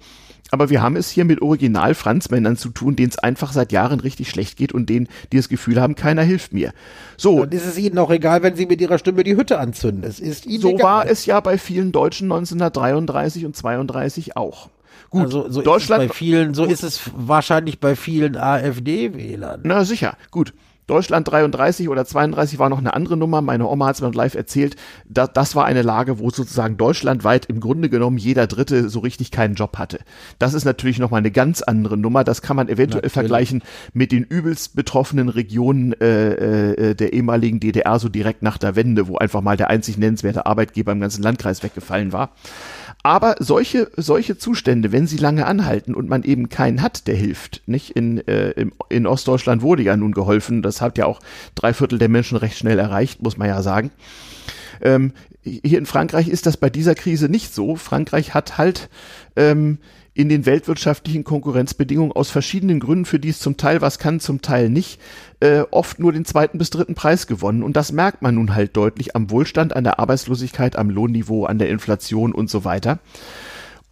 Aber 0.53 0.69
wir 0.69 0.83
haben 0.83 0.97
es 0.97 1.09
hier 1.09 1.25
mit 1.25 1.41
Original-Franzmännern 1.41 2.59
zu 2.59 2.69
tun, 2.69 2.95
denen 2.95 3.09
es 3.09 3.19
einfach 3.19 3.53
seit 3.53 3.73
Jahren 3.73 4.01
richtig 4.01 4.29
schlecht 4.29 4.59
geht 4.59 4.75
und 4.75 4.91
denen, 4.91 5.09
die 5.33 5.39
das 5.39 5.49
Gefühl 5.49 5.81
haben, 5.81 5.95
keiner 5.95 6.21
hilft 6.23 6.53
mir. 6.53 6.75
So. 7.17 7.41
Dann 7.41 7.53
ist 7.53 7.65
es 7.65 7.79
ihnen 7.79 7.97
auch 7.97 8.11
egal, 8.11 8.43
wenn 8.43 8.55
sie 8.55 8.67
mit 8.67 8.79
ihrer 8.83 8.99
Stimme 8.99 9.25
die 9.25 9.35
Hütte 9.35 9.59
anzünden. 9.59 10.05
Es 10.05 10.21
ist 10.21 10.45
ihnen 10.45 10.61
so 10.61 10.69
egal. 10.69 10.83
war 10.83 11.07
es 11.07 11.25
ja 11.25 11.41
bei 11.41 11.57
vielen 11.57 11.91
Deutschen 11.91 12.31
1933 12.31 13.47
und 13.47 13.57
32 13.57 14.37
auch. 14.37 14.69
Gut, 15.09 15.23
also 15.23 15.51
so 15.51 15.63
Deutschland. 15.63 16.03
Ist 16.05 16.11
es 16.11 16.13
bei 16.13 16.19
vielen, 16.19 16.53
so 16.53 16.65
ist 16.65 16.83
es 16.83 17.01
wahrscheinlich 17.17 17.81
bei 17.81 17.97
vielen 17.97 18.37
AfD-Wählern. 18.37 19.63
Na 19.65 19.87
sicher, 19.87 20.19
gut. 20.31 20.53
Deutschland 20.93 21.26
33 21.30 21.88
oder 21.88 22.05
32 22.05 22.59
war 22.59 22.68
noch 22.68 22.76
eine 22.76 22.93
andere 22.93 23.16
Nummer. 23.16 23.40
Meine 23.40 23.66
Oma 23.66 23.86
hat 23.86 23.95
es 23.95 24.03
mir 24.03 24.11
live 24.11 24.34
erzählt. 24.34 24.76
Da, 25.09 25.26
das 25.26 25.57
war 25.57 25.64
eine 25.64 25.80
Lage, 25.80 26.18
wo 26.18 26.28
sozusagen 26.28 26.76
deutschlandweit 26.76 27.47
im 27.47 27.61
Grunde 27.61 27.88
genommen 27.88 28.18
jeder 28.18 28.47
Dritte 28.47 28.90
so 28.90 29.01
richtig 29.01 29.30
keinen 29.30 29.55
Job 29.55 29.78
hatte. 29.78 30.01
Das 30.38 30.53
ist 30.53 30.66
natürlich 30.66 30.99
nochmal 30.99 31.20
eine 31.20 31.30
ganz 31.30 31.62
andere 31.62 31.97
Nummer. 31.97 32.24
Das 32.24 32.43
kann 32.43 32.57
man 32.57 32.68
eventuell 32.68 32.97
natürlich. 32.97 33.12
vergleichen 33.14 33.62
mit 33.95 34.12
den 34.12 34.24
übelst 34.24 34.76
betroffenen 34.76 35.30
Regionen 35.30 35.95
äh, 35.99 36.90
äh, 36.90 36.95
der 36.95 37.14
ehemaligen 37.14 37.59
DDR, 37.59 37.99
so 37.99 38.11
direkt 38.11 38.43
nach 38.43 38.59
der 38.59 38.76
Wende, 38.76 39.09
wo 39.09 39.16
einfach 39.16 39.40
mal 39.40 39.57
der 39.57 39.70
einzig 39.70 39.97
nennenswerte 39.97 40.45
Arbeitgeber 40.45 40.93
im 40.93 41.01
ganzen 41.01 41.22
Landkreis 41.22 41.62
weggefallen 41.62 42.12
war. 42.12 42.32
Aber 43.05 43.35
solche, 43.41 43.91
solche 43.97 44.39
Zustände, 44.39 44.93
wenn 44.93 45.09
sie 45.09 45.17
lange 45.17 45.47
anhalten 45.47 45.95
und 45.95 46.09
man 46.09 46.23
eben 46.23 46.49
keinen 46.49 46.83
hat, 46.83 47.09
der 47.09 47.17
hilft, 47.17 47.63
nicht? 47.67 47.91
In, 47.91 48.27
äh, 48.29 48.51
in, 48.51 48.73
in 48.89 49.07
Ostdeutschland 49.07 49.63
wurde 49.63 49.83
ja 49.83 49.97
nun 49.97 50.13
geholfen, 50.13 50.63
das 50.63 50.81
hat 50.81 50.99
ja 50.99 51.07
auch 51.07 51.21
drei 51.57 51.75
Viertel 51.75 51.99
der 51.99 52.09
Menschen 52.09 52.37
recht 52.37 52.57
schnell 52.57 52.79
erreicht, 52.79 53.21
muss 53.21 53.37
man 53.37 53.49
ja 53.49 53.61
sagen. 53.63 53.91
Ähm, 54.81 55.13
hier 55.43 55.79
in 55.79 55.87
Frankreich 55.87 56.29
ist 56.29 56.47
das 56.47 56.57
bei 56.57 56.71
dieser 56.71 56.95
Krise 56.95 57.29
nicht 57.29 57.53
so. 57.53 57.75
Frankreich 57.75 58.35
hat 58.35 58.59
halt 58.59 58.89
ähm, 59.35 59.79
in 60.15 60.29
den 60.29 60.45
weltwirtschaftlichen 60.45 61.25
Konkurrenzbedingungen 61.25 62.13
aus 62.13 62.31
verschiedenen 62.31 62.81
Gründen, 62.81 63.07
für 63.07 63.19
die 63.19 63.31
es 63.31 63.39
zum 63.39 63.57
Teil 63.57 63.81
was 63.81 63.99
kann, 63.99 64.21
zum 64.21 64.43
Teil 64.43 64.69
nicht, 64.69 65.01
äh, 65.41 65.63
oft 65.71 65.99
nur 65.99 66.13
den 66.13 66.25
zweiten 66.25 66.59
bis 66.59 66.71
dritten 66.71 66.95
Preis 66.95 67.27
gewonnen. 67.27 67.63
Und 67.63 67.77
das 67.77 67.93
merkt 67.93 68.21
man 68.21 68.35
nun 68.35 68.55
halt 68.55 68.77
deutlich 68.77 69.17
am 69.17 69.31
Wohlstand, 69.31 69.75
an 69.75 69.85
der 69.85 69.99
Arbeitslosigkeit, 69.99 70.77
am 70.77 70.91
Lohnniveau, 70.91 71.47
an 71.47 71.59
der 71.59 71.71
Inflation 71.71 72.33
und 72.33 72.51
so 72.51 72.65
weiter. 72.65 72.99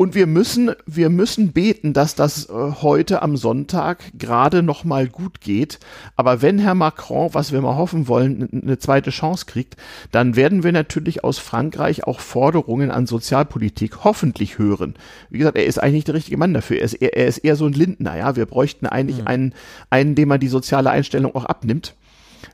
Und 0.01 0.15
wir 0.15 0.27
müssen, 0.27 0.71
wir 0.87 1.11
müssen 1.11 1.53
beten, 1.53 1.93
dass 1.93 2.15
das 2.15 2.49
äh, 2.49 2.53
heute 2.55 3.21
am 3.21 3.37
Sonntag 3.37 4.03
gerade 4.17 4.63
noch 4.63 4.83
mal 4.83 5.07
gut 5.07 5.43
geht. 5.43 5.79
Aber 6.17 6.41
wenn 6.41 6.59
Herr 6.59 6.75
Macron, 6.75 7.35
was 7.35 7.53
wir 7.53 7.61
mal 7.61 7.77
hoffen 7.77 8.09
wollen, 8.09 8.49
eine 8.51 8.79
zweite 8.79 9.11
Chance 9.11 9.45
kriegt, 9.45 9.77
dann 10.11 10.37
werden 10.37 10.63
wir 10.63 10.73
natürlich 10.73 11.23
aus 11.23 11.39
Frankreich 11.39 12.05
auch 12.05 12.21
Forderungen 12.21 12.91
an 12.91 13.07
Sozialpolitik 13.07 14.03
hoffentlich 14.03 14.57
hören. 14.57 14.95
Wie 15.29 15.37
gesagt, 15.37 15.59
er 15.59 15.67
ist 15.67 15.77
eigentlich 15.77 15.97
nicht 15.97 16.09
der 16.09 16.15
richtige 16.15 16.39
Mann 16.39 16.55
dafür. 16.55 16.79
Er 16.79 16.85
ist 16.85 16.95
eher, 16.95 17.15
er 17.19 17.27
ist 17.27 17.37
eher 17.37 17.57
so 17.57 17.67
ein 17.67 17.75
Lindner. 17.75 18.17
Ja, 18.17 18.37
wir 18.37 18.47
bräuchten 18.47 18.87
eigentlich 18.87 19.21
mhm. 19.21 19.27
einen, 19.27 19.55
einen, 19.91 20.15
dem 20.15 20.31
man 20.31 20.41
die 20.41 20.49
soziale 20.49 20.89
Einstellung 20.89 21.35
auch 21.35 21.45
abnimmt. 21.45 21.95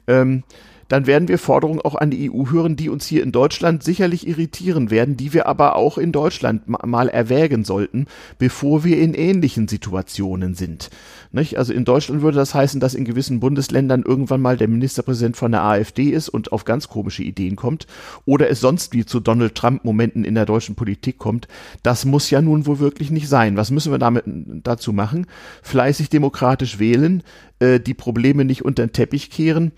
Ähm, 0.09 0.43
dann 0.89 1.07
werden 1.07 1.29
wir 1.29 1.39
Forderungen 1.39 1.81
auch 1.81 1.95
an 1.95 2.11
die 2.11 2.31
EU 2.31 2.51
hören, 2.51 2.77
die 2.77 2.89
uns 2.89 3.07
hier 3.07 3.23
in 3.23 3.33
Deutschland 3.33 3.83
sicherlich 3.83 4.27
irritieren 4.27 4.91
werden, 4.91 5.17
die 5.17 5.33
wir 5.33 5.47
aber 5.47 5.77
auch 5.77 5.99
in 5.99 6.13
Deutschland 6.13 6.63
mal 6.67 7.09
erwägen 7.09 7.65
sollten, 7.65 8.07
bevor 8.39 8.85
wir 8.85 8.99
in 8.99 9.15
ähnlichen 9.15 9.69
Situationen 9.69 10.55
sind. 10.55 10.91
Nicht? 11.33 11.59
Also 11.59 11.73
in 11.73 11.85
Deutschland 11.85 12.23
würde 12.23 12.39
das 12.39 12.55
heißen, 12.55 12.81
dass 12.81 12.95
in 12.95 13.05
gewissen 13.05 13.41
Bundesländern 13.41 14.03
irgendwann 14.03 14.41
mal 14.41 14.57
der 14.57 14.69
Ministerpräsident 14.69 15.37
von 15.37 15.53
der 15.53 15.63
AfD 15.63 16.11
ist 16.11 16.29
und 16.29 16.53
auf 16.53 16.65
ganz 16.65 16.89
komische 16.89 17.23
Ideen 17.23 17.57
kommt 17.57 17.87
oder 18.25 18.49
es 18.49 18.61
sonst 18.61 18.93
wie 18.93 19.05
zu 19.05 19.21
Donald 19.21 19.55
Trump 19.55 19.85
Momenten 19.85 20.25
in 20.25 20.35
der 20.35 20.47
deutschen 20.47 20.77
Politik 20.77 21.19
kommt. 21.19 21.49
Das 21.83 22.05
muss 22.05 22.31
ja 22.31 22.41
nun 22.41 22.67
wohl 22.67 22.79
wirklich 22.79 23.11
nicht 23.11 23.29
sein. 23.29 23.57
Was 23.57 23.71
müssen 23.71 23.93
wir 23.93 23.99
damit 23.99 24.25
dazu 24.63 24.93
machen? 24.93 25.27
Fleißig 25.63 26.11
demokratisch 26.11 26.79
wählen, 26.79 27.23
äh, 27.59 27.81
die 27.81 27.95
Probleme 27.95 28.45
nicht 28.45 28.65
unter 28.65 28.87
den 28.87 28.93
Teppich 28.93 29.31
kehren 29.31 29.73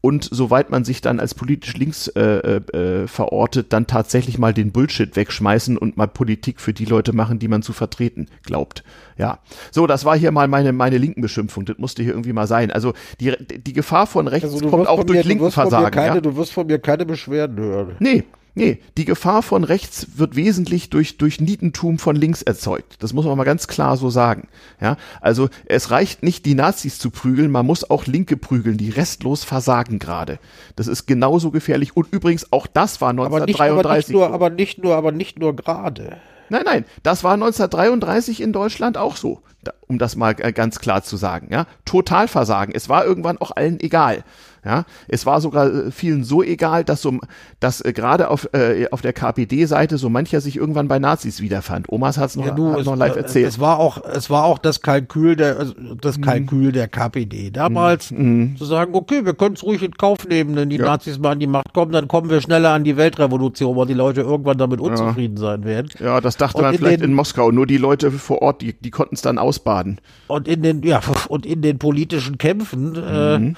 und 0.00 0.28
soweit 0.30 0.70
man 0.70 0.84
sich 0.84 1.00
dann 1.00 1.18
als 1.18 1.34
politisch 1.34 1.76
links 1.76 2.08
äh, 2.08 2.20
äh, 2.20 2.76
äh, 2.76 3.06
verortet, 3.08 3.72
dann 3.72 3.86
tatsächlich 3.86 4.38
mal 4.38 4.54
den 4.54 4.70
Bullshit 4.70 5.16
wegschmeißen 5.16 5.76
und 5.76 5.96
mal 5.96 6.06
Politik 6.06 6.60
für 6.60 6.72
die 6.72 6.84
Leute 6.84 7.12
machen, 7.12 7.38
die 7.38 7.48
man 7.48 7.62
zu 7.62 7.72
vertreten 7.72 8.28
glaubt. 8.44 8.84
Ja, 9.18 9.40
so, 9.70 9.86
das 9.86 10.04
war 10.04 10.16
hier 10.16 10.30
mal 10.30 10.48
meine 10.48 10.72
meine 10.72 10.98
linken 10.98 11.22
Beschimpfung. 11.22 11.64
Das 11.64 11.78
musste 11.78 12.02
hier 12.02 12.12
irgendwie 12.12 12.32
mal 12.32 12.46
sein. 12.46 12.70
Also 12.70 12.92
die 13.20 13.34
die 13.38 13.72
Gefahr 13.72 14.06
von 14.06 14.28
rechts 14.28 14.52
also 14.52 14.68
kommt 14.68 14.86
auch 14.86 15.02
durch 15.02 15.24
linken 15.24 15.50
Versagen. 15.50 15.90
Keine, 15.90 16.16
ja? 16.16 16.20
Du 16.20 16.36
wirst 16.36 16.52
von 16.52 16.66
mir 16.66 16.78
keine 16.78 17.04
Beschwerden 17.04 17.58
hören. 17.58 17.96
Nee, 17.98 18.24
Nee, 18.58 18.80
die 18.96 19.04
Gefahr 19.04 19.42
von 19.42 19.64
rechts 19.64 20.16
wird 20.16 20.34
wesentlich 20.34 20.88
durch, 20.88 21.18
durch 21.18 21.42
Nietentum 21.42 21.98
von 21.98 22.16
links 22.16 22.40
erzeugt. 22.40 22.96
Das 23.00 23.12
muss 23.12 23.26
man 23.26 23.36
mal 23.36 23.44
ganz 23.44 23.68
klar 23.68 23.98
so 23.98 24.08
sagen. 24.08 24.48
Ja, 24.80 24.96
also 25.20 25.50
es 25.66 25.90
reicht 25.90 26.22
nicht, 26.22 26.46
die 26.46 26.54
Nazis 26.54 26.98
zu 26.98 27.10
prügeln, 27.10 27.50
man 27.50 27.66
muss 27.66 27.90
auch 27.90 28.06
Linke 28.06 28.38
prügeln, 28.38 28.78
die 28.78 28.88
restlos 28.88 29.44
versagen 29.44 29.98
gerade. 29.98 30.38
Das 30.74 30.86
ist 30.86 31.04
genauso 31.04 31.50
gefährlich. 31.50 31.98
Und 31.98 32.10
übrigens, 32.10 32.50
auch 32.50 32.66
das 32.66 33.02
war 33.02 33.10
1933. 33.10 33.84
Aber 33.84 33.94
nicht 33.98 34.08
nur, 34.10 34.32
aber 34.32 34.48
nicht 34.50 34.82
nur, 34.82 34.96
aber 34.96 35.12
nicht 35.12 35.38
nur 35.38 35.54
gerade. 35.54 36.16
Nein, 36.48 36.62
nein, 36.64 36.84
das 37.02 37.24
war 37.24 37.34
1933 37.34 38.40
in 38.40 38.54
Deutschland 38.54 38.96
auch 38.96 39.16
so, 39.16 39.42
um 39.86 39.98
das 39.98 40.16
mal 40.16 40.34
äh, 40.38 40.52
ganz 40.52 40.78
klar 40.78 41.02
zu 41.02 41.18
sagen. 41.18 41.48
Ja, 41.50 41.66
Totalversagen. 41.84 42.74
Es 42.74 42.88
war 42.88 43.04
irgendwann 43.04 43.36
auch 43.36 43.50
allen 43.50 43.80
egal. 43.80 44.24
Ja, 44.66 44.84
es 45.06 45.26
war 45.26 45.40
sogar 45.40 45.72
äh, 45.72 45.90
vielen 45.92 46.24
so 46.24 46.42
egal, 46.42 46.82
dass 46.82 47.00
so, 47.00 47.20
dass 47.60 47.80
äh, 47.80 47.92
gerade 47.92 48.28
auf, 48.28 48.48
äh, 48.52 48.88
auf 48.90 49.00
der 49.00 49.12
KPD-Seite 49.12 49.96
so 49.96 50.10
mancher 50.10 50.40
sich 50.40 50.56
irgendwann 50.56 50.88
bei 50.88 50.98
Nazis 50.98 51.40
wiederfand. 51.40 51.88
Omas 51.88 52.18
hat's 52.18 52.34
noch, 52.34 52.46
ja, 52.46 52.50
du, 52.50 52.82
noch 52.82 52.96
live 52.96 53.14
erzählt. 53.14 53.46
Es 53.46 53.60
war 53.60 53.78
auch, 53.78 54.04
es 54.04 54.28
war 54.28 54.42
auch 54.42 54.58
das 54.58 54.82
Kalkül 54.82 55.36
der, 55.36 55.56
also 55.60 55.72
das 56.00 56.18
mhm. 56.18 56.22
Kalkül 56.22 56.68
mhm. 56.68 56.72
der 56.72 56.88
KPD 56.88 57.52
damals, 57.52 58.10
mhm. 58.10 58.56
zu 58.56 58.64
sagen, 58.64 58.96
okay, 58.96 59.24
wir 59.24 59.34
können 59.34 59.54
es 59.54 59.62
ruhig 59.62 59.84
in 59.84 59.92
Kauf 59.92 60.26
nehmen, 60.26 60.56
wenn 60.56 60.68
die 60.68 60.78
ja. 60.78 60.84
Nazis 60.84 61.20
mal 61.20 61.30
an 61.30 61.38
die 61.38 61.46
Macht 61.46 61.72
kommen, 61.72 61.92
dann 61.92 62.08
kommen 62.08 62.28
wir 62.28 62.40
schneller 62.40 62.70
an 62.70 62.82
die 62.82 62.96
Weltrevolution, 62.96 63.76
weil 63.76 63.86
die 63.86 63.94
Leute 63.94 64.22
irgendwann 64.22 64.58
damit 64.58 64.80
unzufrieden 64.80 65.36
ja. 65.36 65.42
sein 65.42 65.64
werden. 65.64 65.90
Ja, 66.00 66.20
das 66.20 66.36
dachte 66.36 66.58
und 66.58 66.64
man 66.64 66.72
in 66.72 66.78
vielleicht 66.80 67.02
den, 67.02 67.10
in 67.10 67.14
Moskau. 67.14 67.52
Nur 67.52 67.68
die 67.68 67.78
Leute 67.78 68.10
vor 68.10 68.42
Ort, 68.42 68.62
die, 68.62 68.72
die 68.72 68.90
konnten 68.90 69.14
es 69.14 69.22
dann 69.22 69.38
ausbaden. 69.38 70.00
Und 70.26 70.48
in 70.48 70.62
den, 70.64 70.82
ja, 70.82 71.00
und 71.28 71.46
in 71.46 71.62
den 71.62 71.78
politischen 71.78 72.36
Kämpfen, 72.36 72.96
äh, 72.96 73.38
mhm. 73.38 73.50
äh, 73.50 73.54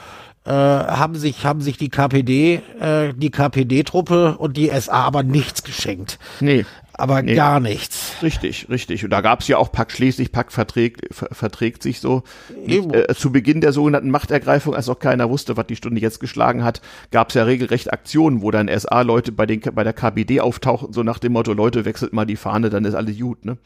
äh, 0.49 0.51
haben 0.51 1.15
sich 1.15 1.45
haben 1.45 1.61
sich 1.61 1.77
die 1.77 1.91
KPD 1.91 2.63
äh, 2.81 3.13
die 3.15 3.31
KPD-Truppe 3.31 4.39
und 4.39 4.57
die 4.57 4.71
SA 4.71 5.05
aber 5.05 5.23
nichts 5.23 5.63
geschenkt. 5.63 6.19
Nee. 6.41 6.65
Aber 6.95 7.23
nee. 7.23 7.37
gar 7.37 7.61
nichts. 7.61 8.15
Richtig, 8.23 8.67
richtig. 8.69 9.05
Und 9.05 9.11
da 9.11 9.21
gab 9.21 9.41
es 9.41 9.47
ja 9.47 9.59
auch 9.59 9.71
Pack 9.71 9.93
schließlich, 9.93 10.33
Pack 10.33 10.51
verträgt, 10.51 11.15
ver 11.15 11.29
verträgt 11.31 11.83
sich 11.83 12.01
so. 12.01 12.25
Nicht, 12.67 12.93
äh, 12.93 13.15
zu 13.15 13.31
Beginn 13.31 13.61
der 13.61 13.73
sogenannten 13.73 14.11
Machtergreifung, 14.11 14.75
als 14.75 14.89
auch 14.89 14.99
keiner 14.99 15.31
wusste, 15.31 15.57
was 15.57 15.69
die 15.69 15.77
Stunde 15.77 16.01
jetzt 16.01 16.19
geschlagen 16.19 16.65
hat, 16.65 16.81
gab 17.13 17.29
es 17.29 17.35
ja 17.35 17.45
regelrecht 17.45 17.93
Aktionen, 17.93 18.43
wo 18.43 18.51
dann 18.51 18.69
SA-Leute 18.69 19.31
bei, 19.31 19.47
den, 19.47 19.61
bei 19.61 19.85
der 19.85 19.93
KPD 19.93 20.41
auftauchen, 20.41 20.93
so 20.93 21.05
nach 21.05 21.21
dem 21.21 21.35
Motto, 21.35 21.53
Leute, 21.53 21.85
wechselt 21.85 22.13
mal 22.13 22.25
die 22.25 22.37
Fahne, 22.37 22.69
dann 22.69 22.85
ist 22.85 22.95
alles 22.95 23.17
gut, 23.17 23.45
ne? 23.45 23.59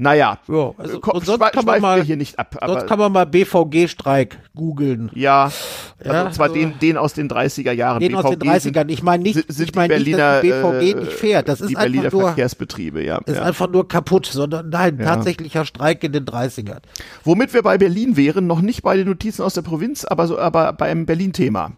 Naja, 0.00 0.38
ja, 0.48 0.72
also, 0.78 0.98
Komm, 0.98 1.16
und 1.16 1.26
sonst 1.26 1.52
kann 1.52 1.64
man 1.66 1.80
mal, 1.82 2.02
hier 2.02 2.16
nicht 2.16 2.38
ab. 2.38 2.56
sonst 2.66 2.86
kann 2.86 2.98
man 2.98 3.12
mal 3.12 3.26
BVG-Streik 3.26 4.38
googeln. 4.54 5.10
Ja, 5.12 5.52
also 5.98 6.10
ja, 6.10 6.32
zwar 6.32 6.48
also, 6.48 6.58
den, 6.58 6.78
den 6.78 6.96
aus 6.96 7.12
den 7.12 7.28
30er 7.28 7.72
Jahren. 7.72 8.00
Den 8.00 8.12
BVG 8.12 8.24
aus 8.24 8.30
den 8.30 8.74
30ern. 8.74 8.88
Ich 8.88 9.02
meine 9.02 9.22
nicht, 9.22 9.52
sind 9.52 9.68
ich 9.68 9.74
meine 9.74 9.98
nicht, 9.98 10.18
dass 10.18 10.40
die 10.40 10.48
BVG 10.48 10.90
äh, 10.90 10.94
nicht 10.94 11.12
fährt. 11.12 11.48
Das 11.50 11.60
ist 11.60 11.74
Berliner 11.74 12.04
einfach 12.04 12.18
nur, 12.18 12.28
Verkehrsbetriebe, 12.28 13.04
ja. 13.04 13.18
Ist 13.26 13.36
ja. 13.36 13.42
einfach 13.42 13.68
nur 13.68 13.86
kaputt, 13.88 14.24
sondern 14.24 14.70
nein, 14.70 14.98
tatsächlicher 14.98 15.66
Streik 15.66 16.02
in 16.02 16.12
den 16.12 16.24
30ern. 16.24 16.80
Womit 17.24 17.52
wir 17.52 17.62
bei 17.62 17.76
Berlin 17.76 18.16
wären, 18.16 18.46
noch 18.46 18.62
nicht 18.62 18.82
bei 18.82 18.96
den 18.96 19.06
Notizen 19.06 19.42
aus 19.42 19.52
der 19.52 19.62
Provinz, 19.62 20.06
aber 20.06 20.26
so, 20.26 20.38
aber 20.38 20.72
beim 20.72 21.04
Berlin-Thema. 21.04 21.72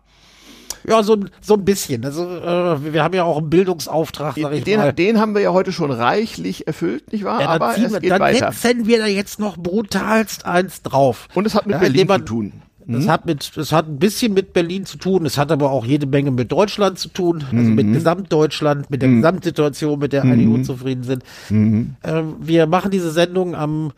Ja, 0.87 1.03
so, 1.03 1.19
so 1.41 1.55
ein 1.55 1.65
bisschen. 1.65 2.05
Also 2.05 2.23
äh, 2.25 2.93
wir 2.93 3.03
haben 3.03 3.15
ja 3.15 3.25
auch 3.25 3.39
einen 3.39 3.51
Bildungsauftrag, 3.51 4.37
sag 4.41 4.53
ich 4.53 4.65
den, 4.65 4.81
mal. 4.81 4.93
Den 4.93 5.21
haben 5.21 5.35
wir 5.35 5.43
ja 5.43 5.53
heute 5.53 5.73
schon 5.73 5.91
reichlich 5.91 6.67
erfüllt, 6.67 7.13
nicht 7.13 7.25
wahr? 7.25 7.41
Ja, 7.41 7.49
Aber 7.49 7.77
es 7.77 8.01
geht 8.01 8.11
dann 8.11 8.21
weiter. 8.21 8.53
Dann 8.63 8.87
wir 8.87 8.99
da 8.99 9.07
jetzt 9.07 9.39
noch 9.39 9.57
brutalst 9.57 10.47
eins 10.47 10.83
drauf. 10.83 11.29
Und 11.35 11.47
es 11.47 11.55
hat 11.55 11.67
mit 11.67 11.75
ja, 11.75 11.81
Berlin 11.81 12.07
man, 12.07 12.21
zu 12.21 12.25
tun. 12.27 12.53
Das 12.87 13.05
mhm. 13.05 13.11
hat 13.11 13.27
mit, 13.27 13.57
es 13.57 13.73
hat 13.73 13.89
ein 13.89 13.99
bisschen 13.99 14.35
mit 14.35 14.53
Berlin 14.53 14.87
zu 14.87 14.99
tun. 14.99 15.25
Es 15.25 15.39
hat 15.39 15.53
aber 15.53 15.71
auch 15.71 15.85
jede 15.85 16.07
Menge 16.07 16.31
mit 16.31 16.51
Deutschland 16.51 16.99
zu 16.99 17.09
tun, 17.09 17.45
also 17.45 17.55
mhm. 17.55 17.75
mit 17.75 17.93
Gesamtdeutschland, 17.93 18.91
mit 18.91 19.03
der 19.03 19.09
mhm. 19.09 19.17
Gesamtsituation, 19.17 19.99
mit 19.99 20.13
der 20.13 20.23
einige 20.23 20.49
mhm. 20.49 20.55
unzufrieden 20.57 21.05
sind. 21.05 21.23
Mhm. 21.49 21.95
Äh, 22.03 22.23
wir 22.41 22.67
machen 22.67 22.91
diese 22.91 23.13
Sendung 23.13 23.55
am 23.55 23.93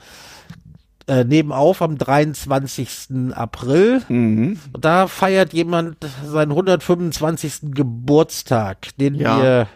äh, 1.07 1.25
nebenauf 1.25 1.83
am 1.83 1.99
23. 1.99 3.33
April. 3.35 4.03
Mhm. 4.09 4.59
Da 4.79 5.07
feiert 5.07 5.53
jemand 5.53 5.97
seinen 6.25 6.51
125. 6.51 7.73
Geburtstag, 7.75 8.89
den 8.99 9.15
ja. 9.15 9.39
wir 9.39 9.69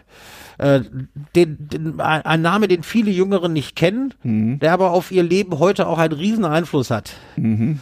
äh, 0.59 0.81
den, 1.35 1.57
den, 1.69 1.99
ein 2.01 2.41
Name, 2.41 2.67
den 2.67 2.83
viele 2.83 3.11
Jüngeren 3.11 3.53
nicht 3.53 3.75
kennen, 3.75 4.13
mhm. 4.23 4.59
der 4.59 4.73
aber 4.73 4.91
auf 4.91 5.11
ihr 5.11 5.23
Leben 5.23 5.57
heute 5.59 5.87
auch 5.87 5.97
einen 5.97 6.13
riesen 6.13 6.45
Einfluss 6.45 6.91
hat. 6.91 7.13
Mhm. 7.37 7.79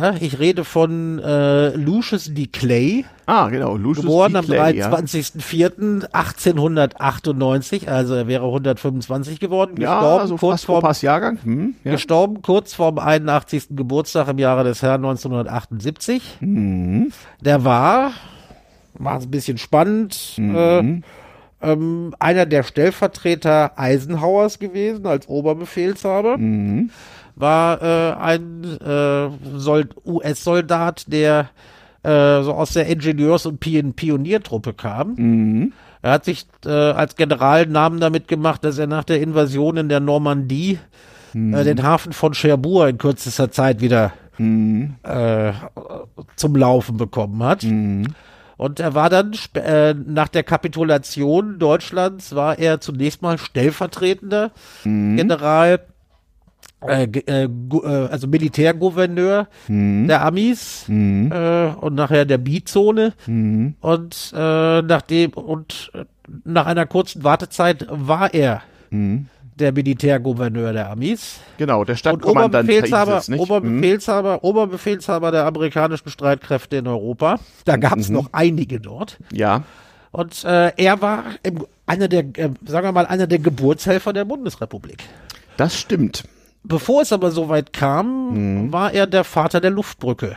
Ja, 0.00 0.14
ich 0.20 0.38
rede 0.38 0.64
von 0.64 1.18
äh, 1.18 1.70
Lucius 1.70 2.32
D. 2.32 2.46
Clay. 2.46 3.04
Ah, 3.24 3.48
genau. 3.48 3.76
Lucius 3.76 4.04
geboren 4.04 4.34
D. 4.34 4.42
Clay, 4.42 4.80
am 4.82 4.92
23.04.1898, 4.92 7.88
also 7.88 8.14
er 8.14 8.28
wäre 8.28 8.44
125 8.44 9.40
geworden. 9.40 9.80
Ja, 9.80 10.00
gestorben 10.00 10.20
also 10.20 10.36
kurz 10.36 10.64
vorm 10.64 10.86
Jahrgang. 11.00 11.38
Hm, 11.42 11.76
ja. 11.82 11.92
Gestorben 11.92 12.42
kurz 12.42 12.74
vorm 12.74 12.98
81. 12.98 13.68
Geburtstag 13.70 14.28
im 14.28 14.38
Jahre 14.38 14.64
des 14.64 14.82
Herrn 14.82 15.02
1978. 15.04 16.40
Mhm. 16.40 17.10
Der 17.40 17.64
war, 17.64 18.12
war 18.94 19.20
ein 19.20 19.30
bisschen 19.30 19.56
spannend, 19.58 20.34
mhm. 20.36 20.54
äh, 20.54 21.00
ähm, 21.62 22.14
einer 22.18 22.44
der 22.44 22.64
Stellvertreter 22.64 23.78
Eisenhowers 23.78 24.58
gewesen 24.58 25.06
als 25.06 25.26
Oberbefehlshaber. 25.26 26.36
Mhm 26.36 26.90
war 27.36 27.82
äh, 27.82 28.12
ein 28.14 28.64
äh, 28.80 29.28
US-Soldat, 30.04 31.04
der 31.12 31.50
äh, 32.02 32.42
so 32.42 32.54
aus 32.54 32.72
der 32.72 32.86
Ingenieurs- 32.86 33.46
und 33.46 33.60
Pioniertruppe 33.60 34.72
kam. 34.72 35.14
Mhm. 35.16 35.72
Er 36.02 36.12
hat 36.12 36.24
sich 36.24 36.46
äh, 36.64 36.70
als 36.70 37.16
General 37.16 37.66
Namen 37.66 38.00
damit 38.00 38.28
gemacht, 38.28 38.64
dass 38.64 38.78
er 38.78 38.86
nach 38.86 39.04
der 39.04 39.20
Invasion 39.20 39.76
in 39.76 39.88
der 39.88 40.00
Normandie 40.00 40.78
mhm. 41.32 41.54
äh, 41.54 41.64
den 41.64 41.82
Hafen 41.82 42.12
von 42.12 42.32
Cherbourg 42.32 42.88
in 42.88 42.98
kürzester 42.98 43.50
Zeit 43.50 43.80
wieder 43.80 44.12
mhm. 44.38 44.94
äh, 45.02 45.52
zum 46.36 46.56
Laufen 46.56 46.96
bekommen 46.96 47.42
hat. 47.42 47.64
Mhm. 47.64 48.14
Und 48.56 48.80
er 48.80 48.94
war 48.94 49.10
dann 49.10 49.32
äh, 49.54 49.92
nach 49.92 50.28
der 50.28 50.42
Kapitulation 50.42 51.58
Deutschlands 51.58 52.34
war 52.34 52.58
er 52.58 52.80
zunächst 52.80 53.20
mal 53.20 53.36
stellvertretender 53.36 54.50
mhm. 54.84 55.16
General 55.16 55.80
äh, 56.82 57.04
äh, 57.04 57.44
äh, 57.44 58.08
also 58.10 58.26
Militärgouverneur 58.26 59.48
mhm. 59.66 60.08
der 60.08 60.22
Amis 60.22 60.84
mhm. 60.88 61.32
äh, 61.32 61.68
und 61.68 61.94
nachher 61.94 62.26
der 62.26 62.36
B-Zone 62.36 63.14
mhm. 63.26 63.76
und 63.80 64.32
nachdem 64.34 65.30
und 65.30 65.90
nach 66.44 66.66
einer 66.66 66.86
kurzen 66.86 67.24
Wartezeit 67.24 67.86
war 67.88 68.34
er 68.34 68.62
mhm. 68.90 69.26
der 69.58 69.72
Militärgouverneur 69.72 70.74
der 70.74 70.90
Amis. 70.90 71.40
Genau, 71.56 71.84
der 71.84 71.96
Stadtkommandant. 71.96 72.68
Oberbefehlshaber, 72.68 73.22
Oberbefehlshaber, 73.38 74.32
mhm. 74.34 74.38
Oberbefehlshaber 74.42 75.30
der 75.30 75.46
amerikanischen 75.46 76.10
Streitkräfte 76.10 76.76
in 76.76 76.86
Europa. 76.86 77.38
Da 77.64 77.76
gab 77.76 77.96
es 77.98 78.10
mhm. 78.10 78.16
noch 78.16 78.28
einige 78.32 78.80
dort. 78.80 79.16
Ja. 79.32 79.62
Und 80.12 80.44
er 80.44 81.00
war 81.02 81.24
im, 81.42 81.66
einer 81.86 82.08
der, 82.08 82.24
sagen 82.66 82.86
wir 82.86 82.92
mal, 82.92 83.06
einer 83.06 83.26
der 83.26 83.38
Geburtshelfer 83.38 84.12
der 84.12 84.24
Bundesrepublik. 84.24 85.04
Das 85.56 85.78
stimmt. 85.78 86.24
Bevor 86.68 87.02
es 87.02 87.12
aber 87.12 87.30
so 87.30 87.48
weit 87.48 87.72
kam, 87.72 88.64
mhm. 88.64 88.72
war 88.72 88.92
er 88.92 89.06
der 89.06 89.24
Vater 89.24 89.60
der 89.60 89.70
Luftbrücke. 89.70 90.36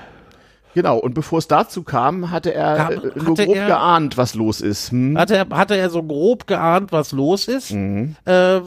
Genau, 0.76 0.97
und 0.97 1.14
bevor 1.14 1.39
es 1.39 1.47
dazu 1.47 1.84
kam, 1.84 2.30
hatte 2.30 2.53
er 2.53 2.76
kam, 2.76 2.91
äh, 2.91 2.95
nur 2.95 3.31
hatte 3.31 3.45
grob 3.45 3.56
er, 3.56 3.68
geahnt, 3.68 4.18
was 4.18 4.35
los 4.35 4.61
ist. 4.61 4.91
Hm? 4.91 5.18
Hatte, 5.18 5.35
er, 5.35 5.49
hatte 5.49 5.76
er 5.76 5.89
so 5.89 6.03
grob 6.03 6.45
geahnt, 6.47 6.91
was 6.91 7.11
los 7.11 7.47
ist. 7.47 7.72
Mhm. 7.72 8.15
Äh, 8.26 8.61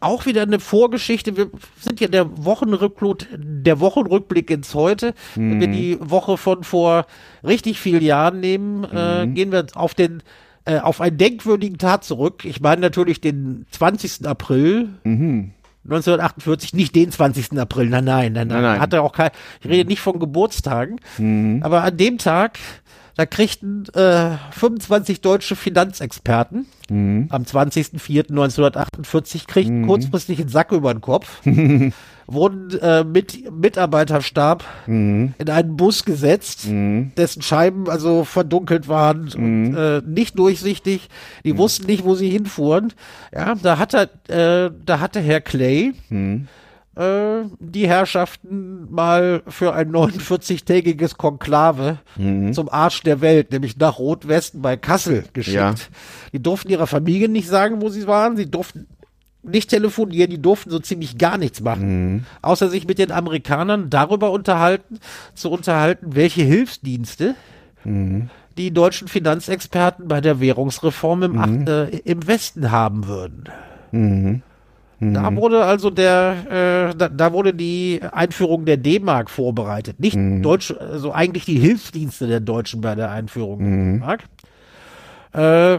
auch 0.00 0.26
wieder 0.26 0.42
eine 0.42 0.60
Vorgeschichte. 0.60 1.36
Wir 1.36 1.50
sind 1.80 2.00
ja 2.00 2.08
der 2.08 2.44
Wochenrückblick, 2.44 3.26
der 3.36 3.80
Wochenrückblick 3.80 4.50
ins 4.50 4.74
Heute. 4.74 5.14
Mhm. 5.34 5.50
Wenn 5.50 5.60
wir 5.60 5.68
die 5.68 5.98
Woche 6.00 6.36
von 6.36 6.62
vor 6.62 7.06
richtig 7.42 7.80
vielen 7.80 8.02
Jahren 8.02 8.40
nehmen, 8.40 8.84
äh, 8.84 9.26
mhm. 9.26 9.32
äh, 9.32 9.34
gehen 9.34 9.52
wir 9.52 9.66
auf 9.74 9.94
den 9.94 10.22
äh, 10.64 10.78
auf 10.78 11.00
einen 11.00 11.16
denkwürdigen 11.16 11.78
Tag 11.78 12.04
zurück. 12.04 12.44
Ich 12.44 12.60
meine 12.60 12.82
natürlich 12.82 13.20
den 13.20 13.66
20. 13.70 14.26
April. 14.26 14.90
Mhm. 15.02 15.52
1948, 15.88 16.74
nicht 16.74 16.94
den 16.94 17.10
20. 17.10 17.58
April, 17.58 17.88
nein, 17.88 18.04
nein, 18.04 18.32
nein, 18.32 18.48
nein. 18.48 18.62
nein. 18.62 18.80
Hatte 18.80 19.02
auch 19.02 19.12
kein, 19.12 19.30
ich 19.60 19.68
rede 19.68 19.88
nicht 19.88 20.00
von 20.00 20.18
Geburtstagen, 20.18 21.00
mhm. 21.16 21.60
aber 21.62 21.82
an 21.82 21.96
dem 21.96 22.18
Tag 22.18 22.58
da 23.18 23.26
kriegten 23.26 23.84
äh, 23.94 24.36
25 24.52 25.20
deutsche 25.20 25.56
Finanzexperten 25.56 26.66
mhm. 26.88 27.26
am 27.30 27.42
20.04.1948 27.42 29.48
kriegten 29.48 29.80
mhm. 29.80 29.88
kurzfristig 29.88 30.38
einen 30.38 30.50
Sack 30.50 30.70
über 30.70 30.94
den 30.94 31.00
Kopf, 31.00 31.44
wurden 32.28 32.78
äh, 32.80 33.04
mit 33.04 33.50
Mitarbeiterstab 33.50 34.62
mhm. 34.86 35.34
in 35.38 35.50
einen 35.50 35.76
Bus 35.76 36.04
gesetzt, 36.04 36.68
mhm. 36.68 37.12
dessen 37.16 37.42
Scheiben 37.42 37.88
also 37.88 38.24
verdunkelt 38.24 38.86
waren 38.86 39.32
und 39.34 39.70
mhm. 39.70 39.76
äh, 39.76 40.00
nicht 40.02 40.38
durchsichtig. 40.38 41.08
Die 41.44 41.54
mhm. 41.54 41.58
wussten 41.58 41.86
nicht, 41.86 42.04
wo 42.04 42.14
sie 42.14 42.28
hinfuhren. 42.28 42.92
Ja, 43.34 43.54
da 43.54 43.78
hatte, 43.78 44.10
äh, 44.28 44.70
da 44.84 45.00
hatte 45.00 45.20
Herr 45.20 45.40
Clay 45.40 45.94
äh, 46.98 47.44
die 47.60 47.88
Herrschaften 47.88 48.90
mal 48.90 49.42
für 49.46 49.72
ein 49.72 49.92
49-tägiges 49.92 51.16
Konklave 51.16 51.98
mhm. 52.16 52.52
zum 52.52 52.68
Arsch 52.68 53.02
der 53.04 53.20
Welt, 53.20 53.52
nämlich 53.52 53.76
nach 53.76 53.98
Rotwesten 53.98 54.62
bei 54.62 54.76
Kassel 54.76 55.24
geschickt. 55.32 55.56
Ja. 55.56 55.74
Die 56.32 56.42
durften 56.42 56.70
ihrer 56.70 56.88
Familie 56.88 57.28
nicht 57.28 57.48
sagen, 57.48 57.80
wo 57.80 57.88
sie 57.88 58.06
waren. 58.06 58.36
Sie 58.36 58.50
durften 58.50 58.88
nicht 59.48 59.70
telefonieren, 59.70 60.30
die 60.30 60.40
durften 60.40 60.70
so 60.70 60.78
ziemlich 60.78 61.18
gar 61.18 61.38
nichts 61.38 61.60
machen, 61.60 62.12
mhm. 62.12 62.24
außer 62.42 62.68
sich 62.68 62.86
mit 62.86 62.98
den 62.98 63.12
Amerikanern 63.12 63.90
darüber 63.90 64.30
unterhalten, 64.30 64.98
zu 65.34 65.50
unterhalten, 65.50 66.14
welche 66.14 66.42
Hilfsdienste 66.42 67.34
mhm. 67.84 68.30
die 68.56 68.72
deutschen 68.72 69.08
Finanzexperten 69.08 70.08
bei 70.08 70.20
der 70.20 70.40
Währungsreform 70.40 71.22
im, 71.22 71.32
mhm. 71.32 71.66
äh, 71.66 71.84
im 71.98 72.26
Westen 72.26 72.70
haben 72.70 73.06
würden. 73.06 73.44
Mhm. 73.92 74.42
Da 75.00 75.30
mhm. 75.30 75.36
wurde 75.36 75.64
also 75.64 75.90
der, 75.90 76.90
äh, 76.90 76.96
da, 76.96 77.08
da, 77.08 77.32
wurde 77.32 77.54
die 77.54 78.00
Einführung 78.10 78.64
der 78.64 78.76
D-Mark 78.76 79.30
vorbereitet. 79.30 80.00
Nicht 80.00 80.16
mhm. 80.16 80.42
Deutsch, 80.42 80.72
also 80.72 81.12
eigentlich 81.12 81.44
die 81.44 81.58
Hilfsdienste 81.58 82.26
der 82.26 82.40
Deutschen 82.40 82.80
bei 82.80 82.96
der 82.96 83.10
Einführung 83.12 83.60
mhm. 83.60 84.00
der 84.00 84.18
D-Mark. 85.32 85.78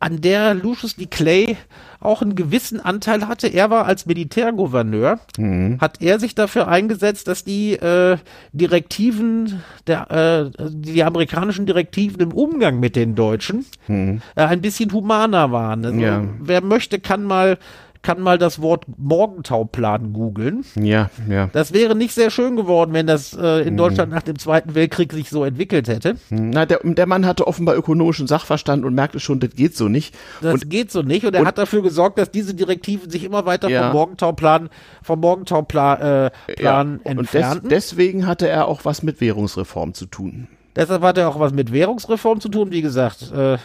an 0.00 0.20
der 0.20 0.54
Lucius 0.54 0.96
D. 0.96 1.06
Clay 1.06 1.56
auch 2.04 2.22
einen 2.22 2.34
gewissen 2.34 2.80
Anteil 2.80 3.26
hatte. 3.26 3.48
Er 3.48 3.70
war 3.70 3.86
als 3.86 4.06
Militärgouverneur, 4.06 5.18
mhm. 5.38 5.78
hat 5.80 6.00
er 6.00 6.20
sich 6.20 6.34
dafür 6.34 6.68
eingesetzt, 6.68 7.28
dass 7.28 7.44
die 7.44 7.72
äh, 7.74 8.18
Direktiven, 8.52 9.62
der, 9.86 10.50
äh, 10.58 10.68
die 10.70 11.02
amerikanischen 11.02 11.66
Direktiven 11.66 12.20
im 12.20 12.32
Umgang 12.32 12.80
mit 12.80 12.96
den 12.96 13.14
Deutschen 13.14 13.64
mhm. 13.88 14.20
äh, 14.36 14.42
ein 14.42 14.60
bisschen 14.60 14.92
humaner 14.92 15.50
waren. 15.52 15.84
Also, 15.84 15.98
ja. 15.98 16.22
wer 16.40 16.60
möchte, 16.62 17.00
kann 17.00 17.24
mal 17.24 17.58
kann 18.04 18.20
mal 18.20 18.38
das 18.38 18.60
Wort 18.60 18.84
Morgentauplan 18.98 20.12
googeln. 20.12 20.64
Ja, 20.76 21.10
ja. 21.28 21.48
Das 21.52 21.72
wäre 21.72 21.96
nicht 21.96 22.14
sehr 22.14 22.30
schön 22.30 22.54
geworden, 22.54 22.92
wenn 22.92 23.06
das 23.06 23.32
äh, 23.36 23.62
in 23.62 23.72
mhm. 23.72 23.78
Deutschland 23.78 24.12
nach 24.12 24.22
dem 24.22 24.38
Zweiten 24.38 24.74
Weltkrieg 24.74 25.12
sich 25.12 25.30
so 25.30 25.42
entwickelt 25.42 25.88
hätte. 25.88 26.14
Mhm. 26.28 26.50
Na, 26.50 26.66
der, 26.66 26.80
der 26.84 27.06
Mann 27.06 27.26
hatte 27.26 27.46
offenbar 27.46 27.76
ökonomischen 27.76 28.26
Sachverstand 28.26 28.84
und 28.84 28.94
merkte 28.94 29.18
schon, 29.18 29.40
das 29.40 29.50
geht 29.56 29.74
so 29.76 29.88
nicht. 29.88 30.14
Das 30.42 30.54
und, 30.54 30.70
geht 30.70 30.92
so 30.92 31.02
nicht 31.02 31.24
und 31.24 31.34
er 31.34 31.40
und, 31.40 31.46
hat 31.46 31.58
dafür 31.58 31.82
gesorgt, 31.82 32.18
dass 32.18 32.30
diese 32.30 32.54
Direktiven 32.54 33.10
sich 33.10 33.24
immer 33.24 33.46
weiter 33.46 33.68
ja. 33.68 33.84
vom 33.84 33.92
Morgentauplan, 33.92 34.68
vom 35.02 35.20
Morgentauplan 35.20 36.00
äh, 36.00 36.30
Plan 36.54 37.00
ja. 37.02 37.10
entfernten. 37.10 37.62
Und 37.64 37.72
des, 37.72 37.88
deswegen 37.88 38.26
hatte 38.26 38.46
er 38.46 38.68
auch 38.68 38.84
was 38.84 39.02
mit 39.02 39.22
Währungsreform 39.22 39.94
zu 39.94 40.06
tun. 40.06 40.48
Deshalb 40.76 41.02
hat 41.02 41.18
er 41.18 41.28
auch 41.28 41.40
was 41.40 41.52
mit 41.52 41.72
Währungsreform 41.72 42.40
zu 42.40 42.50
tun, 42.50 42.70
wie 42.70 42.82
gesagt. 42.82 43.32
Äh, 43.32 43.58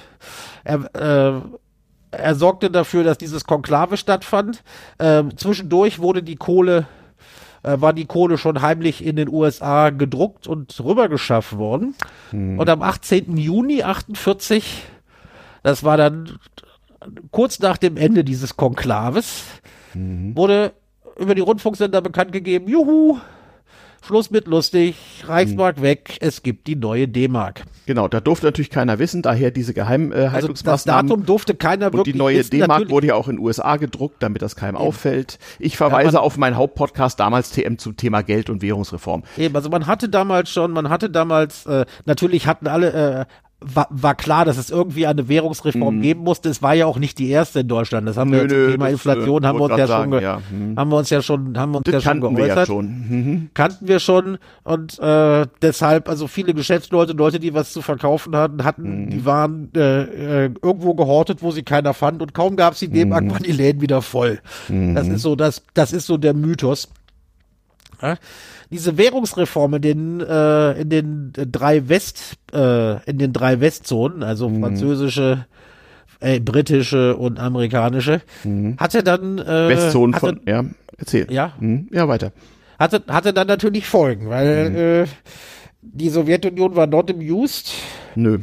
er, 0.64 0.96
äh, 0.96 1.42
er 2.12 2.36
sorgte 2.36 2.72
dafür, 2.72 3.04
dass 3.04 3.18
dieses 3.18 3.46
Konklave 3.46 3.98
stattfand. 3.98 4.64
Ähm, 5.00 5.38
zwischendurch 5.38 6.00
wurde 6.00 6.24
die 6.24 6.36
Kohle, 6.36 6.88
äh, 7.64 7.80
war 7.80 7.94
die 7.94 8.06
Kohle 8.06 8.38
schon 8.38 8.62
heimlich 8.62 9.04
in 9.06 9.16
den 9.16 9.30
USA 9.30 9.90
gedruckt 9.90 10.48
und 10.48 10.80
rübergeschafft 10.84 11.58
worden. 11.58 11.96
Hm. 12.32 12.60
Und 12.60 12.70
am 12.70 12.82
18. 12.82 13.38
Juni 13.38 13.84
48, 13.84 14.84
das 15.64 15.84
war 15.84 15.98
dann 15.98 16.40
kurz 17.32 17.60
nach 17.60 17.78
dem 17.78 17.98
Ende 17.98 18.24
dieses 18.24 18.58
Konklaves, 18.58 19.44
hm. 19.94 20.36
wurde 20.36 20.74
über 21.18 21.36
die 21.36 21.42
Rundfunksender 21.42 22.02
bekannt 22.02 22.32
gegeben, 22.32 22.68
juhu, 22.68 23.20
Schluss 24.02 24.32
mit 24.32 24.48
lustig, 24.48 24.96
Reichsmark 25.26 25.78
hm. 25.78 25.84
weg, 25.84 26.18
es 26.22 26.44
gibt 26.44 26.68
die 26.68 26.76
neue 26.76 27.08
D-Mark. 27.08 27.64
Genau, 27.86 28.08
da 28.08 28.20
durfte 28.20 28.46
natürlich 28.46 28.70
keiner 28.70 29.00
wissen, 29.00 29.22
daher 29.22 29.52
diese 29.52 29.74
Geheimhaltungsmaßnahmen. 29.74 30.36
Also 30.36 30.54
das 30.64 30.84
Datum 30.84 31.26
durfte 31.26 31.56
keiner 31.56 31.94
wirklich 31.94 32.00
Und 32.00 32.14
die 32.14 32.18
neue 32.18 32.44
D-Mark 32.44 32.90
wurde 32.90 33.08
ja 33.08 33.16
auch 33.16 33.28
in 33.28 33.38
den 33.38 33.46
USA 33.46 33.78
gedruckt, 33.78 34.22
damit 34.22 34.42
das 34.42 34.56
keinem 34.56 34.76
Eben. 34.76 34.86
auffällt. 34.86 35.40
Ich 35.58 35.78
verweise 35.78 36.18
ja, 36.18 36.20
auf 36.20 36.38
meinen 36.38 36.56
Hauptpodcast 36.56 37.20
damals 37.20 37.52
TM 37.52 37.78
zum 37.78 37.98
Thema 37.98 38.22
Geld 38.22 38.50
und 38.50 38.62
Währungsreform. 38.62 39.24
Eben, 39.38 39.56
also 39.56 39.70
man 39.70 39.88
hatte 39.88 40.10
damals 40.10 40.50
schon, 40.50 40.72
man 40.72 40.90
hatte 40.90 41.10
damals, 41.10 41.66
äh, 41.66 41.86
natürlich 42.06 42.48
hatten 42.48 42.68
alle, 42.68 42.94
äh, 43.22 43.26
war, 43.62 43.88
war 43.90 44.16
klar, 44.16 44.46
dass 44.46 44.58
es 44.58 44.70
irgendwie 44.70 45.06
eine 45.06 45.28
Währungsreform 45.28 45.98
mhm. 45.98 46.02
geben 46.02 46.22
musste. 46.22 46.50
Es 46.50 46.62
war 46.62 46.74
ja 46.76 46.86
auch 46.86 46.98
nicht 46.98 47.20
die 47.20 47.30
erste 47.30 47.62
in 47.62 47.68
Deutschland. 47.68 48.08
Das 48.08 48.16
haben 48.16 48.32
nö, 48.32 48.38
wir 48.38 48.44
nö, 48.44 48.50
zum 48.50 48.72
Thema 48.72 48.86
das, 48.86 48.94
Inflation 48.94 49.46
haben 49.46 49.60
wir 49.60 49.66
uns 49.66 49.78
ja 49.78 49.88
sagen, 49.88 50.14
schon, 50.14 50.22
ja. 50.22 50.42
Hm. 50.50 50.76
haben 50.78 50.90
wir 50.90 50.98
uns 50.98 51.10
ja 51.10 51.22
schon, 51.22 51.58
haben 51.58 51.72
wir 51.74 51.78
uns 51.80 51.86
das 51.86 52.04
ja 52.04 52.12
schon 52.12 52.22
geäußert. 52.22 52.38
Wir 52.38 52.48
ja 52.48 52.66
schon. 52.66 52.86
Mhm. 52.86 53.50
Kannten 53.54 53.88
wir 53.88 54.00
schon 54.00 54.38
und 54.64 54.98
äh, 55.00 55.46
deshalb, 55.62 56.08
also 56.08 56.28
viele 56.28 56.54
Geschäftsleute, 56.54 57.14
Leute, 57.14 57.40
die 57.40 57.54
was 57.54 57.74
zu 57.74 57.82
verkaufen 57.82 58.36
hatten, 58.36 58.64
hatten, 58.64 59.06
mhm. 59.06 59.10
die 59.10 59.26
waren 59.26 59.72
äh, 59.76 60.46
äh, 60.46 60.52
irgendwo 60.62 60.94
gehortet, 60.94 61.42
wo 61.42 61.52
sie 61.52 61.64
keiner 61.64 61.94
fand 61.94 62.22
und 62.22 62.34
kaum 62.34 62.56
gab 62.56 62.74
es 62.74 62.80
die 62.80 62.88
D-Mark, 62.88 63.26
mhm. 63.26 63.32
waren 63.32 63.44
die 63.44 63.52
Läden 63.52 63.82
wieder 63.82 64.02
voll. 64.02 64.40
Das 64.68 65.08
mhm. 65.08 65.16
ist 65.16 65.22
so, 65.22 65.36
das, 65.36 65.64
das 65.74 65.92
ist 65.92 66.06
so 66.06 66.18
der 66.18 66.34
Mythos. 66.34 66.88
Ja? 68.02 68.18
diese 68.72 68.98
Währungsreform 68.98 69.76
in 69.76 69.82
den, 69.82 70.22
äh, 70.22 70.82
in 70.82 70.90
den 70.90 71.34
drei 71.34 71.90
West, 71.90 72.36
äh, 72.54 73.04
in 73.10 73.18
den 73.18 73.34
drei 73.34 73.60
Westzonen, 73.60 74.24
also 74.24 74.50
mhm. 74.50 74.62
französische, 74.62 75.46
äh, 76.20 76.40
britische 76.40 77.16
und 77.16 77.40
amerikanische, 77.40 78.22
mhm. 78.44 78.78
hatte 78.78 79.04
dann 79.04 79.40
äh, 79.40 79.70
Westzonen 79.70 80.16
hatte, 80.16 80.26
von, 80.28 80.42
ja, 80.46 80.64
erzähl. 80.98 81.28
Ja. 81.32 81.54
Mhm. 81.60 81.88
Ja, 81.92 82.08
weiter. 82.08 82.32
Hatte, 82.78 83.04
hatte 83.08 83.34
dann 83.34 83.48
natürlich 83.48 83.88
Folgen, 83.88 84.30
weil 84.30 84.70
mhm. 84.70 84.76
äh, 84.76 85.06
die 85.82 86.10
Sowjetunion 86.10 86.76
war 86.76 86.88
not 86.88 87.12
amused. 87.12 87.74
Nö. 88.16 88.40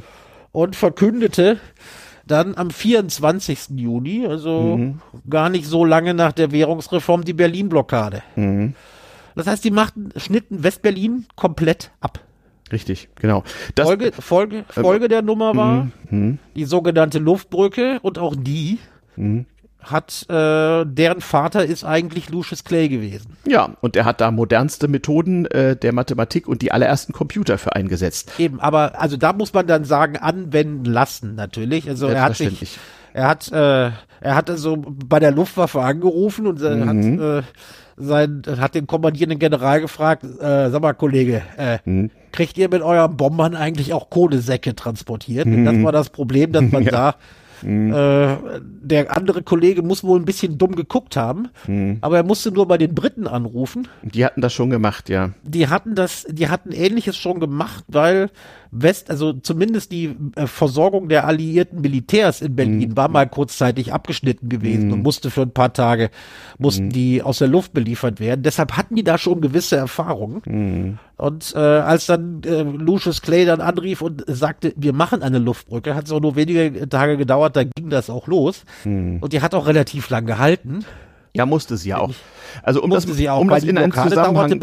Und 0.53 0.75
verkündete, 0.75 1.59
dann 2.27 2.57
am 2.57 2.71
24. 2.71 3.71
Juni, 3.77 4.27
also 4.27 4.77
mhm. 4.77 5.01
gar 5.29 5.49
nicht 5.51 5.67
so 5.67 5.85
lange 5.85 6.15
nach 6.15 6.33
der 6.33 6.51
Währungsreform, 6.51 7.25
die 7.25 7.35
Berlin-Blockade. 7.35 8.23
Mhm. 8.35 8.75
Das 9.37 9.47
heißt, 9.47 9.63
die 9.65 9.71
machten, 9.71 10.09
schnitten 10.17 10.65
Westberlin 10.65 11.27
komplett 11.37 11.93
ab. 12.01 12.21
Richtig, 12.73 13.09
genau. 13.15 13.45
Das, 13.77 13.87
Folge, 13.87 14.13
Folge, 14.13 14.65
äh, 14.75 14.83
Folge 14.83 15.05
äh, 15.05 15.09
der 15.09 15.23
Nummer 15.23 15.55
war 15.55 15.89
mh, 16.11 16.39
die 16.57 16.65
sogenannte 16.65 17.19
Luftbrücke 17.19 18.01
und 18.03 18.19
auch 18.19 18.35
die 18.37 18.81
mh. 19.15 19.45
hat, 19.79 20.27
äh, 20.29 20.85
deren 20.85 21.21
Vater 21.21 21.65
ist 21.65 21.85
eigentlich 21.85 22.29
Lucius 22.29 22.65
Clay 22.65 22.89
gewesen. 22.89 23.37
Ja, 23.47 23.77
und 23.83 23.95
er 23.95 24.05
hat 24.05 24.21
da 24.21 24.33
modernste 24.33 24.89
Methoden 24.89 25.47
äh, 25.47 25.77
der 25.77 25.93
Mathematik 25.93 26.49
und 26.49 26.61
die 26.63 26.73
allerersten 26.73 27.13
Computer 27.13 27.57
für 27.57 27.77
eingesetzt. 27.77 28.33
Eben, 28.39 28.59
aber 28.59 29.01
also 29.01 29.17
da 29.17 29.33
muss 29.33 29.53
man 29.53 29.69
dann 29.69 29.85
sagen, 29.85 30.17
anwenden 30.17 30.87
lassen 30.87 31.37
natürlich. 31.37 31.89
Also 31.89 32.09
er 32.09 32.23
hat 32.23 32.37
sich, 32.37 32.79
er 33.13 33.29
hat, 33.29 33.53
äh, 33.53 33.91
er 34.21 34.35
hat 34.35 34.51
also 34.51 34.77
bei 34.85 35.21
der 35.21 35.31
Luftwaffe 35.31 35.83
angerufen 35.83 36.49
und 36.49 36.61
äh, 36.63 36.75
mhm. 36.75 36.89
hat 36.89 37.45
äh, 37.45 37.47
sein, 37.97 38.43
hat 38.59 38.75
den 38.75 38.87
kommandierenden 38.87 39.39
General 39.39 39.81
gefragt, 39.81 40.25
äh, 40.25 40.71
sag 40.71 40.83
mal, 40.83 40.93
Kollege, 40.93 41.43
äh, 41.57 41.79
hm. 41.85 42.11
kriegt 42.33 42.59
ihr 42.59 42.69
mit 42.69 42.83
euren 42.83 43.17
Bombern 43.17 43.55
eigentlich 43.55 43.93
auch 43.93 44.11
Kohlesäcke 44.11 44.75
transportiert? 44.75 45.47
Hm. 45.47 45.65
Das 45.65 45.83
war 45.83 45.93
das 45.93 46.11
Problem, 46.11 46.53
dass 46.53 46.71
man 46.71 46.83
ja. 46.85 46.91
da 46.91 47.15
Mhm. 47.63 47.93
Äh, 47.93 48.37
der 48.61 49.17
andere 49.17 49.43
Kollege 49.43 49.83
muss 49.83 50.05
wohl 50.05 50.19
ein 50.19 50.25
bisschen 50.25 50.59
dumm 50.59 50.75
geguckt 50.75 51.17
haben, 51.17 51.49
mhm. 51.67 51.99
aber 52.01 52.19
er 52.19 52.23
musste 52.23 52.51
nur 52.51 52.69
bei 52.69 52.79
den 52.79 52.95
Briten 52.95 53.27
anrufen. 53.27 53.89
Die 54.03 54.25
hatten 54.25 54.41
das 54.41 54.53
schon 54.53 54.71
gemacht, 54.71 55.09
ja. 55.09 55.31
Die 55.43 55.69
hatten 55.69 55.95
das, 55.95 56.27
die 56.29 56.49
hatten 56.49 56.73
ähnliches 56.73 57.17
schon 57.17 57.41
gemacht, 57.41 57.85
weil 57.89 58.31
West, 58.71 59.11
also 59.11 59.33
zumindest 59.33 59.93
die 59.93 60.17
äh, 60.37 60.47
Versorgung 60.47 61.09
der 61.09 61.27
alliierten 61.27 61.81
Militärs 61.81 62.41
in 62.41 62.57
Berlin 62.57 62.91
mhm. 62.91 62.97
war 62.97 63.09
mal 63.09 63.29
kurzzeitig 63.29 63.93
abgeschnitten 63.93 64.49
gewesen 64.49 64.89
mhm. 64.89 64.93
und 64.95 65.03
musste 65.03 65.31
für 65.31 65.43
ein 65.43 65.53
paar 65.53 65.73
Tage, 65.73 66.11
mussten 66.59 66.87
mhm. 66.87 66.91
die 66.91 67.23
aus 67.23 67.39
der 67.39 67.49
Luft 67.49 67.73
beliefert 67.73 68.21
werden. 68.21 68.43
Deshalb 68.43 68.77
hatten 68.77 68.97
die 68.97 69.05
da 69.05 69.19
schon 69.19 69.41
gewisse 69.41 69.77
Erfahrungen. 69.77 70.43
Mhm. 70.45 70.99
Und 71.17 71.55
äh, 71.55 71.59
als 71.59 72.07
dann 72.07 72.43
äh, 72.45 72.63
Lucius 72.63 73.23
Clay 73.23 73.47
dann 73.47 73.61
anrief 73.61 74.03
und 74.03 74.25
sagte, 74.27 74.75
wir 74.77 74.93
machen 74.93 75.23
eine 75.23 75.39
Luftbrücke, 75.39 75.95
hat 75.95 76.07
es 76.07 76.13
auch 76.13 76.21
nur 76.21 76.37
wenige 76.37 76.89
Tage 76.89 77.17
gedauert, 77.17 77.57
da 77.57 77.65
ging 77.65 77.89
das 77.89 78.11
auch 78.11 78.27
los. 78.27 78.65
Mhm. 78.85 79.19
Und 79.21 79.33
die 79.33 79.41
hat 79.41 79.55
auch 79.55 79.67
relativ 79.67 80.11
lang 80.11 80.27
gehalten. 80.27 80.85
Ja, 81.37 81.45
musste 81.45 81.77
sie 81.77 81.91
ja 81.91 81.99
auch. 81.99 82.13
Also 82.63 82.83
um 82.83 82.89
musste 82.89 83.09
das, 83.09 83.19
sie 83.19 83.29
auch, 83.29 83.41
um 83.41 83.51
weil 83.51 83.61
das 83.61 83.69
in 83.69 83.77
einen 83.77 83.93
Zusammenhang 83.93 84.35
dauerte 84.35 84.59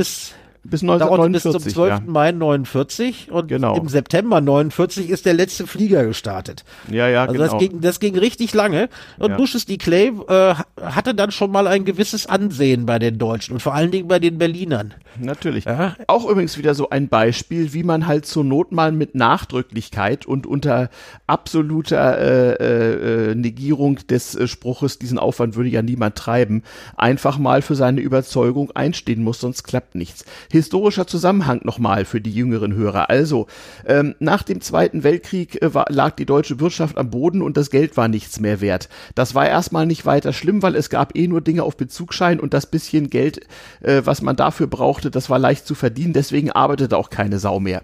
bis 0.64 0.82
bis 0.82 0.82
dauerte 0.82 1.30
bis 1.32 1.46
1949. 1.46 1.52
zum 1.52 1.74
12. 1.74 1.90
ja. 1.90 2.02
Mai 2.06 2.32
49 2.32 3.32
und 3.32 3.48
Genau. 3.48 3.76
im 3.78 3.88
September 3.88 4.42
49 4.42 5.10
ist 5.10 5.26
der 5.26 5.34
letzte 5.34 5.68
Flieger 5.68 6.06
gestartet. 6.06 6.64
ja, 6.90 7.08
ja, 7.08 7.24
Also 7.26 7.34
genau. 7.34 7.46
das 7.52 7.60
ging, 7.60 7.82
das 7.82 8.00
ging 8.00 8.18
richtig 8.18 8.54
lange. 8.54 8.90
Und 9.20 9.32
Ja. 9.32 9.38
Lucius 9.38 9.66
D. 9.66 9.78
Clay 9.78 10.12
äh, 10.28 10.56
hatte 10.82 11.14
dann 11.14 11.32
schon 11.32 11.52
mal 11.52 11.68
ein 11.68 11.86
gewisses 11.86 12.26
Ansehen 12.28 12.86
bei 12.86 13.00
den 13.00 13.18
Deutschen 13.18 13.54
und 13.54 13.60
vor 13.62 13.74
allen 13.74 13.92
Dingen 13.92 14.08
bei 14.08 14.20
den 14.20 14.38
Berlinern. 14.38 14.94
Natürlich. 15.20 15.66
Ja. 15.66 15.96
Auch 16.08 16.28
übrigens 16.30 16.58
wieder 16.58 16.74
so 16.76 16.90
ein 16.90 17.08
Beispiel, 17.08 17.74
wie 17.74 17.84
man 17.84 18.08
halt 18.08 18.26
zur 18.26 18.44
Not 18.44 18.72
mal 18.72 18.92
mit 18.92 19.16
Nachdrücklichkeit 19.16 20.26
und 20.26 20.48
unter 20.48 20.90
absoluter 21.28 22.18
äh, 22.18 22.54
äh, 22.54 23.32
äh, 23.32 23.36
Negierung 23.36 24.00
des 24.08 24.36
äh, 24.36 24.48
Spruches, 24.48 25.00
diesen 25.00 25.20
Aufwand 25.20 25.56
würde 25.56 25.70
ja 25.70 25.82
niemand 25.82 26.16
treiben, 26.16 26.64
einfach 26.96 27.38
mal 27.38 27.62
für 27.62 27.76
seine 27.76 28.02
Überzeugung 28.02 28.72
einstehen 28.72 29.24
muss, 29.24 29.40
sonst 29.40 29.64
klappt 29.64 29.96
nichts. 29.96 30.26
Historischer 30.54 31.08
Zusammenhang 31.08 31.62
nochmal 31.64 32.06
für 32.06 32.22
die 32.22 32.32
jüngeren 32.32 32.76
Hörer. 32.76 33.10
Also, 33.10 33.48
ähm, 33.88 34.14
nach 34.20 34.44
dem 34.44 34.62
Zweiten 34.62 35.04
Weltkrieg 35.04 35.60
äh, 35.64 35.74
war, 35.74 35.88
lag 35.90 36.16
die 36.16 36.28
deutsche 36.28 36.60
Wirtschaft 36.60 37.00
am 37.00 37.10
Boden 37.10 37.42
und 37.42 37.58
das 37.58 37.72
Geld 37.72 37.98
war 37.98 38.08
nichts 38.08 38.40
mehr 38.40 38.62
wert. 38.62 38.88
Das 39.16 39.34
war 39.34 39.48
erstmal 39.48 39.88
nicht 39.88 40.06
weiter 40.06 40.32
schlimm, 40.32 40.62
weil 40.62 40.76
es 40.76 40.92
gab 40.92 41.18
eh 41.18 41.28
nur 41.28 41.42
Dinge 41.42 41.64
auf 41.64 41.76
Bezugsschein 41.76 42.40
und 42.40 42.54
das 42.54 42.68
bisschen 42.68 43.10
Geld, 43.10 43.48
äh, 43.82 44.04
was 44.06 44.22
man 44.22 44.36
dafür 44.36 44.68
brauchte, 44.68 45.10
das 45.10 45.28
war 45.28 45.40
leicht 45.40 45.66
zu 45.66 45.74
verdienen, 45.74 46.14
deswegen 46.14 46.52
arbeitete 46.52 46.98
auch 46.98 47.10
keine 47.10 47.40
Sau 47.40 47.60
mehr. 47.60 47.82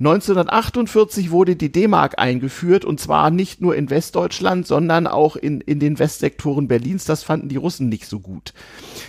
1948 0.00 1.30
wurde 1.30 1.54
die 1.54 1.70
D-Mark 1.70 2.18
eingeführt 2.18 2.84
und 2.84 2.98
zwar 2.98 3.30
nicht 3.30 3.60
nur 3.60 3.76
in 3.76 3.90
Westdeutschland, 3.90 4.66
sondern 4.66 5.06
auch 5.06 5.36
in, 5.36 5.60
in 5.60 5.78
den 5.78 5.98
Westsektoren 6.00 6.66
Berlins. 6.66 7.04
Das 7.04 7.22
fanden 7.22 7.48
die 7.48 7.56
Russen 7.56 7.88
nicht 7.88 8.06
so 8.06 8.18
gut. 8.18 8.54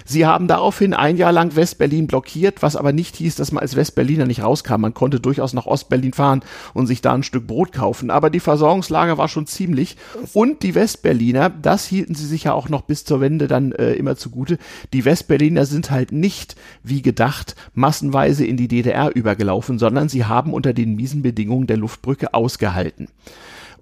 Sie 0.05 0.27
haben 0.27 0.47
daraufhin 0.47 0.93
ein 0.93 1.17
Jahr 1.17 1.31
lang 1.31 1.55
Westberlin 1.55 2.05
blockiert, 2.05 2.61
was 2.61 2.75
aber 2.75 2.93
nicht 2.93 3.15
hieß, 3.15 3.35
dass 3.35 3.51
man 3.51 3.61
als 3.63 3.75
Westberliner 3.75 4.27
nicht 4.27 4.43
rauskam. 4.43 4.81
Man 4.81 4.93
konnte 4.93 5.19
durchaus 5.19 5.53
nach 5.53 5.65
Ostberlin 5.65 6.13
fahren 6.13 6.43
und 6.75 6.85
sich 6.85 7.01
da 7.01 7.13
ein 7.13 7.23
Stück 7.23 7.47
Brot 7.47 7.71
kaufen. 7.71 8.11
Aber 8.11 8.29
die 8.29 8.39
Versorgungslage 8.39 9.17
war 9.17 9.27
schon 9.27 9.47
ziemlich. 9.47 9.97
Und 10.33 10.61
die 10.61 10.75
Westberliner, 10.75 11.49
das 11.49 11.87
hielten 11.87 12.13
sie 12.13 12.27
sich 12.27 12.43
ja 12.43 12.53
auch 12.53 12.69
noch 12.69 12.83
bis 12.83 13.05
zur 13.05 13.21
Wende 13.21 13.47
dann 13.47 13.71
äh, 13.71 13.93
immer 13.93 14.15
zugute, 14.17 14.59
die 14.93 15.03
Westberliner 15.03 15.65
sind 15.65 15.89
halt 15.89 16.11
nicht, 16.11 16.55
wie 16.83 17.01
gedacht, 17.01 17.55
massenweise 17.73 18.45
in 18.45 18.57
die 18.57 18.67
DDR 18.67 19.15
übergelaufen, 19.15 19.79
sondern 19.79 20.09
sie 20.09 20.25
haben 20.25 20.53
unter 20.53 20.74
den 20.75 20.95
miesen 20.95 21.21
Bedingungen 21.21 21.67
der 21.67 21.77
Luftbrücke 21.77 22.33
ausgehalten. 22.33 23.07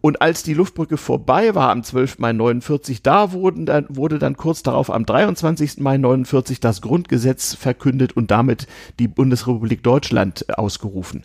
Und 0.05 0.21
als 0.21 0.43
die 0.43 0.53
Luftbrücke 0.53 0.97
vorbei 0.97 1.55
war 1.55 1.69
am 1.69 1.81
12. 1.81 2.19
Mai 2.19 2.33
49, 2.33 3.03
da 3.03 3.31
wurden 3.31 3.65
dann, 3.65 3.85
wurde 3.87 4.19
dann 4.19 4.35
kurz 4.35 4.61
darauf 4.61 4.91
am 4.91 5.05
23. 5.05 5.79
Mai 5.79 5.97
49 5.97 6.59
das 6.59 6.81
Grundgesetz 6.81 7.55
verkündet 7.55 8.11
und 8.11 8.29
damit 8.29 8.67
die 8.99 9.07
Bundesrepublik 9.07 9.81
Deutschland 9.81 10.57
ausgerufen. 10.59 11.23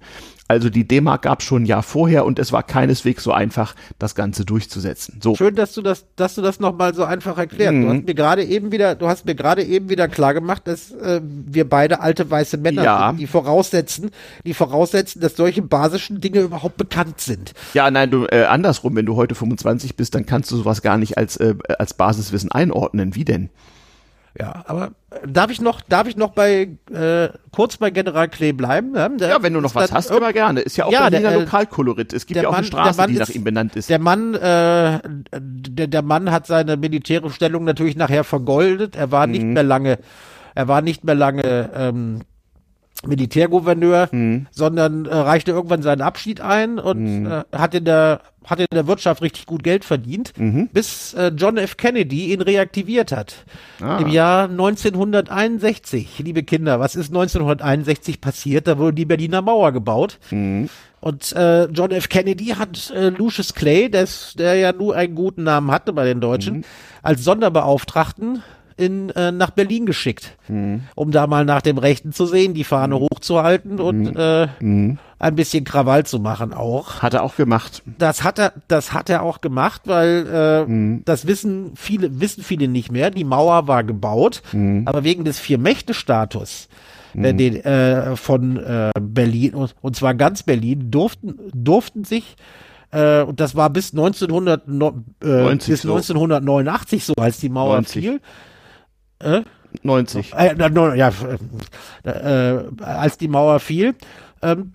Also 0.48 0.70
die 0.70 0.88
D-Mark 0.88 1.22
gab 1.22 1.42
schon 1.42 1.62
ein 1.62 1.66
Jahr 1.66 1.82
vorher 1.82 2.24
und 2.24 2.38
es 2.38 2.52
war 2.52 2.62
keineswegs 2.62 3.22
so 3.22 3.32
einfach, 3.32 3.74
das 3.98 4.14
Ganze 4.14 4.46
durchzusetzen. 4.46 5.20
So. 5.22 5.36
Schön, 5.36 5.54
dass 5.54 5.74
du 5.74 5.82
das, 5.82 6.06
dass 6.16 6.34
du 6.34 6.42
das 6.42 6.58
nochmal 6.58 6.94
so 6.94 7.04
einfach 7.04 7.36
erklärst. 7.36 7.74
Mhm. 7.74 7.82
Du 7.82 7.88
hast 7.92 8.06
mir 8.06 8.14
gerade 8.14 8.44
eben 8.44 8.72
wieder, 8.72 8.94
du 8.94 9.08
hast 9.08 9.26
mir 9.26 9.34
gerade 9.34 9.62
eben 9.62 9.90
wieder 9.90 10.08
klar 10.08 10.32
gemacht, 10.32 10.62
dass 10.66 10.90
äh, 10.92 11.20
wir 11.22 11.68
beide 11.68 12.00
alte 12.00 12.30
weiße 12.30 12.56
Männer 12.56 12.82
Ja. 12.82 13.08
sind, 13.10 13.20
die 13.20 13.26
voraussetzen, 13.26 14.10
die 14.44 14.54
voraussetzen, 14.54 15.20
dass 15.20 15.36
solche 15.36 15.60
basischen 15.60 16.20
Dinge 16.20 16.40
überhaupt 16.40 16.78
bekannt 16.78 17.20
sind. 17.20 17.52
Ja, 17.74 17.90
nein, 17.90 18.10
du 18.10 18.24
äh, 18.26 18.44
andersrum, 18.44 18.96
wenn 18.96 19.06
du 19.06 19.16
heute 19.16 19.34
25 19.34 19.96
bist, 19.96 20.14
dann 20.14 20.24
kannst 20.24 20.50
du 20.50 20.56
sowas 20.56 20.80
gar 20.80 20.96
nicht 20.96 21.18
als 21.18 21.36
äh, 21.36 21.54
als 21.78 21.92
Basiswissen 21.92 22.50
einordnen. 22.50 23.14
Wie 23.14 23.24
denn? 23.26 23.50
Ja, 24.38 24.64
aber 24.66 24.92
darf 25.26 25.50
ich 25.50 25.60
noch, 25.60 25.80
darf 25.82 26.06
ich 26.08 26.16
noch 26.16 26.30
bei 26.32 26.68
äh, 26.92 27.28
kurz 27.52 27.76
bei 27.76 27.90
General 27.90 28.28
Clay 28.28 28.52
bleiben? 28.52 28.94
Ja, 28.94 29.08
der 29.08 29.28
Ja, 29.28 29.42
wenn 29.42 29.52
du 29.54 29.60
noch 29.60 29.74
was 29.74 29.92
hast, 29.92 30.10
immer 30.10 30.32
gerne. 30.32 30.60
Ist 30.60 30.76
ja 30.76 30.84
auch 30.86 30.92
Ja, 30.92 31.08
Berliner 31.08 31.30
der, 31.30 31.38
äh, 31.38 31.40
Lokalkolorit. 31.44 32.12
Es 32.12 32.26
gibt 32.26 32.40
ja 32.40 32.48
auch 32.48 32.52
Mann- 32.52 32.58
eine 32.58 32.66
Straße, 32.66 33.06
die 33.06 33.14
nach 33.14 33.28
ist- 33.28 33.34
ihm 33.36 33.44
benannt 33.44 33.76
ist. 33.76 33.90
Der 33.90 33.98
Mann, 33.98 34.34
äh, 34.34 35.00
der, 35.40 35.86
der 35.86 36.02
Mann 36.02 36.30
hat 36.30 36.46
seine 36.46 36.76
militärische 36.76 37.34
Stellung 37.34 37.64
natürlich 37.64 37.96
nachher 37.96 38.24
vergoldet. 38.24 38.96
Er 38.96 39.10
war 39.10 39.26
Mhm. 39.26 39.32
nicht 39.32 39.44
mehr 39.44 39.62
lange, 39.62 39.98
er 40.54 40.68
war 40.68 40.82
nicht 40.82 41.04
mehr 41.04 41.14
lange 41.14 41.70
ähm, 41.74 42.20
Militärgouverneur, 43.06 44.08
Mhm. 44.12 44.46
sondern 44.50 45.06
äh, 45.06 45.14
reichte 45.14 45.52
irgendwann 45.52 45.82
seinen 45.82 46.00
Abschied 46.02 46.40
ein 46.40 46.78
und 46.78 47.26
äh, 47.26 47.44
hat 47.52 47.74
in 47.74 47.84
der 47.84 48.20
hat 48.44 48.60
in 48.60 48.66
der 48.72 48.86
Wirtschaft 48.86 49.20
richtig 49.20 49.44
gut 49.44 49.62
Geld 49.62 49.84
verdient, 49.84 50.32
Mhm. 50.38 50.70
bis 50.72 51.12
äh, 51.12 51.30
John 51.36 51.58
F. 51.58 51.76
Kennedy 51.76 52.32
ihn 52.32 52.40
reaktiviert 52.40 53.12
hat. 53.12 53.44
Ah. 53.78 53.98
Im 53.98 54.08
Jahr 54.08 54.48
1961. 54.48 56.18
Liebe 56.20 56.42
Kinder, 56.42 56.80
was 56.80 56.96
ist 56.96 57.08
1961 57.10 58.20
passiert? 58.22 58.66
Da 58.66 58.78
wurde 58.78 58.94
die 58.94 59.04
Berliner 59.04 59.42
Mauer 59.42 59.72
gebaut. 59.72 60.18
Mhm. 60.30 60.70
Und 61.00 61.32
äh, 61.32 61.66
John 61.66 61.90
F. 61.92 62.08
Kennedy 62.08 62.46
hat 62.58 62.90
äh, 62.90 63.10
Lucius 63.10 63.54
Clay, 63.54 63.90
des, 63.90 64.34
der 64.38 64.54
ja 64.56 64.72
nur 64.72 64.96
einen 64.96 65.14
guten 65.14 65.42
Namen 65.44 65.70
hatte 65.70 65.92
bei 65.92 66.04
den 66.04 66.20
Deutschen, 66.20 66.64
als 67.02 67.22
Sonderbeauftragten 67.24 68.42
in, 68.78 69.10
äh, 69.10 69.32
nach 69.32 69.50
Berlin 69.50 69.84
geschickt, 69.86 70.36
um 70.94 71.10
da 71.10 71.26
mal 71.26 71.44
nach 71.44 71.60
dem 71.62 71.76
Rechten 71.78 72.12
zu 72.12 72.24
sehen, 72.26 72.54
die 72.54 72.64
Fahne 72.64 72.98
hochzuhalten 72.98 73.80
und 73.80 74.16
äh, 74.16 74.46
ein 74.60 75.34
bisschen 75.34 75.64
Krawall 75.64 76.06
zu 76.06 76.20
machen 76.20 76.54
auch. 76.54 77.02
Hat 77.02 77.12
er 77.14 77.24
auch 77.24 77.36
gemacht. 77.36 77.82
Das 77.98 78.22
hat 78.22 78.38
er, 78.38 78.52
das 78.68 78.92
hat 78.92 79.10
er 79.10 79.22
auch 79.22 79.40
gemacht, 79.40 79.82
weil 79.86 80.66
äh, 80.68 81.00
das 81.04 81.26
wissen 81.26 81.72
viele, 81.74 82.20
wissen 82.20 82.42
viele 82.44 82.68
nicht 82.68 82.92
mehr. 82.92 83.10
Die 83.10 83.24
Mauer 83.24 83.66
war 83.66 83.82
gebaut, 83.84 84.42
aber 84.86 85.02
wegen 85.04 85.24
des 85.24 85.38
Vier-Mächte-Status 85.40 86.68
den, 87.14 87.56
äh, 87.56 88.14
von 88.16 88.58
äh, 88.58 88.90
Berlin 89.00 89.54
und, 89.54 89.74
und 89.80 89.96
zwar 89.96 90.14
ganz 90.14 90.42
Berlin 90.44 90.90
durften 90.90 91.34
durften 91.54 92.04
sich 92.04 92.36
äh, 92.92 93.22
und 93.22 93.40
das 93.40 93.56
war 93.56 93.70
bis 93.70 93.92
1900, 93.92 94.68
no- 94.68 95.02
äh, 95.24 95.26
90 95.26 95.68
bis 95.72 95.82
so. 95.82 95.88
1989 95.94 97.04
so, 97.04 97.14
als 97.14 97.38
die 97.40 97.48
Mauer 97.48 97.74
90. 97.76 98.02
fiel. 98.04 98.20
90. 99.82 100.32
Äh, 100.34 100.54
na, 100.56 100.68
no, 100.68 100.92
ja, 100.92 101.12
äh, 102.04 102.10
äh, 102.10 102.64
als 102.80 103.18
die 103.18 103.28
Mauer 103.28 103.60
fiel, 103.60 103.94
ähm, 104.42 104.72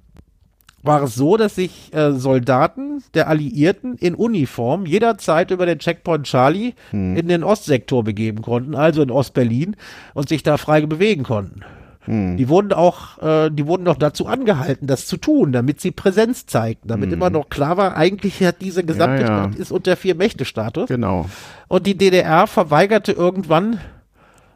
war 0.81 1.03
es 1.03 1.15
so, 1.15 1.37
dass 1.37 1.55
sich 1.55 1.93
äh, 1.93 2.11
Soldaten 2.11 3.01
der 3.13 3.29
Alliierten 3.29 3.95
in 3.95 4.15
Uniform 4.15 4.85
jederzeit 4.85 5.51
über 5.51 5.65
den 5.65 5.79
Checkpoint 5.79 6.25
Charlie 6.25 6.73
in 6.91 7.27
den 7.29 7.43
Ostsektor 7.43 8.03
begeben 8.03 8.41
konnten, 8.41 8.75
also 8.75 9.01
in 9.01 9.09
Ostberlin, 9.09 9.77
und 10.13 10.27
sich 10.27 10.43
da 10.43 10.57
frei 10.57 10.85
bewegen 10.85 11.23
konnten. 11.23 11.61
Die 12.05 12.49
wurden 12.49 12.73
auch, 12.73 13.21
äh, 13.21 13.49
die 13.49 13.65
wurden 13.65 13.83
noch 13.83 13.95
dazu 13.95 14.27
angehalten, 14.27 14.87
das 14.87 15.07
zu 15.07 15.15
tun, 15.15 15.53
damit 15.53 15.79
sie 15.79 15.91
Präsenz 15.91 16.45
zeigten, 16.45 16.89
damit 16.89 17.13
immer 17.13 17.29
noch 17.29 17.47
klar 17.47 17.77
war, 17.77 17.95
eigentlich 17.95 18.43
hat 18.43 18.57
diese 18.59 18.83
gesamte 18.83 19.21
Ja, 19.21 19.29
ja. 19.29 19.43
Stadt 19.43 19.55
ist 19.55 19.71
unter 19.71 19.95
Vier-Mächte-Status. 19.95 20.89
Genau. 20.89 21.29
Und 21.69 21.87
die 21.87 21.97
DDR 21.97 22.45
verweigerte 22.47 23.13
irgendwann 23.13 23.79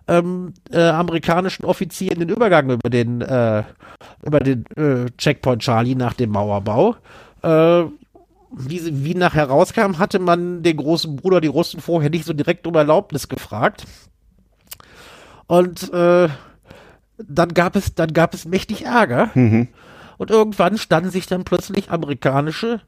ähm, 0.08 0.54
äh, 0.72 0.82
amerikanischen 0.82 1.66
Offizieren 1.66 2.20
den 2.20 2.30
Übergang 2.30 2.70
über 2.70 2.90
den, 2.90 3.22
äh, 3.22 3.64
über 4.24 4.40
den 4.40 4.66
äh, 4.76 5.10
Checkpoint 5.18 5.62
Charlie 5.62 5.96
nach 5.96 6.14
dem 6.14 6.32
Mauerbau. 6.32 6.96
Äh, 7.44 7.84
wie, 8.52 9.04
wie 9.04 9.14
nachher 9.14 9.46
rauskam, 9.50 10.00
hatte 10.00 10.20
man 10.20 10.64
den 10.64 10.78
großen 10.78 11.16
Bruder, 11.18 11.42
die 11.42 11.48
Russen, 11.48 11.82
vorher 11.82 12.10
nicht 12.10 12.26
so 12.26 12.34
direkt 12.34 12.66
um 12.66 12.76
Erlaubnis 12.76 13.28
gefragt. 13.28 13.86
Und 15.48 15.92
äh, 15.94 16.30
dann 17.18 17.54
gab 17.54 17.76
es, 17.76 17.96
dann 17.96 18.14
gab 18.14 18.34
es 18.34 18.46
mächtig 18.46 18.86
Ärger. 18.86 19.32
Und 20.18 20.32
irgendwann 20.32 20.78
standen 20.78 21.10
sich 21.10 21.28
dann 21.28 21.44
plötzlich 21.44 21.92
amerikanische 21.92 22.82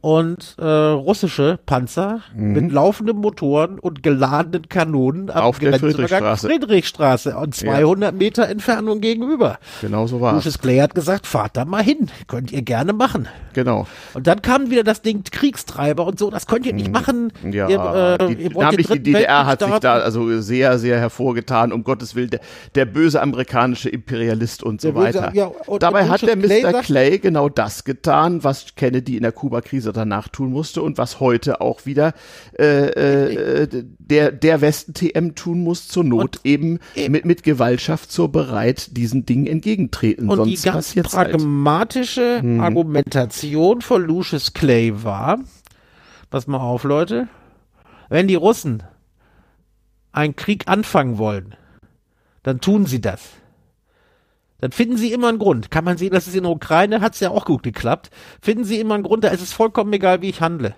und 0.00 0.56
äh, 0.58 0.64
russische 0.64 1.58
Panzer 1.66 2.20
mit 2.34 2.70
laufenden 2.72 3.16
Motoren 3.18 3.78
und 3.78 4.02
geladenen 4.02 4.68
Kanonen 4.68 5.30
am 5.30 5.42
Auf 5.44 5.58
der 5.58 5.78
Friedrichstraße. 5.78 6.46
Friedrichstraße 6.46 7.36
und 7.36 7.54
200 7.54 8.14
Meter 8.14 8.48
Entfernung 8.48 9.00
gegenüber. 9.00 9.58
Genau 9.80 10.06
so 10.06 10.20
war 10.20 10.30
es. 10.32 10.44
Lucius 10.44 10.58
Clay 10.60 10.78
hat 10.78 10.94
gesagt, 10.94 11.26
fahrt 11.26 11.56
da 11.56 11.64
mal 11.64 11.82
hin, 11.82 12.08
könnt 12.28 12.52
ihr 12.52 12.62
gerne 12.62 12.92
machen. 12.92 13.28
Genau. 13.52 13.86
Und 14.14 14.26
dann 14.28 14.42
kam 14.42 14.70
wieder 14.70 14.84
das 14.84 15.02
Ding 15.02 15.22
Kriegstreiber 15.24 16.06
und 16.06 16.18
so, 16.18 16.30
das 16.30 16.46
könnt 16.46 16.64
ihr 16.66 16.72
nicht 16.74 16.92
machen. 16.92 17.32
Mhm. 17.42 17.52
Ja, 17.52 17.68
ihr, 17.68 18.16
äh, 18.20 18.28
die, 18.28 18.42
ihr 18.44 18.50
namentlich 18.56 18.86
die 18.88 19.02
DDR 19.02 19.46
hat 19.46 19.60
sich 19.60 19.78
da 19.80 19.94
also 19.94 20.40
sehr, 20.40 20.78
sehr 20.78 20.98
hervorgetan, 21.00 21.72
um 21.72 21.82
Gottes 21.82 22.14
Willen, 22.14 22.30
der, 22.30 22.40
der 22.76 22.84
böse 22.84 23.20
amerikanische 23.20 23.88
Imperialist 23.88 24.62
und 24.62 24.80
so 24.80 24.92
Der 24.92 25.00
böse- 25.00 25.18
weiter. 25.18 25.30
ja, 25.34 25.46
und- 25.66 25.82
Dabei 25.82 26.02
und 26.04 26.10
hat 26.10 26.22
der 26.22 26.36
Clay 26.36 26.62
Mr. 26.62 26.70
sagt- 26.72 26.84
Clay 26.86 27.18
genau 27.18 27.48
das 27.48 27.82
getan, 27.84 28.44
was 28.44 28.74
Kennedy 28.76 29.16
in 29.16 29.22
der 29.22 29.32
Kuba-Krise 29.48 29.92
danach 29.92 30.28
tun 30.28 30.52
musste 30.52 30.82
und 30.82 30.98
was 30.98 31.20
heute 31.20 31.60
auch 31.60 31.86
wieder 31.86 32.12
äh, 32.58 33.62
äh, 33.62 33.84
der, 33.98 34.32
der 34.32 34.60
Westen 34.60 34.94
TM 34.94 35.34
tun 35.34 35.62
muss, 35.62 35.88
zur 35.88 36.04
Not 36.04 36.40
eben 36.44 36.78
mit, 37.08 37.24
mit 37.24 37.42
Gewaltschaft 37.42 38.12
zur 38.12 38.30
bereit 38.30 38.96
diesen 38.96 39.24
Dingen 39.24 39.46
entgegentreten. 39.46 40.28
Und 40.28 40.36
Sonst 40.36 40.64
die 40.64 40.68
ganz 40.68 40.94
halt. 40.94 41.32
pragmatische 41.32 42.40
Mhm. 42.42 42.60
Argumentation 42.60 43.80
von 43.80 44.02
Lucius 44.02 44.52
Clay 44.52 45.02
war, 45.02 45.38
pass 46.30 46.46
mal 46.46 46.58
auf, 46.58 46.84
Leute, 46.84 47.28
wenn 48.08 48.28
die 48.28 48.34
Russen 48.34 48.82
einen 50.12 50.36
Krieg 50.36 50.68
anfangen 50.68 51.18
wollen, 51.18 51.54
dann 52.42 52.60
tun 52.60 52.86
sie 52.86 53.00
das. 53.00 53.20
Dann 54.60 54.72
finden 54.72 54.96
sie 54.96 55.12
immer 55.12 55.28
einen 55.28 55.38
Grund. 55.38 55.70
Kann 55.70 55.84
man 55.84 55.96
sehen, 55.96 56.12
dass 56.12 56.26
es 56.26 56.34
in 56.34 56.42
der 56.42 56.52
Ukraine 56.52 57.00
hat 57.00 57.14
es 57.14 57.20
ja 57.20 57.30
auch 57.30 57.44
gut 57.44 57.62
geklappt. 57.62 58.10
Finden 58.42 58.64
sie 58.64 58.80
immer 58.80 58.94
einen 58.94 59.04
Grund, 59.04 59.24
da 59.24 59.28
ist 59.28 59.42
es 59.42 59.52
vollkommen 59.52 59.92
egal, 59.92 60.20
wie 60.20 60.30
ich 60.30 60.40
handle. 60.40 60.74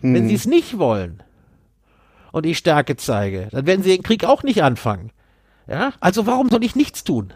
Mhm. 0.00 0.14
Wenn 0.14 0.28
sie 0.28 0.34
es 0.34 0.46
nicht 0.46 0.78
wollen 0.78 1.22
und 2.32 2.46
ich 2.46 2.58
Stärke 2.58 2.96
zeige, 2.96 3.48
dann 3.52 3.66
werden 3.66 3.82
sie 3.82 3.90
den 3.90 4.02
Krieg 4.02 4.24
auch 4.24 4.42
nicht 4.42 4.62
anfangen. 4.62 5.12
Ja, 5.68 5.92
also 6.00 6.26
warum 6.26 6.48
soll 6.50 6.64
ich 6.64 6.74
nichts 6.74 7.04
tun? 7.04 7.32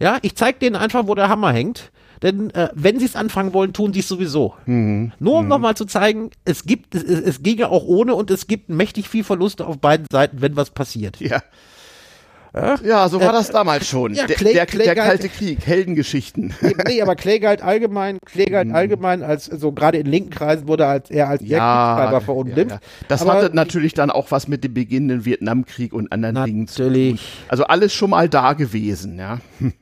Ja, 0.00 0.18
ich 0.22 0.34
zeige 0.34 0.58
denen 0.60 0.76
einfach, 0.76 1.06
wo 1.06 1.14
der 1.14 1.28
Hammer 1.28 1.52
hängt. 1.52 1.90
Denn 2.22 2.50
äh, 2.50 2.70
wenn 2.74 2.98
sie 2.98 3.04
es 3.04 3.14
anfangen 3.14 3.52
wollen, 3.52 3.72
tun 3.72 3.92
sie 3.92 4.00
es 4.00 4.08
sowieso. 4.08 4.54
Mhm. 4.66 5.12
Nur 5.20 5.34
um 5.34 5.44
mhm. 5.44 5.48
nochmal 5.48 5.76
zu 5.76 5.84
zeigen, 5.84 6.30
es 6.44 6.64
gibt, 6.64 6.94
es, 6.94 7.04
es 7.04 7.42
ginge 7.42 7.68
auch 7.68 7.84
ohne 7.84 8.14
und 8.14 8.30
es 8.30 8.46
gibt 8.46 8.70
mächtig 8.70 9.08
viel 9.08 9.24
Verluste 9.24 9.66
auf 9.66 9.78
beiden 9.78 10.06
Seiten, 10.10 10.40
wenn 10.40 10.56
was 10.56 10.70
passiert. 10.70 11.20
Ja. 11.20 11.42
Ja, 12.84 13.08
so 13.08 13.20
war 13.20 13.30
äh, 13.30 13.32
das 13.32 13.50
damals 13.50 13.86
schon. 13.86 14.14
Ja, 14.14 14.26
Clay, 14.26 14.54
der, 14.54 14.66
der, 14.66 14.84
der 14.84 14.94
Kalte 14.94 15.28
Krieg, 15.28 15.66
Heldengeschichten. 15.66 16.54
Nee, 16.60 16.74
nee, 16.86 17.02
aber 17.02 17.14
Clay 17.16 17.38
galt 17.38 17.62
allgemein, 17.62 18.18
Clay 18.24 18.46
galt 18.46 18.68
mhm. 18.68 18.74
allgemein 18.74 19.22
als, 19.22 19.46
so 19.46 19.72
gerade 19.72 19.98
in 19.98 20.06
linken 20.06 20.30
Kreisen 20.30 20.68
wurde 20.68 20.86
als, 20.86 21.10
er 21.10 21.28
als 21.28 21.42
ja, 21.44 21.58
Kriegstreiber 21.58 22.20
verunglimpft. 22.20 22.70
Ja, 22.70 22.80
ja. 22.80 23.06
Das 23.08 23.22
aber 23.22 23.34
hatte 23.34 23.54
natürlich 23.54 23.94
dann 23.94 24.10
auch 24.10 24.30
was 24.30 24.48
mit 24.48 24.64
dem 24.64 24.74
beginnenden 24.74 25.24
Vietnamkrieg 25.24 25.92
und 25.92 26.12
anderen 26.12 26.44
Dingen 26.44 26.68
zu 26.68 26.90
tun. 26.90 27.18
Also 27.48 27.64
alles 27.64 27.92
schon 27.92 28.10
mal 28.10 28.28
da 28.28 28.52
gewesen, 28.52 29.18
ja. 29.18 29.38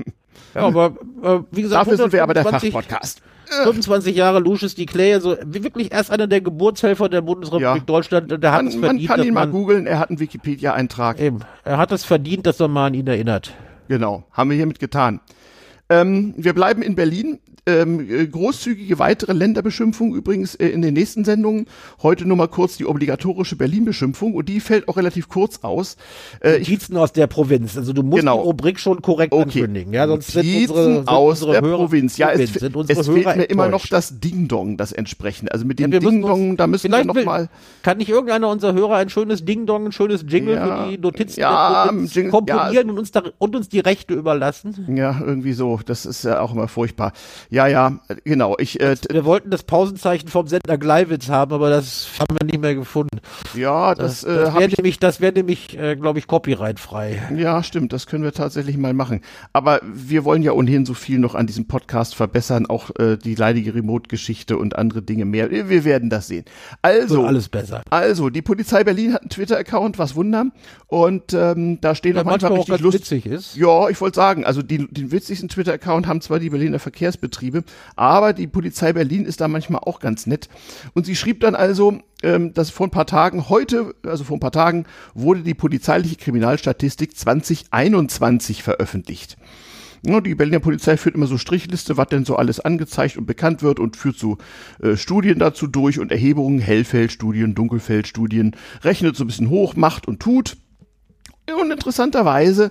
Ja, 0.54 0.62
aber 0.62 0.94
äh, 1.22 1.38
wie 1.50 1.62
gesagt, 1.62 1.86
dafür 1.86 1.96
sind 1.96 2.12
wir 2.12 2.22
aber 2.22 2.34
der 2.34 2.44
Fachpodcast. 2.44 3.22
25 3.46 4.16
Jahre 4.16 4.40
Lucius 4.40 4.74
D. 4.74 4.86
Clay, 4.86 5.14
also 5.14 5.36
wirklich 5.44 5.92
erst 5.92 6.10
einer 6.10 6.26
der 6.26 6.40
Geburtshelfer 6.40 7.08
der 7.08 7.20
Bundesrepublik 7.20 7.62
ja. 7.62 7.78
Deutschland. 7.78 8.42
Der 8.42 8.52
hat 8.52 8.64
man, 8.64 8.66
es 8.66 8.74
verdient, 8.74 9.08
man 9.08 9.16
kann 9.18 9.26
ihn 9.26 9.34
mal 9.34 9.46
googeln, 9.46 9.86
er 9.86 9.98
hat 9.98 10.10
einen 10.10 10.18
Wikipedia-Eintrag. 10.18 11.20
Eben, 11.20 11.40
er 11.64 11.78
hat 11.78 11.92
es 11.92 12.04
verdient, 12.04 12.46
dass 12.46 12.58
man 12.58 12.72
mal 12.72 12.86
an 12.86 12.94
ihn 12.94 13.06
erinnert. 13.06 13.54
Genau, 13.88 14.24
haben 14.32 14.50
wir 14.50 14.56
hiermit 14.56 14.80
getan. 14.80 15.20
Ähm, 15.88 16.34
wir 16.36 16.54
bleiben 16.54 16.82
in 16.82 16.96
Berlin. 16.96 17.38
Ähm, 17.66 18.08
äh, 18.08 18.26
großzügige 18.26 19.00
weitere 19.00 19.32
Länderbeschimpfung 19.32 20.14
übrigens 20.14 20.54
äh, 20.54 20.68
in 20.68 20.82
den 20.82 20.94
nächsten 20.94 21.24
Sendungen. 21.24 21.66
Heute 22.02 22.24
nur 22.24 22.36
mal 22.36 22.46
kurz 22.46 22.76
die 22.76 22.86
obligatorische 22.86 23.56
Berlin-Beschimpfung 23.56 24.34
und 24.34 24.48
die 24.48 24.60
fällt 24.60 24.88
auch 24.88 24.96
relativ 24.96 25.28
kurz 25.28 25.58
aus. 25.62 25.96
Äh, 26.40 26.58
Notizen 26.58 26.96
aus 26.96 27.12
der 27.12 27.26
Provinz. 27.26 27.76
Also 27.76 27.92
du 27.92 28.02
musst 28.02 28.20
genau. 28.20 28.38
die 28.38 28.42
Rubrik 28.42 28.78
schon 28.78 29.02
korrekt 29.02 29.32
okay. 29.32 29.42
ankündigen. 29.42 29.92
Ja, 29.92 30.06
sonst 30.06 30.34
Notizen 30.34 30.52
sind 30.52 30.70
unsere, 30.70 30.94
sind 30.94 31.08
aus 31.08 31.42
unsere 31.42 31.52
der 31.52 31.62
Hörer 31.62 31.76
Provinz. 31.76 32.16
Ja, 32.18 32.30
es, 32.30 32.52
sind 32.52 32.76
unsere 32.76 33.00
es 33.00 33.06
Hörer 33.06 33.14
fehlt 33.14 33.26
mir 33.26 33.32
enttäuscht. 33.32 33.50
immer 33.50 33.68
noch 33.68 33.86
das 33.86 34.20
Ding-Dong, 34.20 34.76
das 34.76 34.92
entsprechende. 34.92 35.52
Also 35.52 35.64
mit 35.64 35.78
dem 35.78 35.92
ja, 35.92 35.98
Ding-Dong, 35.98 36.56
da 36.56 36.66
müssen 36.66 36.92
wir 36.92 37.04
noch 37.04 37.24
mal. 37.24 37.48
Kann 37.82 37.98
nicht 37.98 38.08
irgendeiner 38.08 38.48
unserer 38.48 38.74
Hörer 38.74 38.96
ein 38.96 39.08
schönes 39.08 39.44
Ding-Dong, 39.44 39.86
ein 39.86 39.92
schönes 39.92 40.24
Jingle 40.28 40.54
ja, 40.54 40.84
für 40.84 40.90
die 40.90 40.98
Notizen 40.98 41.40
ja, 41.40 41.90
komponieren 42.30 42.90
und 42.90 42.98
uns, 42.98 43.10
da, 43.10 43.22
und 43.38 43.56
uns 43.56 43.68
die 43.68 43.80
Rechte 43.80 44.14
überlassen? 44.14 44.86
Ja, 44.94 45.20
irgendwie 45.20 45.52
so. 45.52 45.80
Das 45.84 46.06
ist 46.06 46.24
ja 46.24 46.40
auch 46.40 46.52
immer 46.52 46.68
furchtbar. 46.68 47.12
Ja, 47.50 47.55
ja, 47.64 47.98
genau. 48.24 48.56
Ich, 48.58 48.80
äh, 48.80 48.96
wir 49.08 49.24
wollten 49.24 49.50
das 49.50 49.62
Pausenzeichen 49.62 50.28
vom 50.28 50.46
Sender 50.46 50.76
Gleiwitz 50.76 51.30
haben, 51.30 51.54
aber 51.54 51.70
das 51.70 52.08
haben 52.18 52.36
wir 52.38 52.44
nicht 52.44 52.60
mehr 52.60 52.74
gefunden. 52.74 53.20
Ja, 53.54 53.94
das, 53.94 54.20
das, 54.20 54.34
das 54.34 54.54
äh, 54.54 54.58
wäre 54.58 54.72
nämlich, 54.76 54.98
das 54.98 55.20
wäre 55.20 55.32
nämlich, 55.32 55.78
äh, 55.78 55.96
glaube 55.96 56.18
ich, 56.18 56.26
copyrightfrei. 56.26 57.22
Ja, 57.36 57.62
stimmt. 57.62 57.92
Das 57.92 58.06
können 58.06 58.24
wir 58.24 58.32
tatsächlich 58.32 58.76
mal 58.76 58.92
machen. 58.92 59.22
Aber 59.52 59.80
wir 59.82 60.24
wollen 60.24 60.42
ja 60.42 60.52
ohnehin 60.52 60.84
so 60.84 60.92
viel 60.92 61.18
noch 61.18 61.34
an 61.34 61.46
diesem 61.46 61.66
Podcast 61.66 62.14
verbessern, 62.14 62.66
auch 62.66 62.90
äh, 62.98 63.16
die 63.16 63.34
leidige 63.34 63.74
Remote-Geschichte 63.74 64.58
und 64.58 64.76
andere 64.76 65.02
Dinge 65.02 65.24
mehr. 65.24 65.50
Wir 65.50 65.84
werden 65.84 66.10
das 66.10 66.26
sehen. 66.26 66.44
Also, 66.82 67.18
Wird 67.18 67.28
alles 67.28 67.48
besser. 67.48 67.82
Also, 67.90 68.28
die 68.28 68.42
Polizei 68.42 68.84
Berlin 68.84 69.14
hat 69.14 69.22
einen 69.22 69.30
Twitter-Account, 69.30 69.98
was 69.98 70.14
Wunder. 70.14 70.46
Und 70.88 71.32
ähm, 71.32 71.80
da 71.80 71.94
stehen 71.94 72.16
ja, 72.16 72.22
auch 72.22 72.26
manchmal 72.26 72.52
richtig 72.52 72.74
auch 72.74 72.80
lustig 72.80 73.26
ist. 73.26 73.56
Ja, 73.56 73.88
ich 73.88 74.00
wollte 74.00 74.16
sagen, 74.16 74.44
also 74.44 74.62
die, 74.62 74.86
den 74.86 75.10
witzigsten 75.10 75.48
Twitter-Account 75.48 76.06
haben 76.06 76.20
zwar 76.20 76.38
die 76.38 76.50
Berliner 76.50 76.78
Verkehrsbetriebe, 76.78 77.45
aber 77.96 78.32
die 78.32 78.46
Polizei 78.46 78.92
Berlin 78.92 79.24
ist 79.24 79.40
da 79.40 79.48
manchmal 79.48 79.82
auch 79.84 80.00
ganz 80.00 80.26
nett. 80.26 80.48
Und 80.94 81.06
sie 81.06 81.16
schrieb 81.16 81.40
dann 81.40 81.54
also, 81.54 81.98
ähm, 82.22 82.54
dass 82.54 82.70
vor 82.70 82.86
ein 82.86 82.90
paar 82.90 83.06
Tagen, 83.06 83.48
heute, 83.48 83.94
also 84.04 84.24
vor 84.24 84.36
ein 84.36 84.40
paar 84.40 84.52
Tagen, 84.52 84.84
wurde 85.14 85.42
die 85.42 85.54
polizeiliche 85.54 86.16
Kriminalstatistik 86.16 87.16
2021 87.16 88.62
veröffentlicht. 88.62 89.36
Die 90.02 90.34
Berliner 90.36 90.60
Polizei 90.60 90.96
führt 90.96 91.16
immer 91.16 91.26
so 91.26 91.36
Strichliste, 91.36 91.96
was 91.96 92.08
denn 92.08 92.24
so 92.24 92.36
alles 92.36 92.60
angezeigt 92.60 93.16
und 93.16 93.26
bekannt 93.26 93.62
wird 93.62 93.80
und 93.80 93.96
führt 93.96 94.16
so 94.16 94.38
äh, 94.80 94.96
Studien 94.96 95.40
dazu 95.40 95.66
durch 95.66 95.98
und 95.98 96.12
Erhebungen, 96.12 96.60
Hellfeldstudien, 96.60 97.56
Dunkelfeldstudien, 97.56 98.54
rechnet 98.82 99.16
so 99.16 99.24
ein 99.24 99.26
bisschen 99.26 99.50
hoch, 99.50 99.74
macht 99.74 100.06
und 100.06 100.20
tut. 100.20 100.58
Und 101.54 101.70
interessanterweise 101.70 102.70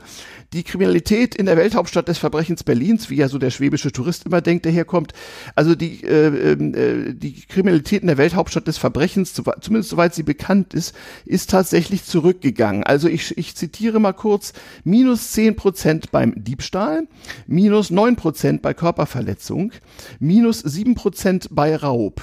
die 0.54 0.64
Kriminalität 0.64 1.36
in 1.36 1.46
der 1.46 1.58
Welthauptstadt 1.58 2.08
des 2.08 2.18
Verbrechens 2.18 2.64
Berlins, 2.64 3.10
wie 3.10 3.16
ja 3.16 3.30
so 3.30 3.38
der 3.38 3.50
schwäbische 3.50 3.92
Tourist 3.92 4.26
immer 4.26 4.42
denkt, 4.42 4.66
der 4.66 4.72
herkommt, 4.72 5.14
also 5.56 5.76
die, 5.76 6.04
äh, 6.04 6.52
ähm, 6.52 6.74
äh, 6.74 7.14
die 7.14 7.42
Kriminalität 7.48 8.02
in 8.02 8.08
der 8.08 8.18
Welthauptstadt 8.18 8.68
des 8.68 8.78
Verbrechens, 8.78 9.34
zumindest 9.34 9.90
soweit 9.90 10.14
sie 10.14 10.24
bekannt 10.24 10.74
ist, 10.74 10.96
ist 11.26 11.50
tatsächlich 11.50 12.04
zurückgegangen. 12.04 12.84
Also 12.84 13.08
ich, 13.08 13.38
ich 13.38 13.56
zitiere 13.56 14.00
mal 14.00 14.14
kurz, 14.14 14.54
minus 14.84 15.32
zehn 15.32 15.56
Prozent 15.56 16.12
beim 16.12 16.34
Diebstahl, 16.44 17.08
minus 17.48 17.92
neun 17.92 18.16
Prozent 18.16 18.62
bei 18.62 18.74
Körperverletzung, 18.74 19.72
minus 20.20 20.60
sieben 20.60 20.96
Prozent 20.96 21.48
bei 21.52 21.76
Raub. 21.76 22.22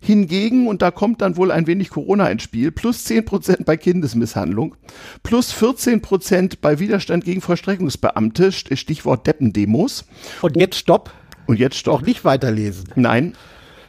Hingegen, 0.00 0.68
und 0.68 0.82
da 0.82 0.90
kommt 0.90 1.22
dann 1.22 1.36
wohl 1.36 1.50
ein 1.50 1.66
wenig 1.66 1.90
Corona 1.90 2.28
ins 2.28 2.42
Spiel, 2.42 2.70
plus 2.70 3.06
10% 3.06 3.64
bei 3.64 3.76
Kindesmisshandlung, 3.76 4.76
plus 5.22 5.54
14% 5.54 6.58
bei 6.60 6.78
Widerstand 6.78 7.24
gegen 7.24 7.40
Vollstreckungsbeamte, 7.40 8.52
Stichwort 8.52 9.26
Deppendemos. 9.26 10.04
Und 10.40 10.56
jetzt 10.56 10.76
stopp. 10.76 11.12
Und 11.46 11.58
jetzt 11.58 11.76
stopp. 11.76 12.00
Noch 12.00 12.06
nicht 12.06 12.24
weiterlesen. 12.24 12.88
Nein. 12.94 13.34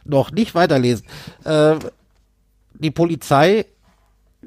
Noch 0.04 0.30
nicht 0.32 0.54
weiterlesen. 0.54 1.06
Äh, 1.44 1.76
die 2.74 2.90
Polizei 2.90 3.66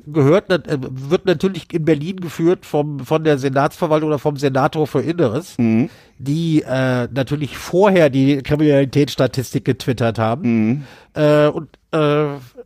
gehört, 0.06 0.50
äh, 0.50 0.78
wird 0.80 1.26
natürlich 1.26 1.74
in 1.74 1.86
Berlin 1.86 2.18
geführt 2.18 2.66
vom, 2.66 3.00
von 3.00 3.24
der 3.24 3.38
Senatsverwaltung 3.38 4.10
oder 4.10 4.20
vom 4.20 4.38
Senator 4.38 4.88
für 4.88 5.02
Inneres, 5.02 5.58
mhm. 5.58 5.90
die 6.18 6.62
äh, 6.62 7.08
natürlich 7.12 7.58
vorher 7.58 8.10
die 8.10 8.38
Kriminalitätsstatistik 8.38 9.66
getwittert 9.66 10.20
haben. 10.20 10.42
Mhm. 10.42 10.84
Äh, 11.14 11.48
und, 11.48 11.70
äh, 11.92 11.98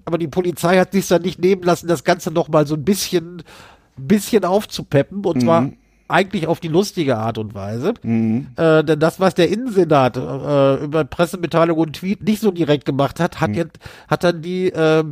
aber 0.05 0.17
die 0.17 0.27
Polizei 0.27 0.77
hat 0.77 0.91
sich 0.91 1.07
dann 1.07 1.21
nicht 1.21 1.39
nehmen 1.39 1.63
lassen, 1.63 1.87
das 1.87 2.03
Ganze 2.03 2.31
noch 2.31 2.49
mal 2.49 2.67
so 2.67 2.75
ein 2.75 2.83
bisschen, 2.83 3.43
bisschen 3.97 4.45
aufzupeppen. 4.45 5.25
Und 5.25 5.37
mhm. 5.37 5.41
zwar 5.41 5.69
eigentlich 6.11 6.47
auf 6.47 6.59
die 6.59 6.67
lustige 6.67 7.17
Art 7.17 7.37
und 7.37 7.53
Weise. 7.53 7.93
Mhm. 8.03 8.47
Äh, 8.57 8.83
denn 8.83 8.99
das, 8.99 9.19
was 9.19 9.35
der 9.35 9.49
Innensenat 9.49 10.17
äh, 10.17 10.83
über 10.83 11.03
Pressemitteilung 11.05 11.77
und 11.77 11.93
Tweet 11.93 12.23
nicht 12.23 12.41
so 12.41 12.51
direkt 12.51 12.85
gemacht 12.85 13.19
hat, 13.19 13.41
hat 13.41 13.51
mhm. 13.51 13.55
jetzt, 13.55 13.79
hat 14.07 14.23
dann 14.23 14.41
die 14.41 14.67
äh, 14.67 15.03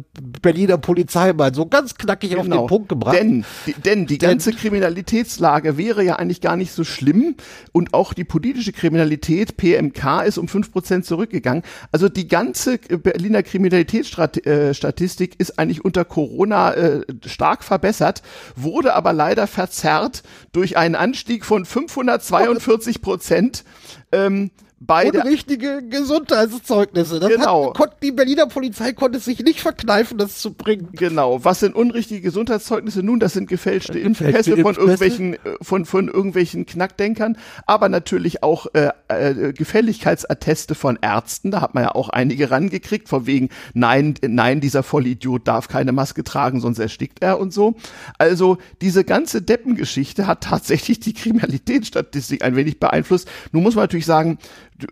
Berliner 0.41 0.77
Polizei 0.77 1.34
mal 1.34 1.53
so 1.53 1.65
ganz 1.65 1.95
knackig 1.95 2.31
genau. 2.31 2.41
auf 2.41 2.45
den 2.47 2.51
genau. 2.51 2.67
Punkt 2.67 2.89
gebracht. 2.89 3.15
Denn, 3.15 3.45
die, 3.65 3.73
denn 3.73 4.05
die 4.05 4.17
denn, 4.17 4.30
ganze 4.30 4.51
Kriminalitätslage 4.53 5.77
wäre 5.77 6.03
ja 6.03 6.17
eigentlich 6.17 6.41
gar 6.41 6.55
nicht 6.55 6.71
so 6.71 6.84
schlimm 6.84 7.35
und 7.71 7.93
auch 7.93 8.13
die 8.13 8.23
politische 8.23 8.71
Kriminalität, 8.71 9.57
PMK, 9.57 10.23
ist 10.26 10.38
um 10.38 10.47
fünf 10.47 10.71
Prozent 10.71 11.05
zurückgegangen. 11.05 11.63
Also 11.91 12.09
die 12.09 12.27
ganze 12.27 12.77
Berliner 12.77 13.43
Kriminalitätsstatistik 13.43 15.39
ist 15.39 15.57
eigentlich 15.59 15.84
unter 15.84 16.05
Corona 16.05 16.73
äh, 16.73 17.01
stark 17.26 17.63
verbessert, 17.63 18.21
wurde 18.55 18.93
aber 18.93 19.13
leider 19.13 19.47
verzerrt 19.47 20.23
durch 20.51 20.77
ein 20.77 20.88
einen 20.89 20.95
Anstieg 20.95 21.45
von 21.45 21.65
542 21.65 23.01
Prozent. 23.01 23.63
Ähm, 24.11 24.51
bei 24.80 25.10
richtige 25.10 25.84
Gesundheitszeugnisse. 25.88 27.19
Das 27.19 27.30
genau. 27.30 27.73
Hat, 27.77 28.01
die 28.01 28.11
Berliner 28.11 28.47
Polizei 28.47 28.93
konnte 28.93 29.18
es 29.18 29.26
sich 29.26 29.39
nicht 29.39 29.60
verkneifen, 29.60 30.18
das 30.18 30.39
zu 30.39 30.53
bringen. 30.53 30.89
Genau. 30.93 31.43
Was 31.43 31.60
sind 31.60 31.76
unrichtige 31.76 32.22
Gesundheitszeugnisse 32.22 33.03
nun? 33.03 33.19
Das 33.19 33.34
sind 33.34 33.49
gefälschte 33.49 33.99
Impfpässe 33.99 34.57
von 34.57 34.76
irgendwelchen, 34.76 35.34
äh, 35.34 35.38
von, 35.61 35.85
von 35.85 36.07
irgendwelchen 36.07 36.65
Knackdenkern, 36.65 37.38
aber 37.65 37.89
natürlich 37.89 38.41
auch 38.41 38.68
äh, 38.73 38.89
äh, 39.10 39.53
Gefälligkeitsatteste 39.53 40.76
von 40.76 40.97
Ärzten. 41.01 41.51
Da 41.51 41.61
hat 41.61 41.73
man 41.73 41.84
ja 41.84 41.95
auch 41.95 42.10
einige 42.10 42.49
rangekriegt, 42.49 43.10
von 43.10 43.26
wegen, 43.26 43.49
nein, 43.73 44.15
nein, 44.22 44.61
dieser 44.61 44.84
Vollidiot 44.84 45.47
darf 45.47 45.68
keine 45.68 45.91
Maske 45.91 46.23
tragen, 46.23 46.61
sonst 46.61 46.80
erstickt 46.80 47.22
er 47.22 47.39
und 47.39 47.53
so. 47.53 47.76
Also 48.18 48.57
diese 48.81 49.03
ganze 49.03 49.41
Deppengeschichte 49.41 50.26
hat 50.26 50.41
tatsächlich 50.41 51.01
die 51.01 51.14
Kriminalitätsstatistik 51.14 52.43
ein 52.43 52.56
wenig 52.56 52.80
beeinflusst. 52.80 53.30
Nun 53.51 53.64
muss 53.64 53.76
man 53.76 53.84
natürlich 53.84 54.06
sagen, 54.06 54.38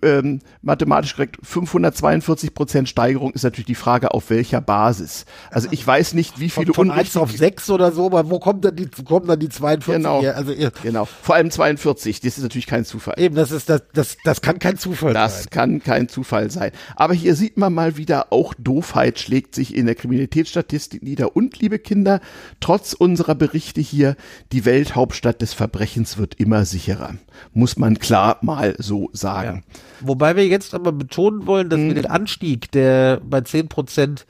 ähm, 0.01 0.39
mathematisch 0.61 1.15
korrekt, 1.15 1.37
542 1.43 2.53
Prozent 2.53 2.89
Steigerung 2.89 3.31
ist 3.31 3.43
natürlich 3.43 3.65
die 3.65 3.75
Frage, 3.75 4.13
auf 4.13 4.29
welcher 4.29 4.61
Basis. 4.61 5.25
Also 5.51 5.67
ich 5.71 5.85
weiß 5.85 6.13
nicht, 6.13 6.39
wie 6.39 6.49
viele 6.49 6.73
von, 6.73 6.87
von 6.87 6.91
1 6.91 7.17
auf 7.17 7.31
6 7.31 7.69
oder 7.69 7.91
so, 7.91 8.07
aber 8.07 8.29
wo 8.29 8.39
kommt 8.39 8.65
dann 8.65 8.75
die, 8.75 8.87
kommen 8.87 9.27
dann 9.27 9.39
die 9.39 9.49
42 9.49 10.03
genau, 10.03 10.21
her? 10.21 10.35
Also 10.35 10.51
ihr, 10.51 10.71
genau, 10.83 11.05
vor 11.05 11.35
allem 11.35 11.51
42, 11.51 12.21
das 12.21 12.37
ist 12.37 12.43
natürlich 12.43 12.67
kein 12.67 12.85
Zufall. 12.85 13.15
Eben, 13.17 13.35
das 13.35 13.51
ist 13.51 13.69
das, 13.69 13.83
das, 13.93 14.17
das 14.23 14.41
kann 14.41 14.59
kein 14.59 14.77
Zufall 14.77 15.13
das 15.13 15.33
sein. 15.33 15.43
Das 15.43 15.49
kann 15.51 15.83
kein 15.83 16.09
Zufall 16.09 16.51
sein. 16.51 16.71
Aber 16.95 17.13
hier 17.13 17.35
sieht 17.35 17.57
man 17.57 17.73
mal 17.73 17.97
wieder, 17.97 18.27
auch 18.31 18.53
Doofheit 18.57 19.19
schlägt 19.19 19.55
sich 19.55 19.75
in 19.75 19.85
der 19.85 19.95
Kriminalitätsstatistik 19.95 21.03
nieder. 21.03 21.35
Und, 21.35 21.59
liebe 21.59 21.79
Kinder, 21.79 22.21
trotz 22.59 22.93
unserer 22.93 23.35
Berichte 23.35 23.81
hier, 23.81 24.15
die 24.51 24.65
Welthauptstadt 24.65 25.41
des 25.41 25.53
Verbrechens 25.53 26.17
wird 26.17 26.35
immer 26.35 26.65
sicherer. 26.65 27.15
Muss 27.53 27.77
man 27.77 27.99
klar 27.99 28.37
mal 28.41 28.75
so 28.77 29.09
sagen. 29.13 29.63
Ja. 29.67 29.76
Wobei 29.99 30.35
wir 30.35 30.45
jetzt 30.47 30.73
aber 30.73 30.91
betonen 30.91 31.47
wollen, 31.47 31.69
dass 31.69 31.79
mhm. 31.79 31.87
wir 31.87 31.95
den 31.95 32.05
Anstieg, 32.05 32.71
der 32.71 33.19
bei 33.23 33.41
10 33.41 33.67
Prozent 33.67 34.25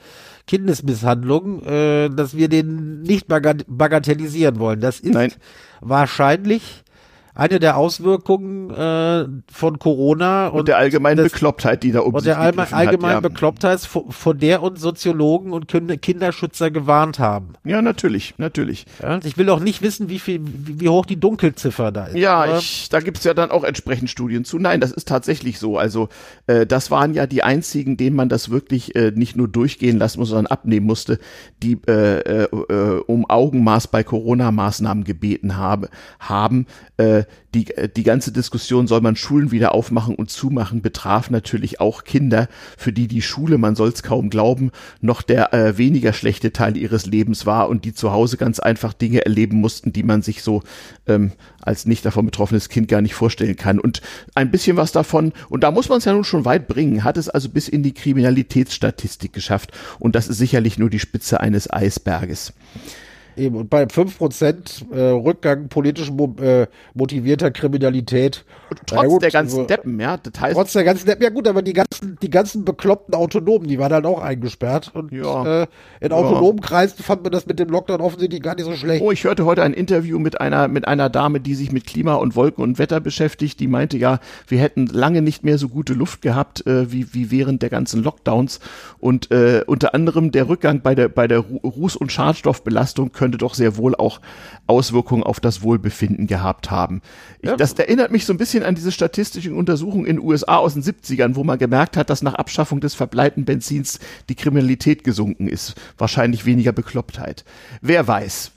Kindesmisshandlung, 0.47 1.61
äh, 1.63 2.09
dass 2.09 2.35
wir 2.35 2.47
den 2.47 3.01
nicht 3.01 3.27
bagatellisieren 3.27 4.59
wollen. 4.59 4.79
Das 4.79 4.99
ist 4.99 5.13
Nein. 5.13 5.33
wahrscheinlich 5.81 6.83
eine 7.37 7.59
der 7.59 7.77
Auswirkungen 7.77 8.71
äh, 8.71 9.25
von 9.51 9.77
Corona 9.77 10.47
und, 10.47 10.61
und 10.61 10.67
der 10.67 10.77
allgemeinen 10.77 11.17
das, 11.17 11.31
Beklopptheit, 11.31 11.83
die 11.83 11.91
da 11.91 11.99
um 11.99 12.15
und 12.15 12.25
der 12.25 12.39
allgemeinen 12.39 12.73
allgemein 12.73 13.11
ja. 13.11 13.19
Beklopptheit, 13.19 13.79
vor, 13.81 14.05
vor 14.09 14.33
der 14.33 14.63
uns 14.63 14.81
Soziologen 14.81 15.53
und 15.53 15.67
Kinderschützer 15.67 16.71
gewarnt 16.71 17.19
haben. 17.19 17.53
Ja, 17.63 17.81
natürlich, 17.83 18.33
natürlich. 18.37 18.87
Ja, 19.01 19.19
ich 19.23 19.37
will 19.37 19.49
auch 19.51 19.59
nicht 19.59 19.83
wissen, 19.83 20.09
wie 20.09 20.17
viel, 20.17 20.41
wie, 20.43 20.89
hoch 20.89 21.05
die 21.05 21.19
Dunkelziffer 21.19 21.91
da 21.91 22.05
ist. 22.05 22.15
Ja, 22.15 22.57
ich, 22.57 22.89
da 22.89 23.01
gibt's 23.01 23.23
ja 23.23 23.35
dann 23.35 23.51
auch 23.51 23.63
entsprechend 23.63 24.09
Studien 24.09 24.43
zu. 24.43 24.57
Nein, 24.57 24.81
das 24.81 24.91
ist 24.91 25.07
tatsächlich 25.07 25.59
so. 25.59 25.77
Also 25.77 26.09
äh, 26.47 26.65
das 26.65 26.89
waren 26.89 27.13
ja 27.13 27.27
die 27.27 27.43
einzigen, 27.43 27.97
denen 27.97 28.15
man 28.15 28.29
das 28.29 28.49
wirklich 28.49 28.95
äh, 28.95 29.11
nicht 29.13 29.35
nur 29.35 29.47
durchgehen 29.47 29.99
lassen 29.99 30.19
muss, 30.19 30.29
sondern 30.29 30.47
abnehmen 30.47 30.87
musste, 30.87 31.19
die 31.61 31.79
äh, 31.87 32.19
äh, 32.19 32.47
äh 32.51 33.03
um 33.05 33.29
Augenmaß 33.29 33.87
bei 33.87 34.03
Corona-Maßnahmen 34.03 35.03
gebeten 35.03 35.55
habe, 35.55 35.89
haben. 36.19 36.65
Äh, 36.97 37.26
die, 37.53 37.65
die 37.95 38.03
ganze 38.03 38.31
Diskussion, 38.31 38.87
soll 38.87 39.01
man 39.01 39.15
Schulen 39.15 39.51
wieder 39.51 39.73
aufmachen 39.73 40.15
und 40.15 40.29
zumachen, 40.29 40.81
betraf 40.81 41.29
natürlich 41.29 41.79
auch 41.79 42.03
Kinder, 42.03 42.49
für 42.77 42.91
die 42.91 43.07
die 43.07 43.21
Schule, 43.21 43.57
man 43.57 43.75
soll 43.75 43.89
es 43.89 44.03
kaum 44.03 44.29
glauben, 44.29 44.71
noch 45.01 45.21
der 45.21 45.53
äh, 45.53 45.77
weniger 45.77 46.13
schlechte 46.13 46.51
Teil 46.51 46.77
ihres 46.77 47.05
Lebens 47.05 47.45
war 47.45 47.69
und 47.69 47.85
die 47.85 47.93
zu 47.93 48.11
Hause 48.11 48.37
ganz 48.37 48.59
einfach 48.59 48.93
Dinge 48.93 49.25
erleben 49.25 49.59
mussten, 49.59 49.93
die 49.93 50.03
man 50.03 50.21
sich 50.21 50.43
so 50.43 50.61
ähm, 51.07 51.31
als 51.61 51.85
nicht 51.85 52.05
davon 52.05 52.25
betroffenes 52.25 52.69
Kind 52.69 52.87
gar 52.87 53.01
nicht 53.01 53.13
vorstellen 53.13 53.55
kann. 53.55 53.79
Und 53.79 54.01
ein 54.35 54.51
bisschen 54.51 54.77
was 54.77 54.91
davon, 54.91 55.33
und 55.49 55.63
da 55.63 55.71
muss 55.71 55.89
man 55.89 55.99
es 55.99 56.05
ja 56.05 56.13
nun 56.13 56.23
schon 56.23 56.45
weit 56.45 56.67
bringen, 56.67 57.03
hat 57.03 57.17
es 57.17 57.29
also 57.29 57.49
bis 57.49 57.67
in 57.67 57.83
die 57.83 57.93
Kriminalitätsstatistik 57.93 59.33
geschafft. 59.33 59.71
Und 59.99 60.15
das 60.15 60.27
ist 60.27 60.37
sicherlich 60.37 60.77
nur 60.77 60.89
die 60.89 60.99
Spitze 60.99 61.39
eines 61.39 61.71
Eisberges. 61.71 62.53
Eben, 63.37 63.55
und 63.55 63.69
bei 63.69 63.83
5% 63.83 64.91
äh, 64.91 65.09
Rückgang 65.11 65.69
politisch 65.69 66.11
mo 66.11 66.35
äh, 66.41 66.67
motivierter 66.93 67.51
Kriminalität. 67.51 68.45
Und 68.69 68.81
trotz 68.85 69.07
gut, 69.07 69.21
der 69.21 69.31
ganzen 69.31 69.59
also, 69.59 69.67
Deppen, 69.67 69.99
ja. 69.99 70.17
Das 70.17 70.41
heißt, 70.41 70.55
trotz 70.55 70.73
der 70.73 70.83
ganzen 70.83 71.05
Deppen, 71.05 71.23
ja 71.23 71.29
gut, 71.29 71.47
aber 71.47 71.61
die 71.61 71.73
ganzen, 71.73 72.17
die 72.21 72.29
ganzen 72.29 72.65
bekloppten 72.65 73.13
Autonomen, 73.13 73.67
die 73.67 73.77
waren 73.79 73.91
dann 73.91 74.05
auch 74.05 74.21
eingesperrt. 74.21 74.91
Und 74.93 75.11
ja. 75.11 75.63
äh, 75.63 75.67
in 76.01 76.11
autonomen 76.11 76.59
ja. 76.61 76.67
Kreisen 76.67 77.03
fand 77.03 77.23
man 77.23 77.31
das 77.31 77.45
mit 77.45 77.59
dem 77.59 77.69
Lockdown 77.69 78.01
offensichtlich 78.01 78.41
gar 78.41 78.55
nicht 78.55 78.65
so 78.65 78.73
schlecht. 78.73 79.03
Oh, 79.03 79.11
ich 79.11 79.23
hörte 79.23 79.45
heute 79.45 79.63
ein 79.63 79.73
Interview 79.73 80.19
mit 80.19 80.41
einer, 80.41 80.67
mit 80.67 80.87
einer 80.87 81.09
Dame, 81.09 81.39
die 81.39 81.55
sich 81.55 81.71
mit 81.71 81.85
Klima 81.85 82.15
und 82.15 82.35
Wolken 82.35 82.63
und 82.63 82.79
Wetter 82.79 82.99
beschäftigt. 82.99 83.59
Die 83.59 83.67
meinte 83.67 83.97
ja, 83.97 84.19
wir 84.47 84.59
hätten 84.59 84.87
lange 84.87 85.21
nicht 85.21 85.43
mehr 85.43 85.57
so 85.57 85.69
gute 85.69 85.93
Luft 85.93 86.21
gehabt, 86.21 86.65
äh, 86.65 86.91
wie, 86.91 87.13
wie 87.13 87.29
während 87.31 87.61
der 87.61 87.69
ganzen 87.69 88.03
Lockdowns. 88.03 88.59
Und 88.99 89.31
äh, 89.31 89.63
unter 89.67 89.93
anderem 89.93 90.31
der 90.31 90.49
Rückgang 90.49 90.81
bei 90.81 90.95
der, 90.95 91.07
bei 91.07 91.27
der 91.27 91.39
Ruß- 91.39 91.97
und 91.97 92.11
Schadstoffbelastung 92.11 93.11
könnte 93.11 93.26
könnte 93.27 93.37
doch 93.39 93.55
sehr 93.55 93.75
wohl 93.75 93.93
auch 93.93 94.21
Auswirkungen 94.67 95.21
auf 95.21 95.41
das 95.41 95.61
Wohlbefinden 95.61 96.27
gehabt 96.27 96.71
haben. 96.71 97.01
Ich, 97.41 97.49
ja. 97.49 97.57
Das 97.57 97.73
erinnert 97.73 98.09
mich 98.09 98.25
so 98.25 98.33
ein 98.33 98.37
bisschen 98.37 98.63
an 98.63 98.73
diese 98.73 98.93
statistischen 98.93 99.53
Untersuchungen 99.53 100.05
in 100.05 100.15
den 100.15 100.25
USA 100.25 100.55
aus 100.55 100.75
den 100.75 100.83
70ern, 100.83 101.35
wo 101.35 101.43
man 101.43 101.59
gemerkt 101.59 101.97
hat, 101.97 102.09
dass 102.09 102.21
nach 102.21 102.35
Abschaffung 102.35 102.79
des 102.79 102.95
verbleiten 102.95 103.43
Benzins 103.43 103.99
die 104.29 104.35
Kriminalität 104.35 105.03
gesunken 105.03 105.49
ist. 105.49 105.75
Wahrscheinlich 105.97 106.45
weniger 106.45 106.71
Beklopptheit. 106.71 107.43
Wer 107.81 108.07
weiß, 108.07 108.51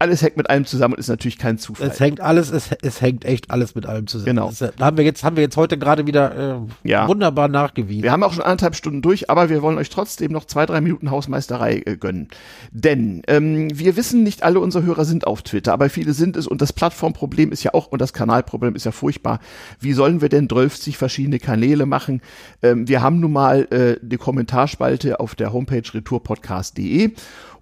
alles 0.00 0.22
hängt 0.22 0.38
mit 0.38 0.48
allem 0.48 0.64
zusammen 0.64 0.94
und 0.94 1.00
ist 1.00 1.08
natürlich 1.08 1.36
kein 1.36 1.58
Zufall. 1.58 1.88
Es 1.88 2.00
hängt 2.00 2.22
alles, 2.22 2.50
es, 2.50 2.70
es 2.80 3.02
hängt 3.02 3.26
echt 3.26 3.50
alles 3.50 3.74
mit 3.74 3.84
allem 3.84 4.06
zusammen. 4.06 4.36
Genau. 4.36 4.48
Das, 4.48 4.72
da 4.74 4.84
haben 4.86 4.96
wir 4.96 5.04
jetzt, 5.04 5.22
haben 5.22 5.36
wir 5.36 5.42
jetzt 5.42 5.58
heute 5.58 5.76
gerade 5.76 6.06
wieder 6.06 6.56
äh, 6.56 6.88
ja. 6.88 7.06
wunderbar 7.06 7.48
nachgewiesen. 7.48 8.02
Wir 8.02 8.10
haben 8.10 8.22
auch 8.22 8.32
schon 8.32 8.42
anderthalb 8.42 8.74
Stunden 8.74 9.02
durch, 9.02 9.28
aber 9.28 9.50
wir 9.50 9.60
wollen 9.60 9.76
euch 9.76 9.90
trotzdem 9.90 10.32
noch 10.32 10.46
zwei, 10.46 10.64
drei 10.64 10.80
Minuten 10.80 11.10
Hausmeisterei 11.10 11.82
äh, 11.84 11.98
gönnen. 11.98 12.28
Denn 12.72 13.20
ähm, 13.26 13.78
wir 13.78 13.94
wissen, 13.96 14.22
nicht 14.22 14.42
alle 14.42 14.60
unsere 14.60 14.84
Hörer 14.84 15.04
sind 15.04 15.26
auf 15.26 15.42
Twitter, 15.42 15.74
aber 15.74 15.90
viele 15.90 16.14
sind 16.14 16.38
es 16.38 16.46
und 16.46 16.62
das 16.62 16.72
Plattformproblem 16.72 17.52
ist 17.52 17.62
ja 17.62 17.74
auch 17.74 17.88
und 17.88 18.00
das 18.00 18.14
Kanalproblem 18.14 18.74
ist 18.74 18.86
ja 18.86 18.92
furchtbar. 18.92 19.38
Wie 19.80 19.92
sollen 19.92 20.22
wir 20.22 20.30
denn 20.30 20.48
12 20.48 20.96
verschiedene 20.96 21.38
Kanäle 21.38 21.84
machen? 21.84 22.22
Ähm, 22.62 22.88
wir 22.88 23.02
haben 23.02 23.20
nun 23.20 23.32
mal 23.32 23.68
äh, 23.70 23.96
die 24.00 24.16
Kommentarspalte 24.16 25.20
auf 25.20 25.34
der 25.34 25.52
Homepage 25.52 25.82
retourpodcast.de 25.92 27.12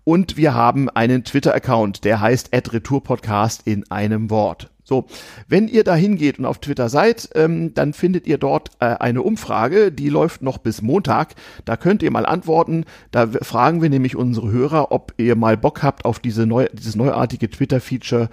und 0.08 0.38
wir 0.38 0.54
haben 0.54 0.88
einen 0.88 1.22
Twitter-Account, 1.22 2.02
der 2.02 2.22
heißt 2.22 2.48
@retourpodcast 2.54 3.66
in 3.66 3.90
einem 3.90 4.30
Wort. 4.30 4.70
So, 4.82 5.04
wenn 5.48 5.68
ihr 5.68 5.84
da 5.84 5.94
hingeht 5.94 6.38
und 6.38 6.46
auf 6.46 6.60
Twitter 6.60 6.88
seid, 6.88 7.28
ähm, 7.34 7.74
dann 7.74 7.92
findet 7.92 8.26
ihr 8.26 8.38
dort 8.38 8.70
äh, 8.80 8.86
eine 8.86 9.20
Umfrage, 9.20 9.92
die 9.92 10.08
läuft 10.08 10.40
noch 10.40 10.56
bis 10.56 10.80
Montag. 10.80 11.34
Da 11.66 11.76
könnt 11.76 12.02
ihr 12.02 12.10
mal 12.10 12.24
antworten. 12.24 12.86
Da 13.10 13.26
fragen 13.26 13.82
wir 13.82 13.90
nämlich 13.90 14.16
unsere 14.16 14.50
Hörer, 14.50 14.92
ob 14.92 15.12
ihr 15.18 15.36
mal 15.36 15.58
Bock 15.58 15.82
habt 15.82 16.06
auf 16.06 16.20
diese 16.20 16.46
neu, 16.46 16.68
dieses 16.72 16.96
neuartige 16.96 17.50
Twitter-Feature 17.50 18.30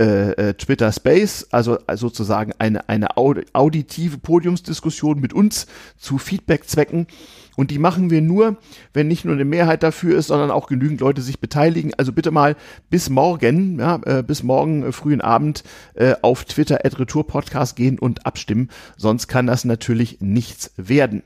äh, 0.00 0.30
äh, 0.30 0.54
Twitter 0.54 0.92
Space, 0.92 1.48
also, 1.50 1.78
also 1.86 2.06
sozusagen 2.08 2.52
eine, 2.58 2.88
eine 2.88 3.16
auditive 3.16 4.18
Podiumsdiskussion 4.18 5.20
mit 5.20 5.32
uns 5.32 5.66
zu 5.96 6.18
Feedback-Zwecken. 6.18 7.08
Und 7.56 7.72
die 7.72 7.80
machen 7.80 8.08
wir 8.08 8.22
nur, 8.22 8.58
wenn 8.92 9.08
nicht 9.08 9.24
nur 9.24 9.34
eine 9.34 9.44
Mehrheit 9.44 9.82
dafür 9.82 10.16
ist, 10.16 10.28
sondern 10.28 10.52
auch 10.52 10.68
genügend 10.68 11.00
Leute 11.00 11.20
sich 11.20 11.40
beteiligen. 11.40 11.92
Also 11.96 12.12
bitte 12.12 12.30
mal 12.30 12.54
bis 12.90 13.10
morgen, 13.10 13.80
ja, 13.80 14.00
äh, 14.04 14.22
bis 14.22 14.44
morgen 14.44 14.84
äh, 14.84 14.92
frühen 14.92 15.20
Abend 15.20 15.64
äh, 15.94 16.14
auf 16.22 16.44
Twitter 16.44 16.84
at 16.84 17.00
Retour 17.00 17.26
gehen 17.74 17.98
und 17.98 18.24
abstimmen. 18.24 18.70
Sonst 18.96 19.26
kann 19.26 19.48
das 19.48 19.64
natürlich 19.64 20.20
nichts 20.20 20.70
werden. 20.76 21.24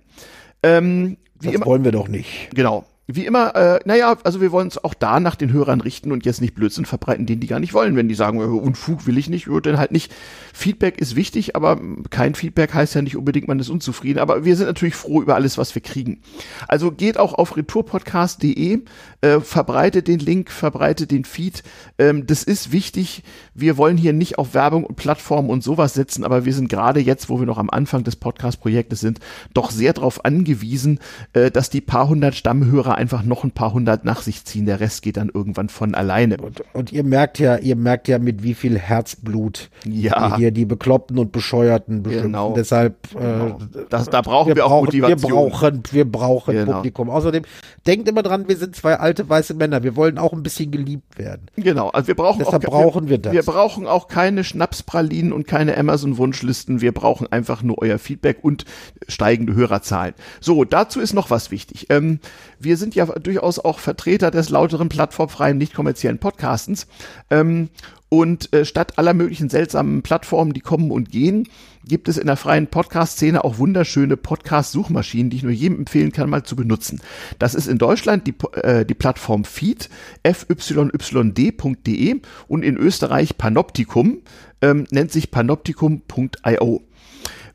Ähm, 0.63 1.19
das 1.43 1.61
wollen 1.67 1.85
wir 1.85 1.93
doch 1.93 2.09
nicht. 2.09 2.49
Genau 2.55 2.87
wie 3.15 3.27
immer, 3.27 3.55
äh, 3.55 3.81
naja, 3.85 4.17
also 4.25 4.41
wir 4.41 4.53
wollen 4.53 4.67
uns 4.67 4.83
auch 4.83 4.95
da 4.95 5.21
nach 5.21 5.35
den 5.35 5.53
Hörern 5.53 5.81
richten 5.81 6.13
und 6.13 6.25
jetzt 6.25 6.41
nicht 6.41 6.55
Blödsinn 6.55 6.85
verbreiten, 6.85 7.27
den 7.27 7.41
die 7.41 7.47
gar 7.47 7.61
nicht 7.61 7.75
wollen. 7.75 7.97
Wenn 7.97 8.09
die 8.09 8.15
sagen, 8.15 8.41
äh, 8.41 8.45
Unfug 8.45 9.07
will 9.07 9.19
ich 9.19 9.29
nicht, 9.29 9.49
dann 9.63 9.79
halt 9.79 9.93
nicht. 9.93 10.13
Feedback 10.53 11.01
ist 11.01 11.17
wichtig, 11.17 11.57
aber 11.57 11.81
kein 12.11 12.35
Feedback 12.35 12.75
heißt 12.75 12.95
ja 12.95 13.03
nicht 13.03 13.17
unbedingt, 13.17 13.49
man 13.49 13.59
ist 13.59 13.69
unzufrieden. 13.69 14.19
Aber 14.19 14.45
wir 14.45 14.57
sind 14.57 14.67
natürlich 14.67 14.95
froh 14.95 15.23
über 15.23 15.35
alles, 15.35 15.59
was 15.59 15.75
wir 15.75 15.83
kriegen. 15.83 16.21
Also 16.69 16.91
geht 16.91 17.19
auch 17.19 17.35
auf 17.35 17.57
retourpodcast.de, 17.57 18.81
äh, 19.21 19.41
verbreitet 19.41 20.09
den 20.09 20.19
Link, 20.19 20.51
verbreitet 20.51 21.11
den 21.11 21.25
Feed. 21.25 21.63
Ähm, 21.99 22.27
das 22.27 22.43
ist 22.43 22.73
wichtig. 22.73 23.23
Wir 23.55 23.77
wollen 23.77 23.97
hier 23.97 24.13
nicht 24.13 24.39
auf 24.39 24.55
Werbung 24.55 24.85
und 24.85 24.97
Plattformen 24.97 25.51
und 25.51 25.63
sowas 25.63 25.95
setzen, 25.95 26.25
aber 26.25 26.45
wir 26.45 26.55
sind 26.55 26.69
gerade 26.69 27.01
jetzt, 27.01 27.29
wo 27.29 27.39
wir 27.39 27.47
noch 27.47 27.59
am 27.59 27.71
Anfang 27.71 28.05
des 28.05 28.17
Podcast-Projektes 28.17 29.01
sind, 29.01 29.21
doch 29.55 29.71
sehr 29.71 29.93
darauf 29.93 30.25
angewiesen, 30.25 31.01
äh, 31.33 31.51
dass 31.51 31.71
die 31.71 31.81
paar 31.81 32.09
hundert 32.09 32.35
Stammhörer 32.35 32.97
einfach 33.03 33.25
noch 33.25 33.43
ein 33.43 33.51
paar 33.51 33.73
hundert 33.73 34.05
nach 34.05 34.23
sich 34.23 34.45
ziehen. 34.45 34.65
Der 34.65 34.79
Rest 34.79 35.03
geht 35.03 35.17
dann 35.17 35.29
irgendwann 35.29 35.69
von 35.69 35.97
alleine. 35.97 36.37
Und, 36.37 36.63
und 36.73 36.93
ihr 36.93 37.03
merkt 37.03 37.41
ja, 37.41 37.57
ihr 37.57 37.75
merkt 37.75 38.07
ja, 38.07 38.21
mit 38.21 38.45
wie 38.45 38.55
viel 38.55 38.79
Herzblut 38.79 39.71
ja. 39.85 40.37
hier 40.37 40.53
die 40.53 40.65
Bekloppten 40.65 41.19
und 41.19 41.33
Bescheuerten 41.33 42.05
beschimpfen. 42.05 42.33
Genau. 42.33 42.55
Deshalb, 42.55 43.11
genau. 43.11 43.47
Äh, 43.47 43.87
das, 43.91 44.09
da 44.09 44.21
brauchen 44.23 44.49
wir, 44.51 44.57
wir 44.57 44.67
auch 44.67 44.71
brauchen, 44.71 44.85
Motivation. 44.85 45.33
Wir 45.33 45.51
brauchen, 45.51 45.83
wir 45.91 46.05
brauchen 46.05 46.55
genau. 46.55 46.73
Publikum. 46.75 47.11
Außerdem, 47.11 47.43
denkt 47.89 48.09
immer 48.09 48.23
dran, 48.23 48.47
wir 48.47 48.57
sind 48.57 48.77
zwei 48.77 48.95
alte 48.95 49.29
weiße 49.29 49.55
Männer. 49.55 49.83
Wir 49.83 49.97
wollen 49.97 50.17
auch 50.17 50.33
ein 50.33 50.45
bisschen 50.45 50.71
geliebt 50.71 51.19
werden. 51.19 51.47
Genau. 51.57 51.89
Also 51.89 52.07
wir 52.07 52.15
brauchen 52.15 52.39
Deshalb 52.39 52.69
auch, 52.69 52.71
brauchen 52.71 53.07
wir, 53.07 53.11
wir 53.11 53.19
das. 53.19 53.33
Wir 53.33 53.43
brauchen 53.43 53.89
auch 53.89 54.07
keine 54.07 54.45
Schnapspralinen 54.45 55.33
und 55.33 55.49
keine 55.49 55.77
Amazon-Wunschlisten. 55.77 56.81
Wir 56.81 56.93
brauchen 56.93 57.27
einfach 57.33 57.65
nur 57.65 57.83
euer 57.83 57.99
Feedback 57.99 58.39
und 58.43 58.65
steigende 59.09 59.55
Hörerzahlen. 59.55 60.15
So, 60.41 60.65
dazu 60.65 61.01
ist 61.01 61.15
noch 61.15 61.31
was 61.31 61.51
wichtig. 61.51 61.89
Ähm, 61.91 62.21
wir 62.65 62.77
sind 62.77 62.95
ja 62.95 63.07
durchaus 63.07 63.59
auch 63.59 63.79
Vertreter 63.79 64.31
des 64.31 64.49
lauteren, 64.51 64.89
plattformfreien, 64.89 65.59
nicht 65.59 65.75
kommerziellen 65.75 66.19
Podcastens. 66.19 66.87
Ähm, 67.31 67.69
und 68.09 68.53
äh, 68.53 68.67
statt 68.67 68.99
aller 68.99 69.15
möglichen 69.15 69.49
seltsamen 69.49 70.03
Plattformen, 70.03 70.53
die 70.53 70.61
kommen 70.61 70.91
und 70.91 71.11
gehen, 71.11 71.49
gibt 71.87 72.09
es 72.09 72.19
in 72.19 72.27
der 72.27 72.37
freien 72.37 72.67
Podcast-Szene 72.67 73.43
auch 73.43 73.57
wunderschöne 73.57 74.19
Podcast-Suchmaschinen, 74.19 75.31
die 75.31 75.39
ich 75.39 75.43
nur 75.43 75.53
jedem 75.53 75.79
empfehlen 75.79 76.13
kann, 76.13 76.29
mal 76.29 76.43
zu 76.43 76.55
benutzen. 76.55 77.01
Das 77.39 77.55
ist 77.55 77.69
in 77.69 77.79
Deutschland 77.79 78.27
die, 78.27 78.35
äh, 78.59 78.85
die 78.85 78.93
Plattform 78.93 79.45
Feed, 79.45 79.89
fyyd.de 80.25 82.21
und 82.49 82.63
in 82.63 82.77
Österreich 82.77 83.39
Panoptikum, 83.39 84.19
ähm, 84.61 84.87
nennt 84.91 85.11
sich 85.11 85.31
panoptikum.io. 85.31 86.83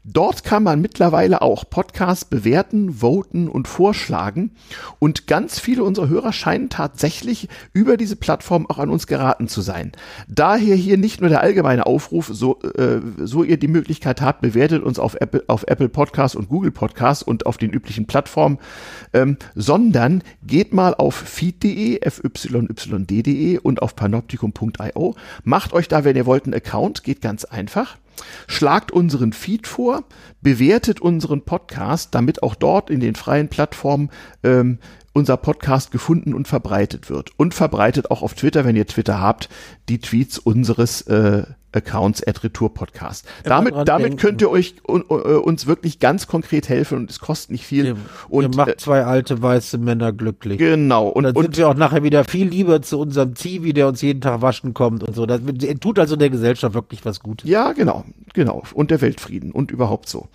Dort 0.10 0.46
kann 0.46 0.64
man 0.64 0.80
mittlerweile 0.80 1.42
auch 1.42 1.70
Podcasts 1.70 2.24
bewerten, 2.24 3.02
voten 3.02 3.50
und 3.50 3.68
vorschlagen. 3.68 4.52
Und 5.00 5.28
ganz 5.28 5.60
viele 5.60 5.84
unserer 5.84 6.08
Hörer 6.08 6.32
scheinen 6.32 6.70
tatsächlich 6.70 7.50
über 7.74 7.98
diese 7.98 8.16
Plattform 8.16 8.68
auch 8.70 8.78
an 8.78 8.90
uns 8.90 9.06
geraten 9.06 9.50
zu 9.50 9.60
sein. 9.60 9.92
Daher 10.30 10.78
hier 10.78 10.98
nicht 10.98 11.20
nur 11.20 11.30
der 11.30 11.42
allgemeine 11.42 11.86
Aufruf, 11.86 12.30
so, 12.32 12.62
äh, 12.62 13.02
so 13.18 13.44
ihr 13.44 13.58
die 13.58 13.68
Möglichkeit 13.68 14.22
habt, 14.22 14.40
bewertet 14.40 14.82
uns 14.82 14.98
auf 14.98 15.16
Apple, 15.20 15.44
auf 15.48 15.66
Apple 15.68 15.90
Podcasts 15.90 16.38
und 16.38 16.48
Google 16.48 16.72
Podcasts 16.72 17.22
und 17.22 17.46
auf 17.46 17.58
den 17.58 17.72
üblichen 17.72 18.08
Plattformen, 18.08 18.60
ähm, 19.12 19.36
sondern 19.56 20.24
geht 20.42 20.74
mal 20.74 20.96
auf 20.96 21.16
feed.de, 21.16 22.00
fyyd.de 22.10 23.58
und 23.58 23.82
auf 23.82 23.98
panoptikum.io. 23.98 25.16
Macht 25.44 25.74
euch 25.74 25.90
da, 25.90 26.06
wenn 26.06 26.16
ihr 26.16 26.26
wollt, 26.26 26.46
einen 26.46 26.54
Account, 26.54 27.04
geht 27.04 27.20
ganz 27.20 27.44
einfach. 27.44 27.98
Schlagt 28.48 28.92
unseren 28.92 29.34
Feed 29.34 29.68
vor, 29.68 30.04
bewertet 30.42 31.02
unseren 31.02 31.44
Podcast, 31.44 32.14
damit 32.16 32.44
auch 32.44 32.56
dort 32.56 32.90
in 32.90 33.00
den 33.00 33.16
freien 33.16 33.50
Plattformen 33.50 34.10
ähm, 34.44 34.80
unser 35.14 35.38
Podcast 35.38 35.92
gefunden 35.92 36.34
und 36.34 36.48
verbreitet 36.48 37.10
wird. 37.10 37.32
Und 37.38 37.54
verbreitet 37.54 38.12
auch 38.12 38.22
auf 38.22 38.36
Twitter, 38.36 38.66
wenn 38.66 38.76
ihr 38.76 38.86
Twitter 38.86 39.20
habt, 39.20 39.50
die 39.90 40.00
Tweets 40.00 40.38
unseres 40.38 41.02
äh, 41.02 41.44
Accounts 41.74 42.26
at 42.26 42.44
Retour 42.44 42.74
Podcast. 42.74 43.28
damit, 43.44 43.74
damit 43.86 44.18
könnt 44.18 44.42
ihr 44.42 44.50
euch 44.50 44.76
un, 44.88 45.04
uh, 45.10 45.16
uns 45.16 45.68
wirklich 45.68 46.00
ganz 46.00 46.28
konkret 46.28 46.70
helfen 46.70 46.98
und 46.98 47.10
es 47.10 47.20
kostet 47.20 47.52
nicht 47.52 47.66
viel. 47.66 47.86
Ihr, 47.86 47.98
und 48.30 48.44
ihr 48.44 48.56
macht 48.56 48.70
äh, 48.70 48.78
zwei 48.78 49.04
alte 49.04 49.42
weiße 49.42 49.78
Männer 49.78 50.12
glücklich. 50.14 50.58
Genau. 50.58 51.08
Und, 51.08 51.18
und 51.18 51.24
dann 51.26 51.36
sind 51.36 51.46
und, 51.46 51.58
wir 51.58 51.70
auch 51.70 51.76
nachher 51.76 52.04
wieder 52.04 52.24
viel 52.24 52.48
lieber 52.48 52.82
zu 52.82 53.00
unserem 53.00 53.36
Zivi, 53.36 53.74
der 53.74 53.88
uns 53.88 54.02
jeden 54.02 54.22
Tag 54.22 54.42
waschen 54.42 54.74
kommt 54.74 55.04
und 55.04 55.16
so. 55.16 55.26
Das 55.26 55.42
tut 55.80 56.00
also 56.00 56.16
der 56.16 56.30
Gesellschaft 56.30 56.74
wirklich 56.74 57.06
was 57.06 57.20
Gutes. 57.20 57.50
Ja, 57.50 57.74
genau, 57.74 58.06
genau. 58.34 58.64
Und 58.74 58.92
der 58.92 59.02
Weltfrieden 59.02 59.52
und 59.52 59.72
überhaupt 59.72 60.10
so. 60.10 60.28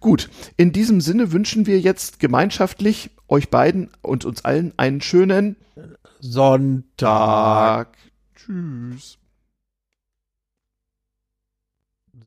Gut. 0.00 0.28
In 0.56 0.72
diesem 0.72 1.00
Sinne 1.00 1.32
wünschen 1.32 1.66
wir 1.66 1.80
jetzt 1.80 2.20
gemeinschaftlich 2.20 3.10
euch 3.28 3.48
beiden 3.48 3.90
und 4.02 4.24
uns 4.24 4.44
allen 4.44 4.72
einen 4.76 5.00
schönen 5.00 5.56
Sonntag. 6.20 7.88
Tschüss. 8.34 9.19